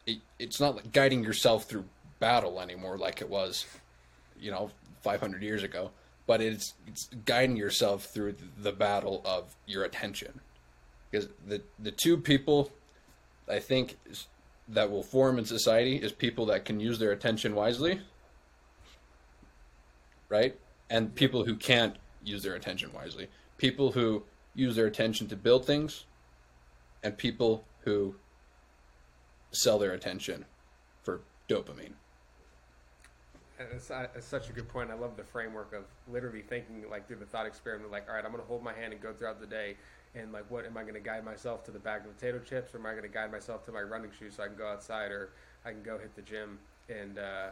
it, 0.06 0.20
it's 0.40 0.60
not 0.60 0.76
like 0.76 0.92
guiding 0.92 1.24
yourself 1.24 1.66
through 1.66 1.86
battle 2.20 2.60
anymore 2.60 2.98
like 2.98 3.22
it 3.22 3.30
was, 3.30 3.66
you 4.40 4.52
know, 4.52 4.72
500 5.08 5.42
years 5.42 5.64
ago. 5.64 5.92
But 6.26 6.42
it's 6.42 6.74
it's 6.86 7.10
guiding 7.24 7.56
yourself 7.56 8.08
through 8.14 8.36
the 8.58 8.74
battle 8.74 9.22
of 9.24 9.56
your 9.66 9.86
attention, 9.86 10.42
because 11.10 11.30
the 11.48 11.62
the 11.80 11.92
two 11.92 12.18
people, 12.18 12.70
I 13.48 13.60
think, 13.60 13.98
that 14.68 14.92
will 14.92 15.04
form 15.04 15.40
in 15.40 15.46
society 15.46 15.96
is 15.96 16.12
people 16.12 16.46
that 16.48 16.66
can 16.66 16.82
use 16.82 17.00
their 17.00 17.14
attention 17.14 17.56
wisely, 17.56 18.02
right, 20.28 20.60
and 20.90 21.16
people 21.16 21.46
who 21.46 21.56
can't 21.56 21.96
use 22.26 22.44
their 22.44 22.56
attention 22.56 22.92
wisely. 22.92 23.30
People 23.58 23.94
who 23.94 24.24
use 24.54 24.76
their 24.76 24.88
attention 24.88 25.28
to 25.30 25.38
build 25.38 25.66
things, 25.66 26.04
and 27.04 27.18
people 27.18 27.64
who 27.86 28.16
sell 29.52 29.80
their 29.80 29.94
attention 29.94 30.44
for 31.04 31.22
dopamine. 31.48 31.94
It's, 33.60 33.92
it's, 34.16 34.28
such 34.28 34.50
a 34.50 34.54
good 34.54 34.68
point. 34.68 34.92
I 34.92 34.94
love 34.94 35.18
the 35.18 35.24
framework 35.24 35.74
of 35.74 35.84
literally 36.08 36.42
thinking 36.42 36.86
like 36.90 37.08
through 37.08 37.18
the 37.18 37.26
thought 37.26 37.48
experiment. 37.48 37.92
Like, 37.92 38.08
all 38.08 38.16
right, 38.16 38.24
I'm 38.24 38.32
going 38.32 38.44
to 38.44 38.48
hold 38.48 38.64
my 38.64 38.74
hand 38.74 38.94
and 38.94 39.02
go 39.02 39.14
throughout 39.14 39.40
the 39.40 39.48
day, 39.48 39.76
and 40.16 40.32
like, 40.32 40.50
what 40.50 40.66
am 40.66 40.78
I 40.78 40.84
going 40.84 40.94
to 40.94 41.00
guide 41.00 41.26
myself 41.26 41.64
to 41.66 41.72
the 41.72 41.80
bag 41.80 42.06
of 42.06 42.16
potato 42.16 42.40
chips, 42.40 42.74
or 42.74 42.80
am 42.80 42.86
I 42.86 42.92
going 42.92 43.04
to 43.04 43.10
guide 43.10 43.32
myself 43.32 43.66
to 43.66 43.72
my 43.72 43.82
running 43.82 44.12
shoes 44.18 44.36
so 44.36 44.44
I 44.44 44.48
can 44.48 44.56
go 44.56 44.68
outside, 44.68 45.12
or 45.12 45.30
I 45.66 45.72
can 45.72 45.82
go 45.82 45.98
hit 45.98 46.16
the 46.16 46.22
gym? 46.22 46.60
And 46.90 47.18
uh, 47.18 47.48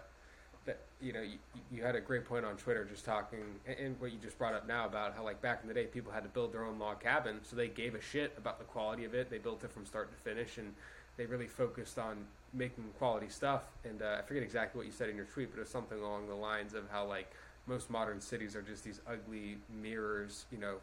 that 0.65 0.79
you 1.01 1.13
know, 1.13 1.21
you, 1.21 1.37
you, 1.71 1.83
had 1.83 1.95
a 1.95 2.01
great 2.01 2.25
point 2.25 2.45
on 2.45 2.55
Twitter, 2.57 2.85
just 2.85 3.05
talking, 3.05 3.39
and, 3.65 3.77
and 3.77 3.99
what 3.99 4.11
you 4.11 4.17
just 4.19 4.37
brought 4.37 4.53
up 4.53 4.67
now 4.67 4.85
about 4.85 5.15
how 5.15 5.23
like 5.23 5.41
back 5.41 5.59
in 5.61 5.67
the 5.67 5.73
day, 5.73 5.85
people 5.85 6.11
had 6.11 6.23
to 6.23 6.29
build 6.29 6.53
their 6.53 6.65
own 6.65 6.77
log 6.77 6.99
cabin, 6.99 7.39
so 7.43 7.55
they 7.55 7.67
gave 7.67 7.95
a 7.95 8.01
shit 8.01 8.33
about 8.37 8.59
the 8.59 8.65
quality 8.65 9.05
of 9.05 9.13
it. 9.13 9.29
They 9.29 9.37
built 9.37 9.63
it 9.63 9.71
from 9.71 9.85
start 9.85 10.11
to 10.11 10.17
finish, 10.17 10.57
and 10.57 10.73
they 11.17 11.25
really 11.25 11.47
focused 11.47 11.97
on 11.97 12.25
making 12.55 12.85
quality 12.97 13.29
stuff. 13.29 13.65
And 13.83 14.01
uh, 14.01 14.17
I 14.19 14.21
forget 14.21 14.43
exactly 14.43 14.79
what 14.79 14.85
you 14.85 14.91
said 14.91 15.09
in 15.09 15.15
your 15.15 15.25
tweet, 15.25 15.51
but 15.51 15.57
it 15.57 15.63
was 15.63 15.69
something 15.69 15.99
along 15.99 16.27
the 16.27 16.35
lines 16.35 16.73
of 16.73 16.89
how 16.91 17.05
like 17.05 17.31
most 17.67 17.89
modern 17.89 18.21
cities 18.21 18.55
are 18.55 18.61
just 18.61 18.83
these 18.83 19.01
ugly 19.07 19.57
mirrors, 19.81 20.45
you 20.51 20.57
know, 20.57 20.77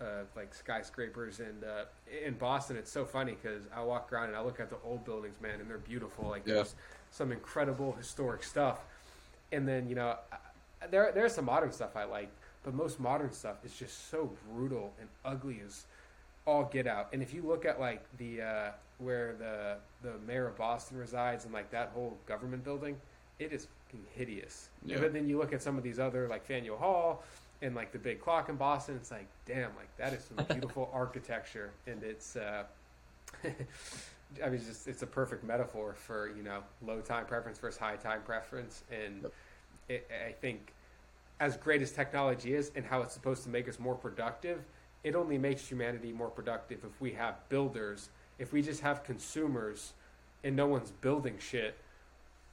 uh, 0.00 0.24
like 0.34 0.54
skyscrapers. 0.54 1.40
And 1.40 1.64
uh, 1.64 1.84
in 2.24 2.34
Boston, 2.34 2.76
it's 2.76 2.90
so 2.90 3.04
funny 3.04 3.36
because 3.40 3.64
I 3.74 3.82
walk 3.82 4.12
around 4.12 4.28
and 4.28 4.36
I 4.36 4.42
look 4.42 4.60
at 4.60 4.70
the 4.70 4.76
old 4.84 5.04
buildings, 5.04 5.36
man, 5.40 5.60
and 5.60 5.68
they're 5.68 5.78
beautiful. 5.78 6.28
Like 6.28 6.42
yeah. 6.46 6.54
there's 6.54 6.74
some 7.10 7.32
incredible 7.32 7.92
historic 7.92 8.42
stuff. 8.42 8.80
And 9.52 9.68
then 9.68 9.88
you 9.88 9.94
know, 9.94 10.16
there 10.90 11.12
there's 11.12 11.34
some 11.34 11.44
modern 11.44 11.72
stuff 11.72 11.96
I 11.96 12.04
like, 12.04 12.30
but 12.64 12.74
most 12.74 12.98
modern 12.98 13.32
stuff 13.32 13.64
is 13.64 13.76
just 13.76 14.10
so 14.10 14.30
brutal 14.50 14.92
and 14.98 15.08
ugly 15.24 15.60
as 15.64 15.84
all 16.46 16.64
get 16.64 16.86
out. 16.86 17.08
And 17.12 17.22
if 17.22 17.32
you 17.32 17.42
look 17.42 17.64
at 17.64 17.78
like 17.78 18.04
the 18.18 18.42
uh, 18.42 18.70
where 19.02 19.34
the 19.38 19.76
the 20.02 20.18
mayor 20.26 20.46
of 20.46 20.56
Boston 20.56 20.98
resides 20.98 21.44
and 21.44 21.52
like 21.52 21.70
that 21.70 21.90
whole 21.94 22.16
government 22.26 22.64
building, 22.64 22.96
it 23.38 23.52
is 23.52 23.68
hideous. 24.14 24.68
Yeah. 24.84 24.98
But 25.00 25.12
then 25.12 25.28
you 25.28 25.38
look 25.38 25.52
at 25.52 25.62
some 25.62 25.76
of 25.76 25.84
these 25.84 25.98
other 25.98 26.28
like 26.28 26.44
Faneuil 26.44 26.76
Hall 26.76 27.22
and 27.60 27.74
like 27.74 27.92
the 27.92 27.98
big 27.98 28.20
clock 28.20 28.48
in 28.48 28.56
Boston, 28.56 28.96
it's 28.96 29.10
like 29.10 29.26
damn, 29.46 29.70
like 29.76 29.94
that 29.96 30.12
is 30.12 30.24
some 30.24 30.44
beautiful 30.50 30.90
architecture, 30.92 31.70
and 31.86 32.02
it's. 32.02 32.36
Uh, 32.36 32.64
I 34.42 34.46
mean, 34.46 34.54
it's 34.54 34.66
just 34.66 34.88
it's 34.88 35.02
a 35.02 35.06
perfect 35.06 35.44
metaphor 35.44 35.94
for 35.94 36.30
you 36.36 36.42
know 36.42 36.62
low 36.86 37.00
time 37.00 37.26
preference 37.26 37.58
versus 37.58 37.78
high 37.78 37.96
time 37.96 38.22
preference, 38.22 38.82
and 38.90 39.22
yep. 39.22 39.32
it, 39.88 40.10
I 40.26 40.32
think 40.32 40.72
as 41.40 41.56
great 41.56 41.82
as 41.82 41.90
technology 41.90 42.54
is 42.54 42.70
and 42.76 42.84
how 42.84 43.02
it's 43.02 43.12
supposed 43.12 43.42
to 43.42 43.48
make 43.48 43.68
us 43.68 43.78
more 43.78 43.94
productive, 43.94 44.60
it 45.02 45.14
only 45.16 45.36
makes 45.36 45.66
humanity 45.66 46.12
more 46.12 46.28
productive 46.28 46.78
if 46.84 47.00
we 47.00 47.12
have 47.12 47.36
builders. 47.48 48.10
If 48.38 48.52
we 48.52 48.62
just 48.62 48.80
have 48.80 49.04
consumers 49.04 49.92
and 50.42 50.56
no 50.56 50.66
one's 50.66 50.90
building 50.90 51.36
shit, 51.38 51.76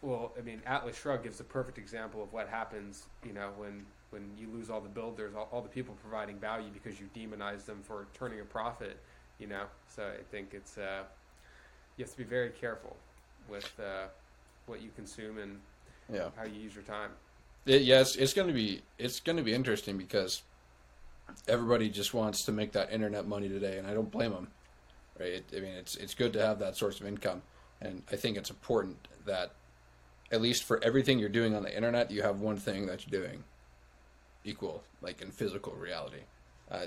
well, 0.01 0.31
I 0.37 0.41
mean, 0.41 0.61
Atlas 0.65 0.97
Shrugged 0.97 1.23
gives 1.23 1.39
a 1.39 1.43
perfect 1.43 1.77
example 1.77 2.23
of 2.23 2.31
what 2.31 2.47
happens, 2.47 3.05
you 3.25 3.33
know, 3.33 3.49
when 3.57 3.85
when 4.11 4.23
you 4.39 4.47
lose 4.51 4.71
all 4.71 4.81
the 4.81 4.89
builders, 4.89 5.33
all, 5.35 5.47
all 5.51 5.61
the 5.61 5.69
people 5.69 5.95
providing 6.01 6.37
value 6.37 6.69
because 6.73 6.99
you 6.99 7.07
demonize 7.15 7.65
them 7.65 7.79
for 7.83 8.07
turning 8.13 8.39
a 8.39 8.43
profit, 8.43 8.97
you 9.37 9.47
know. 9.47 9.65
So 9.87 10.03
I 10.03 10.23
think 10.31 10.53
it's 10.53 10.77
uh, 10.77 11.03
you 11.97 12.05
have 12.05 12.11
to 12.11 12.17
be 12.17 12.23
very 12.23 12.49
careful 12.49 12.95
with 13.49 13.71
uh, 13.79 14.07
what 14.65 14.81
you 14.81 14.89
consume 14.95 15.37
and 15.37 15.59
yeah. 16.11 16.29
how 16.35 16.45
you 16.45 16.59
use 16.59 16.73
your 16.73 16.83
time. 16.83 17.11
It, 17.65 17.81
yes, 17.81 18.15
it's 18.15 18.33
going 18.33 18.47
to 18.47 18.53
be 18.53 18.81
it's 18.97 19.19
going 19.19 19.37
to 19.37 19.43
be 19.43 19.53
interesting 19.53 19.97
because 19.97 20.41
everybody 21.47 21.89
just 21.89 22.13
wants 22.13 22.45
to 22.45 22.51
make 22.51 22.71
that 22.71 22.91
internet 22.91 23.27
money 23.27 23.49
today, 23.49 23.77
and 23.77 23.87
I 23.87 23.93
don't 23.93 24.09
blame 24.09 24.31
them. 24.31 24.47
Right? 25.19 25.33
It, 25.33 25.45
I 25.55 25.59
mean, 25.59 25.73
it's 25.73 25.95
it's 25.95 26.13
good 26.13 26.33
to 26.33 26.41
have 26.45 26.59
that 26.59 26.77
source 26.77 26.99
of 26.99 27.07
income, 27.07 27.41
and 27.81 28.03
I 28.11 28.15
think 28.15 28.37
it's 28.37 28.49
important 28.49 29.07
that 29.25 29.51
at 30.31 30.41
least 30.41 30.63
for 30.63 30.83
everything 30.83 31.19
you're 31.19 31.29
doing 31.29 31.55
on 31.55 31.63
the 31.63 31.75
internet, 31.75 32.11
you 32.11 32.21
have 32.21 32.39
one 32.39 32.57
thing 32.57 32.85
that 32.85 33.05
you're 33.05 33.21
doing 33.21 33.43
equal, 34.43 34.83
like 35.01 35.21
in 35.21 35.31
physical 35.31 35.73
reality. 35.73 36.21
Uh, 36.71 36.85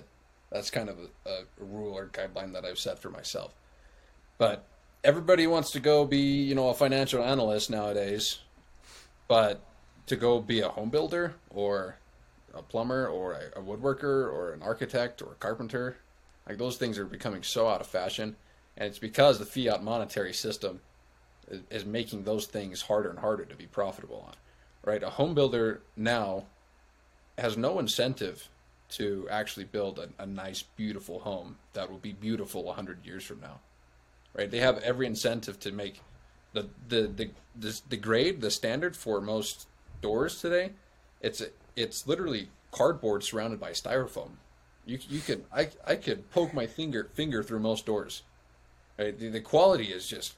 that's 0.50 0.70
kind 0.70 0.88
of 0.88 0.98
a, 1.26 1.30
a 1.30 1.44
rule 1.58 1.94
or 1.94 2.06
guideline 2.06 2.52
that 2.52 2.64
I've 2.64 2.78
set 2.78 2.98
for 2.98 3.10
myself. 3.10 3.52
But 4.38 4.64
everybody 5.02 5.46
wants 5.46 5.70
to 5.72 5.80
go 5.80 6.04
be, 6.04 6.42
you 6.42 6.54
know, 6.54 6.68
a 6.68 6.74
financial 6.74 7.22
analyst 7.22 7.70
nowadays, 7.70 8.38
but 9.28 9.60
to 10.06 10.16
go 10.16 10.40
be 10.40 10.60
a 10.60 10.68
home 10.68 10.90
builder 10.90 11.34
or 11.50 11.96
a 12.54 12.62
plumber 12.62 13.06
or 13.06 13.32
a, 13.32 13.58
a 13.58 13.62
woodworker 13.62 14.02
or 14.32 14.52
an 14.52 14.62
architect 14.62 15.22
or 15.22 15.32
a 15.32 15.36
carpenter. 15.36 15.96
Like 16.52 16.58
those 16.58 16.76
things 16.76 16.98
are 16.98 17.06
becoming 17.06 17.42
so 17.42 17.66
out 17.66 17.80
of 17.80 17.86
fashion, 17.86 18.36
and 18.76 18.86
it's 18.86 18.98
because 18.98 19.38
the 19.38 19.46
fiat 19.46 19.82
monetary 19.82 20.34
system 20.34 20.80
is, 21.48 21.86
making 21.86 22.24
those 22.24 22.44
things 22.44 22.82
harder 22.82 23.08
and 23.08 23.18
harder 23.18 23.46
to 23.46 23.56
be 23.56 23.64
profitable 23.66 24.22
on. 24.26 24.34
Right, 24.84 25.02
a 25.02 25.08
home 25.08 25.34
builder 25.34 25.80
now 25.96 26.44
has 27.38 27.56
no 27.56 27.78
incentive 27.78 28.50
to 28.90 29.26
actually 29.30 29.64
build 29.64 29.98
a, 29.98 30.10
a 30.22 30.26
nice, 30.26 30.62
beautiful 30.62 31.20
home 31.20 31.56
that 31.72 31.90
will 31.90 31.96
be 31.96 32.12
beautiful 32.12 32.64
100 32.64 33.06
years 33.06 33.24
from 33.24 33.40
now. 33.40 33.60
Right, 34.34 34.50
they 34.50 34.58
have 34.58 34.76
every 34.78 35.06
incentive 35.06 35.58
to 35.60 35.72
make 35.72 36.02
the 36.52 36.68
the 36.86 37.06
the 37.06 37.30
the, 37.56 37.80
the 37.88 37.96
grade, 37.96 38.42
the 38.42 38.50
standard 38.50 38.94
for 38.94 39.22
most 39.22 39.68
doors 40.02 40.38
today. 40.38 40.72
It's 41.22 41.42
it's 41.76 42.06
literally 42.06 42.50
cardboard 42.72 43.24
surrounded 43.24 43.58
by 43.58 43.70
styrofoam. 43.70 44.32
You 44.84 44.98
you 45.08 45.20
could 45.20 45.44
I 45.54 45.68
I 45.86 45.96
could 45.96 46.30
poke 46.30 46.52
my 46.52 46.66
finger 46.66 47.08
finger 47.14 47.42
through 47.42 47.60
most 47.60 47.86
doors. 47.86 48.22
Right? 48.98 49.18
The, 49.18 49.28
the 49.28 49.40
quality 49.40 49.86
is 49.86 50.06
just 50.06 50.34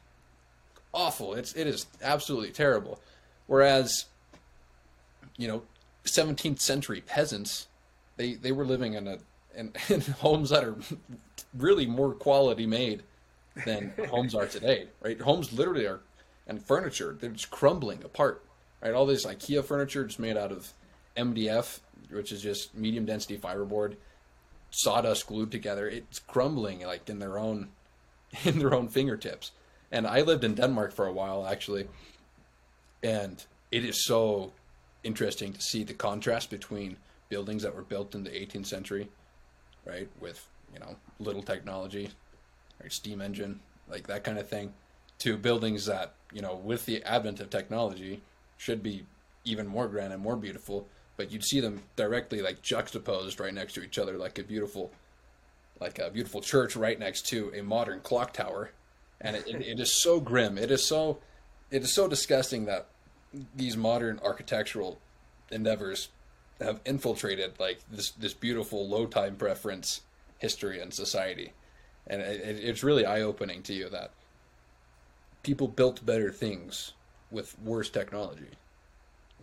awful. 0.92 1.34
It's 1.34 1.54
it 1.54 1.66
is 1.66 1.86
absolutely 2.02 2.50
terrible. 2.50 3.00
Whereas, 3.46 4.06
you 5.36 5.48
know, 5.48 5.62
17th 6.04 6.60
century 6.60 7.00
peasants, 7.00 7.66
they 8.16 8.34
they 8.34 8.52
were 8.52 8.64
living 8.64 8.94
in 8.94 9.08
a 9.08 9.18
in, 9.56 9.72
in 9.88 10.00
homes 10.00 10.50
that 10.50 10.64
are 10.64 10.76
really 11.56 11.86
more 11.86 12.12
quality 12.12 12.66
made 12.66 13.02
than 13.64 13.92
homes 14.08 14.34
are 14.34 14.46
today. 14.46 14.88
Right? 15.00 15.20
Homes 15.20 15.52
literally 15.52 15.86
are, 15.86 16.00
and 16.46 16.62
furniture 16.62 17.16
they're 17.18 17.30
just 17.30 17.50
crumbling 17.50 18.02
apart. 18.04 18.44
Right? 18.82 18.92
All 18.92 19.06
this 19.06 19.24
IKEA 19.26 19.64
furniture 19.64 20.04
just 20.04 20.18
made 20.18 20.36
out 20.36 20.52
of 20.52 20.72
MDF, 21.16 21.80
which 22.10 22.32
is 22.32 22.42
just 22.42 22.74
medium 22.74 23.04
density 23.04 23.38
fiberboard, 23.38 23.96
sawdust 24.74 25.26
glued 25.26 25.50
together. 25.50 25.88
It's 25.88 26.18
crumbling 26.18 26.80
like 26.80 27.08
in 27.08 27.18
their 27.18 27.38
own 27.38 27.68
in 28.44 28.58
their 28.58 28.74
own 28.74 28.88
fingertips. 28.88 29.52
And 29.92 30.06
I 30.06 30.22
lived 30.22 30.44
in 30.44 30.54
Denmark 30.54 30.92
for 30.92 31.06
a 31.06 31.12
while 31.12 31.46
actually, 31.46 31.88
and 33.02 33.44
it 33.70 33.84
is 33.84 34.04
so 34.04 34.52
interesting 35.02 35.52
to 35.52 35.60
see 35.60 35.84
the 35.84 35.94
contrast 35.94 36.50
between 36.50 36.96
buildings 37.28 37.62
that 37.62 37.74
were 37.74 37.82
built 37.82 38.14
in 38.14 38.24
the 38.24 38.30
18th 38.30 38.66
century, 38.66 39.08
right, 39.84 40.08
with 40.20 40.46
you 40.72 40.80
know 40.80 40.96
little 41.18 41.42
technology, 41.42 42.10
right, 42.82 42.92
steam 42.92 43.20
engine, 43.20 43.60
like 43.88 44.06
that 44.06 44.24
kind 44.24 44.38
of 44.38 44.48
thing, 44.48 44.72
to 45.18 45.36
buildings 45.36 45.86
that 45.86 46.14
you 46.34 46.42
know, 46.42 46.56
with 46.56 46.84
the 46.84 47.02
advent 47.04 47.40
of 47.40 47.48
technology, 47.48 48.20
should 48.58 48.82
be 48.82 49.06
even 49.44 49.66
more 49.66 49.86
grand 49.88 50.12
and 50.12 50.20
more 50.20 50.36
beautiful. 50.36 50.86
But 51.16 51.30
you'd 51.30 51.44
see 51.44 51.60
them 51.60 51.82
directly 51.96 52.42
like 52.42 52.62
juxtaposed 52.62 53.38
right 53.38 53.54
next 53.54 53.74
to 53.74 53.82
each 53.82 53.98
other, 53.98 54.18
like 54.18 54.38
a 54.38 54.42
beautiful, 54.42 54.90
like 55.80 55.98
a 55.98 56.10
beautiful 56.10 56.40
church 56.40 56.74
right 56.76 56.98
next 56.98 57.26
to 57.28 57.52
a 57.54 57.62
modern 57.62 58.00
clock 58.00 58.32
tower, 58.32 58.70
and 59.20 59.36
it, 59.36 59.46
it, 59.46 59.62
it 59.62 59.80
is 59.80 59.92
so 59.92 60.18
grim. 60.18 60.58
It 60.58 60.70
is 60.70 60.84
so, 60.84 61.18
it 61.70 61.82
is 61.82 61.92
so 61.92 62.08
disgusting 62.08 62.64
that 62.64 62.86
these 63.54 63.76
modern 63.76 64.20
architectural 64.24 64.98
endeavors 65.50 66.08
have 66.60 66.80
infiltrated 66.84 67.52
like 67.58 67.80
this 67.90 68.10
this 68.12 68.34
beautiful 68.34 68.88
low 68.88 69.06
time 69.06 69.36
preference 69.36 70.00
history 70.38 70.80
and 70.80 70.92
society, 70.92 71.52
and 72.06 72.20
it, 72.22 72.58
it's 72.62 72.82
really 72.82 73.06
eye 73.06 73.22
opening 73.22 73.62
to 73.62 73.72
you 73.72 73.88
that 73.88 74.10
people 75.42 75.68
built 75.68 76.04
better 76.04 76.32
things 76.32 76.92
with 77.30 77.58
worse 77.60 77.90
technology, 77.90 78.50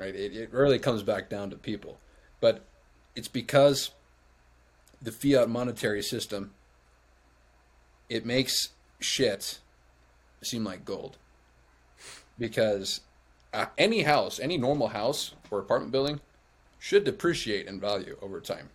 right? 0.01 0.15
It 0.15 0.35
it 0.35 0.51
really 0.51 0.79
comes 0.79 1.03
back 1.03 1.29
down 1.29 1.51
to 1.51 1.55
people, 1.55 1.99
but 2.39 2.65
it's 3.15 3.27
because 3.27 3.91
the 4.99 5.11
fiat 5.11 5.47
monetary 5.47 6.01
system 6.01 6.53
it 8.09 8.25
makes 8.25 8.69
shit 8.99 9.59
seem 10.41 10.63
like 10.63 10.83
gold 10.83 11.17
because 12.37 13.01
uh, 13.53 13.67
any 13.77 14.01
house, 14.01 14.39
any 14.39 14.57
normal 14.57 14.89
house 14.89 15.35
or 15.51 15.59
apartment 15.59 15.91
building 15.91 16.19
should 16.79 17.03
depreciate 17.03 17.67
in 17.67 17.79
value 17.79 18.17
over 18.21 18.41
time. 18.41 18.69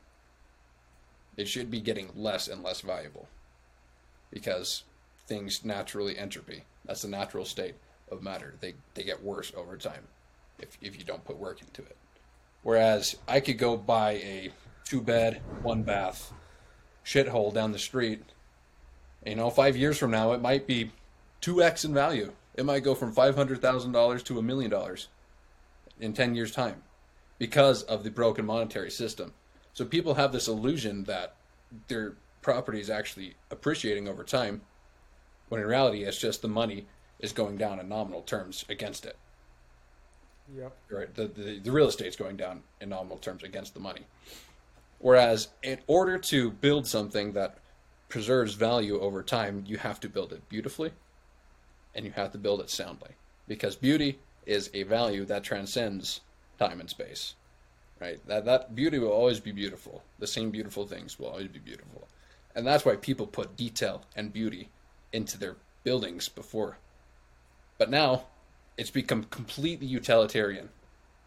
It 1.37 1.49
should 1.49 1.71
be 1.71 1.81
getting 1.81 2.11
less 2.15 2.47
and 2.49 2.63
less 2.63 2.81
valuable 2.81 3.29
because 4.31 4.85
things 5.27 5.65
naturally 5.65 6.17
entropy. 6.17 6.65
That's 6.85 7.03
the 7.03 7.09
natural 7.09 7.45
state 7.45 7.75
of 8.11 8.23
matter. 8.23 8.55
They, 8.61 8.75
they 8.95 9.03
get 9.03 9.23
worse 9.23 9.53
over 9.57 9.77
time 9.77 10.07
if, 10.59 10.77
if 10.81 10.99
you 10.99 11.05
don't 11.05 11.25
put 11.25 11.39
work 11.39 11.61
into 11.61 11.83
it. 11.83 11.97
Whereas 12.63 13.17
I 13.29 13.41
could 13.41 13.59
go 13.59 13.77
buy 13.77 14.13
a 14.13 14.51
two 14.85 15.01
bed, 15.01 15.41
one 15.63 15.83
bath 15.83 16.33
shithole 17.05 17.55
down 17.55 17.73
the 17.73 17.79
street. 17.79 18.23
You 19.25 19.37
know, 19.37 19.51
five 19.51 19.77
years 19.77 19.99
from 19.99 20.11
now, 20.11 20.33
it 20.33 20.41
might 20.41 20.67
be 20.67 20.91
2x 21.43 21.85
in 21.85 21.95
value. 21.95 22.33
It 22.55 22.65
might 22.65 22.83
go 22.83 22.95
from 22.95 23.15
$500,000 23.15 24.25
to 24.25 24.39
a 24.39 24.43
million 24.43 24.71
dollars 24.71 25.09
in 26.01 26.13
10 26.13 26.35
years' 26.35 26.53
time 26.53 26.83
because 27.39 27.83
of 27.85 28.03
the 28.03 28.11
broken 28.11 28.47
monetary 28.47 28.91
system. 28.91 29.33
So 29.73 29.85
people 29.85 30.15
have 30.15 30.33
this 30.33 30.49
illusion 30.49 31.05
that 31.05 31.37
their 31.89 32.15
property 32.43 32.81
is 32.81 32.91
actually 32.91 33.35
appreciating 33.51 34.09
over 34.09 34.25
time, 34.25 34.63
when 35.49 35.61
in 35.61 35.67
reality, 35.67 36.05
it's 36.05 36.19
just 36.19 36.43
the 36.43 36.49
money 36.49 36.87
is 37.19 37.33
going 37.33 37.57
down 37.57 37.79
in 37.79 37.89
nominal 37.89 38.23
terms 38.23 38.65
against 38.69 39.05
it. 39.05 39.17
Yep. 40.55 40.77
Right. 40.91 41.15
The, 41.15 41.27
the, 41.27 41.59
the 41.59 41.73
real 41.73 41.89
estate's 41.89 42.17
going 42.17 42.37
down 42.37 42.63
in 42.81 42.91
nominal 42.91 43.19
terms 43.19 43.43
against 43.43 43.75
the 43.75 43.81
money. 43.81 44.03
Whereas, 44.99 45.49
in 45.63 45.79
order 45.87 46.19
to 46.19 46.51
build 46.51 46.87
something 46.87 47.33
that 47.33 47.59
preserves 48.09 48.55
value 48.55 49.01
over 49.01 49.23
time, 49.23 49.65
you 49.67 49.77
have 49.79 50.01
to 50.01 50.09
build 50.09 50.33
it 50.33 50.49
beautifully 50.49 50.93
and 51.95 52.05
you 52.05 52.13
have 52.13 52.33
to 52.33 52.39
build 52.39 52.61
it 52.61 52.71
soundly. 52.71 53.11
Because 53.49 53.77
beauty 53.77 54.19
is 54.45 54.71
a 54.75 54.85
value 54.85 55.25
that 55.25 55.43
transcends 55.43 56.21
time 56.59 56.81
and 56.81 56.89
space. 56.89 57.35
Right? 58.01 58.21
That 58.27 58.45
that 58.45 58.75
beauty 58.75 58.99
will 58.99 59.11
always 59.11 59.41
be 59.41 59.53
beautiful. 59.53 60.03
The 60.19 60.27
same 60.27 60.51
beautiful 60.51 60.87
things 60.87 61.19
will 61.19 61.29
always 61.29 61.49
be 61.49 61.59
beautiful. 61.59 62.07
And 62.55 62.67
that's 62.67 62.85
why 62.85 62.97
people 62.97 63.27
put 63.27 63.57
detail 63.57 64.03
and 64.15 64.33
beauty 64.33 64.69
into 65.13 65.39
their 65.39 65.57
buildings 65.85 66.29
before. 66.29 66.79
But 67.79 67.91
now 67.91 68.25
it's 68.77 68.91
become 68.91 69.25
completely 69.25 69.87
utilitarian. 69.87 70.69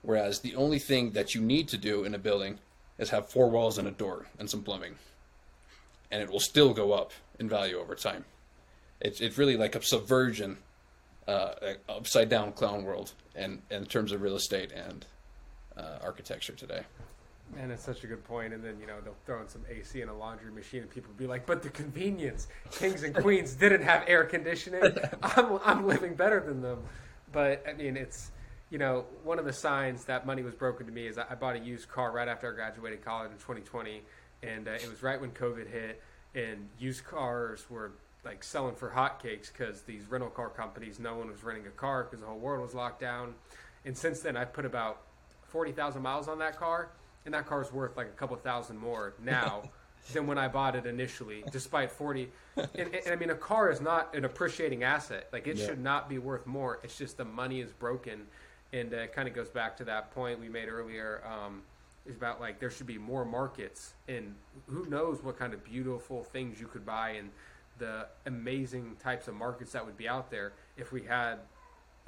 Whereas 0.01 0.39
the 0.39 0.55
only 0.55 0.79
thing 0.79 1.11
that 1.11 1.35
you 1.35 1.41
need 1.41 1.67
to 1.69 1.77
do 1.77 2.03
in 2.03 2.13
a 2.13 2.19
building 2.19 2.59
is 2.97 3.09
have 3.09 3.29
four 3.29 3.49
walls 3.49 3.77
and 3.77 3.87
a 3.87 3.91
door 3.91 4.27
and 4.37 4.49
some 4.49 4.63
plumbing. 4.63 4.95
And 6.11 6.21
it 6.21 6.29
will 6.29 6.39
still 6.39 6.73
go 6.73 6.93
up 6.93 7.11
in 7.39 7.49
value 7.49 7.77
over 7.77 7.95
time. 7.95 8.25
It's 9.01 9.21
it's 9.21 9.37
really 9.37 9.55
like 9.55 9.75
a 9.75 9.81
subversion, 9.81 10.57
uh, 11.27 11.53
upside 11.87 12.29
down 12.29 12.51
clown 12.53 12.83
world, 12.83 13.13
and 13.35 13.61
in 13.69 13.85
terms 13.85 14.11
of 14.11 14.21
real 14.21 14.35
estate 14.35 14.71
and 14.71 15.05
uh, 15.77 15.99
architecture 16.01 16.53
today. 16.53 16.83
And 17.57 17.71
it's 17.71 17.83
such 17.83 18.03
a 18.03 18.07
good 18.07 18.23
point. 18.23 18.53
And 18.53 18.63
then, 18.63 18.77
you 18.79 18.85
know, 18.85 18.95
they'll 19.03 19.15
throw 19.25 19.41
in 19.41 19.47
some 19.47 19.61
AC 19.69 20.01
and 20.01 20.11
a 20.11 20.13
laundry 20.13 20.51
machine 20.51 20.81
and 20.81 20.89
people 20.89 21.11
will 21.11 21.17
be 21.17 21.25
like, 21.25 21.45
but 21.45 21.63
the 21.63 21.69
convenience. 21.69 22.47
Kings 22.71 23.01
and 23.01 23.15
queens 23.15 23.53
didn't 23.55 23.81
have 23.81 24.03
air 24.07 24.23
conditioning. 24.23 24.83
I'm, 25.23 25.59
I'm 25.63 25.87
living 25.87 26.13
better 26.13 26.39
than 26.41 26.61
them. 26.61 26.83
But, 27.31 27.63
I 27.67 27.73
mean, 27.73 27.97
it's, 27.97 28.31
you 28.69 28.77
know, 28.77 29.05
one 29.23 29.39
of 29.39 29.45
the 29.45 29.53
signs 29.53 30.05
that 30.05 30.25
money 30.25 30.43
was 30.43 30.55
broken 30.55 30.85
to 30.85 30.91
me 30.91 31.07
is 31.07 31.17
I 31.17 31.35
bought 31.35 31.55
a 31.55 31.59
used 31.59 31.89
car 31.89 32.11
right 32.11 32.27
after 32.27 32.51
I 32.51 32.55
graduated 32.55 33.03
college 33.03 33.31
in 33.31 33.37
2020. 33.37 34.01
And 34.41 34.67
uh, 34.67 34.71
it 34.71 34.89
was 34.89 35.03
right 35.03 35.19
when 35.19 35.31
COVID 35.31 35.69
hit. 35.69 36.01
And 36.35 36.69
used 36.77 37.03
cars 37.03 37.69
were 37.69 37.91
like 38.23 38.43
selling 38.43 38.75
for 38.75 38.89
hotcakes 38.89 39.51
because 39.51 39.81
these 39.81 40.05
rental 40.09 40.29
car 40.29 40.49
companies, 40.49 40.99
no 40.99 41.15
one 41.15 41.29
was 41.29 41.43
renting 41.43 41.67
a 41.67 41.71
car 41.71 42.03
because 42.03 42.19
the 42.19 42.27
whole 42.27 42.39
world 42.39 42.61
was 42.61 42.73
locked 42.73 42.99
down. 42.99 43.33
And 43.85 43.97
since 43.97 44.19
then, 44.19 44.37
I've 44.37 44.53
put 44.53 44.65
about 44.65 45.01
40,000 45.43 46.01
miles 46.01 46.27
on 46.27 46.39
that 46.39 46.57
car 46.57 46.89
and 47.25 47.33
that 47.33 47.45
car's 47.45 47.71
worth 47.71 47.97
like 47.97 48.07
a 48.07 48.11
couple 48.11 48.35
thousand 48.37 48.77
more 48.77 49.13
now 49.23 49.63
than 50.13 50.27
when 50.27 50.37
I 50.37 50.47
bought 50.47 50.75
it 50.75 50.85
initially, 50.85 51.43
despite 51.51 51.91
40. 51.91 52.29
And, 52.57 52.69
and, 52.75 53.07
I 53.07 53.15
mean, 53.15 53.29
a 53.29 53.35
car 53.35 53.71
is 53.71 53.81
not 53.81 54.13
an 54.15 54.25
appreciating 54.25 54.83
asset. 54.83 55.29
Like, 55.31 55.47
it 55.47 55.57
yeah. 55.57 55.65
should 55.65 55.79
not 55.79 56.09
be 56.09 56.17
worth 56.17 56.45
more. 56.45 56.79
It's 56.83 56.97
just 56.97 57.17
the 57.17 57.25
money 57.25 57.61
is 57.61 57.71
broken. 57.71 58.27
And 58.73 58.93
uh, 58.93 58.97
it 58.97 59.13
kind 59.13 59.27
of 59.27 59.33
goes 59.33 59.49
back 59.49 59.77
to 59.77 59.85
that 59.85 60.13
point 60.13 60.39
we 60.39 60.49
made 60.49 60.67
earlier. 60.67 61.21
Um, 61.25 61.61
is 62.05 62.15
about 62.15 62.41
like 62.41 62.59
there 62.59 62.71
should 62.71 62.87
be 62.87 62.97
more 62.97 63.23
markets, 63.23 63.93
and 64.07 64.33
who 64.67 64.85
knows 64.87 65.23
what 65.23 65.37
kind 65.37 65.53
of 65.53 65.63
beautiful 65.63 66.23
things 66.23 66.59
you 66.59 66.67
could 66.67 66.85
buy, 66.85 67.11
and 67.11 67.29
the 67.77 68.07
amazing 68.25 68.95
types 69.01 69.27
of 69.27 69.35
markets 69.35 69.71
that 69.71 69.85
would 69.85 69.97
be 69.97 70.07
out 70.07 70.29
there 70.29 70.53
if 70.77 70.91
we 70.91 71.03
had 71.03 71.39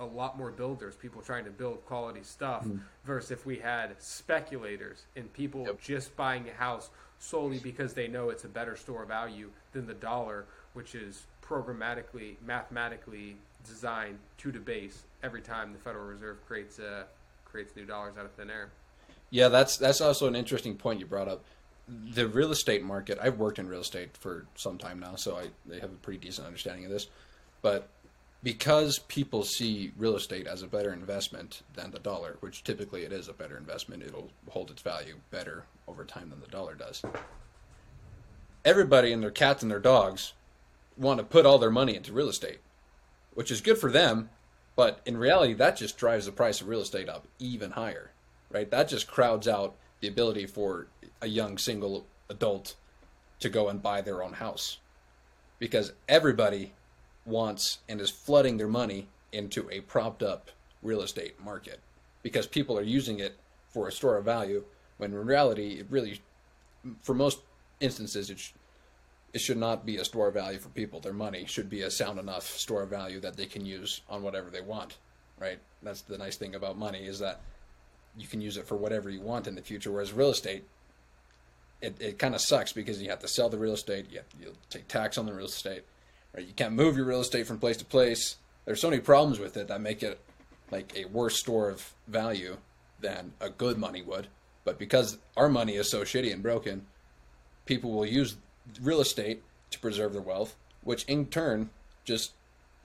a 0.02 0.06
lot 0.06 0.38
more 0.38 0.52
builders, 0.52 0.96
people 0.96 1.22
trying 1.22 1.46
to 1.46 1.52
build 1.52 1.86
quality 1.86 2.24
stuff, 2.24 2.66
mm. 2.66 2.80
versus 3.06 3.32
if 3.32 3.46
we 3.46 3.58
had 3.58 3.96
speculators 4.02 5.04
and 5.16 5.32
people 5.34 5.64
yep. 5.66 5.80
just 5.80 6.16
buying 6.16 6.50
a 6.50 6.54
house 6.54 6.90
solely 7.20 7.60
because 7.60 7.94
they 7.94 8.08
know 8.08 8.30
it's 8.30 8.44
a 8.44 8.50
better 8.50 8.76
store 8.76 9.04
of 9.04 9.08
value 9.08 9.50
than 9.74 9.86
the 9.86 9.94
dollar, 9.94 10.46
which 10.74 10.96
is 10.96 11.28
programmatically, 11.42 12.36
mathematically 12.46 13.38
designed 13.68 14.18
to 14.40 14.52
debase 14.52 15.04
every 15.24 15.42
time 15.42 15.72
the 15.72 15.80
Federal 15.80 16.06
Reserve 16.06 16.38
creates 16.48 16.80
uh, 16.80 17.04
creates 17.46 17.76
new 17.76 17.86
dollars 17.86 18.16
out 18.18 18.26
of 18.26 18.32
thin 18.32 18.50
air. 18.50 18.70
Yeah, 19.30 19.50
that's 19.50 19.78
that's 19.78 20.02
also 20.02 20.28
an 20.28 20.36
interesting 20.36 20.76
point 20.76 21.00
you 21.00 21.06
brought 21.06 21.28
up. 21.28 21.44
The 22.14 22.28
real 22.28 22.52
estate 22.52 22.84
market. 22.84 23.18
I've 23.22 23.38
worked 23.38 23.60
in 23.60 23.68
real 23.68 23.82
estate 23.82 24.16
for 24.18 24.46
some 24.56 24.78
time 24.78 25.00
now, 25.00 25.16
so 25.16 25.38
I, 25.38 25.48
I 25.74 25.80
have 25.80 25.92
a 25.92 25.96
pretty 26.02 26.20
decent 26.20 26.48
understanding 26.48 26.86
of 26.86 26.92
this. 26.92 27.08
But 27.62 27.90
because 28.44 29.00
people 29.00 29.44
see 29.44 29.92
real 29.98 30.16
estate 30.16 30.48
as 30.48 30.64
a 30.64 30.68
better 30.68 30.94
investment 30.94 31.62
than 31.76 31.92
the 31.92 32.00
dollar, 32.00 32.38
which 32.40 32.64
typically 32.64 33.04
it 33.04 33.12
is 33.12 33.28
a 33.28 33.34
better 33.34 33.58
investment, 33.58 34.04
it'll 34.04 34.32
hold 34.50 34.72
its 34.72 34.82
value 34.82 35.16
better 35.30 35.66
over 35.88 36.04
time 36.04 36.30
than 36.30 36.42
the 36.42 36.48
dollar 36.48 36.74
does. 36.74 37.04
Everybody 38.66 39.12
and 39.12 39.22
their 39.22 39.32
cats 39.32 39.62
and 39.62 39.72
their 39.72 39.80
dogs 39.80 40.34
want 40.98 41.20
to 41.20 41.24
put 41.24 41.46
all 41.46 41.60
their 41.60 41.72
money 41.72 41.96
into 41.96 42.14
real 42.14 42.30
estate, 42.30 42.60
which 43.34 43.52
is 43.52 43.62
good 43.62 43.78
for 43.78 43.92
them, 43.92 44.30
but 44.76 45.02
in 45.06 45.18
reality, 45.18 45.54
that 45.54 45.78
just 45.78 45.98
drives 45.98 46.26
the 46.26 46.32
price 46.32 46.62
of 46.62 46.68
real 46.68 46.82
estate 46.82 47.10
up 47.10 47.28
even 47.40 47.72
higher, 47.72 48.12
right? 48.50 48.70
That 48.72 48.88
just 48.88 49.08
crowds 49.08 49.48
out 49.48 49.76
the 50.00 50.08
ability 50.08 50.48
for 50.48 50.88
a 51.22 51.28
young 51.28 51.58
single 51.58 52.06
adult 52.30 52.76
to 53.40 53.50
go 53.50 53.70
and 53.70 53.82
buy 53.82 54.02
their 54.02 54.24
own 54.24 54.34
house 54.34 54.78
because 55.60 55.94
everybody 56.08 56.74
wants 57.26 57.80
and 57.88 58.02
is 58.02 58.10
flooding 58.10 58.58
their 58.58 58.68
money 58.68 59.08
into 59.32 59.70
a 59.70 59.82
propped 59.82 60.24
up 60.24 60.52
real 60.82 61.02
estate 61.02 61.40
market 61.44 61.80
because 62.24 62.48
people 62.48 62.78
are 62.78 62.84
using 62.84 63.20
it 63.20 63.38
for 63.70 63.88
a 63.88 63.92
store 63.92 64.18
of 64.18 64.26
value 64.26 64.64
when 64.98 65.12
in 65.12 65.26
reality 65.26 65.80
it 65.80 65.88
really 65.90 66.22
for 67.02 67.14
most 67.14 67.40
instances 67.80 68.30
it, 68.30 68.40
sh- 68.40 68.54
it 69.34 69.40
should 69.40 69.58
not 69.58 69.86
be 69.86 69.98
a 69.98 70.04
store 70.04 70.28
of 70.28 70.34
value 70.34 70.60
for 70.60 70.68
people. 70.70 71.00
Their 71.00 71.14
money 71.14 71.46
should 71.46 71.70
be 71.70 71.84
a 71.84 71.92
sound 71.92 72.20
enough 72.20 72.46
store 72.46 72.82
of 72.82 72.90
value 72.90 73.22
that 73.22 73.38
they 73.38 73.46
can 73.46 73.66
use 73.66 74.02
on 74.10 74.24
whatever 74.24 74.50
they 74.50 74.62
want 74.62 74.98
right? 75.42 75.60
That's 75.82 76.02
the 76.02 76.18
nice 76.18 76.38
thing 76.38 76.56
about 76.56 76.78
money 76.78 77.00
is 77.00 77.20
that 77.20 77.42
you 78.16 78.28
can 78.28 78.40
use 78.40 78.56
it 78.58 78.68
for 78.68 78.76
whatever 78.76 79.10
you 79.10 79.22
want 79.22 79.48
in 79.48 79.56
the 79.56 79.62
future 79.62 79.92
whereas 79.92 80.14
real 80.14 80.30
estate 80.30 80.64
it, 81.82 81.96
it 82.00 82.20
kind 82.20 82.36
of 82.36 82.42
sucks 82.42 82.72
because 82.72 83.02
you 83.02 83.10
have 83.10 83.20
to 83.20 83.28
sell 83.28 83.50
the 83.50 83.58
real 83.58 83.74
estate 83.74 84.06
you 84.12 84.18
have 84.18 84.28
you 84.40 84.54
take 84.70 84.88
tax 84.88 85.18
on 85.18 85.26
the 85.26 85.34
real 85.34 85.46
estate 85.46 85.84
Right? 86.36 86.46
You 86.46 86.54
can't 86.54 86.74
move 86.74 86.96
your 86.96 87.06
real 87.06 87.22
estate 87.22 87.48
from 87.48 87.60
place 87.60 87.78
to 87.78 87.86
place. 87.86 88.38
There's 88.66 88.82
so 88.82 88.90
many 88.90 89.02
problems 89.02 89.40
with 89.40 89.58
it 89.58 89.68
that 89.68 89.82
make 89.82 90.04
it 90.04 90.20
like 90.72 90.94
a 90.96 91.06
worse 91.06 91.40
store 91.40 91.70
of 91.70 91.94
value 92.08 92.58
than 93.00 93.34
a 93.42 93.50
good 93.50 93.78
money 93.78 94.02
would. 94.02 94.28
But 94.64 94.78
because 94.78 95.18
our 95.36 95.50
money 95.50 95.76
is 95.76 95.90
so 95.90 96.02
shitty 96.02 96.32
and 96.32 96.44
broken, 96.44 96.86
people 97.66 97.92
will 97.92 98.06
use 98.06 98.38
real 98.82 99.02
estate 99.02 99.44
to 99.72 99.80
preserve 99.80 100.14
their 100.14 100.22
wealth, 100.22 100.56
which 100.84 101.04
in 101.06 101.26
turn 101.26 101.70
just 102.06 102.32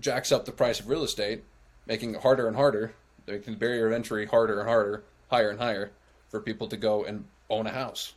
jacks 0.00 0.32
up 0.32 0.44
the 0.44 0.52
price 0.52 0.80
of 0.80 0.88
real 0.88 1.04
estate, 1.04 1.44
making 1.86 2.14
it 2.14 2.22
harder 2.22 2.46
and 2.46 2.56
harder, 2.56 2.94
making 3.26 3.54
the 3.54 3.58
barrier 3.58 3.88
of 3.88 3.92
entry 3.92 4.26
harder 4.26 4.60
and 4.60 4.68
harder, 4.68 5.04
higher 5.30 5.50
and 5.50 5.60
higher 5.60 5.90
for 6.28 6.40
people 6.40 6.68
to 6.68 6.76
go 6.76 7.04
and 7.04 7.24
own 7.48 7.66
a 7.66 7.72
house. 7.72 8.14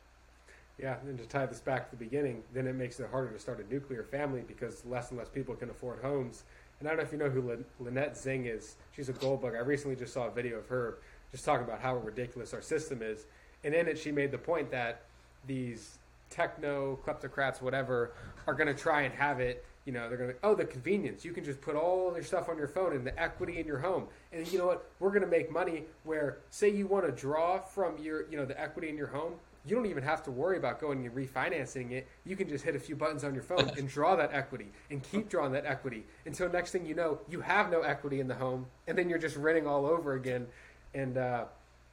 Yeah, 0.82 0.96
and 1.06 1.18
to 1.18 1.26
tie 1.26 1.46
this 1.46 1.60
back 1.60 1.90
to 1.90 1.98
the 1.98 2.04
beginning, 2.04 2.42
then 2.54 2.66
it 2.66 2.74
makes 2.74 3.00
it 3.02 3.10
harder 3.12 3.30
to 3.32 3.40
start 3.40 3.60
a 3.60 3.74
nuclear 3.74 4.04
family 4.04 4.44
because 4.48 4.86
less 4.86 5.10
and 5.10 5.20
less 5.20 5.28
people 5.28 5.56
can 5.56 5.70
afford 5.70 6.00
homes. 6.02 6.44
And 6.80 6.88
I 6.88 6.92
don't 6.92 7.00
know 7.00 7.04
if 7.04 7.12
you 7.12 7.18
know 7.18 7.30
who 7.30 7.42
Lyn- 7.42 7.66
Lynette 7.82 8.14
Zang 8.14 8.46
is. 8.46 8.76
She's 8.96 9.10
a 9.10 9.14
gold 9.14 9.42
bug. 9.42 9.56
I 9.56 9.60
recently 9.60 9.98
just 9.98 10.14
saw 10.14 10.28
a 10.28 10.32
video 10.32 10.58
of 10.58 10.68
her 10.68 11.00
just 11.32 11.44
talking 11.44 11.66
about 11.66 11.82
how 11.82 11.98
ridiculous 11.98 12.54
our 12.54 12.62
system 12.62 13.02
is. 13.02 13.26
And 13.66 13.76
in 13.76 13.88
it, 13.90 14.00
she 14.00 14.12
made 14.12 14.32
the 14.32 14.38
point 14.38 14.72
that 14.72 15.02
these 15.46 15.98
techno 16.30 16.98
kleptocrats, 17.06 17.62
whatever, 17.62 18.14
are 18.48 18.54
going 18.54 18.68
to 18.68 18.74
try 18.74 19.02
and 19.02 19.14
have 19.14 19.42
it. 19.42 19.66
You 19.84 19.92
know, 19.92 20.08
they're 20.08 20.18
going 20.18 20.30
to, 20.30 20.36
oh, 20.44 20.56
the 20.56 20.66
convenience. 20.66 21.26
You 21.26 21.34
can 21.34 21.44
just 21.44 21.60
put 21.60 21.76
all 21.76 22.14
your 22.14 22.24
stuff 22.24 22.48
on 22.48 22.58
your 22.58 22.68
phone 22.68 22.94
and 22.94 23.06
the 23.06 23.20
equity 23.20 23.60
in 23.60 23.66
your 23.66 23.80
home. 23.80 24.06
And 24.32 24.50
you 24.50 24.60
know 24.60 24.68
what? 24.68 24.90
We're 25.00 25.10
going 25.10 25.24
to 25.24 25.28
make 25.28 25.52
money 25.52 25.84
where, 26.06 26.38
say, 26.52 26.70
you 26.70 26.88
want 26.88 27.06
to 27.06 27.12
draw 27.12 27.60
from 27.60 27.98
your, 27.98 28.30
you 28.30 28.38
know, 28.38 28.46
the 28.46 28.60
equity 28.60 28.88
in 28.88 28.96
your 28.96 29.08
home. 29.08 29.34
You 29.66 29.76
don't 29.76 29.86
even 29.86 30.04
have 30.04 30.24
to 30.24 30.32
worry 30.32 30.58
about 30.58 30.80
going 30.80 31.06
and 31.06 31.16
refinancing 31.16 31.92
it. 31.92 32.08
You 32.26 32.36
can 32.36 32.48
just 32.48 32.64
hit 32.64 32.76
a 32.76 32.80
few 32.80 32.96
buttons 32.96 33.24
on 33.24 33.34
your 33.34 33.44
phone 33.44 33.70
and 33.78 33.88
draw 33.88 34.16
that 34.16 34.34
equity 34.34 34.68
and 34.90 35.04
keep 35.04 35.30
drawing 35.30 35.52
that 35.54 35.66
equity 35.66 36.06
until 36.26 36.50
next 36.50 36.72
thing 36.72 36.86
you 36.86 36.96
know, 36.96 37.20
you 37.30 37.42
have 37.42 37.70
no 37.70 37.82
equity 37.82 38.20
in 38.20 38.28
the 38.28 38.36
home. 38.36 38.66
And 38.88 38.98
then 38.98 39.10
you're 39.10 39.20
just 39.20 39.36
renting 39.36 39.68
all 39.68 39.86
over 39.86 40.14
again. 40.14 40.48
And 40.94 41.18
uh, 41.18 41.46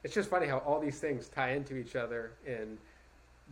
it's 0.03 0.13
just 0.13 0.29
funny 0.29 0.47
how 0.47 0.59
all 0.59 0.79
these 0.79 0.99
things 0.99 1.27
tie 1.27 1.51
into 1.51 1.75
each 1.75 1.95
other. 1.95 2.31
And 2.45 2.77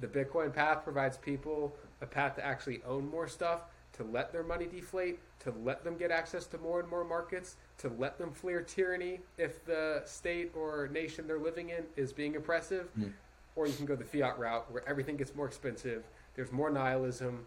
the 0.02 0.08
Bitcoin 0.08 0.54
path 0.54 0.84
provides 0.84 1.18
people 1.18 1.76
a 2.02 2.06
path 2.06 2.36
to 2.36 2.46
actually 2.46 2.82
own 2.88 3.10
more 3.10 3.28
stuff, 3.28 3.62
to 3.94 4.04
let 4.04 4.32
their 4.32 4.44
money 4.44 4.66
deflate, 4.66 5.20
to 5.40 5.54
let 5.64 5.84
them 5.84 5.98
get 5.98 6.12
access 6.12 6.46
to 6.48 6.58
more 6.58 6.80
and 6.80 6.90
more 6.90 7.04
markets, 7.04 7.56
to 7.78 7.90
let 7.98 8.18
them 8.18 8.32
flee 8.32 8.56
tyranny 8.66 9.20
if 9.38 9.64
the 9.66 10.02
state 10.06 10.52
or 10.56 10.90
nation 10.90 11.28
they're 11.28 11.40
living 11.40 11.70
in 11.70 11.84
is 11.96 12.12
being 12.12 12.36
oppressive. 12.36 12.90
Mm. 13.00 13.12
Or 13.56 13.68
you 13.68 13.74
can 13.74 13.86
go 13.86 13.96
the 13.96 14.04
fiat 14.04 14.38
route 14.38 14.70
where 14.72 14.88
everything 14.88 15.16
gets 15.16 15.34
more 15.36 15.46
expensive, 15.46 16.04
there's 16.36 16.52
more 16.52 16.70
nihilism. 16.70 17.46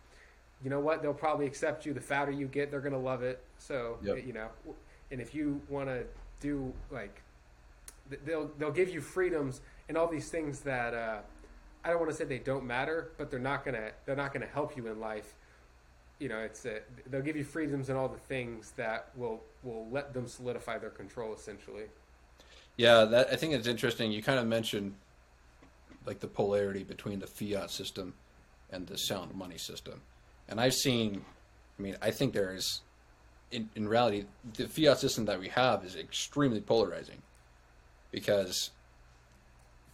You 0.64 0.70
know 0.70 0.80
what? 0.80 1.02
They'll 1.02 1.12
probably 1.14 1.46
accept 1.46 1.84
you. 1.86 1.92
The 1.92 2.00
fatter 2.00 2.32
you 2.32 2.46
get, 2.46 2.70
they're 2.70 2.80
going 2.80 2.92
to 2.94 2.98
love 2.98 3.22
it. 3.22 3.42
So, 3.58 3.98
Yep. 4.02 4.26
you 4.26 4.32
know, 4.32 4.48
and 5.10 5.20
if 5.20 5.34
you 5.34 5.60
want 5.68 5.88
to 5.88 6.04
do 6.40 6.72
like 6.90 7.22
they'll 8.24 8.50
they'll 8.58 8.70
give 8.70 8.88
you 8.88 9.00
freedoms 9.00 9.60
and 9.88 9.96
all 9.98 10.06
these 10.08 10.30
things 10.30 10.60
that 10.60 10.94
uh, 10.94 11.18
I 11.84 11.90
don't 11.90 11.98
want 11.98 12.10
to 12.10 12.16
say 12.16 12.24
they 12.24 12.38
don't 12.38 12.64
matter, 12.64 13.10
but 13.18 13.30
they're 13.30 13.38
not 13.40 13.64
gonna 13.64 13.90
they're 14.06 14.16
not 14.16 14.32
gonna 14.32 14.46
help 14.46 14.76
you 14.76 14.86
in 14.86 15.00
life. 15.00 15.34
You 16.18 16.28
know, 16.28 16.38
it's 16.38 16.64
uh 16.66 16.80
they'll 17.10 17.22
give 17.22 17.36
you 17.36 17.44
freedoms 17.44 17.88
and 17.88 17.98
all 17.98 18.08
the 18.08 18.18
things 18.18 18.72
that 18.76 19.10
will 19.16 19.40
will 19.62 19.86
let 19.90 20.14
them 20.14 20.26
solidify 20.26 20.78
their 20.78 20.90
control 20.90 21.34
essentially. 21.34 21.84
Yeah, 22.76 23.04
that 23.04 23.28
I 23.32 23.36
think 23.36 23.54
it's 23.54 23.66
interesting. 23.66 24.12
You 24.12 24.22
kind 24.22 24.38
of 24.38 24.46
mentioned 24.46 24.94
like 26.08 26.20
the 26.20 26.26
polarity 26.26 26.82
between 26.82 27.20
the 27.20 27.26
fiat 27.26 27.70
system 27.70 28.14
and 28.70 28.86
the 28.86 28.96
sound 28.96 29.34
money 29.34 29.58
system, 29.58 30.00
and 30.48 30.58
I've 30.60 30.74
seen. 30.74 31.22
I 31.78 31.82
mean, 31.82 31.96
I 32.02 32.10
think 32.10 32.32
there 32.32 32.54
is, 32.54 32.80
in 33.52 33.68
in 33.76 33.86
reality, 33.86 34.24
the 34.54 34.66
fiat 34.66 34.98
system 34.98 35.26
that 35.26 35.38
we 35.38 35.48
have 35.48 35.84
is 35.84 35.94
extremely 35.94 36.60
polarizing, 36.60 37.20
because 38.10 38.70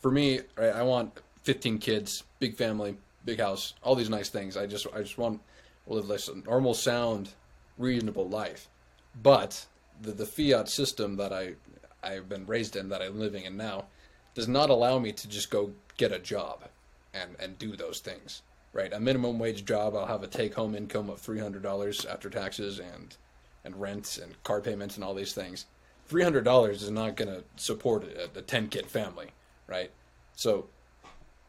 for 0.00 0.10
me, 0.10 0.40
right, 0.56 0.72
I 0.72 0.82
want 0.82 1.20
15 1.42 1.78
kids, 1.78 2.22
big 2.38 2.56
family, 2.56 2.96
big 3.24 3.40
house, 3.40 3.74
all 3.82 3.96
these 3.96 4.10
nice 4.10 4.28
things. 4.28 4.56
I 4.56 4.66
just 4.66 4.86
I 4.94 5.00
just 5.00 5.18
want 5.18 5.40
to 5.86 5.94
live 5.94 6.06
this 6.06 6.30
normal, 6.46 6.74
sound, 6.74 7.30
reasonable 7.76 8.28
life. 8.28 8.68
But 9.20 9.66
the 10.00 10.12
the 10.12 10.26
fiat 10.26 10.68
system 10.68 11.16
that 11.16 11.32
I 11.32 11.54
I've 12.04 12.28
been 12.28 12.46
raised 12.46 12.76
in, 12.76 12.88
that 12.90 13.02
I'm 13.02 13.18
living 13.18 13.44
in 13.44 13.56
now, 13.56 13.86
does 14.34 14.48
not 14.48 14.70
allow 14.70 14.98
me 14.98 15.12
to 15.12 15.28
just 15.28 15.50
go 15.50 15.72
get 15.96 16.12
a 16.12 16.18
job 16.18 16.64
and 17.12 17.36
and 17.38 17.58
do 17.58 17.76
those 17.76 18.00
things. 18.00 18.42
Right, 18.72 18.92
a 18.92 18.98
minimum 18.98 19.38
wage 19.38 19.64
job, 19.64 19.94
I'll 19.94 20.06
have 20.06 20.24
a 20.24 20.26
take 20.26 20.54
home 20.54 20.74
income 20.74 21.08
of 21.08 21.20
three 21.20 21.38
hundred 21.38 21.62
dollars 21.62 22.04
after 22.04 22.28
taxes 22.28 22.80
and 22.80 23.16
and 23.64 23.80
rent 23.80 24.18
and 24.22 24.42
car 24.42 24.60
payments 24.60 24.96
and 24.96 25.04
all 25.04 25.14
these 25.14 25.32
things. 25.32 25.66
Three 26.06 26.24
hundred 26.24 26.44
dollars 26.44 26.82
is 26.82 26.90
not 26.90 27.16
going 27.16 27.28
to 27.28 27.44
support 27.56 28.04
a, 28.04 28.38
a 28.38 28.42
ten 28.42 28.68
kid 28.68 28.86
family, 28.86 29.28
right? 29.68 29.90
So, 30.34 30.66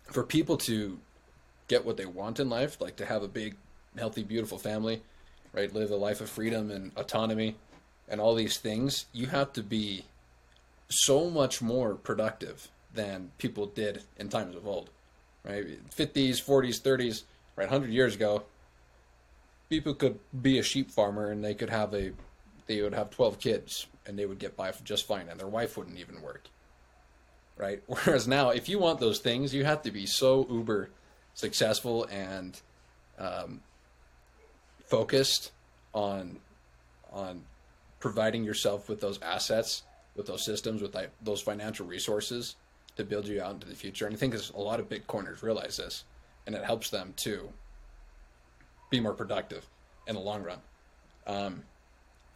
for 0.04 0.24
people 0.24 0.58
to 0.58 1.00
get 1.68 1.84
what 1.84 1.98
they 1.98 2.06
want 2.06 2.40
in 2.40 2.48
life, 2.48 2.80
like 2.80 2.96
to 2.98 3.06
have 3.06 3.24
a 3.24 3.28
big, 3.28 3.56
healthy, 3.98 4.22
beautiful 4.22 4.60
family, 4.60 5.02
right? 5.52 5.74
Live 5.74 5.90
a 5.90 5.96
life 5.96 6.22
of 6.22 6.30
freedom 6.30 6.70
and 6.70 6.92
autonomy 6.96 7.56
and 8.08 8.22
all 8.22 8.36
these 8.36 8.58
things, 8.58 9.06
you 9.14 9.28
have 9.28 9.52
to 9.54 9.64
be 9.64 10.06
so 10.90 11.30
much 11.30 11.62
more 11.62 11.96
productive 11.96 12.70
than 12.96 13.32
people 13.38 13.68
did 13.68 14.04
in 14.18 14.30
times 14.30 14.56
of 14.56 14.68
old, 14.68 14.90
right? 15.44 15.66
50s, 15.92 16.44
40s, 16.44 16.82
30s, 16.82 17.24
right? 17.56 17.70
100 17.70 17.92
years 17.92 18.16
ago, 18.16 18.44
people 19.70 19.94
could 19.94 20.20
be 20.42 20.58
a 20.60 20.64
sheep 20.64 20.92
farmer 20.92 21.32
and 21.32 21.44
they 21.44 21.54
could 21.54 21.70
have 21.70 21.94
a, 21.94 22.12
they 22.68 22.82
would 22.82 22.94
have 22.94 23.10
12 23.10 23.40
kids 23.40 23.88
and 24.06 24.18
they 24.18 24.26
would 24.26 24.40
get 24.40 24.56
by 24.56 24.72
just 24.84 25.06
fine 25.06 25.28
and 25.30 25.40
their 25.40 25.48
wife 25.48 25.78
wouldn't 25.78 25.98
even 25.98 26.22
work, 26.22 26.48
right? 27.58 27.84
Whereas 27.88 28.28
now, 28.28 28.50
if 28.50 28.70
you 28.70 28.80
want 28.80 29.00
those 29.00 29.20
things, 29.20 29.54
you 29.54 29.66
have 29.66 29.82
to 29.84 29.92
be 29.92 30.06
so 30.06 30.48
uber 30.50 30.90
successful 31.34 32.06
and 32.06 32.60
um, 33.20 33.62
focused 34.86 35.52
on 35.94 36.38
on 37.12 37.42
providing 38.00 38.44
yourself 38.44 38.90
with 38.90 39.00
those 39.00 39.22
assets, 39.22 39.84
with 40.16 40.28
those 40.28 40.44
systems, 40.46 40.82
with 40.82 40.96
those 41.22 41.42
financial 41.42 41.86
resources 41.86 42.56
to 42.96 43.04
build 43.04 43.28
you 43.28 43.42
out 43.42 43.54
into 43.54 43.68
the 43.68 43.76
future. 43.76 44.06
And 44.06 44.16
I 44.16 44.20
think 44.20 44.36
a 44.36 44.60
lot 44.60 44.80
of 44.80 44.90
Bitcoiners 44.90 45.42
realize 45.42 45.78
this, 45.78 46.04
and 46.46 46.56
it 46.56 46.64
helps 46.64 46.90
them 46.90 47.14
to 47.18 47.50
be 48.90 49.00
more 49.00 49.14
productive 49.14 49.66
in 50.08 50.16
the 50.16 50.22
long 50.22 50.44
run. 50.44 50.60
Um, 51.28 51.64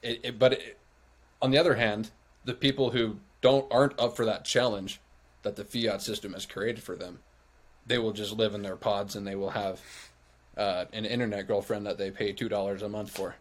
it, 0.02 0.20
it, 0.24 0.40
but 0.40 0.54
it, 0.54 0.78
on 1.42 1.52
the 1.52 1.58
other 1.58 1.76
hand, 1.76 2.12
the 2.46 2.54
people 2.54 2.92
who 2.92 3.18
don't 3.42 3.72
aren't 3.72 4.00
up 4.00 4.16
for 4.16 4.26
that 4.26 4.46
challenge 4.46 5.00
that 5.44 5.56
the 5.56 5.64
fiat 5.64 6.02
system 6.02 6.34
has 6.34 6.46
created 6.46 6.84
for 6.84 6.96
them, 6.96 7.20
they 7.86 7.98
will 7.98 8.12
just 8.12 8.34
live 8.34 8.54
in 8.54 8.62
their 8.62 8.76
pods 8.76 9.16
and 9.16 9.26
they 9.26 9.36
will 9.36 9.52
have 9.52 9.80
uh, 10.58 10.86
an 10.92 11.06
internet 11.06 11.48
girlfriend 11.48 11.86
that 11.86 11.98
they 11.98 12.12
pay 12.12 12.34
two 12.34 12.50
dollars 12.50 12.82
a 12.82 12.90
month 12.90 13.12
for 13.12 13.36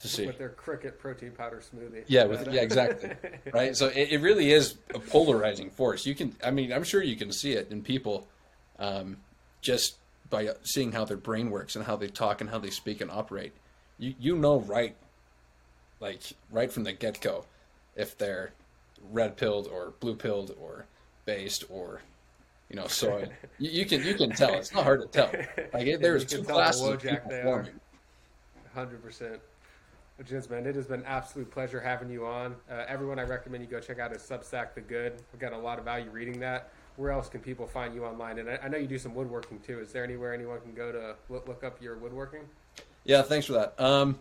to 0.00 0.08
see. 0.08 0.26
With 0.26 0.38
their 0.38 0.50
cricket 0.50 0.98
protein 0.98 1.32
powder 1.32 1.60
smoothie. 1.60 2.04
Yeah, 2.06 2.24
with, 2.24 2.48
yeah, 2.52 2.62
exactly. 2.62 3.10
right. 3.52 3.76
So 3.76 3.86
it, 3.88 4.12
it 4.12 4.20
really 4.20 4.50
is 4.50 4.76
a 4.94 4.98
polarizing 4.98 5.70
force. 5.70 6.06
You 6.06 6.14
can, 6.14 6.34
I 6.42 6.50
mean, 6.50 6.72
I'm 6.72 6.84
sure 6.84 7.02
you 7.02 7.16
can 7.16 7.32
see 7.32 7.52
it 7.52 7.70
in 7.70 7.82
people, 7.82 8.26
um, 8.78 9.18
just 9.60 9.96
by 10.30 10.50
seeing 10.62 10.92
how 10.92 11.04
their 11.04 11.16
brain 11.16 11.50
works 11.50 11.76
and 11.76 11.84
how 11.84 11.96
they 11.96 12.08
talk 12.08 12.40
and 12.40 12.48
how 12.48 12.58
they 12.58 12.70
speak 12.70 13.00
and 13.00 13.10
operate. 13.10 13.52
You 13.98 14.14
you 14.18 14.36
know 14.36 14.60
right, 14.60 14.96
like 16.00 16.20
right 16.50 16.72
from 16.72 16.84
the 16.84 16.92
get 16.92 17.20
go, 17.20 17.44
if 17.94 18.16
they're 18.16 18.52
red 19.10 19.36
pilled 19.36 19.66
or 19.66 19.92
blue 20.00 20.14
pilled 20.14 20.54
or 20.58 20.86
based 21.26 21.64
or 21.68 22.00
you 22.70 22.76
know 22.76 22.86
soy. 22.86 23.28
you, 23.58 23.70
you 23.70 23.84
can 23.84 24.02
you 24.02 24.14
can 24.14 24.30
tell. 24.30 24.54
It's 24.54 24.72
not 24.72 24.84
hard 24.84 25.02
to 25.02 25.08
tell. 25.08 25.30
Like 25.74 25.86
it, 25.86 26.00
there's 26.00 26.24
two 26.24 26.42
classes 26.42 26.82
of 26.82 27.02
people 27.02 27.30
forming. 27.42 27.72
Hundred 28.72 29.02
percent. 29.02 29.40
Jens, 30.24 30.50
man, 30.50 30.66
it 30.66 30.74
has 30.74 30.86
been 30.86 31.00
an 31.00 31.06
absolute 31.06 31.50
pleasure 31.50 31.80
having 31.80 32.10
you 32.10 32.26
on. 32.26 32.54
Uh, 32.70 32.84
everyone, 32.86 33.18
I 33.18 33.22
recommend 33.22 33.64
you 33.64 33.70
go 33.70 33.80
check 33.80 33.98
out 33.98 34.12
his 34.12 34.22
Substack, 34.22 34.74
The 34.74 34.82
Good. 34.82 35.14
We've 35.32 35.40
got 35.40 35.54
a 35.54 35.58
lot 35.58 35.78
of 35.78 35.84
value 35.84 36.10
reading 36.10 36.38
that. 36.40 36.70
Where 36.96 37.10
else 37.10 37.28
can 37.30 37.40
people 37.40 37.66
find 37.66 37.94
you 37.94 38.04
online? 38.04 38.38
And 38.38 38.50
I, 38.50 38.58
I 38.64 38.68
know 38.68 38.76
you 38.76 38.86
do 38.86 38.98
some 38.98 39.14
woodworking 39.14 39.60
too. 39.60 39.80
Is 39.80 39.92
there 39.92 40.04
anywhere 40.04 40.34
anyone 40.34 40.60
can 40.60 40.74
go 40.74 40.92
to 40.92 41.14
look, 41.30 41.48
look 41.48 41.64
up 41.64 41.80
your 41.80 41.96
woodworking? 41.96 42.42
Yeah, 43.04 43.22
thanks 43.22 43.46
for 43.46 43.54
that. 43.54 43.80
Um, 43.80 44.18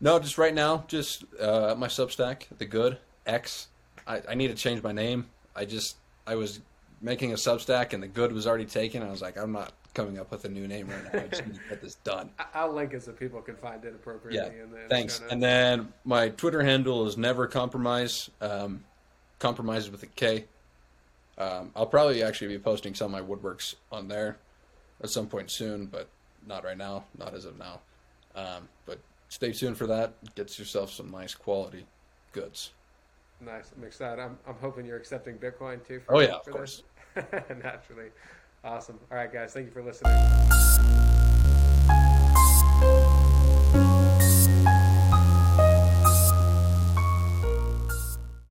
no, 0.00 0.18
just 0.18 0.38
right 0.38 0.54
now, 0.54 0.84
just 0.88 1.24
uh, 1.40 1.76
my 1.78 1.86
Substack, 1.86 2.46
the 2.58 2.66
good 2.66 2.98
X. 3.24 3.68
I, 4.06 4.22
I 4.30 4.34
need 4.34 4.48
to 4.48 4.54
change 4.54 4.82
my 4.82 4.90
name. 4.90 5.26
I 5.54 5.64
just 5.66 5.96
I 6.26 6.34
was 6.34 6.60
making 7.00 7.30
a 7.30 7.36
Substack 7.36 7.92
and 7.92 8.02
the 8.02 8.08
good 8.08 8.32
was 8.32 8.48
already 8.48 8.64
taken. 8.64 9.02
I 9.02 9.10
was 9.10 9.22
like, 9.22 9.36
I'm 9.36 9.52
not 9.52 9.72
coming 9.94 10.18
up 10.18 10.30
with 10.30 10.44
a 10.44 10.48
new 10.48 10.66
name 10.66 10.88
right 10.88 11.12
now. 11.12 11.20
I 11.20 11.26
just 11.28 11.46
need 11.46 11.54
to 11.54 11.60
get 11.68 11.82
this 11.82 11.96
done. 11.96 12.30
I'll 12.54 12.72
link 12.72 12.94
it 12.94 13.02
so 13.02 13.12
people 13.12 13.40
can 13.42 13.56
find 13.56 13.84
it 13.84 13.94
appropriately. 13.94 14.56
Yeah, 14.58 14.64
the, 14.70 14.88
thanks. 14.88 15.20
notes. 15.20 15.32
And 15.32 15.42
then 15.42 15.92
my 16.04 16.30
Twitter 16.30 16.62
handle 16.62 17.06
is 17.06 17.16
never 17.16 17.46
compromise. 17.46 18.30
Um, 18.40 18.84
compromise 19.38 19.90
with 19.90 20.02
a 20.02 20.06
K. 20.06 20.46
Um, 21.36 21.70
I'll 21.74 21.86
probably 21.86 22.22
actually 22.22 22.48
be 22.48 22.58
posting 22.58 22.94
some 22.94 23.12
of 23.12 23.20
my 23.20 23.26
woodworks 23.26 23.74
on 23.90 24.08
there 24.08 24.38
at 25.02 25.10
some 25.10 25.26
point 25.26 25.50
soon, 25.50 25.86
but 25.86 26.08
not 26.46 26.64
right 26.64 26.76
now, 26.76 27.04
not 27.18 27.34
as 27.34 27.44
of 27.44 27.58
now. 27.58 27.80
Um, 28.34 28.68
but 28.86 28.98
stay 29.28 29.52
tuned 29.52 29.76
for 29.76 29.86
that. 29.88 30.14
Get 30.34 30.58
yourself 30.58 30.92
some 30.92 31.10
nice 31.10 31.34
quality 31.34 31.86
goods. 32.32 32.70
Nice. 33.40 33.72
I'm 33.76 33.84
excited. 33.84 34.22
I'm, 34.22 34.38
I'm 34.46 34.54
hoping 34.60 34.86
you're 34.86 34.96
accepting 34.96 35.36
Bitcoin 35.36 35.86
too. 35.86 36.00
For, 36.00 36.14
Oh, 36.16 36.20
yeah, 36.20 36.36
of 36.36 36.46
course. 36.46 36.82
Naturally. 37.16 38.10
Awesome. 38.64 38.98
All 39.10 39.16
right, 39.16 39.32
guys. 39.32 39.52
Thank 39.52 39.66
you 39.66 39.72
for 39.72 39.82
listening. 39.82 41.11